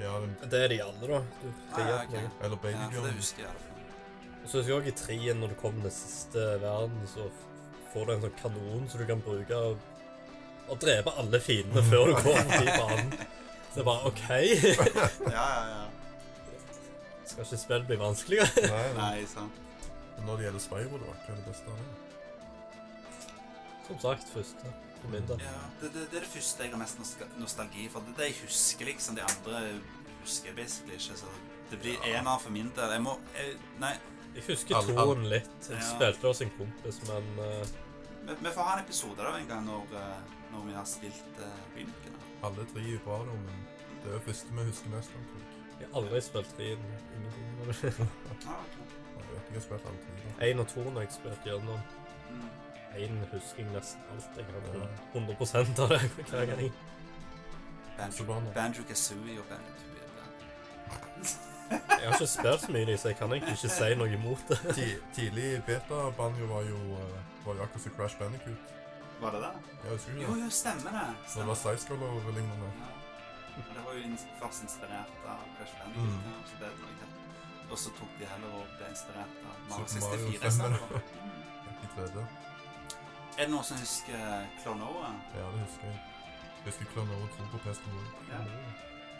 Ja, 0.00 0.14
den, 0.20 0.32
Det 0.50 0.62
er 0.64 0.68
de 0.72 0.78
alle, 0.82 1.06
da. 1.06 1.20
Du 1.42 1.48
Ah, 1.48 1.74
frier 1.76 1.88
ja, 1.92 1.98
på 1.98 2.02
ok. 2.02 2.12
noe. 2.12 2.30
eller 2.42 2.56
Ja, 2.56 2.58
for 2.58 2.68
det 2.68 2.80
Babybjørn. 2.80 3.16
husker 3.20 3.38
jeg 3.42 3.46
i 3.46 3.52
hvert 3.52 3.62
fall. 3.62 3.74
Og 4.42 4.48
så 4.48 4.56
husker 4.58 4.72
jeg 4.72 4.78
også 4.80 4.88
i 4.88 4.98
treen, 5.04 5.40
når 5.40 5.48
du 5.48 5.54
kommer 5.60 5.82
til 5.82 5.90
siste 5.90 6.42
verden, 6.64 7.06
så 7.06 7.30
får 7.92 8.06
du 8.08 8.12
en 8.14 8.24
sånn 8.26 8.34
kanon 8.42 8.88
som 8.90 9.00
du 9.00 9.06
kan 9.08 9.22
bruke 9.24 9.60
og, 9.70 9.78
og 10.68 10.80
drepe 10.82 11.14
alle 11.20 11.40
fiendene 11.40 11.82
før 11.88 12.10
du 12.10 12.16
går 12.18 12.42
forbi 12.50 12.74
banen. 12.78 13.12
Så 13.68 13.74
det 13.74 13.80
er 13.82 13.88
bare 13.88 14.10
OK. 14.10 14.26
Ja, 15.36 15.46
ja, 15.46 15.62
ja. 15.72 15.86
Skal 17.28 17.44
ikke 17.44 17.60
spillet 17.60 17.86
bli 17.90 17.98
vanskeligere? 18.00 18.68
Nei, 18.96 19.24
sant. 19.28 19.58
Men 20.16 20.26
Når 20.26 20.36
det 20.40 20.46
gjelder 20.48 20.62
Spyro, 20.64 20.98
det 20.98 21.08
hva 21.08 21.16
er 21.28 21.36
det 21.38 21.44
beste 21.46 21.72
av 21.72 21.80
det? 21.82 21.96
Som 23.88 23.98
sagt, 24.02 24.30
første 24.34 24.72
min. 25.12 25.28
Ja, 25.40 25.52
det, 25.80 25.92
det, 25.94 26.06
det 26.10 26.18
er 26.18 26.24
det 26.24 26.28
første 26.32 26.64
jeg 26.66 26.72
har 26.74 26.80
mest 26.80 27.20
nostalgi 27.38 27.84
for. 27.92 28.02
Det 28.08 28.16
er 28.16 28.18
det 28.18 28.26
jeg 28.32 28.40
husker, 28.48 28.88
liksom. 28.90 29.16
De 29.16 29.22
andre 29.24 29.60
husker 30.24 30.50
jeg 30.50 30.56
basically 30.58 30.96
ikke. 30.98 31.16
Så 31.20 31.30
det 31.70 31.78
blir 31.84 31.94
Ja. 32.02 32.18
ener 32.20 32.40
for 32.42 32.50
min 32.52 32.72
del. 32.76 32.90
Jeg 32.96 33.04
må 33.04 33.14
jeg, 33.36 33.54
Nei, 33.80 33.92
Jeg 34.34 34.42
husker 34.46 34.76
Alle- 34.76 34.94
toen 34.96 35.22
litt. 35.28 35.68
Jeg 35.68 35.76
Ja. 35.78 35.94
spilte 35.94 36.26
hos 36.26 36.40
en 36.42 36.50
kompis, 36.58 37.00
men 37.08 37.24
eh, 37.44 37.66
vi, 38.26 38.32
vi 38.40 38.50
får 38.54 38.62
ha 38.62 38.78
en 38.78 38.84
episode 38.84 39.20
av 39.26 39.34
en 39.40 39.46
gang 39.48 39.64
når, 39.66 39.84
eh, 39.92 40.20
når 40.52 40.64
vi 40.66 40.72
har 40.72 40.84
spilt 40.84 41.38
uh, 41.38 41.76
Rymkene. 41.76 42.18
Alle 42.44 42.64
tre 42.72 42.80
er 42.94 42.98
bra, 43.04 43.18
da, 43.18 43.32
men 43.32 43.66
det 44.02 44.10
er 44.10 44.12
jo 44.12 44.20
første 44.26 44.46
vi 44.52 44.64
husker 44.70 44.90
mest. 44.90 45.10
jeg. 45.80 45.88
har 45.92 46.00
aldri 46.02 46.20
spilt 46.20 46.54
treen. 46.56 46.78
Ingenting. 47.16 48.08
Jeg 49.48 49.54
har 49.54 49.60
spilt 49.60 49.86
alle 49.86 49.98
tre. 50.04 50.12
da. 50.38 50.46
Én 50.52 50.60
og 50.60 50.68
to 50.68 50.80
når 50.90 51.00
jeg 51.00 51.12
spilte 51.12 51.40
gjennom. 51.44 51.78
Mm. 52.30 52.48
Én 52.98 53.18
husker 53.32 53.62
jeg 53.62 53.72
nesten 53.72 54.00
alt. 54.12 54.28
Jeg 54.36 54.44
har 54.44 54.88
100 55.14 55.82
av 55.82 55.88
det 55.88 56.00
hver 56.30 56.46
gang. 56.46 56.72
Banjo. 57.98 58.40
Banjo 58.54 58.82
Kazooie 58.88 59.38
og 59.38 59.44
Banjo. 59.48 59.87
Jeg 61.70 62.06
har 62.08 62.14
ikke 62.14 62.26
spilt 62.30 62.60
så 62.64 62.72
mye, 62.72 62.82
i 62.82 62.88
dem, 62.90 62.98
så 62.98 63.08
jeg 63.12 63.16
kan 63.18 63.32
egentlig 63.32 63.54
ikke 63.58 63.70
si 63.74 63.88
noe 64.00 64.12
imot 64.16 64.42
det. 64.48 64.58
Ti- 64.76 64.98
Tidlig 65.16 65.48
beta-banjo 65.66 66.46
var 66.52 66.62
jo 66.70 66.78
eh, 66.96 67.18
var 67.44 67.54
jo 67.58 67.62
akkurat 67.66 67.82
som 67.84 67.92
Crash 67.96 68.18
Bandicoot. 68.18 68.74
Var 69.20 69.30
det 69.34 69.40
det? 69.44 69.52
Jeg 69.84 69.90
husker 69.92 70.12
ikke 70.12 70.20
det. 70.20 70.28
jo, 70.28 70.44
jo, 70.44 70.50
stemmer 70.50 70.90
det. 70.98 71.06
Så 71.28 71.40
det 71.40 71.46
var 71.50 71.58
sidescroller-lignende. 71.64 72.70
Ja. 72.82 72.90
Og 73.58 73.64
Det 73.74 73.82
var 73.86 73.92
jo 73.98 74.16
først 74.40 74.62
inspirert 74.62 75.12
av 75.34 75.40
Crash 75.58 75.74
Bandicoot. 75.78 76.18
Mm. 76.26 76.42
så 76.50 76.54
det 76.62 76.72
noe 76.82 76.92
helt. 77.00 77.14
Og 77.70 77.78
så 77.78 77.90
tok 77.98 78.12
de 78.20 78.24
heller 78.32 78.50
og 78.58 78.66
ble 78.78 78.86
inspirert 78.94 79.34
av 79.48 79.56
Mario 79.70 79.86
Super 79.92 80.06
Mario 80.08 80.30
64 80.32 80.52
stemmer 80.52 80.78
istedenfor. 80.78 81.00
I 81.84 81.88
3D. 81.94 82.18
Er 83.38 83.42
det 83.44 83.50
noen 83.52 83.64
som 83.70 83.76
husker 83.82 84.46
Klonoa? 84.62 85.10
Ja, 85.36 85.46
det 85.54 85.60
husker 85.66 85.86
jeg. 85.90 85.98
Jeg 86.58 86.64
husker 86.70 86.84
Klonoa 86.94 87.26
2 87.36 87.50
på 87.52 87.58
PS2. 87.66 87.98
Ja. 88.32 88.40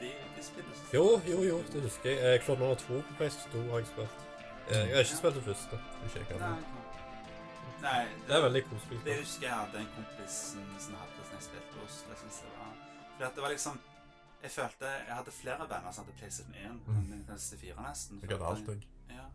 De, 0.00 0.10
de 0.36 0.42
spilles. 0.46 0.78
Jo, 0.94 1.04
jo, 1.26 1.38
jo, 1.42 1.58
det 1.72 1.82
husker 1.82 2.10
jeg. 2.10 2.40
Eh, 2.40 2.48
nummer 2.48 2.74
to 2.74 3.00
på 3.08 3.12
PS2 3.22 3.62
har 3.70 3.78
jeg 3.82 3.86
spilt. 3.92 4.18
Eh, 4.68 4.76
Jeg 4.76 4.94
har 4.96 5.04
ikke 5.06 5.16
spilt 5.22 5.34
det 5.34 5.44
første. 5.44 5.76
Det 6.02 6.20
ikke 6.22 6.38
Nei, 6.38 6.48
jeg 6.48 6.76
Nei 7.82 8.04
Det 8.28 8.34
er 8.36 8.42
veldig 8.42 8.62
koselig. 8.70 8.98
Det 9.04 9.16
husker 9.22 9.46
jeg 9.48 9.56
hadde 9.56 9.78
en 9.84 9.90
kompis 9.96 10.34
som 10.52 10.92
jeg 10.94 11.00
hadde 11.02 11.26
som 11.28 11.34
jeg 11.38 11.42
spilte 11.48 11.72
hos. 11.82 11.94
Det 12.10 12.16
synes 12.22 12.38
jeg 12.44 12.50
var 12.58 12.72
Fordi 13.12 13.24
at 13.28 13.34
det 13.34 13.42
var 13.42 13.50
liksom 13.54 13.80
Jeg 14.42 14.50
følte 14.50 14.86
Jeg 15.08 15.14
hadde 15.18 15.30
flere 15.42 15.64
venner 15.72 15.92
som 15.92 16.04
hadde 16.04 16.16
PlayStation 16.18 16.54
1 16.54 16.80
Mm. 16.86 16.96
enn 16.96 17.06
Nintendo 17.10 17.38
64 17.38 17.88
nesten. 17.88 18.18
Jeg 18.22 18.30
hadde 18.30 18.46
alt, 18.52 18.68
jeg. 18.68 18.82
Ja, 19.18 19.26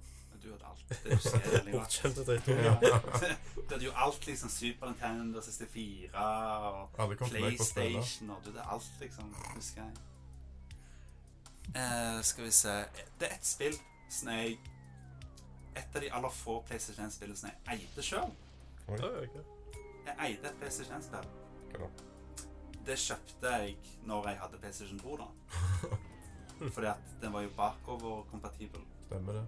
du 0.44 0.48
hadde 0.52 0.65
alt. 0.72 1.03
Det 1.03 1.14
husker 1.18 1.40
jeg 1.40 1.52
veldig 1.53 1.73
godt. 1.73 2.48
Ja. 2.48 2.98
Du 3.68 3.69
hadde 3.76 3.85
jo 3.85 3.91
alt, 4.06 4.27
liksom. 4.27 4.49
Super 4.49 4.85
Nintendo 4.91 5.41
64 5.41 6.14
og. 6.14 6.90
PlayStation 7.30 8.30
og 8.30 8.40
du 8.45 8.49
hadde 8.52 8.65
alt, 8.72 8.91
liksom. 9.02 9.35
Husker 9.56 9.81
jeg. 9.81 9.91
Eh, 11.76 12.22
skal 12.22 12.44
vi 12.44 12.52
se 12.52 12.73
Det 13.19 13.27
er 13.30 13.35
ett 13.35 13.45
spill 13.45 13.77
som 14.10 14.30
jeg 14.30 14.60
Et 15.76 15.95
av 15.95 16.02
de 16.02 16.10
aller 16.14 16.30
få 16.30 16.60
PlayStation 16.68 17.07
1-spillene 17.07 17.38
som 17.38 17.49
jeg 17.49 17.77
eide 17.80 18.03
sjøl. 18.06 18.34
Jeg 20.06 20.15
eide 20.19 20.52
et 20.52 20.60
PlayStation 20.60 20.99
1-spill. 20.99 21.26
hva 21.72 21.88
da? 21.88 21.88
Det 22.85 22.98
kjøpte 22.99 23.53
jeg 23.56 23.77
når 24.06 24.27
jeg 24.30 24.40
hadde 24.44 24.60
PlayStation 24.60 24.99
2, 24.99 25.18
da. 25.18 25.27
Fordi 26.76 26.88
at 26.91 27.15
den 27.22 27.34
var 27.34 27.41
jo 27.41 27.49
bakoverkompatibel. 27.57 28.85
Stemmer 29.07 29.40
det. 29.40 29.45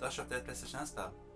Da 0.00 0.10
kjøpte 0.10 0.34
jeg 0.34 0.40
et 0.42 0.50
PlayStation 0.50 0.82
1-spill 0.82 1.28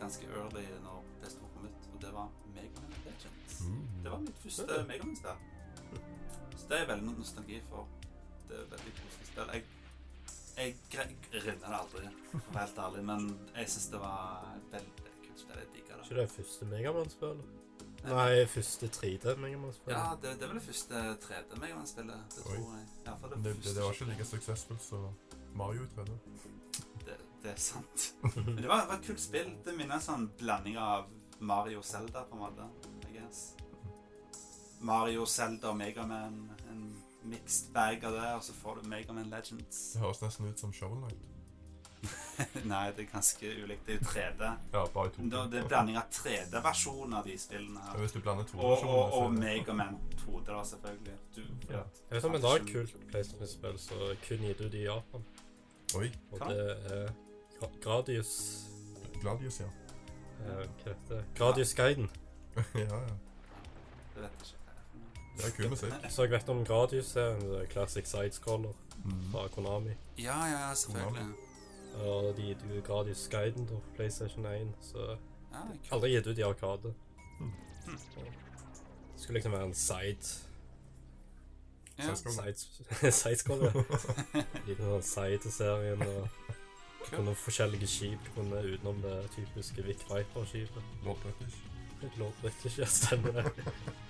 ganske 0.00 0.26
early 0.26 0.64
når 0.82 1.04
PS2 1.22 1.38
kom 1.54 1.64
ut, 1.66 1.86
og 1.94 2.02
det 2.02 2.12
var 2.14 2.28
Mega 2.54 2.80
Man 2.82 2.92
Legends. 3.04 3.58
Det 4.02 4.10
var 4.10 4.18
mitt 4.18 4.38
første 4.42 4.74
Ja. 4.78 4.84
Mega 4.86 5.04
Man-spill. 5.04 6.02
Så 6.56 6.66
det 6.68 6.80
er 6.80 6.86
veldig 6.86 7.18
nostalgi 7.18 7.60
for. 7.70 7.88
Det 8.48 8.56
er 8.58 8.70
veldig 8.72 8.94
koselig 8.98 9.28
spill. 9.30 9.52
Jeg, 9.52 9.64
jeg 10.58 10.74
jeg 10.94 11.44
runda 11.44 11.70
det 11.70 11.78
aldri, 11.78 12.10
for 12.32 12.40
å 12.40 12.56
være 12.56 12.64
helt 12.66 12.82
ærlig. 12.86 13.04
Men 13.12 13.28
jeg 13.54 13.70
syns 13.74 13.88
det 13.92 14.02
var 14.02 14.50
veldig, 14.72 15.14
kult 15.26 15.44
spill. 15.44 15.62
Jeg 15.62 15.72
digga 15.76 15.96
det. 15.98 16.04
Ikke 16.06 16.20
det 16.20 16.28
første 16.34 16.70
Megamann-spillet? 16.72 17.54
Nei, 18.08 18.46
første 18.46 18.88
3D-megamann-spillet. 18.94 19.96
Ja, 19.98 20.14
det, 20.22 20.34
det 20.40 20.48
var 20.48 20.54
det 20.54 20.62
første 20.62 21.00
3D-megamann-spillet. 21.24 22.20
Det 22.34 22.44
tror 22.44 22.58
jeg. 22.76 22.86
Ja, 23.06 23.14
det, 23.22 23.40
det, 23.44 23.54
det 23.64 23.82
var 23.82 23.96
ikke 23.96 24.10
like 24.12 24.26
suksessfullt 24.28 24.84
som 24.84 25.08
Mario 25.58 25.84
i 25.84 25.90
3D. 25.96 26.18
Det, 27.06 27.16
det 27.42 27.50
er 27.52 27.62
sant. 27.62 28.12
Men 28.36 28.62
det 28.62 28.68
var, 28.68 28.86
var 28.86 28.96
et 29.00 29.06
kult 29.08 29.22
spill. 29.22 29.50
Det 29.66 29.74
minner 29.76 29.98
en 29.98 30.04
sånn 30.04 30.28
blanding 30.38 30.78
av 30.80 31.10
Mario 31.38 31.82
og 31.82 31.86
Zelda, 31.86 32.24
på 32.30 32.38
en 32.38 32.44
måte. 32.46 32.68
I 33.10 33.18
guess. 33.18 33.42
Mario, 34.80 35.26
Zelda 35.26 35.72
og 35.72 35.78
Megaman. 35.80 36.38
En 36.70 36.86
mixed 37.30 37.72
bag 37.74 38.04
av 38.04 38.12
det, 38.16 38.28
og 38.38 38.42
så 38.46 38.52
får 38.62 38.80
du 38.82 38.88
Megaman 38.88 39.28
Legends. 39.32 39.82
Det 39.94 40.00
høres 40.02 40.22
nesten 40.22 40.48
ut 40.50 40.58
som 40.62 40.72
Shovel 40.72 41.02
Knight. 41.04 41.26
Nei, 42.70 42.84
det 42.94 43.02
er 43.02 43.08
ganske 43.10 43.48
ulikt. 43.64 43.86
Det 43.86 43.94
er 43.94 43.98
jo 43.98 44.10
3D. 44.12 44.50
Ja, 44.72 44.82
bare 44.94 45.08
i 45.08 45.14
2D. 45.16 45.30
Det 45.32 45.40
det 45.52 45.58
er 45.62 45.68
blanding 45.72 45.96
av 45.98 46.12
3D-versjonen 46.14 47.16
av 47.18 47.26
de 47.26 47.34
spillene 47.42 47.80
her. 47.82 47.96
Ja, 47.96 48.02
hvis 48.04 48.14
du 48.14 48.20
blander 48.22 48.44
Og, 48.54 48.60
og, 48.62 48.76
og 48.78 48.84
2D-versjonen 48.84 49.40
Megaman 49.42 49.98
2D, 50.22 50.44
da, 50.52 50.60
selvfølgelig. 50.72 51.16
Du, 51.36 51.42
Ja. 51.72 51.82
Jeg 52.10 52.14
vet 52.20 52.28
om 52.28 52.36
en 52.38 52.46
annen 52.52 52.68
kult 52.70 52.94
PlayStation-spill 53.10 53.78
som 53.82 54.04
kun 54.28 54.46
gir 54.46 54.62
ut 54.62 54.74
i 54.78 54.84
Japan. 54.84 55.26
Oi, 55.98 56.10
Og 56.30 56.38
Hva? 56.38 56.48
det 56.52 56.68
er 56.92 57.10
Gradius 57.82 58.32
Gladius, 59.22 59.60
ja. 59.64 59.66
eh, 60.44 60.52
Hva 60.52 60.66
heter 60.84 61.16
det? 61.16 61.24
Gradius 61.34 61.74
Guiden. 61.74 62.10
ja, 62.84 63.00
ja. 63.02 63.16
Det 64.14 64.22
vet 64.22 64.30
jeg 64.30 64.46
ikke 64.46 64.57
det 65.38 65.46
er 65.46 65.54
kul 65.56 65.68
musikk. 65.72 65.92
Så 66.10 66.22
jeg 66.26 66.30
vet 66.34 66.48
om 66.52 66.64
Gradius-serien. 66.66 67.42
er 67.60 67.66
Classic 67.72 68.06
Sidescroller 68.10 68.72
Mm. 69.04 69.12
fra 69.32 69.48
Konami. 69.48 69.94
Ja, 70.18 70.38
ja, 70.50 70.74
selvfølgelig. 70.74 71.26
Og 72.02 72.36
de 72.36 72.42
gitt 72.42 72.62
ut 72.78 72.84
Gradius 72.84 73.28
Guiden 73.30 73.66
da, 73.66 73.74
på 73.74 73.94
PlayStation 73.96 74.46
1. 74.46 74.68
Så 74.82 74.98
Ja, 75.52 75.60
kult. 75.70 75.92
aldri 75.92 76.10
gitt 76.10 76.26
ut 76.26 76.38
i 76.38 76.42
Arkade. 76.42 76.94
Mm. 77.40 77.52
Det 77.86 79.22
skulle 79.22 79.34
liksom 79.34 79.52
være 79.52 79.64
en 79.64 79.74
side 79.74 80.44
Ja, 81.98 82.02
Sidescroller. 82.14 82.52
Side- 82.54 83.12
Sidescroller. 83.20 83.72
Liten 84.68 84.84
sånn 84.84 85.02
side 85.02 85.38
til 85.42 85.52
serien. 85.52 86.02
Og 86.02 86.28
kunne 87.12 87.34
forskjellige 87.34 87.86
skip 87.86 88.28
kunne 88.34 88.60
utenom 88.74 89.00
det 89.02 89.30
typiske 89.36 89.82
Vic 89.86 90.04
Viper-skipet. 90.10 90.82
Lord 91.04 91.16
British. 91.22 91.56
Lord 92.18 92.32
British, 92.42 92.78
ja, 92.78 92.84
stemmer 92.84 93.32
det. 93.32 93.52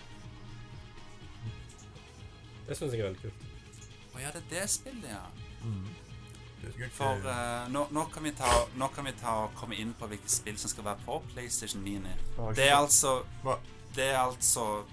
Det 2.69 2.77
syns 2.77 2.93
jeg 2.93 3.01
er 3.01 3.09
veldig 3.09 3.23
kult. 3.23 3.47
Å 4.15 4.21
ja, 4.21 4.31
det 4.35 4.43
er 4.43 4.49
det 4.51 4.69
spillet, 4.71 5.09
ja. 5.11 5.25
Mm. 5.65 5.89
For 6.93 7.23
uh, 7.23 7.69
nå, 7.71 7.87
nå, 7.95 8.05
kan 8.13 8.25
vi 8.27 8.33
ta, 8.37 8.51
nå 8.77 8.89
kan 8.95 9.07
vi 9.07 9.13
ta 9.17 9.35
og 9.45 9.55
komme 9.57 9.77
inn 9.79 9.93
på 9.95 10.09
hvilke 10.11 10.31
spill 10.31 10.59
som 10.59 10.71
skal 10.73 10.85
være 10.89 11.05
på 11.07 11.19
PlayStation 11.33 11.83
Mini. 11.83 12.13
Det 12.57 12.67
er 12.67 12.75
altså 12.77 13.23
Det 13.95 14.09
er 14.11 14.19
altså 14.19 14.85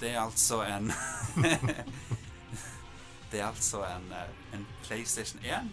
Det 0.00 0.10
er 0.10 0.20
altså 0.20 0.60
en 0.62 0.92
Det 3.32 3.40
er 3.40 3.46
altså 3.46 3.84
en, 3.86 4.12
eh, 4.12 4.54
en 4.58 4.66
PlayStation 4.82 5.40
1. 5.44 5.52
En 5.54 5.72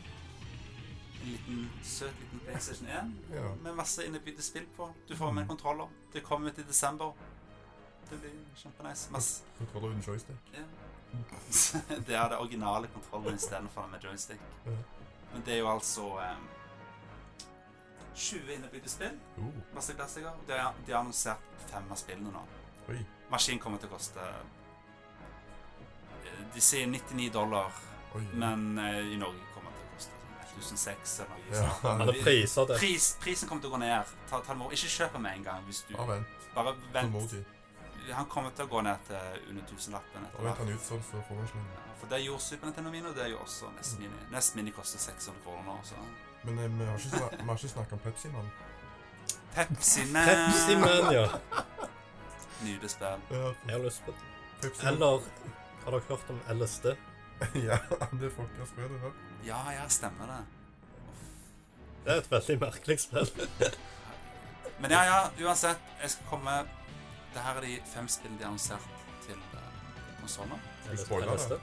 liten, 1.32 1.72
søt 1.84 2.14
liten 2.22 2.40
PlayStation 2.46 2.88
1 2.88 3.14
Ja. 3.36 3.54
med 3.64 3.74
masse 3.76 4.06
innebygde 4.06 4.44
spill 4.44 4.66
på. 4.76 4.90
Du 5.10 5.16
får 5.16 5.32
med 5.32 5.48
kontroller. 5.48 5.88
Det 6.14 6.24
kommer 6.24 6.50
ut 6.50 6.58
i 6.58 6.64
desember. 6.64 7.14
Det 8.10 8.20
blir 8.20 8.32
kjempenice. 8.56 9.44
Kontroller 9.58 9.90
uten 9.90 10.04
joystick. 10.08 10.36
ja. 10.54 10.64
Det 12.08 12.16
er 12.16 12.30
det 12.30 12.38
originale 12.38 12.88
kontrollen 12.94 13.36
istedenfor 13.36 13.88
med 13.92 14.04
joystick. 14.04 14.42
Men 15.34 15.44
det 15.46 15.54
er 15.54 15.58
jo 15.58 15.70
altså 15.72 16.02
um, 16.02 16.48
20 18.16 18.54
innebygde 18.56 18.90
spill. 18.90 19.16
Oh, 19.38 19.52
Masse 19.76 19.94
klassiker. 19.94 20.32
De 20.48 20.54
har, 20.58 20.74
de 20.86 20.92
har 20.92 21.00
annonsert 21.00 21.38
fem 21.72 21.92
av 21.92 21.96
spillene 22.00 22.32
nå. 22.34 22.44
oi. 22.90 23.00
Maskinen 23.32 23.60
kommer 23.60 23.78
til 23.82 23.90
å 23.90 23.98
koste 23.98 24.24
eh, 26.24 26.38
De 26.54 26.62
sier 26.64 26.88
99 26.88 27.28
dollar, 27.36 27.74
Oi. 28.16 28.24
men 28.40 28.64
uh, 28.80 29.02
i 29.04 29.18
Norge 29.20 29.44
kommer 29.54 29.74
det 29.76 29.82
til 29.82 29.90
å 29.90 29.92
koste 29.98 30.14
sånn 30.64 30.80
1006 30.80 31.20
eller 31.26 31.36
noe. 31.36 31.44
Sånt. 31.60 31.84
Ja, 31.84 32.24
priser 32.24 32.70
det. 32.72 32.80
Pris, 32.80 33.10
prisen 33.22 33.50
kommer 33.50 33.66
til 33.66 33.74
å 33.74 33.76
gå 33.76 33.82
ned. 33.84 34.16
Ta, 34.32 34.40
ta. 34.48 34.56
Ikke 34.72 34.94
kjøp 34.96 35.18
den 35.20 35.28
med 35.28 35.38
en 35.42 35.46
gang. 35.52 35.68
Hvis 35.68 35.84
du 35.90 35.94
vent. 36.08 36.50
Bare 36.56 36.74
vent. 36.96 37.36
Han 38.14 38.26
kommer 38.32 38.54
til 38.56 38.66
å 38.66 38.70
gå 38.72 38.82
ned 38.86 39.02
til 39.08 39.50
under 39.50 39.66
tusenlappen 39.68 40.26
etter 40.28 40.46
hvert. 40.46 40.82
så 40.86 41.00
får 41.10 41.36
vi 41.36 41.48
ikke 41.48 41.64
Ja, 41.64 41.94
For 42.00 42.08
det 42.12 42.22
gjorde 42.24 42.42
Super 42.42 42.66
Nintendo 42.70 42.92
Mini, 42.92 43.08
og 43.10 43.16
det 43.16 43.30
gjør 43.32 43.44
også 43.44 43.72
Nest 43.76 44.00
Mini. 44.00 44.22
Nest 44.32 44.56
Mini 44.56 44.72
koster 44.72 45.00
600 45.00 45.44
kroner 45.44 45.64
nå, 45.66 45.78
så 45.84 45.96
Men 46.44 46.60
eh, 46.60 46.72
vi 46.80 46.86
har 46.86 46.98
ikke, 46.98 47.10
snak 47.18 47.32
vi 47.32 47.48
har 47.50 47.56
ikke 47.58 47.74
snakket 47.74 47.94
om 47.94 48.00
Pepsi, 48.00 48.32
mann. 48.36 48.52
Pepsi 49.56 50.06
Man! 50.12 50.28
Pepsi 50.30 50.76
Man, 50.76 51.14
ja. 51.14 51.28
Nydelig 52.64 52.90
spill. 52.90 53.20
Ja, 53.32 53.54
Jeg 53.66 53.76
har 53.76 53.84
lyst 53.84 54.06
på 54.06 54.12
det. 54.12 54.32
Pepsi. 54.62 54.88
Eller 54.88 55.22
har 55.84 55.92
dere 55.92 56.02
hørt 56.10 56.30
om 56.30 56.40
LSD? 56.60 56.86
ja, 57.70 57.78
det 58.22 58.32
folkens 58.34 58.70
spillet, 58.70 59.02
vel? 59.04 59.12
Ja, 59.46 59.60
ja, 59.72 59.88
stemmer 59.90 60.32
det. 60.32 60.40
Det 62.06 62.14
er 62.14 62.22
et 62.24 62.32
veldig 62.32 62.60
merkelig 62.62 63.00
spill. 63.04 63.30
Men 64.82 64.92
ja, 64.94 65.04
ja, 65.06 65.20
uansett. 65.46 65.82
Jeg 66.02 66.14
skal 66.14 66.30
komme 66.30 66.56
Det 67.38 67.46
her 67.46 67.58
er 67.60 67.62
de 67.62 67.74
fem 67.86 68.08
spillene 68.10 68.40
de 68.40 68.44
har 68.44 68.50
annonsert 68.50 68.86
til 69.26 69.42
uh, 69.54 69.60
konsoller. 70.22 70.58
spoile 70.98 71.26
det? 71.32 71.60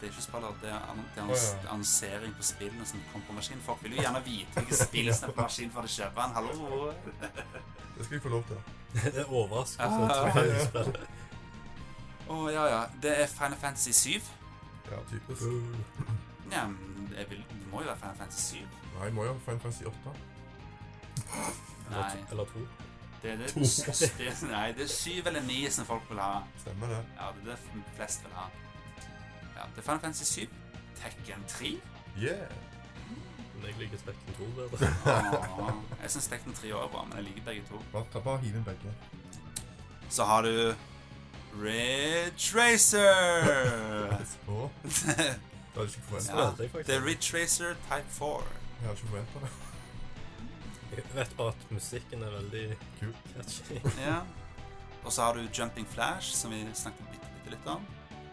Det 0.00 0.06
er 0.06 0.10
ikke 0.10 0.22
spiller, 0.22 0.56
det 0.62 0.68
er, 0.68 0.98
det 1.14 1.22
er 1.22 1.70
annonsering 1.70 2.34
på 2.36 2.42
spillene 2.42 2.86
som 2.86 3.00
kommer 3.12 3.26
på 3.26 3.32
maskin. 3.32 3.62
Folk 3.64 3.84
vil 3.84 3.96
jo 3.96 4.02
gjerne 4.02 4.20
vite 4.24 4.52
hvilke 4.54 4.76
spill 4.76 5.08
som 5.14 5.30
er 5.30 5.32
på 5.32 5.46
maskin 5.46 5.72
for 5.72 5.88
å 5.88 5.92
kjøpe 5.94 6.26
en. 6.26 6.36
Hallo! 6.36 6.92
Det 7.96 8.04
skal 8.04 8.14
jeg 8.14 8.22
få 8.22 8.34
lov 8.34 8.44
til. 8.50 8.60
Det 9.14 9.22
er 9.22 9.32
overraskende. 9.40 10.10
Å 10.10 10.66
spill. 10.66 10.92
Å 12.28 12.38
ja, 12.52 12.66
ja. 12.74 12.82
Det 13.06 13.16
er 13.22 13.32
Final 13.32 13.56
Fantasy 13.64 13.96
7. 13.96 14.28
Ja, 14.90 15.00
typisk. 15.08 15.48
Ja, 16.52 16.66
men 16.68 17.08
jeg 17.16 17.32
vil, 17.32 17.40
det 17.54 17.72
må 17.72 17.80
jo 17.80 17.88
være 17.88 18.02
Final 18.04 18.20
Fantasy 18.20 18.60
7. 18.60 18.78
Nei, 18.98 19.10
må 19.16 19.24
jo 19.24 19.32
ha 19.32 19.40
Final 19.48 19.64
Fantasy 19.64 19.88
8. 19.88 20.14
Eller, 21.30 21.96
Nei, 21.96 22.24
eller 22.28 22.52
to. 22.52 22.68
Det 23.22 23.30
er 23.30 23.36
det, 23.36 23.54
det, 23.54 24.12
det, 24.18 24.48
nei, 24.48 24.72
det 24.72 24.82
er 24.86 24.88
7 24.88 25.10
eller 25.26 25.42
9 25.42 25.70
som 25.70 25.86
folk 25.86 26.02
vil 26.08 26.20
ha. 26.22 26.40
Stemmer 26.62 26.86
det. 26.94 27.02
Ja, 27.18 27.28
det 27.36 27.52
er 27.52 27.56
det 27.56 27.84
flest 27.96 28.24
vil 28.24 28.34
ha. 28.34 28.48
Ja, 29.56 29.62
det 29.74 29.78
er 29.78 29.82
Final 29.82 30.00
Fantasy 30.00 30.24
7. 30.24 30.46
Tekken 31.02 31.44
3. 31.48 31.80
Yeah! 32.18 32.50
Men 33.54 33.66
jeg 33.66 33.74
liker 33.78 33.96
Tekken 34.06 34.34
2 34.38 34.44
bedre. 34.56 34.92
Åh, 35.60 35.72
jeg 36.02 36.10
syns 36.10 36.28
Tekken 36.28 36.52
3 36.54 36.74
også 36.74 36.84
er 36.84 36.92
bra, 36.94 37.04
men 37.04 37.16
jeg 37.16 37.24
liker 37.24 37.42
begge 37.44 37.62
to. 37.68 37.82
Bare, 37.92 38.22
bare 38.24 38.38
hiv 38.38 38.56
inn 38.56 38.64
begge. 38.64 38.94
Så 40.10 40.24
har 40.24 40.42
du 40.42 40.74
Ridge 41.60 42.58
Racer. 42.58 43.44
Det 43.44 44.20
hadde 44.48 45.30
jeg 45.76 45.84
ikke 45.84 46.06
forventet. 46.08 46.34
Ja. 46.34 46.82
det 46.86 46.94
er 46.94 47.04
Ridge 47.06 47.36
Racer 47.38 47.74
Type 47.74 48.10
4. 48.10 48.42
Jeg 48.80 48.88
hadde 48.88 48.96
ikke 48.96 49.08
forventet 49.08 49.42
det. 49.42 49.69
Jeg 50.90 51.04
vet 51.18 51.36
bare 51.38 51.54
at 51.54 51.70
musikken 51.70 52.22
er 52.26 52.30
veldig 52.38 52.66
Kul. 53.00 53.14
catchy. 53.34 53.80
Ja. 54.08 54.20
Og 55.04 55.12
så 55.12 55.22
har 55.22 55.34
du 55.38 55.46
Jumping 55.56 55.86
Flash, 55.88 56.34
som 56.36 56.52
vi 56.52 56.60
snakket 56.76 57.06
bitte, 57.12 57.28
bitte 57.38 57.54
litt 57.54 57.70
om. 57.72 57.86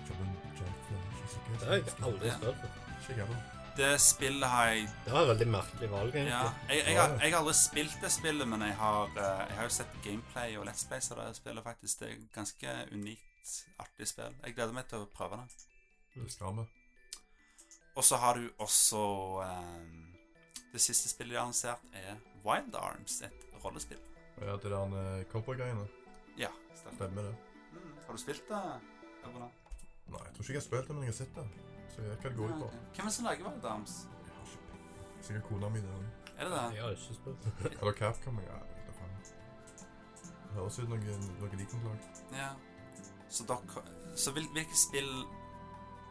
Det 0.07 1.67
har 1.67 1.77
jeg 1.77 1.93
aldri 2.03 2.31
spilt. 2.33 3.53
Det 3.77 3.91
spillet 4.01 4.49
har 4.49 4.71
jeg 4.73 4.87
Det 5.05 5.13
var 5.13 5.21
et 5.21 5.29
veldig 5.29 5.47
merkelig 5.53 5.89
valg, 5.91 6.15
egentlig. 6.15 6.33
Ja, 6.33 6.49
jeg, 6.69 6.81
jeg, 6.87 6.97
har, 6.97 7.11
jeg 7.21 7.31
har 7.31 7.39
aldri 7.43 7.53
spilt 7.53 7.97
det 8.01 8.11
spillet, 8.11 8.47
men 8.49 8.65
jeg 8.65 8.75
har, 8.79 9.11
eh, 9.13 9.43
jeg 9.51 9.57
har 9.59 9.69
jo 9.69 9.73
sett 9.75 9.99
gameplay 10.03 10.57
og 10.57 10.65
Let's 10.65 10.87
Play, 10.89 11.03
av 11.11 11.21
det 11.21 11.35
spillet, 11.37 11.63
faktisk. 11.63 11.99
Det 11.99 12.07
er 12.07 12.15
et 12.15 12.31
ganske 12.33 12.73
unikt, 12.91 13.53
artig 13.85 14.09
spill. 14.09 14.33
Jeg 14.43 14.57
gleder 14.57 14.73
meg 14.73 14.89
til 14.89 15.05
å 15.05 15.09
prøve 15.13 15.39
det. 15.43 15.67
Det 16.17 16.31
skal 16.33 16.57
vi. 16.57 16.65
Og 17.97 18.03
så 18.05 18.17
har 18.21 18.37
du 18.37 18.49
også 18.61 19.03
um, 19.45 20.03
Det 20.73 20.81
siste 20.81 21.09
spillet 21.09 21.35
de 21.35 21.37
har 21.37 21.45
annonsert, 21.45 21.85
er 21.93 22.17
Wild 22.45 22.75
Arms, 22.75 23.21
et 23.21 23.47
rollespill. 23.63 23.99
Ja, 24.41 24.57
til 24.57 24.71
den 24.71 24.93
uh, 24.93 25.23
cowboygreiene. 25.31 25.87
Ja, 26.37 26.49
stemmer. 26.75 26.95
Stemmer 26.95 27.21
det. 27.21 27.35
Mm, 27.73 27.95
har 28.05 28.13
du 28.13 28.21
spilt 28.21 28.49
det? 28.49 28.61
Eller? 29.25 29.49
Nei, 30.07 30.21
jeg 30.25 30.33
tror 30.35 30.43
ikke 30.43 30.53
jeg 30.53 30.61
har 30.61 30.67
spilt 30.67 30.87
det, 30.87 30.95
men 30.95 31.03
jeg 31.03 31.13
har 31.13 31.17
sett 31.17 31.35
det. 31.35 31.47
Så 31.93 32.01
jeg 32.01 32.09
vet 32.11 32.23
hva 32.23 32.29
det 32.29 32.37
går 32.37 32.53
ut 32.53 32.61
på. 32.61 32.69
Hvem 32.69 33.05
er 33.05 33.09
det 33.09 33.13
som 33.17 33.25
lager 33.25 33.49
Wild 33.49 33.65
Arms? 33.65 33.95
Jeg 34.25 34.33
har 34.35 34.45
ikke 34.45 34.69
peiling. 34.71 35.23
Sikkert 35.27 35.43
kona 35.49 35.69
mi. 35.69 35.81
Er 36.37 36.43
det 36.43 36.51
det? 36.53 36.75
Jeg 36.75 36.83
har 36.83 36.89
ikke 36.89 37.17
spilt. 37.19 37.47
Eller 37.81 37.93
Capcom. 38.01 38.39
Ja, 38.45 38.59
jeg 38.75 38.85
vet 38.87 38.99
da. 38.99 39.07
Det 40.47 40.53
høres 40.53 40.79
ut 40.79 40.85
som 40.85 40.89
noe 41.41 41.49
de 41.51 41.65
kan 41.65 41.83
lage. 41.89 42.13
Ja. 42.37 42.51
Så, 43.29 43.43
dere, 43.49 43.83
så 44.15 44.31
hvil, 44.31 44.47
hvilke 44.53 44.77
spill 44.77 45.09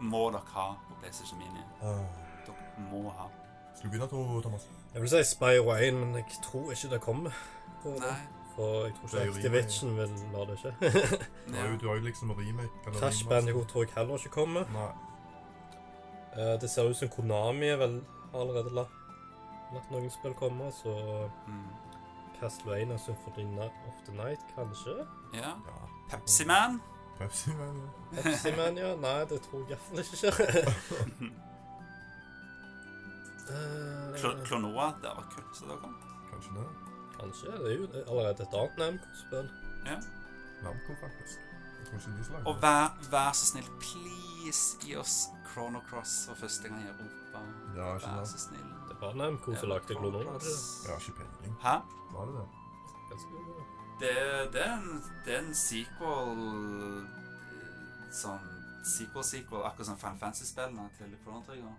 må 0.01 0.27
dere 0.35 0.45
ha 0.53 0.67
på 0.89 0.99
PlayStation 1.01 1.39
Mini? 1.41 1.63
Dere 1.81 2.89
må 2.91 3.07
ha. 3.17 3.31
Skal 3.77 3.89
du 3.89 3.95
begynne, 3.95 4.43
Thomas? 4.43 4.69
Jeg 4.97 5.03
vil 5.05 5.11
si 5.13 5.23
Spyro 5.29 5.73
1, 5.77 5.95
men 5.95 6.15
jeg 6.17 6.25
tror 6.43 6.71
ikke 6.73 6.89
det 6.95 7.01
kommer. 7.05 7.31
Nei. 7.85 8.15
For 8.55 8.87
jeg 8.87 8.95
tror 9.11 9.19
ikke 9.21 9.35
Activision 9.37 9.91
vil 9.99 10.15
la 10.33 10.45
det 10.49 10.55
skje. 10.63 10.71
Du 11.49 11.55
har 11.55 11.67
jo, 11.69 11.77
du 11.83 11.89
har 11.89 11.99
jo 11.99 12.05
liksom 12.07 12.31
remake. 12.31 12.73
Crash. 12.97 13.27
Bandicoot 13.29 13.69
tror 13.69 13.85
jeg 13.85 13.93
heller 13.97 14.17
ikke 14.17 14.33
kommer. 14.39 14.65
Nei. 14.73 14.89
Eh, 16.37 16.55
det 16.61 16.71
ser 16.71 16.89
ut 16.89 16.97
som 16.97 17.09
Konami 17.13 17.69
er 17.69 17.77
vel 17.77 17.99
allerede 18.35 18.73
la, 18.75 18.87
latt 19.77 19.91
noen 19.93 20.09
spill 20.11 20.35
komme, 20.41 20.73
så 20.73 20.97
Mm. 21.47 21.67
Castlevania 22.41 22.97
Symphony 22.99 23.59
of 23.61 24.01
the 24.07 24.13
Night, 24.17 24.41
kanskje? 24.57 24.97
Ja. 25.35 25.53
Ja. 25.69 25.87
Pepsi 26.11 26.45
Man. 26.47 26.81
Pepsi 27.19 27.51
Man, 27.51 27.83
ja. 28.17 28.23
Pepsi-Man, 28.23 28.77
ja. 28.79 28.95
Nei, 28.97 29.21
det 29.29 29.41
tror 29.45 29.61
jeg 29.69 29.77
iallfall 29.77 29.99
ikke 29.99 30.17
skjer. 30.17 30.73
Eh, 33.51 34.45
Klonoa. 34.45 34.87
Det 35.03 35.11
var 35.17 35.27
kult. 35.35 35.57
Så 35.57 35.65
det 35.71 35.79
kom. 35.83 35.95
Kanskje 36.31 36.55
det. 36.59 36.67
Kanskje. 37.21 37.53
Det 37.65 37.73
er 37.73 37.77
jo 37.79 37.89
allerede 38.07 38.43
et 38.43 38.55
annet 38.61 38.79
Namco-spill. 38.83 39.51
Ja. 39.87 39.99
Namco, 40.65 40.97
faktisk. 41.01 41.39
Jeg 41.79 41.87
tror 41.89 41.99
ikke 41.99 42.19
de 42.19 42.25
slager. 42.25 42.47
Og 42.47 42.63
vær, 42.63 42.87
vær 43.11 43.33
så 43.33 43.47
snill, 43.47 43.69
please, 43.81 44.79
gi 44.83 44.97
oss 44.97 45.17
Chrono 45.53 45.81
Cross 45.91 46.27
for 46.29 46.35
første 46.43 46.69
gang 46.69 46.83
i 46.83 46.89
Europa. 46.89 47.45
Ja, 47.77 47.95
ikke 47.95 48.15
Vær 48.19 48.25
så 48.25 48.39
snill. 48.39 48.69
Det 48.89 48.97
var 49.01 49.15
Namco 49.15 49.55
som 49.55 49.69
lagde 49.69 49.95
Klonoa. 49.95 50.25
var? 50.25 50.41
Jeg 50.85 50.93
har 50.93 51.01
ikke 51.01 51.19
peiling. 51.21 51.57
Hæ? 51.63 51.77
Var 52.13 52.25
det 52.27 52.35
det? 52.41 52.49
Det, 54.01 54.13
det, 54.53 54.61
er 54.67 54.73
en, 54.75 55.05
det 55.25 55.35
er 55.35 55.39
en 55.39 55.55
sequel 55.55 56.41
eh, 56.45 57.07
Sånn 58.13 58.43
sequel-sequel, 58.87 59.63
akkurat 59.67 59.87
som 59.89 59.97
Final 59.99 60.19
Fantasy-spillene 60.21 60.85
til 60.99 61.15
Chrono 61.23 61.41
Trigger. 61.47 61.73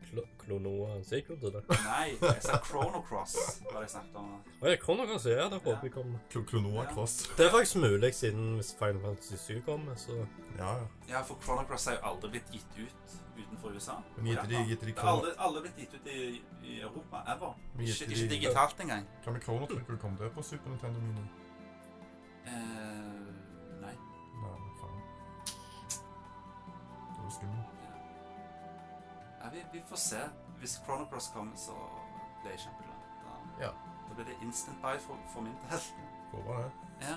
Klo- 0.00 0.26
Klonoa 0.40 0.94
sequel 1.04 1.36
til 1.40 1.52
det? 1.52 1.62
Nei, 1.68 2.14
jeg 2.22 2.42
sa 2.42 2.56
Chrono 2.64 3.00
Cross, 3.08 3.34
var 3.66 3.80
det 3.80 3.82
jeg 3.88 3.90
snakket 3.90 4.16
om. 4.16 4.30
Å 4.62 4.70
ja, 4.70 4.76
Chrono 4.84 5.04
Cross, 5.10 5.26
ja, 5.28 5.48
det 5.52 5.58
håper 5.60 5.84
jeg 5.88 5.92
kommer. 5.92 6.18
Kl 6.32 6.44
Klonoa 6.48 6.84
Ja. 6.84 6.92
Cross. 6.94 7.16
Det 7.36 7.46
er 7.46 7.50
faktisk 7.52 7.76
mulig, 7.82 8.14
siden 8.14 8.54
hvis 8.56 8.70
Final 8.78 9.02
Fantasy 9.02 9.36
7 9.36 9.60
kommer, 9.66 9.94
så 10.00 10.16
Ja, 10.58 10.70
ja. 10.78 10.86
Ja, 11.08 11.22
for 11.22 11.36
Chrono 11.44 11.66
Cross 11.68 11.86
er 11.86 11.92
jo 11.98 12.06
aldri 12.12 12.30
blitt 12.36 12.50
gitt 12.52 12.78
ut 12.78 13.18
utenfor 13.36 13.74
USA. 13.76 13.98
Men 14.16 14.26
gitt 14.32 14.48
de, 14.48 14.64
gitt 14.70 14.80
de 14.80 14.86
Det 14.86 14.96
er 14.98 15.12
aldri, 15.12 15.30
aldri 15.38 15.62
blitt 15.66 15.76
gitt 15.84 15.94
ut 15.94 16.06
i, 16.06 16.42
i 16.64 16.80
Europa, 16.80 17.22
ever. 17.34 17.54
Ikke, 17.78 18.08
ikke 18.08 18.28
digitalt 18.32 18.80
engang. 18.80 19.06
Hva 19.24 19.32
med 19.36 19.42
Chrono 19.44 19.66
Trigger? 19.66 19.96
Kom 20.02 20.16
det 20.20 20.32
på 20.34 20.42
Super 20.42 20.70
Nintendo 20.70 21.00
Mini? 21.00 21.28
Uh, 22.46 23.28
nei. 23.84 23.94
Nei, 24.42 24.56
faen. 24.80 24.98
Det 25.92 27.22
var 27.24 27.30
skummelt. 27.36 27.81
Ja, 29.42 29.48
vi, 29.52 29.62
vi 29.72 29.82
får 29.88 29.96
se. 29.96 30.20
Hvis 30.58 30.76
Chrono 30.84 31.04
Cross 31.10 31.30
kommer, 31.34 31.56
så 31.56 31.74
blir 32.42 32.52
jeg 32.54 32.60
kjempeglad. 32.66 32.98
Da, 33.24 33.64
Ja. 33.64 33.70
da 34.08 34.14
blir 34.14 34.24
det 34.30 34.36
instant 34.42 34.78
buy 34.82 34.98
for, 34.98 35.18
for 35.32 35.40
min 35.42 35.56
del. 35.70 35.80
Håper 36.32 36.62
det. 36.62 36.70
Ja. 37.08 37.16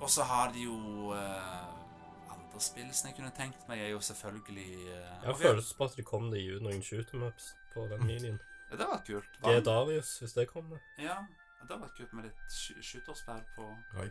Og 0.00 0.10
så 0.10 0.22
har 0.26 0.52
de 0.52 0.62
jo 0.64 1.12
eh, 1.14 2.32
andre 2.32 2.60
spill 2.60 2.88
som 2.94 3.08
jeg 3.10 3.16
kunne 3.18 3.30
tenkt 3.36 3.68
meg, 3.68 3.78
er 3.84 3.92
jo 3.92 4.00
selvfølgelig 4.02 4.72
eh, 4.88 4.96
jeg 4.96 5.28
har 5.28 5.36
følelsen 5.38 5.76
på 5.78 5.84
at 5.84 5.96
det 5.96 6.04
kom 6.08 6.30
det 6.32 6.40
i 6.42 6.48
noen 6.64 6.82
shoot-em-ups 6.82 7.52
på 7.74 7.84
den 7.92 8.06
linjen. 8.10 8.40
Ja, 8.72 8.76
det 8.80 8.86
vært 8.88 9.04
kult. 9.06 9.34
G. 9.44 9.52
Darius, 9.66 10.10
hvis 10.22 10.32
det 10.32 10.46
kommer. 10.48 10.78
Ja, 10.96 11.18
det 11.60 11.66
hadde 11.68 11.76
vært 11.82 11.96
kult 11.98 12.12
med 12.16 12.24
litt 12.30 12.54
sky- 12.56 12.78
skytterspill 12.80 13.42
på 13.52 13.66
ja. 13.68 14.06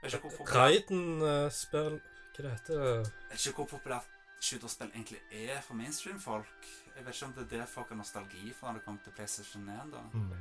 Vet 0.00 0.14
ikke 0.14 0.22
hvor 0.22 0.32
populært, 0.38 0.54
Raiden-spill 0.56 1.98
Hva 1.98 2.42
det 2.46 2.52
heter 2.54 2.80
det? 2.80 2.94
jeg 2.94 3.34
vet 3.34 3.44
ikke 3.50 3.58
hvor 3.60 3.68
populært 3.74 4.08
skytterspill 4.44 4.90
egentlig 4.94 5.20
er 5.32 5.60
for 5.64 5.78
mainstream-folk. 5.78 6.66
Jeg 6.96 7.06
vet 7.06 7.14
ikke 7.14 7.26
om 7.26 7.32
det 7.36 7.44
er 7.44 7.52
det 7.52 7.68
folk 7.68 7.88
har 7.92 7.98
nostalgi 7.98 8.52
for 8.56 8.68
når 8.68 8.78
det 8.78 8.84
kommer 8.84 9.00
til 9.04 9.14
PlayStation 9.16 9.68
1. 9.68 9.92
da. 9.92 10.02
Mm. 10.12 10.34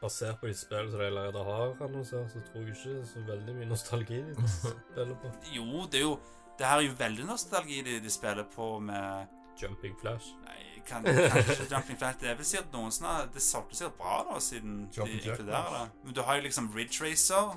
Basert 0.00 0.40
på 0.40 0.50
de 0.50 0.54
spillene 0.54 0.90
som 0.90 1.00
de 1.00 1.06
allerede 1.06 1.44
har 1.44 1.84
annonsert, 1.86 2.32
så 2.32 2.42
tror 2.48 2.60
jeg 2.60 2.74
ikke 2.74 2.90
det 2.90 3.00
er 3.00 3.06
så 3.12 3.22
veldig 3.30 3.54
mye 3.56 3.68
nostalgi 3.70 4.18
de 4.28 4.48
spiller 4.56 5.16
på. 5.22 5.32
Jo, 5.54 5.86
det 5.92 6.00
er 6.02 6.04
jo 6.04 6.18
Det 6.58 6.66
her 6.66 6.78
er 6.78 6.86
jo 6.86 6.92
veldig 6.98 7.24
nostalgi 7.28 7.82
de, 7.84 7.98
de 8.00 8.10
spiller 8.10 8.44
på 8.56 8.78
med 8.80 9.26
Jumping 9.62 9.96
Flash. 10.00 10.26
Nei, 10.44 10.82
kan, 10.86 11.04
kanskje 11.04 11.66
Jumping 11.70 11.98
Flash. 11.98 12.20
Det 12.20 12.30
er 12.30 12.36
vel 12.38 12.48
sikkert 12.48 12.72
noen 12.72 12.92
sånne 12.92 13.26
Det 13.34 13.42
solgte 13.44 13.76
sikkert 13.76 13.98
bra, 14.00 14.20
da, 14.30 14.40
siden 14.40 14.78
Jumping 14.96 15.20
de 15.20 15.30
inkluderer 15.30 15.72
det. 15.74 15.86
Men 16.04 16.16
du 16.16 16.22
har 16.24 16.38
jo 16.38 16.46
liksom 16.46 16.70
Ridge 16.76 17.04
Racer 17.04 17.56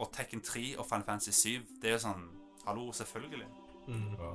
og 0.00 0.12
Tekken 0.16 0.40
3 0.40 0.64
og 0.78 0.86
Final 0.86 1.06
Fantasy 1.08 1.34
7. 1.58 1.66
Det 1.82 1.90
er 1.90 1.98
jo 1.98 2.04
sånn 2.06 2.28
Hallo, 2.66 2.90
selvfølgelig. 2.92 3.46
Mm. 3.88 4.14
Ja. 4.20 4.32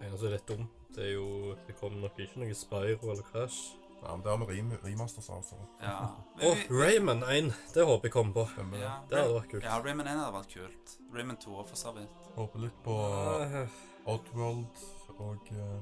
Det 0.00 0.08
eneste 0.08 0.26
er 0.30 0.32
litt 0.38 0.46
dumt, 0.48 0.70
det 0.96 1.04
er 1.04 1.12
jo 1.12 1.54
Det 1.66 1.76
kommer 1.78 2.00
nok 2.06 2.18
ikke 2.18 2.40
noe 2.40 2.54
Spyro 2.56 3.10
eller 3.12 3.22
Crash. 3.30 3.76
ja, 4.02 4.14
men 4.16 4.22
det 4.24 4.30
har 4.32 4.38
vi 4.46 4.56
rem 4.56 4.70
remasters 4.84 5.28
av, 5.30 5.42
så 5.44 5.58
Ja. 5.82 6.08
Å, 6.48 6.54
Rayman 6.72 7.22
1! 7.22 7.52
Det 7.74 7.84
håper 7.84 8.08
jeg 8.08 8.12
kommer 8.14 8.32
på. 8.32 8.46
stemmer 8.54 8.78
det. 8.78 8.82
ja, 8.86 8.94
Det 9.10 9.18
hadde 9.20 9.34
vært 9.36 9.50
kult. 9.52 9.62
ja, 9.68 9.76
Rayman 9.84 10.06
1 10.08 10.18
hadde 10.24 10.34
vært 10.38 10.54
kult. 10.56 10.96
Rayman 11.12 11.36
2 11.36 11.64
for 11.68 11.76
så 11.76 11.92
vidt. 11.98 12.26
Håper 12.36 12.58
litt 12.66 12.78
på 12.84 12.96
Uh, 12.96 13.66
Oddworld 14.08 14.84
og 15.20 15.50
uh, 15.52 15.80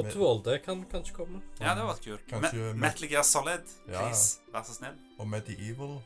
Oddworld, 0.00 0.44
det 0.46 0.62
kan 0.64 0.82
kanskje 0.90 1.14
komme. 1.14 1.40
Ja, 1.60 1.74
det 1.74 1.82
hadde 1.82 1.86
vært 1.92 2.04
kult. 2.08 2.26
Kanskje 2.30 2.58
Me 2.74 2.74
Metal 2.88 3.08
Gear 3.10 3.22
Solid, 3.26 3.62
Ja. 3.88 4.02
please. 4.02 4.40
Vær 4.52 4.62
så 4.66 4.74
snill. 4.74 4.98
og 5.18 5.26
Medieval. 5.30 5.96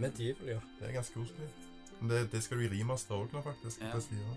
Medieval, 0.00 0.48
ja. 0.48 0.60
Det 0.78 0.88
er 0.88 0.92
ganske 1.00 1.14
koselig. 1.16 1.48
Men 2.00 2.08
det, 2.12 2.20
det 2.32 2.42
skal 2.44 2.56
du 2.60 2.64
i 2.64 2.70
remaster 2.78 3.14
òg 3.16 3.32
nå, 3.32 3.42
faktisk. 3.44 3.80
Ja. 3.84 3.92
PS4. 3.92 4.36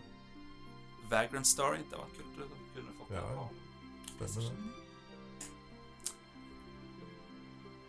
Vagrant 1.14 1.48
Story, 1.50 1.82
det 1.90 2.02
var 2.02 2.12
kult. 2.18 2.38
Det 2.38 2.50
kunne 2.76 2.98
fått 3.00 3.16
Ja, 3.16 3.24
det 3.30 3.38
ja. 3.38 3.48
Det. 4.20 4.52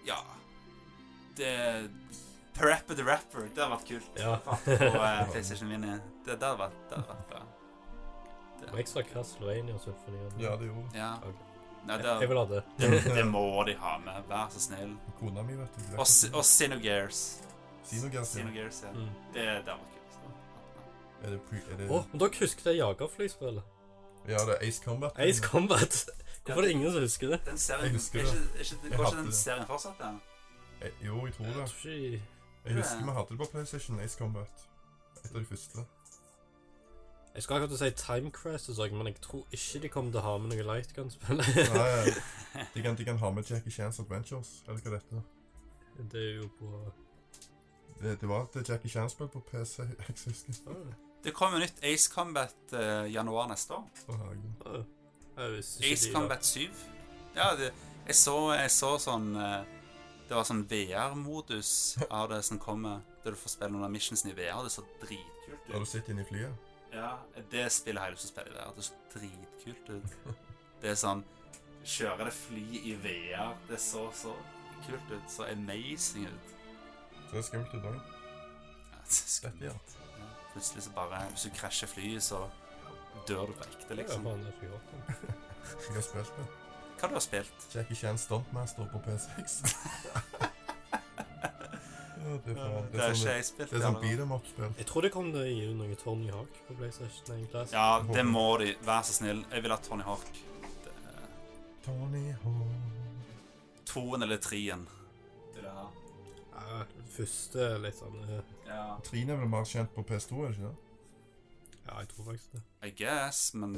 Ja. 0.05 0.20
Det 1.36 1.52
Parappa 2.55 2.94
the 2.94 3.02
Rapper, 3.02 3.48
det 3.55 3.62
hadde 3.62 3.70
vært 3.72 3.88
kult. 3.88 4.20
Ja. 4.20 4.36
på 4.44 4.55
uh, 4.55 5.24
PlayStation 5.32 5.68
Mini. 5.68 5.96
Det, 6.24 6.36
det 6.36 6.46
hadde 6.46 6.59
vært, 6.60 6.76
det 6.90 7.01
hadde 7.01 7.09
vært 7.16 7.32
bra. 7.32 7.40
Og 8.70 8.78
ekstra 8.80 9.02
Castlevania-symfoni. 9.09 10.20
Ja, 10.40 10.55
det 10.60 10.70
gjorde 10.70 10.98
Ja. 10.98 11.10
Okay. 11.18 11.51
Nei, 11.84 11.98
Jeg 12.01 12.28
vil 12.30 12.38
ha 12.38 12.44
det. 12.48 12.62
det, 12.80 13.14
det 13.14 13.24
må 13.28 13.64
de 13.68 13.74
ha 13.76 13.96
med. 14.01 14.22
Vær 14.30 14.46
så 14.55 14.62
snill. 14.62 14.94
Kona 15.18 15.42
mi, 15.44 15.59
vet 15.59 15.74
du. 15.76 15.82
Og, 15.98 16.06
og 16.30 16.44
Sinogears. 16.48 17.24
Sinogears, 17.84 18.36
ja. 18.38 18.44
Xenogears, 18.46 18.78
ja. 18.86 18.92
Mm. 18.94 19.10
Det, 19.34 19.42
det 19.42 19.51
hadde 19.51 19.74
vært 19.74 19.90
kult. 19.90 19.93
Er 21.24 21.30
det, 21.32 21.40
pre, 21.48 21.60
er 21.72 21.78
det 21.80 21.86
Å, 21.88 22.02
men 22.12 22.20
dere 22.20 22.40
husker 22.42 22.68
det 22.68 22.74
jagerflyspillet? 22.78 23.72
Ja, 24.28 24.38
det 24.48 24.55
er 24.59 24.62
Ace 24.68 24.80
Combat. 24.84 25.16
Ace 25.20 25.42
Combat. 25.44 25.96
Hvorfor 26.44 26.60
er 26.60 26.66
det 26.68 26.70
ingen 26.76 26.92
som 26.92 27.01
husker 27.05 27.28
det? 27.32 27.38
Den 27.46 27.59
serien, 27.60 27.84
Jeg 27.88 27.92
husker 27.98 28.20
er 28.20 28.28
ikke, 28.28 28.36
er 28.36 28.60
ikke, 28.60 28.76
Jeg 28.88 28.98
Går 28.98 29.06
ikke 29.09 29.16
den 29.22 29.26
det. 29.26 29.34
serien 29.34 29.66
fortsatt? 29.68 30.01
Ja? 30.01 30.12
Eh, 30.86 30.90
Jo, 31.06 31.18
jeg 31.26 31.34
tror 31.34 31.46
Jeg 31.46 31.55
det. 31.55 31.66
tror 31.70 31.90
ikke 31.90 32.22
Jeg 32.64 32.74
husker 32.78 33.05
vi 33.05 33.12
hadde 33.18 33.28
det 33.30 33.38
på 33.38 33.48
PlayStation, 33.52 34.01
Ace 34.01 34.18
Combat. 34.18 34.64
Et 35.24 35.30
av 35.34 35.40
de 35.40 35.44
første. 35.44 35.84
Jeg 37.34 37.42
skal 37.42 37.56
akkurat 37.62 37.78
si 37.78 37.90
Time 37.90 38.30
Crisis 38.30 38.78
men 38.92 39.06
jeg 39.06 39.16
tror 39.20 39.46
ikke 39.52 39.80
de 39.82 39.88
kommer 39.88 40.10
til 40.12 40.20
å 40.20 40.22
ha 40.22 40.34
med 40.38 40.52
noe 40.52 40.62
lightgun-spill. 40.68 41.40
Nei, 41.40 42.12
de 42.74 42.82
kan, 42.82 42.96
de 42.96 43.05
kan 43.05 43.16
ha 43.18 43.30
med 43.30 43.42
Jackie 43.51 43.72
Chans 43.72 43.98
Adventures, 44.01 44.62
eller 44.68 44.80
hva 44.84 44.90
dette 44.94 45.16
er. 45.16 45.24
det 46.12 46.22
er 46.28 46.36
jo 46.36 46.48
på 46.59 46.92
Det, 48.02 48.20
det 48.20 48.28
var 48.28 48.46
et 48.55 48.68
Jackie 48.68 48.88
Chan-spill 48.90 49.28
på 49.28 49.40
PC, 49.51 49.82
jeg 49.82 50.14
husker. 50.24 50.94
Det 51.24 51.32
kommer 51.32 51.59
nytt 51.62 51.78
Ace 51.84 52.10
Combat 52.12 52.55
uh, 52.72 53.06
januar 53.12 53.48
neste 53.48 53.74
år. 53.74 53.84
Ikke 55.36 55.92
Ace 55.92 56.12
Combat 56.12 56.44
7. 56.44 56.68
Ja, 57.36 57.55
det, 57.59 57.70
jeg, 58.06 58.14
så, 58.18 58.34
jeg 58.55 58.70
så 58.70 58.92
sånn 59.02 59.32
uh, 59.34 59.64
Det 60.28 60.36
var 60.36 60.44
sånn 60.46 60.62
VR-modus 60.70 61.72
av 62.10 62.28
det 62.30 62.42
som 62.46 62.60
kommer, 62.62 63.01
der 63.24 63.34
du 63.34 63.40
får 63.40 63.55
spille 63.56 63.72
noen 63.74 63.88
av 63.88 63.92
missionsene 63.94 64.34
i 64.34 64.36
VR. 64.38 64.60
Det 64.66 64.72
så 64.76 64.84
dritkult 65.02 65.72
Har 65.72 65.80
du 65.80 65.86
ut. 65.88 65.90
sittet 65.90 66.12
inne 66.14 66.22
i 66.24 66.28
flyet? 66.28 66.70
Ja, 66.94 67.16
Det 67.51 67.64
spillet 67.74 68.01
har 68.01 68.12
jeg 68.12 68.18
lyst 68.18 68.28
til 68.28 68.30
å 68.30 68.34
spille 68.36 68.52
i 68.52 68.59
VR. 68.60 68.74
Det 68.76 68.84
så 68.86 69.01
dritkult 69.16 69.90
ut. 69.96 70.36
Det 70.84 70.92
er 70.92 71.01
sånn 71.01 71.24
Kjøre 71.84 72.24
det 72.30 72.32
fly 72.32 72.78
i 72.80 72.94
VR. 73.05 73.51
Det 73.68 73.80
så 73.80 74.06
så 74.16 74.32
kult 74.86 75.10
ut. 75.10 75.26
Så 75.28 75.44
amazing 75.51 76.28
ut. 76.30 76.55
Det 77.32 77.40
er 77.40 77.44
skummelt 77.44 77.74
ut 77.74 77.84
òg. 77.90 77.98
Ja, 77.98 79.02
det 79.02 79.18
er 79.18 79.32
skummelt. 79.34 79.66
Ja, 79.66 80.03
plutselig 80.55 80.82
så 80.86 80.90
bare 80.97 81.20
Hvis 81.35 81.44
du 81.48 81.51
krasjer 81.59 81.89
flyet, 81.90 82.22
så 82.22 82.44
dør 83.28 83.47
du 83.51 83.52
på 83.59 83.64
ekte, 83.68 83.90
Ja, 83.90 83.98
liksom. 84.01 84.24
det 84.24 84.55
ikke 84.55 84.70
godt. 84.74 84.89
Jeg 85.89 85.94
har 85.98 86.06
spilt 86.09 86.32
det. 86.39 86.47
Hva 87.01 87.09
du 87.10 87.14
har 87.18 87.24
spilt? 87.24 87.68
Jackie 87.74 87.97
Chan 87.98 88.18
Stuntmaster 88.18 88.86
på 88.93 88.98
P6. 89.05 89.56
det 92.44 92.52
er 92.52 92.56
faen. 92.56 92.86
Det 92.89 92.93
Det 92.93 93.01
er 93.05 93.14
ikke 93.14 93.35
jeg 93.35 93.44
spilt. 93.48 93.70
det 93.70 93.78
er 93.78 93.85
sånn 93.85 93.98
i 93.98 94.02
beat 94.06 94.22
em 94.24 94.32
up-spill. 94.36 94.72
Jeg 94.81 94.86
tror 94.89 95.05
det 95.06 95.10
kom 95.14 95.31
gi 95.35 95.66
ut 95.68 95.76
noe 95.78 95.97
Tony 96.01 96.31
Hawk 96.32 96.60
på 96.68 96.76
PlayStation 96.78 97.35
1 97.36 97.48
Classic. 97.52 97.74
Ja, 97.76 98.01
det 98.14 98.24
må 98.28 98.47
de. 98.62 98.70
Vær 98.86 99.02
så 99.05 99.12
snill. 99.18 99.44
Jeg 99.52 99.64
vil 99.66 99.74
ha 99.74 99.78
Tony 99.85 100.06
Hawk. 100.06 100.31
Det 100.85 100.94
er 101.12 101.28
Tony 101.85 102.24
Hawk. 102.44 102.81
Toen 103.90 104.22
eller 104.26 104.40
treen. 104.43 104.86
Jeg 105.55 105.70
ha. 105.70 105.86
Ja, 106.55 106.81
det 106.97 107.05
første 107.16 107.66
litt 107.82 107.98
sånn 107.98 108.16
eh, 108.24 108.53
Ja. 108.66 108.97
Trine 109.05 109.32
er 109.32 109.36
vel 109.36 109.49
mer 109.49 109.65
kjent 109.65 109.95
på 109.95 110.03
PS2, 110.03 110.41
er 110.43 110.49
det 110.49 110.57
ikke 110.57 110.69
det? 110.69 110.77
Ja, 111.86 111.99
jeg 112.01 112.09
tror 112.09 112.24
faktisk 112.24 112.53
det. 112.53 112.61
I 112.89 112.91
guess, 112.97 113.55
men 113.55 113.74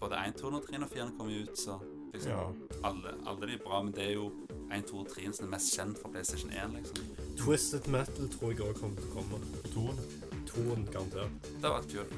både 0.00 0.16
1, 0.26 0.34
2 0.40 0.46
og 0.46 0.64
3 0.68 0.80
og 0.82 0.88
4 0.90 1.10
kommer 1.18 1.32
jo 1.32 1.42
ut, 1.44 1.58
så 1.58 1.76
liksom 2.14 2.30
Ja. 2.32 2.40
alle, 2.88 3.12
alle 3.26 3.46
de 3.46 3.52
er 3.54 3.62
bra, 3.64 3.82
men 3.82 3.92
det 3.94 4.08
er 4.08 4.12
jo 4.12 4.32
1, 4.72 4.86
2 4.90 4.98
og 4.98 5.06
3 5.08 5.32
som 5.32 5.46
er 5.46 5.50
mest 5.50 5.76
kjent 5.76 5.98
fra 6.02 6.08
PlayStation 6.10 6.50
1, 6.50 6.72
liksom. 6.74 6.96
Twisted 7.38 7.86
Metal 7.88 8.28
tror 8.28 8.50
jeg 8.50 8.60
òg 8.60 8.74
kommer 8.80 8.96
til 8.96 9.08
å 9.10 9.14
komme. 9.14 9.38
Toen. 9.72 9.98
Toen 10.46 10.88
garantert. 10.92 11.30
Det 11.42 11.62
hadde 11.62 11.74
vært 11.74 11.92
kult. 11.94 12.12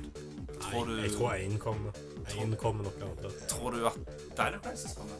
Nei, 0.48 0.70
Tror 0.70 0.84
du- 0.86 1.00
jeg 1.02 1.10
tror 1.12 1.32
1 1.34 1.58
kommer. 1.60 1.92
1 2.38 2.56
kommer 2.58 2.82
nok 2.84 2.98
garantert. 2.98 3.48
Tror 3.48 3.70
du 3.70 3.86
at 3.86 3.96
Dino 4.36 4.58
Crisis 4.62 4.94
kommer? 4.96 5.18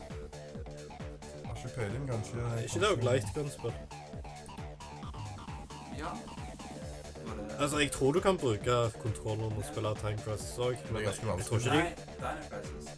Har 1.45 1.55
ikke 1.57 1.75
peiling, 1.77 2.09
kanskje. 2.09 2.41
Er 2.41 2.63
ikke 2.65 2.81
det 2.81 2.89
òg 2.89 3.03
lightgun-spill? 3.05 3.73
Ja. 5.99 6.11
Altså, 7.61 7.79
jeg 7.79 7.91
tror 7.93 8.13
du 8.13 8.21
kan 8.21 8.39
bruke 8.39 8.75
kontrolleren 9.03 9.53
og 9.57 9.65
spille 9.65 9.95
Time 10.01 10.19
Crisis 10.19 10.59
òg, 10.59 10.77
men 10.91 10.97
Det 10.97 11.03
jeg, 11.03 11.15
jeg 11.39 11.45
tror 11.45 11.59
ikke 11.59 11.71
de 11.71 11.77
Dino 12.21 12.43
Crisis. 12.51 12.89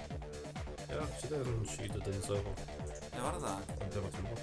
Ja, 0.89 1.01
ikke 1.01 1.29
det 1.31 1.41
er 1.41 1.53
en 1.53 1.69
skyter 1.69 2.01
din 2.07 2.23
server. 2.23 2.55
Det 3.15 3.23
var 3.23 3.33
det 3.33 3.43
der. 3.43 3.59
Det 3.95 4.03
var 4.03 4.11
tull. 4.11 4.39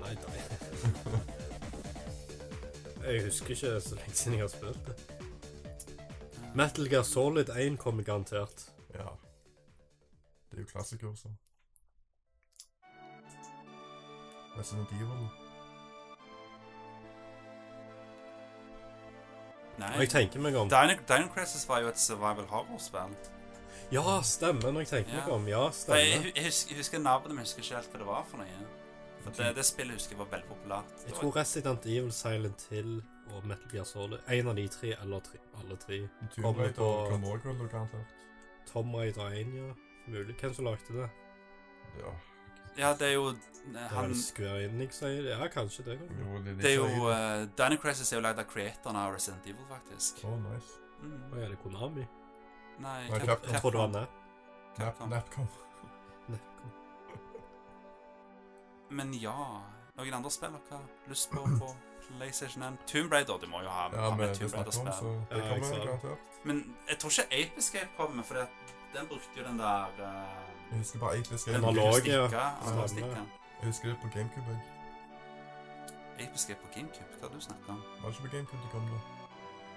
Nei, 0.00 0.14
nei. 0.14 0.40
Jeg 3.06 3.24
husker 3.24 3.50
ikke 3.50 3.80
så 3.80 3.94
lenge 3.94 4.14
siden 4.14 4.38
jeg 4.38 4.42
har 4.42 4.48
spilt 4.48 4.86
det. 4.86 4.94
Metal 6.54 6.88
Gear 6.90 7.02
Solid 7.02 7.48
1 7.48 7.78
kommer 7.78 8.02
garantert. 8.02 8.70
Ja. 8.94 9.06
Det 10.50 10.58
er 10.58 10.60
jo 10.60 10.66
klassiker, 10.72 11.14
så. 11.14 11.28
Resident 14.58 14.88
Evil. 14.92 15.45
Og 19.76 19.82
Når 19.84 20.00
jeg 20.00 20.08
tenker 20.10 20.40
meg 20.40 20.54
om 20.56 20.68
Dino, 20.72 20.94
Dino 21.08 21.28
Crisis 21.34 21.66
var 21.68 21.80
jo 21.84 21.88
et 21.88 21.98
survival 22.00 22.46
horror-spill. 22.48 23.12
Ja, 23.92 24.20
stemmer 24.24 24.72
når 24.72 24.80
jeg 24.86 24.88
tenker 24.88 25.18
meg 25.20 25.28
om. 25.34 25.44
Ja, 25.48 25.66
stemmer. 25.70 26.00
Jeg, 26.00 26.32
jeg, 26.36 26.44
husker, 26.48 26.70
jeg 26.72 26.80
husker 26.80 26.98
navnet, 26.98 27.28
men 27.34 27.38
jeg 27.44 27.50
husker 27.50 27.62
ikke 27.62 27.76
helt 27.76 27.92
hva 27.92 27.98
det 28.02 28.06
var 28.08 28.24
for 28.30 28.40
noe. 28.42 28.70
For 29.26 29.34
det, 29.42 29.50
det 29.58 29.64
spillet 29.66 29.98
husker 29.98 30.14
jeg 30.16 30.18
var 30.22 30.30
veldig 30.32 30.48
populært. 30.48 31.04
Jeg 31.06 31.14
tror 31.18 31.36
Resident 31.36 31.86
Evil, 31.86 32.12
Silent 32.14 32.66
Hill 32.70 32.92
og 33.34 33.46
Metal 33.50 33.70
Gear 33.72 33.84
Solid 33.84 34.18
En 34.30 34.48
av 34.52 34.56
de 34.56 34.66
tre, 34.70 34.92
eller 35.02 35.20
tre, 35.28 35.38
alle 35.60 35.76
tre. 35.82 35.98
Tomb 36.34 36.44
Kommer 36.44 36.62
Raider 36.64 36.78
på- 36.78 37.08
kom 37.10 37.24
også, 37.24 37.48
eller 37.50 37.68
garantert. 37.72 38.14
Tom 38.72 38.94
Raider 38.94 39.28
1, 39.42 39.54
ja. 39.60 39.72
Mulig. 40.06 40.36
Hvem 40.40 40.54
som 40.54 40.64
lagde 40.64 40.96
det? 41.02 41.08
Ja. 41.98 42.12
Ja, 42.76 42.92
det 42.94 43.08
er 43.08 43.14
jo 43.16 43.28
er 43.74 43.88
han, 43.90 44.14
Square 44.14 44.64
Enix, 44.68 45.00
sier 45.00 45.24
det? 45.24 45.32
Ja, 45.32 45.48
kanskje 45.50 45.84
det. 45.88 45.98
kan 45.98 46.18
Jo, 46.20 46.38
det, 46.44 46.56
Det 46.62 46.70
er 46.70 46.76
jo 46.76 47.08
uh, 47.08 47.46
Dino 47.58 47.80
Crisis 47.82 48.12
er 48.12 48.20
jo 48.20 48.22
lagd 48.22 48.38
av 48.38 48.46
creatoren 48.50 48.98
av 49.00 49.14
Resident 49.16 49.48
Evil, 49.50 49.66
faktisk. 49.70 50.22
Å, 50.22 50.36
nice. 50.44 50.76
Mm. 51.02 51.16
Hva 51.32 51.42
er 51.42 51.54
det 51.54 51.58
Konami? 51.64 52.06
Nei, 52.78 53.00
Nei, 53.10 53.20
Cap-. 53.24 53.48
Jeg 53.48 53.62
tror 53.64 53.74
det 53.74 53.80
var 53.80 53.94
Nap. 53.96 54.20
Nap, 54.76 54.78
Capcom. 54.78 55.10
Napcom. 55.10 55.48
Men 58.90 59.10
ja 59.18 59.34
Noen 59.96 60.14
andre 60.14 60.30
spill 60.30 60.52
dere 60.54 60.76
har 60.78 61.10
lyst 61.10 61.30
på 61.32 61.42
på 61.58 61.70
PlayStation 62.06 62.62
1? 62.62 62.76
Tomb 62.86 63.12
Raider, 63.12 63.38
du 63.40 63.48
må 63.50 63.62
jo 63.64 63.70
ha, 63.72 63.88
Ja, 63.92 64.10
ha 64.10 64.16
med 64.18 64.34
Tomb 64.36 64.52
Raider-spill. 64.54 65.08
Ja, 65.32 65.40
jeg 65.40 66.02
det. 66.04 66.12
Men 66.44 66.60
jeg 66.86 67.00
tror 67.02 67.14
ikke 67.16 67.40
Ape 67.40 67.62
Escape 67.64 67.88
kommer, 67.96 68.22
for 68.28 68.44
den 68.94 69.08
brukte 69.08 69.40
jo 69.40 69.46
den 69.48 69.58
der 69.58 70.04
uh, 70.04 70.55
Jeg 70.70 70.78
husker 70.78 70.98
bare 70.98 71.12
Ape 71.18 71.34
Escape. 71.34 71.56
Den 71.56 71.64
Analog, 71.64 71.92
brukte 71.92 72.12
ja. 72.12 72.86
stikka. 72.86 73.20
Jeg 73.60 73.66
husker 73.70 73.88
det 73.88 73.98
på 74.02 74.08
GameCube. 74.14 74.48
jeg. 74.54 74.62
Ape 76.26 76.34
Escape 76.34 76.60
på 76.64 76.68
GameCube, 76.74 77.10
hva 77.20 77.28
har 77.28 77.34
du 77.36 77.40
snakket 77.44 77.68
om? 77.68 77.82
Var 78.02 78.08
det 78.10 78.16
ikke 78.16 78.26
på 78.28 78.32
GameCube 78.36 78.62
det 78.64 78.70
kom 78.72 78.88
da? 78.94 78.98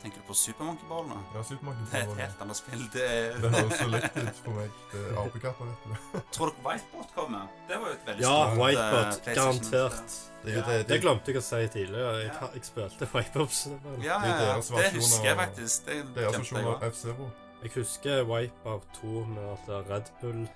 Tenker 0.01 0.21
du 0.21 0.27
på 0.27 0.33
Super 0.33 0.63
Monkey 0.63 0.85
Ball 0.87 1.07
nå? 1.09 1.15
Ja, 1.35 1.41
Super 1.43 1.65
Monkey 1.67 1.83
Det 1.91 1.99
er 1.99 2.11
et 2.11 2.19
helt 2.21 2.41
annet 2.43 2.55
spill. 2.57 2.83
Det 2.93 3.03
er 3.15 3.33
Det 3.43 3.49
høres 3.55 3.73
så 3.81 3.87
lett 3.91 4.15
ut 4.17 4.37
for 4.45 4.51
meg. 4.55 4.69
Det 4.93 5.01
er 5.09 5.17
apekapper, 5.23 5.65
vet 5.71 5.81
du. 5.89 5.95
Tror 6.37 6.53
dere 6.53 6.63
Whiteboard 6.67 7.09
kommer? 7.15 7.49
Det 7.67 7.79
var 7.81 7.87
jo 7.91 7.95
et 7.97 8.05
veldig 8.07 8.23
Ja, 8.23 8.35
stort, 8.37 8.53
eh, 8.53 8.61
Whitebot. 8.63 9.19
PlayStation 9.25 9.35
Garantert. 9.35 10.15
Det 10.45 10.55
det, 10.55 10.63
det, 10.69 10.77
Det 10.93 11.01
glemte 11.03 11.33
jeg 11.33 11.41
å 11.41 11.43
si 11.49 11.59
tidligere. 11.75 12.13
Jeg, 12.21 12.31
Ja. 12.31 12.47
jeg 12.53 12.65
spilte 12.69 13.09
Whitebox. 13.13 13.59
Ja, 13.67 13.73
Det 13.83 14.05
ja, 14.07 14.15
er 14.23 14.45
ja. 14.45 14.55
Det 14.55 14.93
husker 14.95 15.27
jeg 15.29 15.37
faktisk. 15.43 15.85
Det 15.85 15.97
er 15.99 16.31
glemte 16.31 16.55
jeg 16.55 16.65
av. 16.71 16.87
F-Zero. 16.93 17.29
Jeg 17.63 17.71
husker 17.75 18.23
Wipeout 18.31 18.87
2 19.01 19.25
med 19.35 19.45
at 19.51 19.67
det 19.67 19.81
Red 19.91 20.07
Bull-reklameringen. 20.21 20.49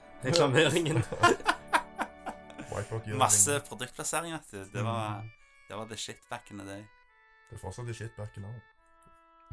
Gir 3.06 3.16
Masse 3.18 3.60
produktplassering, 3.68 4.34
vet 4.34 4.52
du. 4.52 4.64
Det 4.74 4.84
var, 4.84 5.24
det 5.70 5.76
var 5.78 5.86
the 5.90 5.98
shit 5.98 6.30
back 6.30 6.52
in 6.52 6.58
the 6.60 6.66
day. 6.68 6.84
Det 7.50 7.56
er 7.58 7.62
fortsatt 7.62 7.88
det 7.88 7.96
shit 7.96 8.16
back 8.18 8.38
in 8.38 8.44
now. 8.48 8.54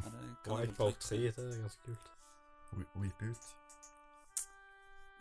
Ja, 0.01 0.09
det 0.09 0.21
kan 0.43 0.59
jeg 0.59 0.69
Wipeout 0.69 0.99
3, 0.99 1.17
det 1.17 1.37
er 1.37 1.61
ganske 1.61 1.81
kult. 1.85 2.11
We- 2.73 2.87
Weep 3.01 3.21
ut. 3.21 3.37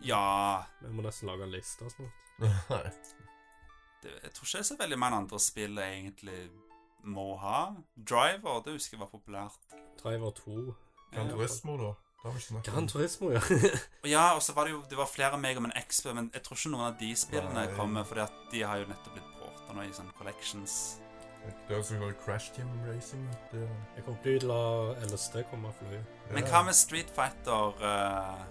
Ja 0.00 0.62
Vi 0.80 0.88
må 0.94 1.02
nesten 1.04 1.28
lage 1.28 1.42
en 1.44 1.50
liste 1.52 1.90
snart. 1.92 2.30
Nei. 2.70 2.84
det, 4.02 4.12
Jeg 4.22 4.32
tror 4.32 4.46
ikke 4.46 4.56
det 4.56 4.60
er 4.62 4.68
så 4.70 4.76
veldig 4.80 4.98
mange 4.98 5.16
andre 5.24 5.40
spill 5.40 5.76
jeg 5.82 5.98
egentlig 5.98 6.38
må 7.04 7.26
ha. 7.42 7.58
Driver, 7.96 8.62
det 8.64 8.72
husker 8.78 8.96
jeg 8.96 9.02
var 9.02 9.10
populært. 9.12 9.58
Driver 10.02 10.30
2. 10.30 10.56
Gran 11.12 11.26
Ja. 11.26 11.32
Turismo, 11.34 11.76
da. 11.76 11.90
Gran. 12.64 12.88
Turismo, 12.88 13.30
ja. 13.32 13.40
Ja, 14.04 14.34
og 14.34 14.42
så 14.42 14.52
var 14.52 14.64
det 14.64 14.74
jo 14.74 14.82
Det 14.90 14.96
var 14.98 15.06
flere 15.08 15.38
Mega 15.40 15.60
Man 15.60 15.72
X, 15.88 16.04
men 16.04 16.30
jeg 16.34 16.42
tror 16.42 16.56
ikke 16.58 16.72
noen 16.74 16.84
av 16.90 16.98
de 17.00 17.14
spillene 17.16 17.54
Nei. 17.54 17.70
kommer, 17.76 18.04
fordi 18.04 18.20
at 18.20 18.42
de 18.52 18.60
har 18.62 18.82
jo 18.82 18.90
nettopp 18.90 19.14
blitt 19.16 19.30
porta 19.38 19.76
nå 19.76 19.86
i 19.88 19.92
sånne 19.96 20.12
collections. 20.18 20.74
Det 21.40 21.72
er 21.72 21.78
også 21.78 21.96
kalt 21.96 22.20
Crash 22.24 22.52
Team 22.52 22.68
Racing. 22.84 23.24
Det, 23.52 23.64
Jeg 23.96 24.04
kommer 24.04 24.20
til 24.22 24.44
å 24.44 24.48
la 24.52 25.08
LSD 25.08 25.40
komme 25.48 25.70
og 25.72 25.78
fløye. 25.80 26.02
Men 26.36 26.44
hva 26.50 26.60
med 26.66 26.76
Street 26.76 27.08
Fighter 27.16 27.80
uh, 27.80 28.42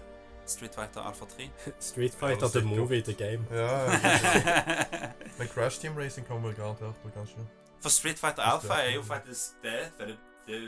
Street 0.50 0.74
Fighter 0.74 1.06
Alpha 1.06 1.30
3? 1.36 1.46
Street 1.92 2.14
Fighter 2.18 2.48
the 2.50 2.64
movie, 2.66 3.02
the 3.06 3.14
game. 3.14 3.46
Ja, 3.54 3.70
ja. 3.86 4.74
Men 5.38 5.48
Crash 5.54 5.78
Team 5.78 5.94
Racing 5.98 6.26
kommer 6.26 6.52
garantert, 6.58 6.98
og 7.04 7.14
kanskje. 7.14 7.46
For 7.80 7.88
Street 7.94 8.18
Fighter 8.18 8.42
Alpha 8.42 8.82
er 8.82 8.96
jo 8.98 9.02
faktisk 9.06 9.62
Det 9.62 9.78
det, 9.98 10.16
det 10.46 10.58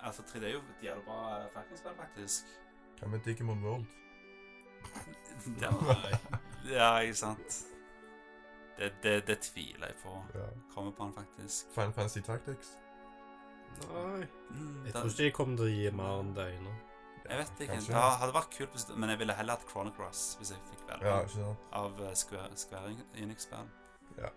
er 0.00 0.06
jo, 0.06 0.08
Alpha 0.08 0.22
3 0.22 0.40
det 0.40 0.48
er 0.48 0.52
jo 0.52 0.58
et 0.58 0.84
jævlig 0.84 1.04
bra 1.04 1.46
fighting-spill, 1.54 1.96
faktisk. 1.96 2.52
Hva 3.00 3.08
med 3.08 3.24
Digimon 3.24 3.64
World? 3.64 3.84
Det 5.60 5.70
var, 5.80 6.06
ja, 6.78 6.98
ikke 6.98 7.14
sant. 7.14 7.64
Det, 8.78 8.92
det, 9.02 9.26
det 9.26 9.38
tviler 9.44 9.86
jeg 9.86 9.96
på. 10.02 10.12
Ja. 10.34 10.46
Kommer 10.74 10.92
på 10.92 11.04
den, 11.04 11.14
faktisk. 11.14 11.66
Final 11.74 11.92
Fantasy 11.92 12.20
Tactics? 12.20 12.76
Nei. 13.80 14.26
Mm, 14.50 14.86
Jeg 14.86 14.92
tror 14.92 15.04
ikke 15.10 15.24
de 15.24 15.30
kommer 15.30 15.56
til 15.56 15.66
å 15.66 15.74
gi 15.74 15.90
mer 15.96 16.20
enn 16.20 16.32
det 16.36 16.46
ene. 16.56 16.72
Jeg 17.30 17.38
vet 17.38 17.60
ikke. 17.60 17.72
Kanskje. 17.74 17.92
Det 17.94 18.04
hadde 18.22 18.34
vært 18.34 18.54
kult, 18.56 18.94
men 18.96 19.12
jeg 19.12 19.20
ville 19.20 19.36
heller 19.38 19.58
hatt 19.58 19.68
Chrono 19.70 19.92
Cross 19.94 20.22
hvis 20.40 20.50
jeg 20.54 20.64
fikk 20.70 20.86
velge. 20.88 21.06
Ja, 21.06 21.20
ikke 21.22 21.36
sant? 21.36 21.68
Av 21.80 22.00
eh, 22.02 22.14
Square, 22.18 22.56
Square 22.58 22.94
Enix-spill. 23.22 23.68
Ja. 24.18 24.32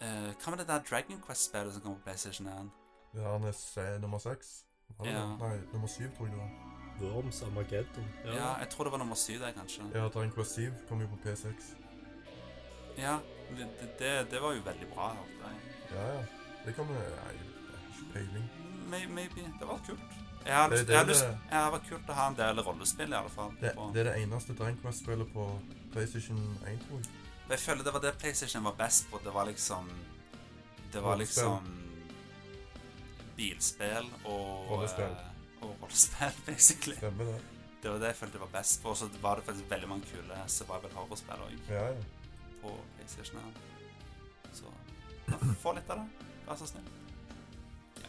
Uh, 0.00 0.30
hva 0.40 0.50
med 0.54 0.62
det 0.62 0.66
der 0.70 0.84
Dragon 0.88 1.20
Quest-spillet 1.20 1.76
som 1.76 1.84
kommer 1.84 2.00
på 2.00 2.08
PlayStation 2.08 2.48
1? 2.48 2.70
Det 3.12 3.22
er 3.22 3.94
eh, 3.94 4.00
nummer 4.00 4.18
seks. 4.18 4.64
Ja. 5.04 5.26
Nei, 5.40 5.56
nummer 5.72 5.88
syv, 5.88 6.10
tror 6.16 6.26
jeg 6.26 6.34
det 6.34 6.40
var. 6.42 6.50
Worms 7.00 7.42
Armageddon. 7.42 8.04
Ja. 8.24 8.56
jeg 8.58 8.68
tror 8.70 8.84
det 8.84 8.92
var 8.92 8.98
nummer 8.98 9.14
syv 9.16 9.38
der, 9.40 9.52
kanskje. 9.52 9.82
Ja, 9.94 10.08
Dragon 10.08 10.32
Quest 10.32 10.54
7 10.54 10.72
kom 10.88 11.00
jo 11.00 11.06
på 11.06 11.16
P6. 11.28 11.70
Ja, 12.98 13.18
det, 13.56 13.66
det, 13.98 14.30
det, 14.30 14.42
var 14.42 14.52
jo 14.52 14.60
veldig 14.64 14.88
bra. 14.94 15.08
hørte 15.14 15.30
jeg. 15.44 15.56
Ja, 15.94 16.06
ja. 16.14 16.24
Det 16.66 16.74
kan 16.74 16.84
jeg 16.88 16.96
har 17.24 17.32
ikke 17.32 18.12
peiling. 18.12 18.50
May- 18.90 19.08
Maybe. 19.08 19.40
Det 19.60 19.68
var 19.68 19.80
kult. 19.86 20.00
Jeg 20.46 20.54
har, 20.56 20.68
Det- 20.68 20.78
det 20.86 20.88
jeg 20.88 20.98
har, 20.98 21.06
lyst, 21.06 21.24
det- 21.24 21.38
jeg 21.50 21.58
har 21.58 21.70
vært 21.70 21.88
kult 21.88 22.08
å 22.08 22.12
ha 22.12 22.28
en 22.28 22.34
del 22.36 22.60
rollespill, 22.60 23.12
i 23.12 23.16
alle 23.16 23.30
fall. 23.30 23.50
Det, 23.60 23.72
det 23.94 24.00
er 24.06 24.12
det 24.12 24.22
eneste 24.22 24.54
Dragon 24.54 24.78
Quest-spillet 24.82 25.32
på 25.32 25.60
PlayStation 25.92 26.38
1, 26.66 26.78
tror 26.88 26.98
jeg. 26.98 27.06
Jeg 27.50 27.58
føler 27.58 27.82
det 27.84 27.92
var 27.92 28.00
det 28.00 28.18
PlayStation 28.18 28.64
var 28.64 28.72
best 28.78 29.10
på. 29.10 29.18
Det 29.24 29.34
var 29.34 29.44
liksom 29.44 29.90
Det 30.92 31.02
var 31.02 31.16
liksom 31.16 31.89
bilspill 33.40 34.12
og 34.28 34.70
Rollespill. 34.74 35.16
eh, 35.16 35.64
Og 35.64 35.74
rollespill, 35.82 36.38
basically. 36.50 36.96
Stemmer 37.00 37.32
det. 37.32 37.40
Det 37.80 37.88
var 37.90 37.98
det 38.02 38.08
jeg 38.12 38.16
følte 38.20 38.36
det 38.36 38.40
var 38.44 38.54
best 38.60 38.82
på. 38.82 38.92
Og 38.92 38.96
så 39.00 39.08
var 39.24 39.36
det 39.40 39.44
faktisk 39.48 39.70
veldig 39.70 39.88
mange 39.88 40.08
kule 40.12 40.38
survival 40.52 40.92
horror-spill 40.98 41.44
òg 41.48 41.54
Ja, 41.72 41.84
ja. 41.88 42.02
på 42.62 42.72
PlayStation 42.96 43.40
1. 43.40 43.60
Så 44.60 44.72
ja, 45.30 45.38
få 45.62 45.72
litt 45.78 45.88
av 45.94 46.02
det. 46.02 46.26
Vær 46.48 46.58
så 46.60 46.68
snill. 46.68 46.88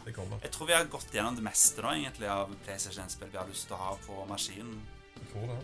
Det 0.02 0.16
kommer. 0.16 0.40
Jeg 0.41 0.52
tror 0.56 0.68
vi 0.68 0.74
har 0.74 0.88
gått 0.90 1.12
gjennom 1.14 1.36
det 1.38 1.44
meste 1.45 1.84
nå, 1.86 1.91
egentlig, 1.94 2.28
av 2.34 2.52
PlayStation 2.66 3.06
1-spill 3.06 3.30
vi 3.32 3.38
har 3.38 3.48
lyst 3.52 3.68
til 3.70 3.78
å 3.78 3.82
ha 3.84 3.91
på 4.08 4.24
maskinen. 4.32 4.80
Jeg 5.20 5.28
tror 5.32 5.52
det. 5.52 5.60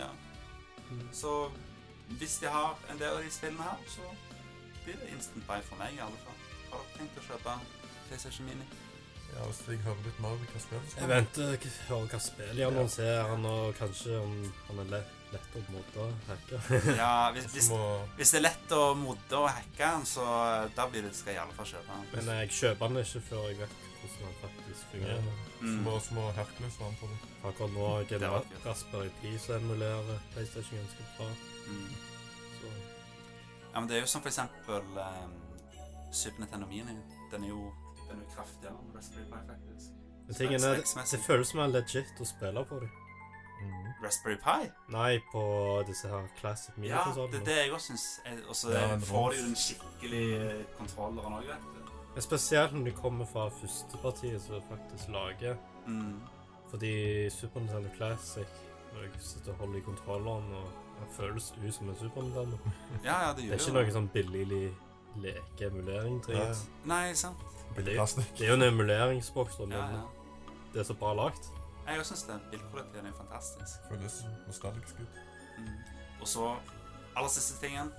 Ja. 0.00 0.08
Så 1.14 1.34
hvis 2.18 2.36
de 2.42 2.50
har 2.50 2.74
en 2.90 2.98
del 3.00 3.14
av 3.16 3.22
de 3.22 3.30
spillene 3.34 3.62
her, 3.68 3.84
så 3.92 4.08
blir 4.84 4.98
det 5.00 5.12
instant 5.14 5.46
buy 5.48 5.62
for 5.68 5.78
meg, 5.80 5.94
i 5.96 6.02
alle 6.02 6.18
fall. 6.24 6.40
Har 6.72 6.82
dere 6.82 6.98
tenkt 6.98 7.20
å 7.22 7.24
kjøpe 7.30 7.54
PlayStation 8.08 8.46
Mini? 8.50 8.66
Ja, 9.36 9.46
Hvis 9.50 9.60
jeg 9.68 9.82
hører 9.84 10.02
litt 10.06 10.20
mer 10.24 10.38
hva 10.40 10.60
spillet 10.62 10.94
Jeg 10.96 11.08
venter 11.10 11.50
og 11.52 11.66
hører 11.90 12.06
hva 12.12 12.20
spillet 12.24 12.56
de 12.56 12.66
annonserer, 12.66 13.22
han, 13.30 13.48
og 13.50 13.74
kanskje 13.76 14.20
om 14.20 14.36
han 14.68 14.82
er 14.84 14.92
lett, 14.94 15.16
lett 15.34 15.58
å 15.58 15.64
måte 15.74 16.06
og 16.06 16.28
hacke. 16.30 16.60
Ja, 17.02 17.10
hvis, 17.36 17.50
hvis, 17.52 17.68
hvis 18.16 18.32
det 18.32 18.40
er 18.40 18.46
lett 18.46 18.72
å 18.76 18.84
modde 18.98 19.42
og 19.42 19.50
hacke 19.52 19.90
han, 19.96 20.06
så 20.08 20.24
da 20.76 20.88
blir 20.88 21.04
det, 21.04 21.12
skal 21.18 21.34
jeg 21.34 21.40
i 21.40 21.44
alle 21.44 21.58
fall 21.58 21.68
kjøpe 21.74 21.90
den. 21.92 22.08
Men 22.16 22.32
jeg 22.40 22.54
kjøper 22.62 22.94
den 22.94 23.04
ikke 23.04 23.24
før 23.28 23.50
jeg 23.50 23.60
vet 23.64 23.76
hvordan 24.00 24.24
den 24.24 24.40
faktisk 24.46 24.88
fungerer. 24.94 25.28
Så 25.28 25.44
Mm. 25.56 25.78
Små, 25.82 26.00
små 26.00 26.20
må 26.20 26.30
Hercules 26.36 26.74
var 26.80 26.90
med 26.90 26.98
på 27.00 27.06
det. 27.08 27.18
Akkurat 27.48 27.70
nå 27.72 27.86
kult. 28.10 28.56
Raspberry 28.66 29.08
Pi 29.22 29.38
som 29.40 29.54
emulerer 29.54 30.18
PlayStation 30.34 30.78
ganske 30.82 31.06
bra. 31.16 31.28
Mm. 31.66 31.94
Ja, 33.72 33.80
men 33.80 33.88
det 33.88 33.96
er 33.96 34.00
jo 34.00 34.10
som 34.10 34.22
for 34.24 34.28
eksempel 34.28 34.84
um, 35.00 35.32
Super 36.12 36.40
Nintendo 36.40 36.66
Mini. 36.66 36.96
Den 37.32 37.44
er 37.44 37.48
jo 37.48 37.72
den 38.10 38.22
er 38.22 38.30
kraftigere 38.34 38.74
enn 38.74 38.94
Raspberry 38.96 39.24
Pi, 39.30 39.40
faktisk. 39.48 39.96
Men 40.26 40.34
tingen 40.34 40.64
er, 40.64 40.80
det 40.80 40.86
føles 40.86 41.10
som 41.10 41.26
føles 41.26 41.52
mer 41.54 41.72
legit 41.74 42.20
å 42.22 42.26
spille 42.26 42.64
på 42.66 42.80
dem. 42.82 42.94
Mm. 43.56 43.88
Raspberry 44.04 44.36
Pi? 44.42 44.70
Nei, 44.92 45.10
på 45.32 45.42
disse 45.88 46.10
her 46.10 46.26
classic 46.40 46.74
Ja, 46.84 47.04
det 47.16 47.40
er 47.40 47.44
det 47.46 47.58
jeg 47.62 47.72
også 47.72 47.94
syns. 47.94 48.06
Og 48.48 48.56
så 48.56 48.74
får 49.06 49.30
de 49.32 49.40
jo 49.40 49.46
den 49.46 49.56
skikkelige 49.56 50.64
kontrolleren 50.78 51.38
òg, 51.38 51.50
vet 51.50 51.68
du. 51.72 51.92
Ja, 52.16 52.24
Spesielt 52.24 52.72
når 52.72 52.84
de 52.90 52.96
kommer 52.96 53.28
fra 53.28 53.48
førstepartiet 53.52 54.42
som 54.42 54.62
faktisk 54.70 55.08
lager. 55.12 55.56
Mm. 55.86 56.20
Fordi 56.70 57.30
Super 57.30 57.60
Nintendo 57.60 57.88
Classic, 57.96 58.58
når 58.92 59.06
jeg 59.06 59.10
sitter 59.20 59.52
og 59.52 59.58
holder 59.58 59.78
i 59.78 59.86
kontrolleren, 59.86 60.52
og 60.52 60.68
den 60.98 61.12
føles 61.12 61.54
ut 61.66 61.74
som 61.74 61.88
en 61.88 61.96
Super 62.00 62.22
Nintendo 62.22 62.58
Ja, 63.04 63.28
ja, 63.28 63.32
det 63.32 63.44
gjør 63.44 63.50
Det 63.52 63.60
Det 63.60 63.66
er 63.66 63.66
ikke 63.66 63.78
noe 63.78 63.96
sånn 63.98 64.10
billig 64.12 64.46
leke-emulering 65.22 66.22
Ja, 66.28 66.46
ja. 66.48 66.54
Nei, 66.84 67.14
sant. 67.14 67.36
Det-. 67.76 67.84
Det 67.86 68.44
er 68.44 68.48
jo 68.48 68.54
en 68.54 68.62
emuleringsboks, 68.62 69.58
men 69.58 69.72
Ja, 69.72 69.84
ja. 69.90 70.02
det 70.72 70.80
er 70.80 70.84
så 70.84 70.94
bra 70.94 71.14
lagt. 71.14 71.50
Jeg 71.86 72.06
syns 72.06 72.22
det. 72.26 72.40
Bildkvaliteten 72.50 73.06
er 73.06 73.12
fantastisk. 73.14 73.74
Føles 73.90 74.24
nostalgisk 74.46 74.94
ut. 75.00 75.20
Mm. 75.58 75.68
Og 76.20 76.28
så 76.28 76.56
aller 77.16 77.28
siste 77.30 77.60
tingen. 77.66 77.92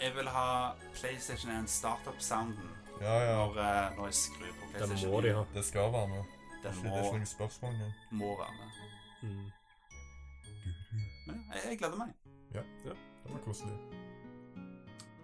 Jeg 0.00 0.14
vil 0.14 0.28
ha 0.28 0.72
PlayStation 0.94 1.52
1 1.52 1.70
startup-sounden 1.70 2.70
Ja, 3.00 3.14
ja. 3.20 3.34
når, 3.36 3.50
eh, 3.58 3.96
når 3.96 4.04
jeg 4.06 4.14
skrur 4.14 4.46
på 4.60 4.70
PlayStation. 4.70 4.98
Den 4.98 5.10
må 5.12 5.20
de 5.20 5.34
ha. 5.34 5.44
Det 5.54 5.64
skal 5.64 5.92
være 5.92 6.08
med. 6.08 6.24
Den 6.64 6.72
Det 6.82 6.92
er 6.92 7.02
ikke 7.04 7.18
noe 7.18 7.26
spørsmål 7.26 7.72
engang. 7.72 7.92
må 8.10 8.26
være 8.38 8.52
med. 8.58 8.68
Mm. 9.30 9.50
Men 11.26 11.44
jeg, 11.54 11.62
jeg 11.70 11.78
gleder 11.78 11.96
meg. 11.96 12.08
Ja, 12.54 12.60
Det 12.84 12.96
var 13.32 13.38
koselig. 13.44 13.74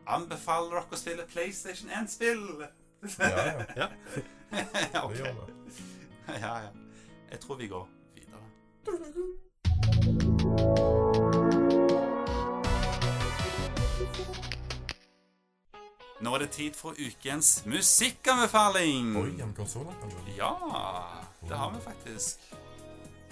Anbefaler 0.06 0.70
dere 0.76 0.92
å 0.92 0.98
spille 1.00 1.24
PlayStation 1.28 1.90
1-spill? 1.90 2.64
Ja, 3.18 3.28
ja. 3.76 3.88
Ja. 4.92 5.04
okay. 5.04 5.32
Ja, 6.28 6.58
ja. 6.62 6.70
Jeg 7.30 7.40
tror 7.40 7.56
vi 7.56 7.66
går 7.66 7.88
videre. 8.14 8.38
Nå 16.20 16.34
er 16.34 16.38
det 16.44 16.50
tid 16.50 16.76
for 16.78 16.94
ukens 16.98 17.64
musikkanbefaling. 17.66 19.16
Oi, 19.16 19.32
en 19.42 19.52
du. 19.56 20.30
Ja, 20.36 20.52
det 21.48 21.56
har 21.56 21.74
vi 21.74 21.80
faktisk. 21.84 22.54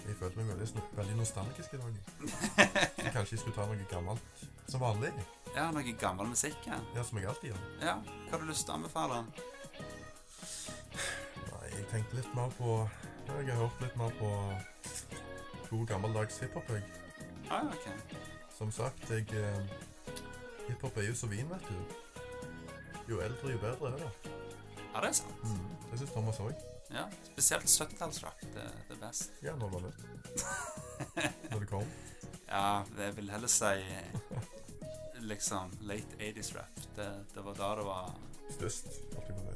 Jeg 0.06 0.16
følte 0.18 0.38
meg 0.42 0.48
veldig, 0.50 0.82
veldig 0.98 1.16
nostalgisk 1.20 1.74
i 1.74 1.78
dag. 1.80 1.98
Så 2.32 3.10
kanskje 3.16 3.36
jeg 3.36 3.40
skulle 3.44 3.54
ta 3.56 3.66
noe 3.70 3.86
gammelt 3.90 4.42
som 4.70 4.82
vanlig. 4.82 5.12
Ja, 5.54 5.68
noe 5.74 5.94
gammel 6.00 6.26
musikk. 6.32 6.58
Ja. 6.66 6.78
Ja, 6.96 7.04
som 7.06 7.18
jeg 7.20 7.28
alltid 7.30 7.52
gjør. 7.52 7.62
ja. 7.84 7.94
Hva 8.26 8.34
har 8.36 8.42
du 8.42 8.50
lyst 8.50 8.66
til 8.66 8.74
å 8.74 8.78
anbefale? 8.80 9.20
Nei, 11.52 11.66
jeg 11.76 11.86
tenkte 11.92 12.18
litt 12.18 12.32
mer 12.36 12.52
på 12.58 12.76
Jeg 13.28 13.46
har 13.52 13.60
hørt 13.62 13.82
litt 13.84 13.96
mer 14.00 14.12
på 14.18 14.30
god 15.70 15.86
gammeldags 15.88 16.38
hiphop. 16.42 16.68
jeg. 16.74 16.82
Ah, 17.50 17.68
ok. 17.70 18.16
Som 18.58 18.70
sagt, 18.72 19.10
jeg 19.10 19.26
eh, 19.38 19.62
Hiphop 20.68 20.96
er 21.00 21.08
jo 21.08 21.14
som 21.18 21.30
vin, 21.32 21.48
vet 21.50 21.64
du. 21.68 21.96
Jo 23.08 23.20
eldre, 23.24 23.50
jo 23.54 23.58
bedre 23.62 23.92
er 23.92 23.96
det. 24.02 24.10
Ja, 24.92 25.00
det 25.00 25.08
er 25.08 25.16
sant. 25.16 25.40
Mm. 25.44 25.64
Det 25.90 25.98
syns 26.02 26.12
Thomas 26.14 26.38
òg. 26.44 26.52
Ja, 26.93 27.06
Spesielt 27.32 27.64
70-tallsrock. 27.64 28.40
Det, 28.55 28.64
det 28.89 28.97
er 28.97 29.01
best. 29.06 29.31
Ja, 29.43 29.55
når 29.56 29.70
det 29.70 29.74
var 29.74 29.82
det? 29.89 31.31
Når 31.51 31.60
det 31.60 31.69
kom. 31.70 31.86
Ja, 32.52 32.82
jeg 32.98 33.14
vil 33.16 33.31
heller 33.32 33.48
si 33.48 33.70
liksom 35.24 35.70
late 35.89 36.16
80s 36.19 36.51
rap. 36.56 36.81
Det, 36.97 37.06
det 37.35 37.40
var 37.47 37.55
da 37.56 37.69
det 37.78 37.85
var 37.86 38.10
Størst. 38.51 38.86
alltid 39.16 39.36
på 39.39 39.43
det. 39.47 39.55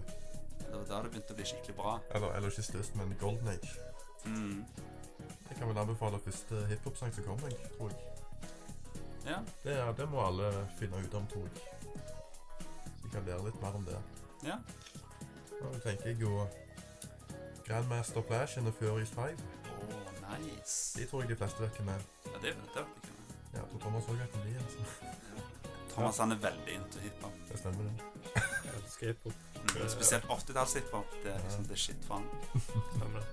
Det 0.62 0.70
var 0.78 0.86
da 0.88 1.00
det 1.04 1.10
begynte 1.12 1.34
å 1.34 1.36
bli 1.36 1.44
skikkelig 1.50 1.76
bra. 1.76 1.92
Eller, 2.14 2.32
eller 2.38 2.48
ikke 2.54 2.64
størst, 2.64 2.96
men 2.96 3.12
Golden 3.20 3.48
Age. 3.52 3.74
Mm. 4.24 4.64
Jeg 5.50 5.58
kan 5.58 5.68
vel 5.68 5.82
anbefale 5.82 6.22
første 6.24 6.62
hiphop-sang 6.70 7.12
som 7.18 7.26
kommer, 7.28 7.52
tror 7.76 7.92
jeg. 7.92 8.00
Ja. 9.26 9.38
Det, 9.64 9.76
er- 9.76 9.92
det 10.00 10.08
må 10.12 10.22
alle 10.24 10.48
finne 10.80 11.02
ut 11.04 11.14
om, 11.20 11.26
tror 11.34 11.44
jeg. 11.50 11.66
Så 12.96 13.02
vi 13.04 13.12
kan 13.12 13.28
lære 13.28 13.44
litt 13.50 13.60
mer 13.62 13.76
om 13.76 13.84
det. 13.90 14.00
Ja. 14.48 14.56
Da 15.52 15.74
tenker 15.84 16.14
jeg 16.14 16.20
jo 16.24 16.46
Grandmaster 17.66 18.22
Flash 18.22 18.58
and 18.58 18.66
The 18.66 18.72
Furious 18.72 19.10
5. 19.10 19.22
Oh, 19.22 20.38
nice. 20.38 20.98
De 20.98 21.06
tror 21.06 21.20
jeg 21.20 21.28
de 21.30 21.36
fleste 21.36 21.62
vet 21.62 21.70
hvem 21.76 21.88
er. 21.88 22.02
Ja, 22.26 22.32
det, 22.32 22.42
vet 22.42 22.74
jeg 22.74 22.84
ikke. 22.84 23.14
Ja, 23.52 23.58
jeg 23.58 23.68
tror 23.70 23.78
Thomas 23.78 24.04
òg 24.04 24.18
vet 24.20 24.36
hvem 24.36 24.44
de 24.46 24.54
er. 24.54 24.62
Altså. 24.64 24.78
Thomas 25.90 26.18
han 26.18 26.32
er 26.32 26.36
veldig 26.36 26.74
into 26.74 26.98
hiphop. 26.98 27.32
Det 27.48 27.58
stemmer, 27.58 27.82
det. 27.82 27.92
Jeg 28.34 28.74
elsker 28.82 29.06
hiphop. 29.06 29.32
Mm. 29.54 29.88
Spesielt 29.88 30.24
80-tallshiphop. 30.24 31.18
Det 31.22 31.32
er 31.34 31.42
liksom 31.42 31.64
det 31.64 31.78
shit 31.78 32.04
for 32.06 32.14
han. 32.14 32.26
Stemmer 32.96 33.18
det. 33.18 33.26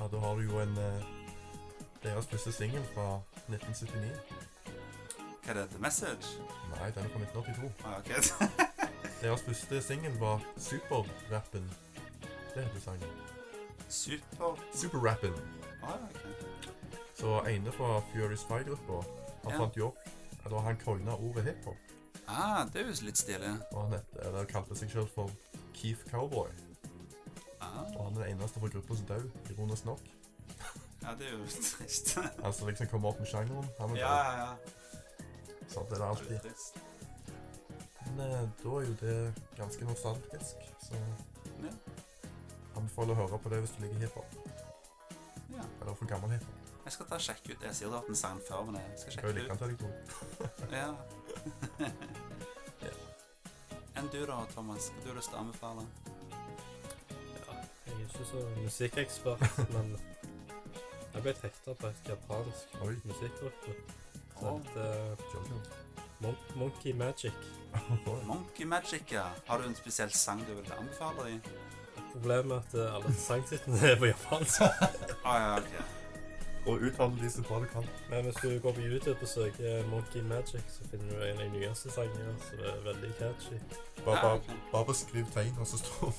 Ja, 0.00 0.08
da 0.12 0.18
har 0.18 0.34
du 0.34 0.40
jo 0.40 0.60
en 0.60 0.78
eh, 0.78 1.02
Deres 2.02 2.26
første 2.26 2.52
singel 2.52 2.84
fra 2.94 3.20
1979. 3.48 4.18
Hva 5.44 5.54
er 5.54 5.60
det? 5.60 5.68
The 5.70 5.78
Message? 5.78 6.38
Nei, 6.74 6.90
den 6.94 7.04
er 7.04 7.10
fra 7.14 7.22
1982. 7.22 7.72
Ah, 7.84 7.98
ok. 7.98 8.10
Deres 9.22 9.42
første 9.42 9.82
singel 9.82 10.18
var 10.18 10.42
Superrappen. 10.56 11.70
Det 12.58 12.64
heter 12.66 12.80
sangen. 12.80 13.18
Super 13.88 14.58
Superrappen. 14.74 15.34
ah, 15.82 15.94
ok. 16.10 16.72
Så 17.14 17.36
ene 17.50 17.72
fra 17.72 18.00
Furious 18.12 18.42
5-gruppa, 18.46 18.98
han 19.44 19.52
Ja. 19.52 19.58
fant 19.58 19.76
jo 19.76 19.86
opp 19.86 19.98
at 20.44 20.62
han 20.62 20.76
coina 20.76 21.14
ordet 21.14 21.44
hiphop. 21.44 21.76
Ah, 22.28 22.64
det 22.72 22.82
er 22.82 22.88
jo 22.88 22.94
litt 23.06 23.18
stilig. 23.18 23.52
Og 23.72 23.82
han 23.82 23.92
het, 23.92 24.18
eller 24.26 24.44
kalte 24.44 24.76
seg 24.76 24.90
selv 24.90 25.08
for 25.14 25.30
Keith 25.74 26.02
Cowboy. 26.10 26.48
Ah, 27.60 27.84
Og 27.96 28.04
han 28.04 28.16
er 28.16 28.24
den 28.26 28.36
eneste 28.38 28.60
fra 28.60 28.68
gruppa 28.68 28.96
som 28.96 29.06
død, 29.06 29.30
ironisk 29.50 29.84
nok. 29.84 30.00
ja, 31.02 31.14
det 31.18 31.26
er 31.26 31.32
jo 31.38 31.44
trist. 31.78 32.18
Altså 32.42 32.66
liksom 32.66 32.86
komme 32.86 33.08
opp 33.08 33.18
med 33.18 33.26
sjangeren. 33.26 33.68
Han 33.80 33.90
er 33.90 33.96
ja, 33.96 34.14
ja, 34.14 34.44
ja. 34.44 34.56
Sånn 35.68 35.86
er 35.92 35.94
det 35.94 36.10
alltid. 36.10 36.40
Men 38.16 38.20
eh, 38.20 38.48
da 38.64 38.68
er 38.68 38.86
jo 38.86 38.94
det 39.00 39.34
ganske 39.56 39.84
nostalgisk, 39.84 40.56
så 40.88 40.94
Ja. 41.62 41.70
Anbefaler 42.78 43.12
å 43.14 43.16
høre 43.22 43.36
på 43.44 43.48
det 43.52 43.58
hvis 43.64 43.74
du 43.76 43.80
liker 43.84 44.00
hiphop. 44.04 44.28
Ja. 45.54 45.64
Eller 45.80 45.94
for 45.94 46.06
gammel 46.10 46.30
hiphop. 46.36 46.56
Jeg 46.84 46.92
skal 46.94 47.06
ta 47.10 47.14
og 47.18 47.24
sjekke 47.26 47.46
ut. 47.52 47.60
Jeg 47.68 47.74
sier 47.76 47.88
du 47.90 47.94
har 47.94 48.00
hatt 48.00 48.12
en 48.14 48.22
sang 48.22 48.38
før, 48.48 48.60
men 48.68 48.74
jeg 48.80 48.84
skal 49.02 49.10
Jeg 49.10 49.16
sjekke 49.18 49.34
liker 49.36 49.42
det 49.42 49.48
den 49.50 49.58
til 49.58 49.66
deg, 49.68 49.76
tror 49.78 49.92
ut. 49.92 49.98
Ja. 50.72 50.88
Enn 53.98 54.08
du 54.12 54.20
da, 54.30 54.36
Thomas? 54.54 54.84
Hva 54.94 55.00
har 55.08 55.12
du 55.12 55.18
lyst 55.18 55.30
til 55.32 55.36
å 55.36 55.42
anbefale? 55.42 55.82
Ja, 57.34 57.42
jeg 57.84 57.92
er 57.96 58.00
ikke 58.06 58.24
så 58.30 58.38
musikkekspert, 58.62 59.42
men 59.74 59.86
jeg 59.98 61.20
ble 61.24 61.32
hekta 61.42 61.70
på 61.80 61.84
et 61.90 62.02
japansk 62.14 62.66
musikkgruppe 63.10 63.70
Oh. 64.40 64.60
Uh. 64.76 65.16
Mon 66.18 66.36
Monkey 66.54 66.92
Magic. 66.92 67.32
Monkey 68.26 68.64
Magic, 68.64 69.12
ja. 69.12 69.30
Har 69.46 69.58
du 69.58 69.64
en 69.64 69.74
spesiell 69.74 70.10
sang 70.10 70.44
du 70.46 70.54
vil 70.54 70.72
anbefale 70.78 71.24
dem? 71.24 71.40
Problemet 72.18 72.56
at 72.58 72.74
eh, 72.74 72.94
alle 72.94 73.14
sangtitlene 73.14 73.80
er 73.92 73.96
på 74.00 74.10
japansk. 74.10 74.60
Ah, 75.28 75.38
ja, 75.38 75.56
ok. 75.58 75.94
Og 76.68 76.82
uttale 76.84 77.16
de 77.22 77.30
så 77.30 77.42
bra 77.46 77.58
du 77.62 77.66
kan. 77.72 77.84
Men 78.10 78.24
hvis 78.26 78.34
du 78.42 78.48
går 78.60 78.72
på 78.76 78.80
YouTube 78.84 79.16
og 79.22 79.28
søker 79.28 79.86
Monkey 79.88 80.20
Magic, 80.22 80.64
så 80.68 80.84
finner 80.90 81.10
du 81.14 81.22
en 81.24 81.38
av 81.38 81.44
de 81.44 81.50
nyeste 81.60 81.90
sangene 81.94 82.34
som 82.44 82.58
er 82.64 82.82
veldig 82.84 83.12
catchy. 83.18 83.58
Bare, 84.04 84.16
Ja, 84.16 84.22
bare, 84.22 84.34
ok. 84.34 84.50
bare 84.72 84.84
beskriv 84.90 85.30
tegn, 85.34 85.54
og 85.60 85.66
så 85.66 85.78
står 85.78 86.12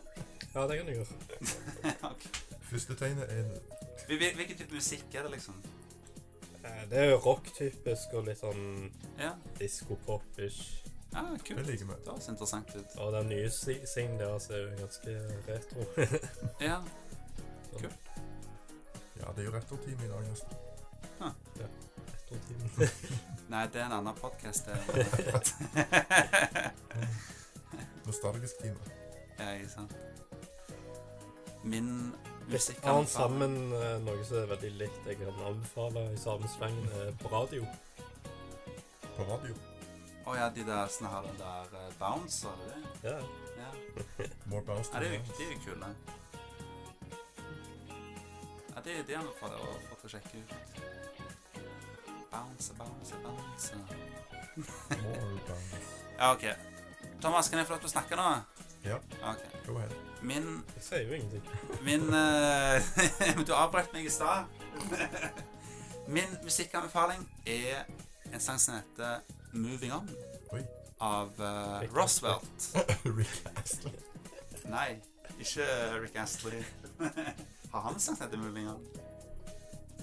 Ja, 0.54 0.66
det 0.66 0.78
kan 0.78 0.86
du 0.86 0.92
gjøre. 0.92 1.18
ok. 2.12 2.24
Første 2.70 2.96
tegnet 2.96 3.28
er 3.28 3.44
Hvil- 4.08 4.34
Hvilken 4.36 4.56
type 4.58 4.74
musikk 4.74 5.14
er 5.14 5.22
det, 5.22 5.30
liksom? 5.36 5.54
Eh, 6.64 6.80
Det 6.90 6.98
er 6.98 7.10
jo 7.10 7.16
rock-typisk 7.26 8.14
og 8.14 8.24
litt 8.30 8.40
sånn 8.40 8.90
Ja, 9.20 9.34
disko-pop-ish. 9.60 10.62
Ja 11.14 11.20
Det 11.32 11.44
kult. 11.48 11.66
liker 11.66 11.84
vi. 11.86 11.92
Det 12.04 12.08
høres 12.12 12.28
interessant 12.28 12.74
ut. 12.76 12.86
Og 12.98 13.12
den 13.12 13.28
nye 13.28 13.50
si- 13.50 13.86
singen 13.86 14.18
deres 14.20 14.50
er 14.50 14.56
jo 14.62 14.68
ganske 14.80 15.10
retro. 15.48 15.80
Ja, 16.68 16.80
Kult. 17.72 17.94
Ja, 19.20 19.26
det 19.36 19.38
er 19.38 19.44
jo 19.44 19.50
retortime 19.56 20.04
i 20.04 20.08
dag, 20.08 20.22
nesten. 20.28 20.52
Retro-tiden. 21.20 22.70
Nei, 23.52 23.66
det 23.66 23.76
er 23.80 23.84
en 23.86 23.92
annen 24.00 24.14
podkast. 24.14 24.68
Nostalgisk 28.06 28.54
time. 28.62 28.76
ja, 29.38 29.50
ikke 29.54 29.68
sant. 29.68 29.92
Min 31.64 32.12
musikk 32.48 32.80
annet 32.88 33.08
sammen, 33.12 33.56
eh, 33.76 33.98
noe 34.06 34.24
som 34.24 34.36
er 34.40 34.46
veldig 34.54 34.70
likt 34.80 35.06
jeg 35.06 35.16
kan 35.20 35.42
anbefale 35.50 36.06
i 36.14 36.16
samme 36.18 36.48
sleng, 36.48 36.78
er 37.02 37.12
på 37.20 37.28
radio. 37.34 37.66
På 39.16 39.22
radio. 39.28 39.54
Å 40.26 40.34
ja, 40.36 40.48
de 40.54 40.64
der 40.66 40.86
som 40.92 41.06
har 41.10 41.22
den 41.26 41.38
der 41.40 41.64
uh, 41.74 41.92
bouncer, 41.98 42.54
er 42.66 42.74
det? 42.74 43.10
Ja, 43.10 43.20
Ja. 43.60 43.70
More 44.50 44.62
bounce 44.64 44.90
ja, 44.94 45.00
det 45.00 45.08
de 45.08 45.14
er 45.14 45.18
jo 45.18 45.22
dance. 45.22 45.38
de 45.38 45.44
er 45.44 45.52
jo 45.52 45.58
kule. 45.64 45.88
Ja, 48.74 48.80
det, 48.84 48.94
det 49.08 49.16
anbefaler 49.18 49.56
jeg 49.56 49.66
å 49.66 49.80
få 49.88 49.98
til 50.00 50.08
å 50.08 50.12
sjekke 50.14 50.32
ut. 50.40 50.50
Bounce, 52.30 52.76
bounce, 52.78 53.18
bounce. 53.24 53.80
More 55.02 55.40
bounce. 55.48 55.82
Ja, 56.18 56.30
OK. 56.32 56.46
Thomas, 57.20 57.48
kan 57.50 57.58
jeg 57.60 57.68
få 57.68 57.74
lov 57.76 57.82
til 57.82 57.90
å 57.90 57.94
snakke 57.96 58.16
nå? 58.20 58.28
Ja. 58.86 58.96
OK. 59.32 59.42
Go 59.66 59.76
ahead. 59.80 59.96
Min 60.22 60.46
Jeg 60.76 60.84
sier 60.84 61.04
jo 61.08 61.16
ingenting. 61.16 61.44
Min 61.88 62.06
eh, 62.14 63.44
Du 63.48 63.52
avbrøt 63.56 63.92
meg 63.96 64.06
i 64.08 64.12
stad. 64.12 64.48
Min 66.08 66.32
musikkanbefaling 66.44 67.26
er 67.48 67.84
en 68.30 68.40
sang 68.40 68.58
som 68.60 68.78
heter 68.78 69.20
'Moving 69.52 69.92
On' 69.92 70.08
Oi. 70.52 70.62
av 70.98 71.40
uh, 71.40 71.80
Rick. 71.80 71.92
Rick 73.18 73.46
Astley. 73.56 73.92
Nei, 74.64 75.00
ikke 75.38 75.66
Rick 76.00 76.16
Astley. 76.16 76.62
Har 77.72 77.80
han 77.80 77.94
en 77.94 78.00
sang 78.00 78.16
som 78.16 78.26
heter 78.26 78.38
'Moving 78.38 78.68
On'? 78.68 79.10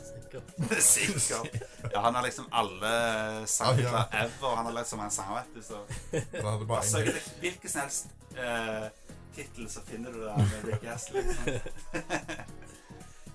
Sikkert. 0.08 0.44
Sikkert. 0.84 1.62
Ja, 1.94 2.00
han 2.02 2.16
har 2.16 2.24
liksom 2.24 2.46
alle 2.52 3.48
sangtitler 3.48 4.06
ever. 4.12 4.56
Han 4.56 4.66
har 4.66 4.74
lagd 4.74 4.88
så 4.88 4.96
mange 4.96 5.12
sanger, 5.12 5.34
vet 5.34 5.56
du. 5.56 5.62
Så 5.64 6.76
altså, 6.76 7.04
hvilken 7.40 7.70
som 7.70 7.82
helst 7.82 8.06
uh, 8.38 8.88
tittel, 9.36 9.70
så 9.70 9.82
finner 9.86 10.12
du 10.12 10.24
det 10.26 10.38
med 10.38 10.66
Rick 10.74 10.84
Astley. 10.84 11.22
Liksom. 11.22 11.60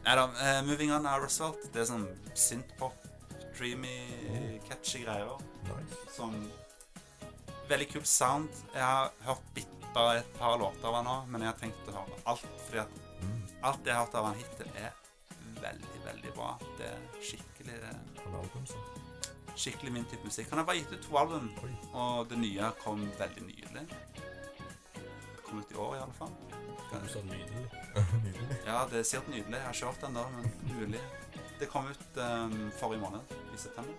Nei 0.05 0.17
da. 0.17 0.25
Uh, 0.25 0.63
'Moving 0.67 0.93
On' 0.93 1.07
av 1.07 1.21
Roosevelt. 1.23 1.69
Det 1.75 1.83
er 1.83 1.87
sånn 1.93 2.09
synthpop, 2.35 3.02
dreamy, 3.63 4.61
catchy 4.69 5.05
greier. 5.05 5.39
Nice. 5.69 5.99
Sånn 6.17 6.35
veldig 7.71 7.87
kul 7.93 8.07
sound. 8.09 8.51
Jeg 8.75 8.83
har 8.83 9.13
hørt 9.29 9.45
bitt 9.55 9.69
bare 9.95 10.19
et 10.23 10.33
par 10.39 10.57
låter 10.59 10.89
av 10.89 10.97
han 10.99 11.07
nå, 11.07 11.15
men 11.31 11.45
jeg 11.45 11.53
har 11.53 11.61
tenkt 11.61 11.91
å 11.93 11.95
høre 12.01 12.19
alt. 12.33 12.49
Fordi 12.67 12.81
at 12.83 12.99
Mm. 13.23 13.43
alt 13.63 13.85
jeg 13.87 13.95
har 13.95 14.05
hørt 14.05 14.15
av 14.19 14.25
han 14.27 14.35
hittil, 14.35 14.67
er 14.77 14.91
veldig, 15.63 15.99
veldig 16.05 16.33
bra. 16.35 16.59
Det 16.79 16.87
er 16.89 16.99
skikkelig, 17.23 17.77
album, 18.27 18.67
skikkelig 19.55 19.93
min 19.93 20.05
type 20.11 20.25
musikk. 20.25 20.49
Han 20.51 20.59
har 20.59 20.65
bare 20.67 20.79
gitt 20.81 20.93
ut 20.93 21.03
to 21.07 21.17
album, 21.17 21.53
Oi. 21.63 21.71
og 21.95 22.29
det 22.29 22.39
nye 22.39 22.73
kom 22.83 23.07
veldig 23.19 23.43
nylig. 23.47 23.87
Det 24.95 25.45
kom 25.45 25.61
ut 25.61 25.71
i 25.71 25.75
år, 25.77 25.97
i 25.97 26.03
alle 26.03 26.13
fall. 26.19 26.33
Det 26.91 27.11
sa 27.11 27.15
så 27.15 27.23
nydelig. 27.23 27.71
Nydelig. 28.25 28.59
Ja, 28.67 28.85
det 28.91 28.99
er 28.99 29.03
sikkert 29.05 29.29
nydelig. 29.29 29.55
Jeg 29.55 29.63
har 29.63 29.73
ikke 29.73 29.87
hørt 29.87 30.01
den 30.01 30.15
da, 30.15 30.27
men 30.29 30.51
mulig. 30.81 31.01
Det 31.61 31.69
kom 31.71 31.87
ut 31.87 32.17
um, 32.19 32.73
forrige 32.81 33.01
måned, 33.01 33.21
i 33.55 33.61
september. 33.61 33.95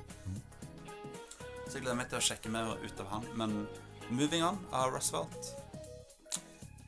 Så 1.67 1.77
jeg 1.77 1.85
gleder 1.85 1.97
meg 1.97 2.09
til 2.11 2.19
å 2.19 2.25
sjekke 2.27 2.51
mer 2.53 2.75
ut 2.83 2.99
av 3.01 3.11
han. 3.13 3.27
Men 3.39 3.67
'Moving 4.09 4.43
On' 4.43 4.59
av 4.71 4.91
Roosevelt 4.91 5.53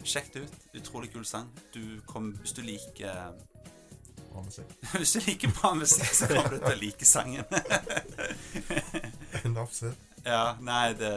Sjekk 0.06 0.34
det 0.34 0.40
ut. 0.40 0.54
Utrolig 0.74 1.14
kul 1.14 1.26
sang. 1.26 1.50
Du 1.74 2.02
kom, 2.06 2.36
hvis 2.42 2.54
du 2.54 2.62
liker 2.62 3.34
Bra 4.36 4.44
musikk. 4.44 4.72
Hvis 5.00 5.14
du 5.14 5.20
liker 5.20 5.48
bra 5.48 5.74
musikk, 5.74 6.10
så 6.12 6.28
kommer 6.28 6.50
du 6.50 6.58
til 6.60 6.74
å 6.74 6.80
like 6.82 7.06
sangen. 7.08 7.46
Enough 9.46 9.72
said. 9.72 9.96
ja, 10.26 10.58
nei, 10.60 10.94
det 11.00 11.12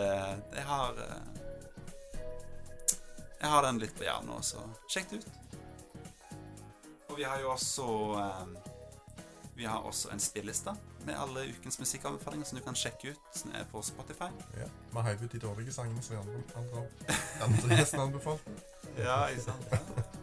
Jeg 0.55 0.65
har 0.69 1.01
eh, 1.03 1.25
Jeg 3.41 3.51
har 3.51 3.67
den 3.67 3.81
litt 3.83 3.97
på 3.99 4.07
hjernen 4.07 4.31
nå, 4.31 4.39
så 4.47 4.63
sjekk 4.87 5.11
det 5.11 5.19
ut. 5.19 5.27
Og 7.09 7.19
vi 7.19 7.27
har 7.27 7.43
jo 7.43 7.51
også 7.57 7.89
eh, 8.23 8.47
Vi 9.59 9.67
har 9.67 9.83
også 9.83 10.15
en 10.15 10.23
spilleliste 10.23 10.77
med 11.09 11.17
alle 11.17 11.47
ukens 11.49 11.79
musikkanbefalinger 11.81 12.47
som 12.47 12.59
du 12.59 12.65
kan 12.65 12.77
sjekke 12.77 13.15
ut, 13.15 13.43
på 13.73 13.83
Spotify. 13.83 14.29
Ja. 14.61 14.69
Vi 14.93 15.05
heiv 15.09 15.25
ut 15.25 15.33
de 15.33 15.41
dårlige 15.43 15.73
sangene 15.73 16.03
som 16.05 16.21
andre, 16.21 16.43
andre, 16.61 16.85
andre 17.47 17.81
gjesten 17.81 18.05
anbefalte. 18.07 18.57
Ja, 18.99 19.29
ikke 19.31 19.45
sant? 19.45 20.17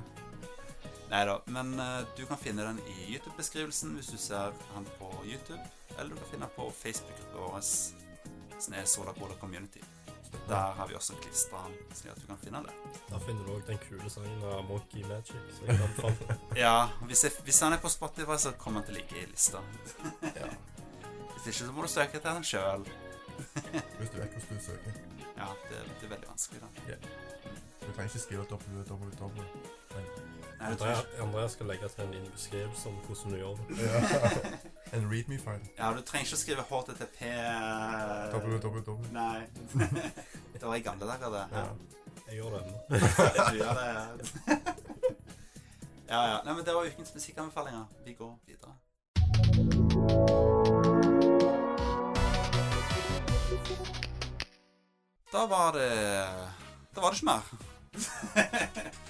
Nei 1.07 1.21
da, 1.29 1.35
men 1.53 1.69
uh, 1.79 2.01
du 2.17 2.25
kan 2.27 2.39
finne 2.41 2.65
den 2.65 2.81
i 2.91 2.95
YouTube-beskrivelsen 3.13 3.93
hvis 3.95 4.09
du 4.11 4.17
ser 4.19 4.55
han 4.73 4.87
på 4.99 5.11
YouTube. 5.23 5.61
Eller 5.95 6.11
du 6.11 6.19
kan 6.19 6.31
finne 6.31 6.49
den 6.49 6.55
på 6.57 6.65
Facebook-gruppa 6.81 7.45
vår, 7.45 7.61
som 8.59 8.75
er 8.75 8.89
Sola 8.89 9.13
Cola 9.15 9.37
Community. 9.39 9.83
Der 10.49 10.73
har 10.77 10.87
vi 10.87 10.95
også 10.95 11.15
klistra 11.21 11.63
den, 11.67 11.95
slik 11.95 12.11
at 12.11 12.21
du 12.21 12.27
kan 12.27 12.37
finne 12.43 12.61
det. 12.65 12.73
Der 13.09 13.19
finner 13.23 13.47
du 13.47 13.55
òg 13.55 13.63
den 13.69 13.79
kule 13.87 14.09
sangen 14.11 14.43
av 14.43 14.65
Monkey 14.67 15.05
Magic. 15.07 15.61
Ja, 16.65 16.89
hvis, 17.07 17.23
jeg, 17.23 17.31
hvis 17.43 17.59
han 17.63 17.73
er 17.73 17.81
på 17.81 17.89
Spotify, 17.89 18.37
så 18.37 18.51
kommer 18.59 18.81
han 18.81 18.89
til 18.89 18.97
å 18.97 18.99
ligge 18.99 19.23
i 19.23 19.27
lista. 19.31 19.63
Ja. 20.35 20.51
Hvis 21.45 21.61
ikke, 21.61 21.67
så 21.67 21.71
må 21.71 21.81
du 21.81 21.87
søke 21.87 22.17
etter 22.17 22.33
den 22.33 22.43
sjøl. 22.43 22.87
Hvis 23.99 24.09
du 24.09 24.17
vet 24.17 24.29
hvordan 24.33 24.57
du 24.57 24.63
søker. 24.65 24.91
Ja, 25.37 25.45
det, 25.69 25.77
det 26.01 26.05
er 26.05 26.09
veldig 26.09 26.29
vanskelig, 26.29 26.61
da. 26.61 26.67
Du 27.81 27.87
trenger 27.93 28.03
ikke 28.03 28.19
skrive 28.19 28.41
www. 28.51 29.41
Andrea, 30.59 30.95
Andrea 31.21 31.47
skal 31.47 31.65
legge 31.65 31.87
til 31.87 32.03
en 32.03 32.11
liten 32.11 32.31
beskrivelse 32.31 32.89
om 32.89 32.95
hvordan 32.95 33.31
du 33.31 33.37
gjør 33.37 33.47
det. 33.47 33.79
Ja. 33.79 33.99
read 35.11 35.23
me 35.27 35.37
file. 35.37 35.59
ja, 35.77 35.93
du 35.97 36.01
trenger 36.01 36.25
ikke 36.25 36.35
å 36.35 36.37
skrive 36.41 36.61
HTTP 36.69 37.19
www. 38.33 38.95
Nei. 39.13 39.41
det 40.53 40.63
var 40.63 40.75
i 40.75 40.81
gamle 40.81 41.05
dager, 41.05 41.29
det. 41.29 41.47
Ja. 41.51 41.65
Jeg 42.27 42.35
gjør 42.41 42.49
det 42.49 42.59
ennå. 42.65 42.77
Du 42.89 42.95
gjør 43.61 43.73
det. 43.83 43.91
Ja, 46.09 46.27
ja. 46.31 46.37
Nei, 46.45 46.53
men 46.53 46.65
det 46.65 46.73
var 46.73 46.85
ukens 46.89 47.13
musikkanbefalinger. 47.13 47.85
Vi 48.05 48.13
går 48.17 48.37
videre. 48.49 48.73
Da 55.35 55.47
var 55.47 55.73
det 55.73 55.89
Da 56.95 57.01
var 57.01 57.11
det 57.11 57.17
ikke 57.17 57.25
mer. 57.25 57.41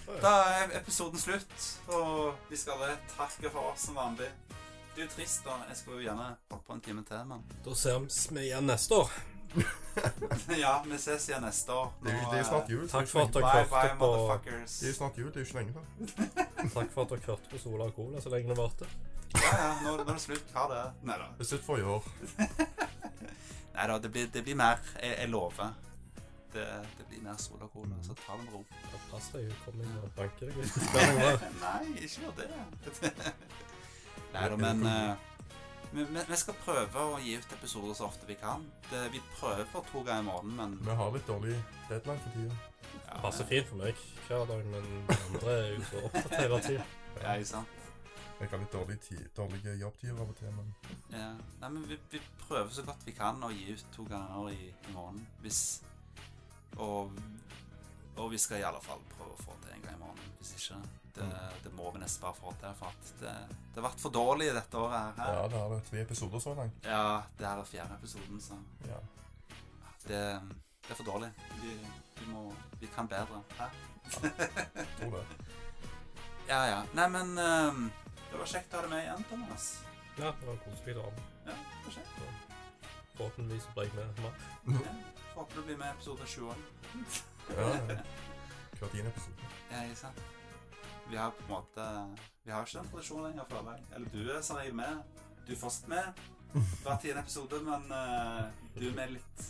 Da 0.22 0.32
er 0.50 0.72
episoden 0.80 1.20
slutt, 1.22 1.54
og 1.94 2.34
vi 2.50 2.58
skal 2.58 2.80
alle 2.80 2.96
takke 3.12 3.52
for 3.54 3.70
oss 3.74 3.84
som 3.86 4.00
vanlig. 4.00 4.32
Det 4.96 5.04
er 5.04 5.06
jo 5.06 5.12
trist, 5.12 5.44
da. 5.46 5.60
Jeg 5.70 5.78
skulle 5.78 6.00
jo 6.00 6.08
gjerne 6.08 6.32
holdt 6.50 6.66
på 6.66 6.74
en 6.74 6.82
time 6.82 7.04
til, 7.06 7.22
men 7.30 7.44
Da 7.68 7.76
ses 7.78 8.26
vi 8.32 8.48
igjen 8.48 8.66
neste 8.66 8.98
år. 9.04 9.14
Ja, 10.64 10.74
vi 10.88 10.98
ses 10.98 11.30
igjen 11.30 11.46
neste 11.46 11.78
år. 11.78 11.94
Det 12.02 12.12
er 12.16 12.18
jo 12.18 12.32
det 12.32 12.40
er 12.40 12.50
snart 12.50 12.74
jul. 12.74 12.90
Takk 12.90 13.14
for 13.14 13.28
at 13.28 13.38
dere 13.38 13.46
Bye, 13.46 13.70
bye, 13.70 13.86
hørte 13.86 14.02
på 14.02 14.10
motherfuckers. 14.16 14.80
Det 14.82 14.90
er 14.90 14.98
snart 14.98 15.22
jul, 15.22 15.30
det 15.30 15.38
er 15.38 15.46
jo 15.46 15.48
ikke 15.52 15.60
lenge 15.62 15.72
til. 15.78 15.88
Takk 16.80 16.92
for 16.98 17.06
at 17.06 17.14
dere 17.14 17.26
hørte 17.30 17.54
på 17.54 17.62
Sola 17.68 17.92
og 17.92 17.96
Cola 18.02 18.26
så 18.26 18.34
lenge 18.34 18.50
det 18.50 18.58
varte. 18.64 18.90
Ja, 19.38 19.54
ja, 19.54 19.72
nå, 19.86 19.94
nå 19.94 20.10
er 20.10 20.14
det 20.16 20.22
slutt. 20.26 20.50
Ha 20.58 20.68
det. 20.74 20.84
Nei 21.06 21.22
da. 21.22 21.30
Det 21.38 21.46
er 21.46 21.54
slutt 21.54 21.70
for 21.70 21.78
i 21.78 21.86
år. 21.86 22.14
Nei 23.78 23.90
da, 23.94 24.00
det 24.00 24.12
blir, 24.18 24.32
det 24.34 24.48
blir 24.50 24.58
mer. 24.66 24.82
Jeg, 24.98 25.20
jeg 25.22 25.36
lover. 25.38 25.85
Det, 26.56 26.66
det 26.98 27.06
blir 27.10 27.20
mer 27.26 27.36
sol 27.42 27.60
og 27.66 27.72
cola, 27.74 27.98
så 28.06 28.16
ta 28.16 28.38
det 28.40 28.46
med 28.46 28.54
ro. 28.56 28.62
Ja, 28.86 29.00
Pass 29.12 29.26
deg, 29.34 29.50
hun 29.50 29.58
kommer 29.66 29.84
inn 29.84 29.98
og 30.00 30.12
banker 30.16 30.48
deg. 30.48 30.56
Nei, 31.66 31.82
ikke 32.00 32.22
gjør 32.22 32.36
det. 32.38 33.16
Nei 34.36 34.46
da, 34.52 34.60
men 34.62 34.86
eh, 34.88 35.26
vi, 35.96 36.38
skal 36.40 36.56
prøve 36.64 37.04
å 37.12 37.20
gi 37.24 37.36
ut 37.40 37.56
episoder 37.58 37.96
så 37.96 38.08
ofte 38.08 38.28
vi 38.28 38.38
kan. 38.40 38.64
Det, 38.90 39.06
vi 39.14 39.22
prøver 39.36 39.68
for 39.72 39.88
to 39.92 40.04
ganger 40.08 40.24
i 40.24 40.28
måneden, 40.30 40.56
men 40.60 40.78
Vi 40.88 40.98
har 41.02 41.12
litt 41.16 41.28
dårlig 41.28 41.56
deadline 41.90 42.24
for 42.24 42.36
tida. 42.36 42.60
ja, 42.96 43.20
Passer 43.24 43.48
fint 43.52 43.68
for 43.70 43.84
meg 43.84 44.06
hver 44.28 44.46
dag, 44.50 44.66
men 44.72 44.88
andre 45.14 45.56
er 45.56 45.74
jo 45.74 45.88
så 45.92 46.06
opptatt 46.10 46.38
hele 46.40 46.62
tida. 46.70 46.88
Ja, 47.16 47.38
ikke 47.40 47.48
sant? 47.48 47.76
Jeg 48.42 48.50
har 48.52 48.60
litt 48.60 48.74
dårlig 48.74 48.96
tid, 49.00 49.22
dårlige 49.38 49.76
jobbtider 49.80 50.18
av 50.20 50.32
og 50.34 50.36
til, 50.36 50.50
men 50.52 50.74
Ja. 51.14 51.30
Nei, 51.62 51.70
men 51.70 51.86
vi, 51.88 51.96
vi 52.12 52.20
prøver 52.42 52.72
så 52.76 52.84
godt 52.84 53.06
vi 53.08 53.14
kan 53.16 53.40
å 53.44 53.52
gi 53.56 53.72
ut 53.72 53.86
to 53.96 54.04
ganger 54.10 54.50
i, 54.52 54.72
i 54.72 54.96
måneden. 54.96 55.24
Hvis 55.44 55.62
og, 56.78 57.12
og 58.18 58.30
vi 58.32 58.38
skal 58.42 58.60
i 58.62 58.68
alle 58.68 58.82
fall 58.84 59.02
prøve 59.18 59.34
å 59.36 59.42
få 59.44 59.56
til 59.64 59.74
en 59.76 59.82
gang 59.86 59.96
i 59.98 60.02
måneden. 60.04 60.32
Hvis 60.40 60.54
ikke 60.60 60.82
Det, 61.16 61.28
det 61.64 61.72
må 61.78 61.92
vi 61.96 62.00
nesten 62.02 62.22
bare 62.26 62.36
få 62.36 62.52
til. 62.60 62.74
For 62.80 62.92
at 62.92 63.12
det, 63.22 63.34
det 63.72 63.80
har 63.82 63.86
vært 63.90 64.02
for 64.04 64.12
dårlig 64.12 64.50
dette 64.56 64.78
året 64.78 65.16
her. 65.22 65.34
ja, 65.38 65.48
det 65.48 65.60
har 65.62 65.70
det 65.72 65.82
tre 65.90 66.02
episoder 66.04 66.40
så 66.44 66.54
langt. 66.58 66.84
Ja, 66.84 67.22
det 67.40 67.48
her 67.48 67.62
er 67.62 67.70
fjerde 67.70 67.96
episoden, 68.00 68.42
så 68.42 68.58
Ja. 68.90 68.98
det, 70.08 70.20
det 70.84 70.92
er 70.92 70.96
for 71.00 71.08
dårlig. 71.08 71.30
Vi, 71.62 71.78
vi 72.20 72.26
må 72.34 72.52
Vi 72.80 72.88
kan 72.96 73.08
bedre. 73.08 73.42
Hæ? 73.60 73.70
Tror 75.00 75.16
det. 75.18 75.26
Ja, 76.48 76.60
ja. 76.70 76.82
Nei, 76.94 77.08
men 77.10 77.32
um, 77.42 77.88
det 78.30 78.38
var 78.38 78.46
kjekt 78.52 78.74
å 78.74 78.78
ha 78.78 78.82
deg 78.86 78.92
med 78.92 79.00
igjen, 79.02 79.24
Thomas. 79.32 79.64
Ja, 80.20 80.28
det 80.38 80.46
var 80.46 80.60
koselig 80.62 80.94
å 81.02 81.06
ha 81.08 81.14
med. 81.16 81.32
Ja, 81.48 81.56
det 81.56 81.80
var 81.88 81.96
kjekt. 81.96 82.44
Forhåpentligvis 83.16 83.66
ble 83.74 83.86
jeg 83.88 83.96
med 83.96 84.22
mer. 84.28 84.86
Håper 85.36 85.56
du 85.56 85.62
blir 85.68 85.78
med 85.78 85.88
i 85.88 85.96
episode 85.96 86.28
20 86.28 86.50
òg. 86.50 86.58
Ja, 87.50 87.68
ja. 87.70 87.98
Hver 88.80 88.90
tiende 88.94 89.12
episode. 89.12 89.50
Ja, 89.72 89.82
ikke 89.84 90.00
sant? 90.00 90.22
Vi 91.10 91.18
har 91.18 91.32
på 91.32 91.44
en 91.44 91.50
måte 91.52 91.84
Vi 92.46 92.52
har 92.52 92.66
ikke 92.66 92.80
den 92.80 92.88
tradisjonen 92.92 93.28
lenger, 93.30 93.46
føler 93.50 93.76
jeg. 93.76 93.84
Eller 93.96 94.10
du 94.10 94.32
er 94.32 94.42
som 94.42 94.58
regel 94.58 94.76
med. 94.76 95.20
Du 95.48 95.52
er 95.54 95.60
først 95.60 95.88
med 95.88 96.24
hver 96.56 96.98
tiende 97.02 97.22
episode, 97.22 97.60
men 97.64 97.92
uh, 97.92 98.46
du 98.80 98.88
er 98.88 98.96
med 98.96 99.12
litt, 99.18 99.46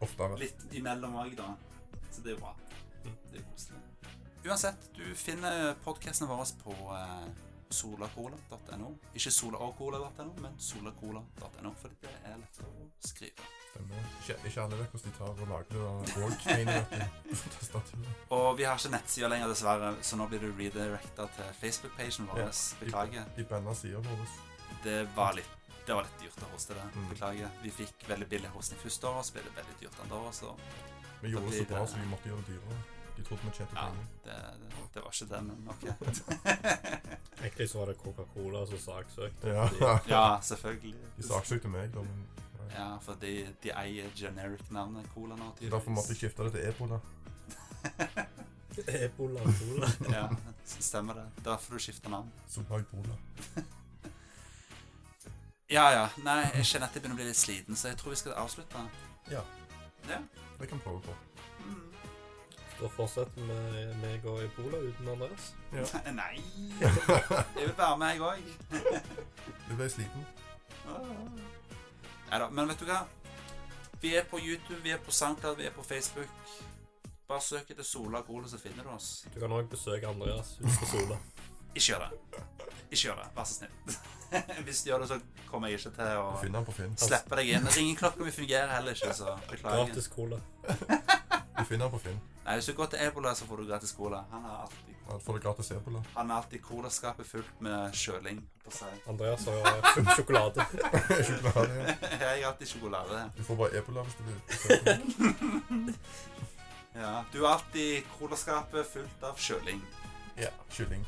Oftere. 0.00 0.38
litt 0.40 0.64
imellom 0.74 1.14
òg, 1.22 1.36
da. 1.38 1.52
Så 2.10 2.24
det 2.24 2.32
er 2.32 2.36
jo 2.36 2.42
bra. 2.42 2.54
Det 3.04 3.38
er 3.38 3.46
koselig. 3.52 3.80
Uansett, 4.42 4.88
du 4.96 5.04
finner 5.14 5.74
podkastene 5.84 6.30
våre 6.30 6.48
på 6.64 6.74
uh, 6.90 7.28
solacola.no. 7.70 8.94
Ikke 9.14 9.30
solaogcola.no, 9.30 10.32
men 10.42 10.58
solacola.no, 10.58 11.74
fordi 11.78 12.00
det 12.02 12.16
er 12.24 12.40
lettere 12.42 12.72
å 12.74 12.90
skrive. 13.06 13.52
Stemmer. 13.72 14.04
Ikke, 14.20 14.36
ikke 14.50 14.62
alle 14.66 14.78
vet 14.82 14.92
hvordan 14.92 15.12
de 15.12 15.18
tar 15.18 15.30
og 15.32 15.48
lager 15.48 15.64
det 15.72 15.80
og-greiene 16.26 17.06
på 17.32 17.52
tastaturet. 17.56 18.10
Og 18.36 18.48
vi 18.58 18.66
har 18.68 18.76
ikke 18.78 18.92
nettsida 18.92 19.30
lenger, 19.32 19.48
dessverre, 19.54 19.94
så 20.04 20.18
nå 20.20 20.26
blir 20.28 20.44
du 20.44 20.50
redirecta 20.58 21.26
til 21.38 21.50
Facebook-pagen 21.62 22.28
vår. 22.28 22.42
Ja. 22.44 22.50
Beklager. 22.82 23.24
De 23.38 23.44
banna 23.48 23.74
sida 23.74 24.02
våre. 24.04 24.28
Det 24.84 25.00
var 25.16 25.34
litt 25.40 25.58
det 25.82 25.96
var 25.98 26.04
litt 26.06 26.20
dyrt 26.22 26.42
å 26.46 26.48
hoste 26.52 26.76
det. 26.78 26.82
Mm. 26.94 27.06
Beklager. 27.10 27.48
Vi 27.64 27.70
fikk 27.74 28.04
veldig 28.06 28.28
billig 28.30 28.50
hosting 28.54 28.78
første 28.78 29.08
året, 29.08 29.26
så 29.26 29.34
ble 29.34 29.42
det 29.48 29.54
veldig 29.56 29.72
dyrt 29.80 29.96
andre 30.04 30.20
året, 30.20 30.36
så 30.38 30.52
Vi 31.24 31.32
gjorde 31.32 31.50
det 31.50 31.56
så 31.58 31.64
bra, 31.72 31.80
det- 31.80 31.90
så 31.90 31.96
vi 31.98 32.06
måtte 32.12 32.28
gjøre 32.30 32.44
det 32.46 32.52
dyrere. 32.52 32.76
De 33.16 33.22
trodde 33.26 33.42
vi 33.48 33.50
tjente 33.56 33.74
Ja, 33.74 33.88
penger. 33.88 34.06
det, 34.24 34.36
det, 34.60 34.84
det 34.94 35.02
var 35.02 35.10
ikke 35.10 35.26
det, 35.32 35.40
men 35.42 35.58
ok. 35.74 35.82
Egentlig 37.42 37.68
så 37.70 37.78
var 37.82 37.86
det 37.90 37.96
Coca-Cola 38.04 38.62
som 38.66 38.78
saksøkte. 38.78 39.48
Ja. 39.56 39.98
Ja, 40.08 40.22
selvfølgelig. 40.42 40.94
De 41.16 41.26
saksøkte 41.26 41.68
meg, 41.68 41.90
da, 41.94 42.06
men. 42.06 42.22
Ja, 42.72 42.86
for 43.04 43.14
de, 43.20 43.32
de 43.62 43.70
eier 43.76 44.10
generic-navnet 44.16 45.06
Cola 45.14 45.36
nå, 45.36 45.50
tydeligvis. 45.58 45.72
Derfor 45.74 45.90
måtte 45.96 46.14
jeg 46.14 46.16
skifte 46.22 46.44
det 46.46 46.52
til 46.52 46.68
ebola. 46.70 46.98
Ebola 49.02 49.40
Cola. 49.58 49.88
Ja, 50.16 50.28
stemmer 50.78 51.14
det. 51.20 51.26
Derfor 51.44 51.74
du 51.76 51.78
skifter 51.82 52.08
navn. 52.10 52.32
Bola. 52.68 53.16
Ja, 55.72 55.86
ja. 55.90 56.08
Nei, 56.20 56.42
jeg 56.58 56.66
kjenner 56.68 56.90
at 56.90 56.94
jeg 56.96 57.00
begynner 57.02 57.16
å 57.16 57.20
bli 57.22 57.26
litt 57.30 57.38
sliten, 57.40 57.76
så 57.80 57.88
jeg 57.88 57.96
tror 58.00 58.12
vi 58.12 58.18
skal 58.20 58.34
avslutte. 58.42 58.80
Ja, 59.32 59.40
Ja. 60.08 60.18
det 60.58 60.68
kan 60.68 60.78
vi 60.78 60.84
prøve 60.84 61.00
på. 61.06 61.14
Mm. 61.64 61.78
Da 62.80 62.90
fortsetter 62.92 63.32
vi 63.38 63.46
med 63.48 63.94
meg 64.02 64.26
og 64.28 64.42
Ebola 64.44 64.80
uten 64.84 65.08
Andreas. 65.14 65.46
Ja. 65.72 65.86
Nei! 66.12 66.42
Jeg 66.82 66.92
vil 67.56 67.72
være 67.78 67.96
med, 68.02 68.08
jeg 68.12 68.20
òg. 68.20 68.42
Du 69.70 69.74
ble 69.78 69.88
sliten. 69.94 70.26
Nei 72.32 72.38
da, 72.40 72.46
men 72.48 72.70
vet 72.70 72.80
du 72.80 72.86
hva? 72.88 73.02
Vi 74.00 74.14
er 74.16 74.22
på 74.24 74.38
YouTube, 74.40 74.78
vi 74.80 74.94
er 74.94 75.00
på 75.04 75.12
SoundCloud, 75.12 75.58
vi 75.58 75.66
er 75.68 75.74
på 75.76 75.82
Facebook. 75.84 76.30
Bare 77.28 77.44
søk 77.44 77.68
etter 77.74 77.84
Sola 77.84 78.22
Cola, 78.24 78.48
så 78.48 78.56
finner 78.58 78.86
du 78.88 78.88
oss. 78.94 79.08
Du 79.34 79.36
kan 79.36 79.52
òg 79.52 79.68
besøke 79.68 80.08
Andreas 80.08 80.54
hus 80.62 80.78
på 80.80 80.88
Sola. 80.94 81.18
Ikke 81.74 81.84
gjør 81.90 82.06
det. 82.06 82.40
Ikke 82.88 83.02
gjør 83.02 83.20
det, 83.20 83.26
vær 83.36 83.50
så 83.50 83.58
snill. 83.58 83.98
Hvis 84.64 84.80
du 84.82 84.88
gjør 84.88 85.04
det, 85.04 85.10
så 85.12 85.20
kommer 85.50 85.68
jeg 85.68 85.82
ikke 85.82 85.92
til 85.98 86.22
å 86.22 86.96
slippe 87.04 87.38
deg 87.42 87.52
inn. 87.52 87.68
Ringeklokka 87.76 88.24
mi 88.24 88.32
fungerer 88.32 88.74
heller 88.78 88.96
ikke, 88.96 89.12
så 89.20 89.36
beklager. 89.50 89.92
Gratis 89.92 90.08
cola. 90.16 90.40
Du 90.72 91.64
finner 91.68 91.84
han 91.84 91.92
på 91.92 92.00
Finn. 92.06 92.20
Nei, 92.46 92.56
Hvis 92.56 92.72
du 92.72 92.74
går 92.80 92.94
til 92.94 93.04
Ebola, 93.10 93.36
så 93.36 93.44
får 93.44 93.60
du 93.60 93.68
gratis 93.68 93.92
cola. 93.92 94.24
Han 94.32 94.48
har 94.48 94.64
alltid, 94.64 94.91
Du 95.12 95.24
får 95.24 95.34
det 95.38 95.42
gratis 95.44 95.70
ebola. 95.70 96.02
han 96.14 96.30
er 96.30 96.34
alltid 96.34 96.62
colaskapet 96.62 97.26
fullt 97.26 97.60
med 97.60 97.92
kjøling 97.94 98.38
på 98.64 98.70
seg. 98.72 98.94
Andreas 99.08 99.44
har 99.46 99.82
full 99.94 100.06
sjokolade. 100.16 100.64
Sjokolade. 101.28 101.78
ja. 101.78 101.94
Jeg 102.10 102.44
har 102.44 102.50
alltid 102.52 102.66
sjokolade. 102.72 103.22
Du 103.36 103.42
får 103.44 103.56
bare 103.60 103.78
ebola 103.78 104.02
hvis 104.06 104.14
du 104.14 104.22
vil. 104.28 104.40
besøke. 104.48 104.98
Ja, 106.94 107.24
Du 107.32 107.38
har 107.44 107.54
alltid 107.54 108.02
colaskapet 108.18 108.86
fullt 108.86 109.22
av 109.24 109.38
kjøling. 109.40 109.78
Ja, 110.36 110.50
kylling. 110.70 111.06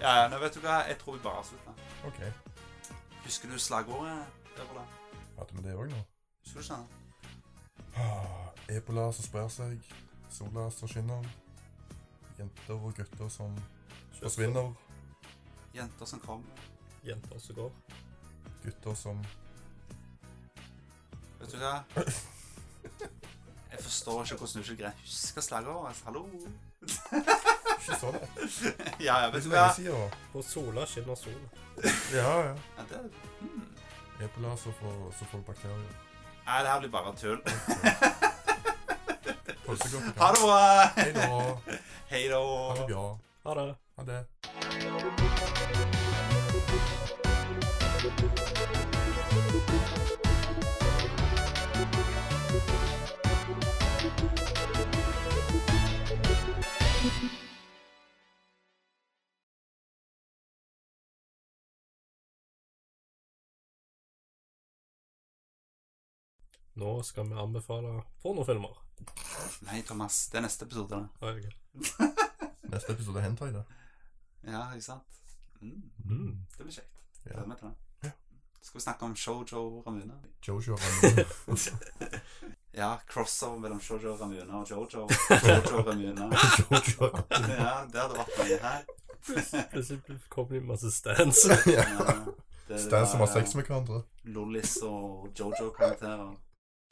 Ja, 0.00 0.12
ja, 0.22 0.28
nå 0.30 0.38
vet 0.38 0.54
du 0.54 0.60
hva? 0.62 0.76
Jeg 0.86 0.98
tror 1.00 1.16
vi 1.16 1.22
bare 1.24 1.40
avslutter. 1.42 1.80
OK. 2.06 2.20
Husker 3.24 3.50
du 3.50 3.58
slagordet? 3.58 4.20
Ebola? 4.54 4.84
Hadde 5.38 5.56
vi 5.58 5.64
det 5.66 5.74
òg 5.74 5.90
nå? 5.90 5.98
Husker 6.46 6.60
du 6.60 6.64
ikke 6.64 6.78
det? 6.78 6.86
Ah, 7.98 8.46
Ebola 8.78 9.08
som 9.12 9.26
sprer 9.26 9.50
seg. 9.52 9.90
Sola 10.30 10.70
som 10.70 10.88
skinner. 10.88 11.24
Jenter 12.38 12.74
og 12.74 12.94
gutter 12.96 13.28
som 13.28 13.54
forsvinner. 14.20 14.72
Jenter 15.74 16.06
som 16.06 16.20
kom. 16.20 16.44
Jenter 17.06 17.38
som 17.38 17.54
går. 17.56 17.72
Gutter 18.64 18.94
som 18.94 19.24
Vet 21.38 21.52
du 21.52 21.58
hva? 21.62 21.74
Jeg 23.70 23.80
forstår 23.84 24.24
ikke 24.24 24.36
hvordan 24.40 24.62
du 24.62 24.70
ikke 24.72 24.78
greier 24.82 24.96
å 24.96 25.04
huske 25.04 25.42
slagordet. 25.44 26.00
Hallo? 26.06 26.24
Ikke 27.78 27.98
så 28.00 28.10
lett. 28.14 28.40
Ja, 28.98 29.20
ja, 29.22 29.26
Det 29.30 29.34
vet 29.38 29.44
du 29.44 29.50
hva? 29.52 29.68
siden. 29.76 30.16
På 30.32 30.42
Sola 30.42 30.86
skinner 30.86 31.14
sola. 31.14 31.50
Ja, 32.12 32.32
ja. 32.48 32.54
Ja, 32.78 32.86
det, 32.90 33.04
hmm. 33.40 33.68
Ebola 34.26 34.56
som 34.58 34.74
får, 34.80 35.12
får 35.30 35.44
bakterier. 35.46 35.94
Nei, 36.48 36.62
det 36.64 36.72
her 36.72 36.80
blir 36.82 36.90
bare 36.90 37.14
tull. 37.14 37.38
Ha 39.68 39.74
det 39.74 39.88
så 39.88 39.96
godt. 39.96 40.18
Ha 40.18 40.28
det 40.32 40.40
bra! 40.40 40.58
Hei 40.96 41.12
da. 41.12 41.28
Hei 42.12 42.28
da. 42.28 42.38
Ha 42.38 42.74
det 42.74 42.94
bra. 42.94 43.18
Ha 43.44 43.54
det. 43.54 43.74
Ha 43.96 44.02
det. 44.04 44.24
Nå 66.78 67.02
skal 67.02 67.26
vi 67.28 67.34
anbefale 67.34 68.02
pornofilmer. 68.22 68.76
Nei, 69.66 69.82
Thomas. 69.82 70.28
Det 70.30 70.38
er 70.38 70.44
neste 70.46 70.64
episode. 70.64 70.90
da. 70.94 71.26
Ah, 71.26 71.34
okay. 71.34 71.50
Neste 72.72 72.92
episode 72.92 73.20
hentai 73.24 73.48
da. 73.52 73.62
Ja, 74.46 74.60
ikke 74.76 74.84
sant? 74.84 75.18
Mm. 75.60 75.82
Mm. 76.04 76.36
Det 76.56 76.62
blir 76.66 76.74
kjekt. 76.76 77.00
Ja. 77.26 77.42
Meg 77.46 77.58
til 77.58 77.68
det. 77.68 77.74
Ja. 78.06 78.10
Skal 78.62 78.78
vi 78.78 78.84
snakke 78.84 79.04
om 79.08 79.16
Shoujo 79.16 79.82
Ramune? 79.86 80.20
Jojo 80.48 80.78
Ramuna. 80.78 81.24
Ja, 82.78 82.92
crossover 83.10 83.58
mellom 83.58 83.80
Shoujo 83.82 84.14
Ramune 84.20 84.54
og 84.54 84.70
Jojo. 84.70 85.08
Jojo 85.30 85.82
Ramune. 85.82 86.28
Jojo 86.70 87.08
Ja, 87.32 87.72
det 87.90 88.02
hadde 88.04 88.18
vært 88.20 88.36
mye 88.38 88.58
her. 88.62 88.84
Plutselig 89.72 90.20
kommer 90.30 90.54
det 90.54 90.62
masse 90.68 90.92
stands. 90.94 91.42
Ja. 91.66 91.82
Ja, 92.68 93.06
som 93.06 93.24
har 93.24 93.32
sex 93.32 93.54
med 93.58 93.64
hverandre. 93.66 94.04
Lollis 94.30 94.76
og 94.86 95.32
Jojo-karakterer. 95.34 96.36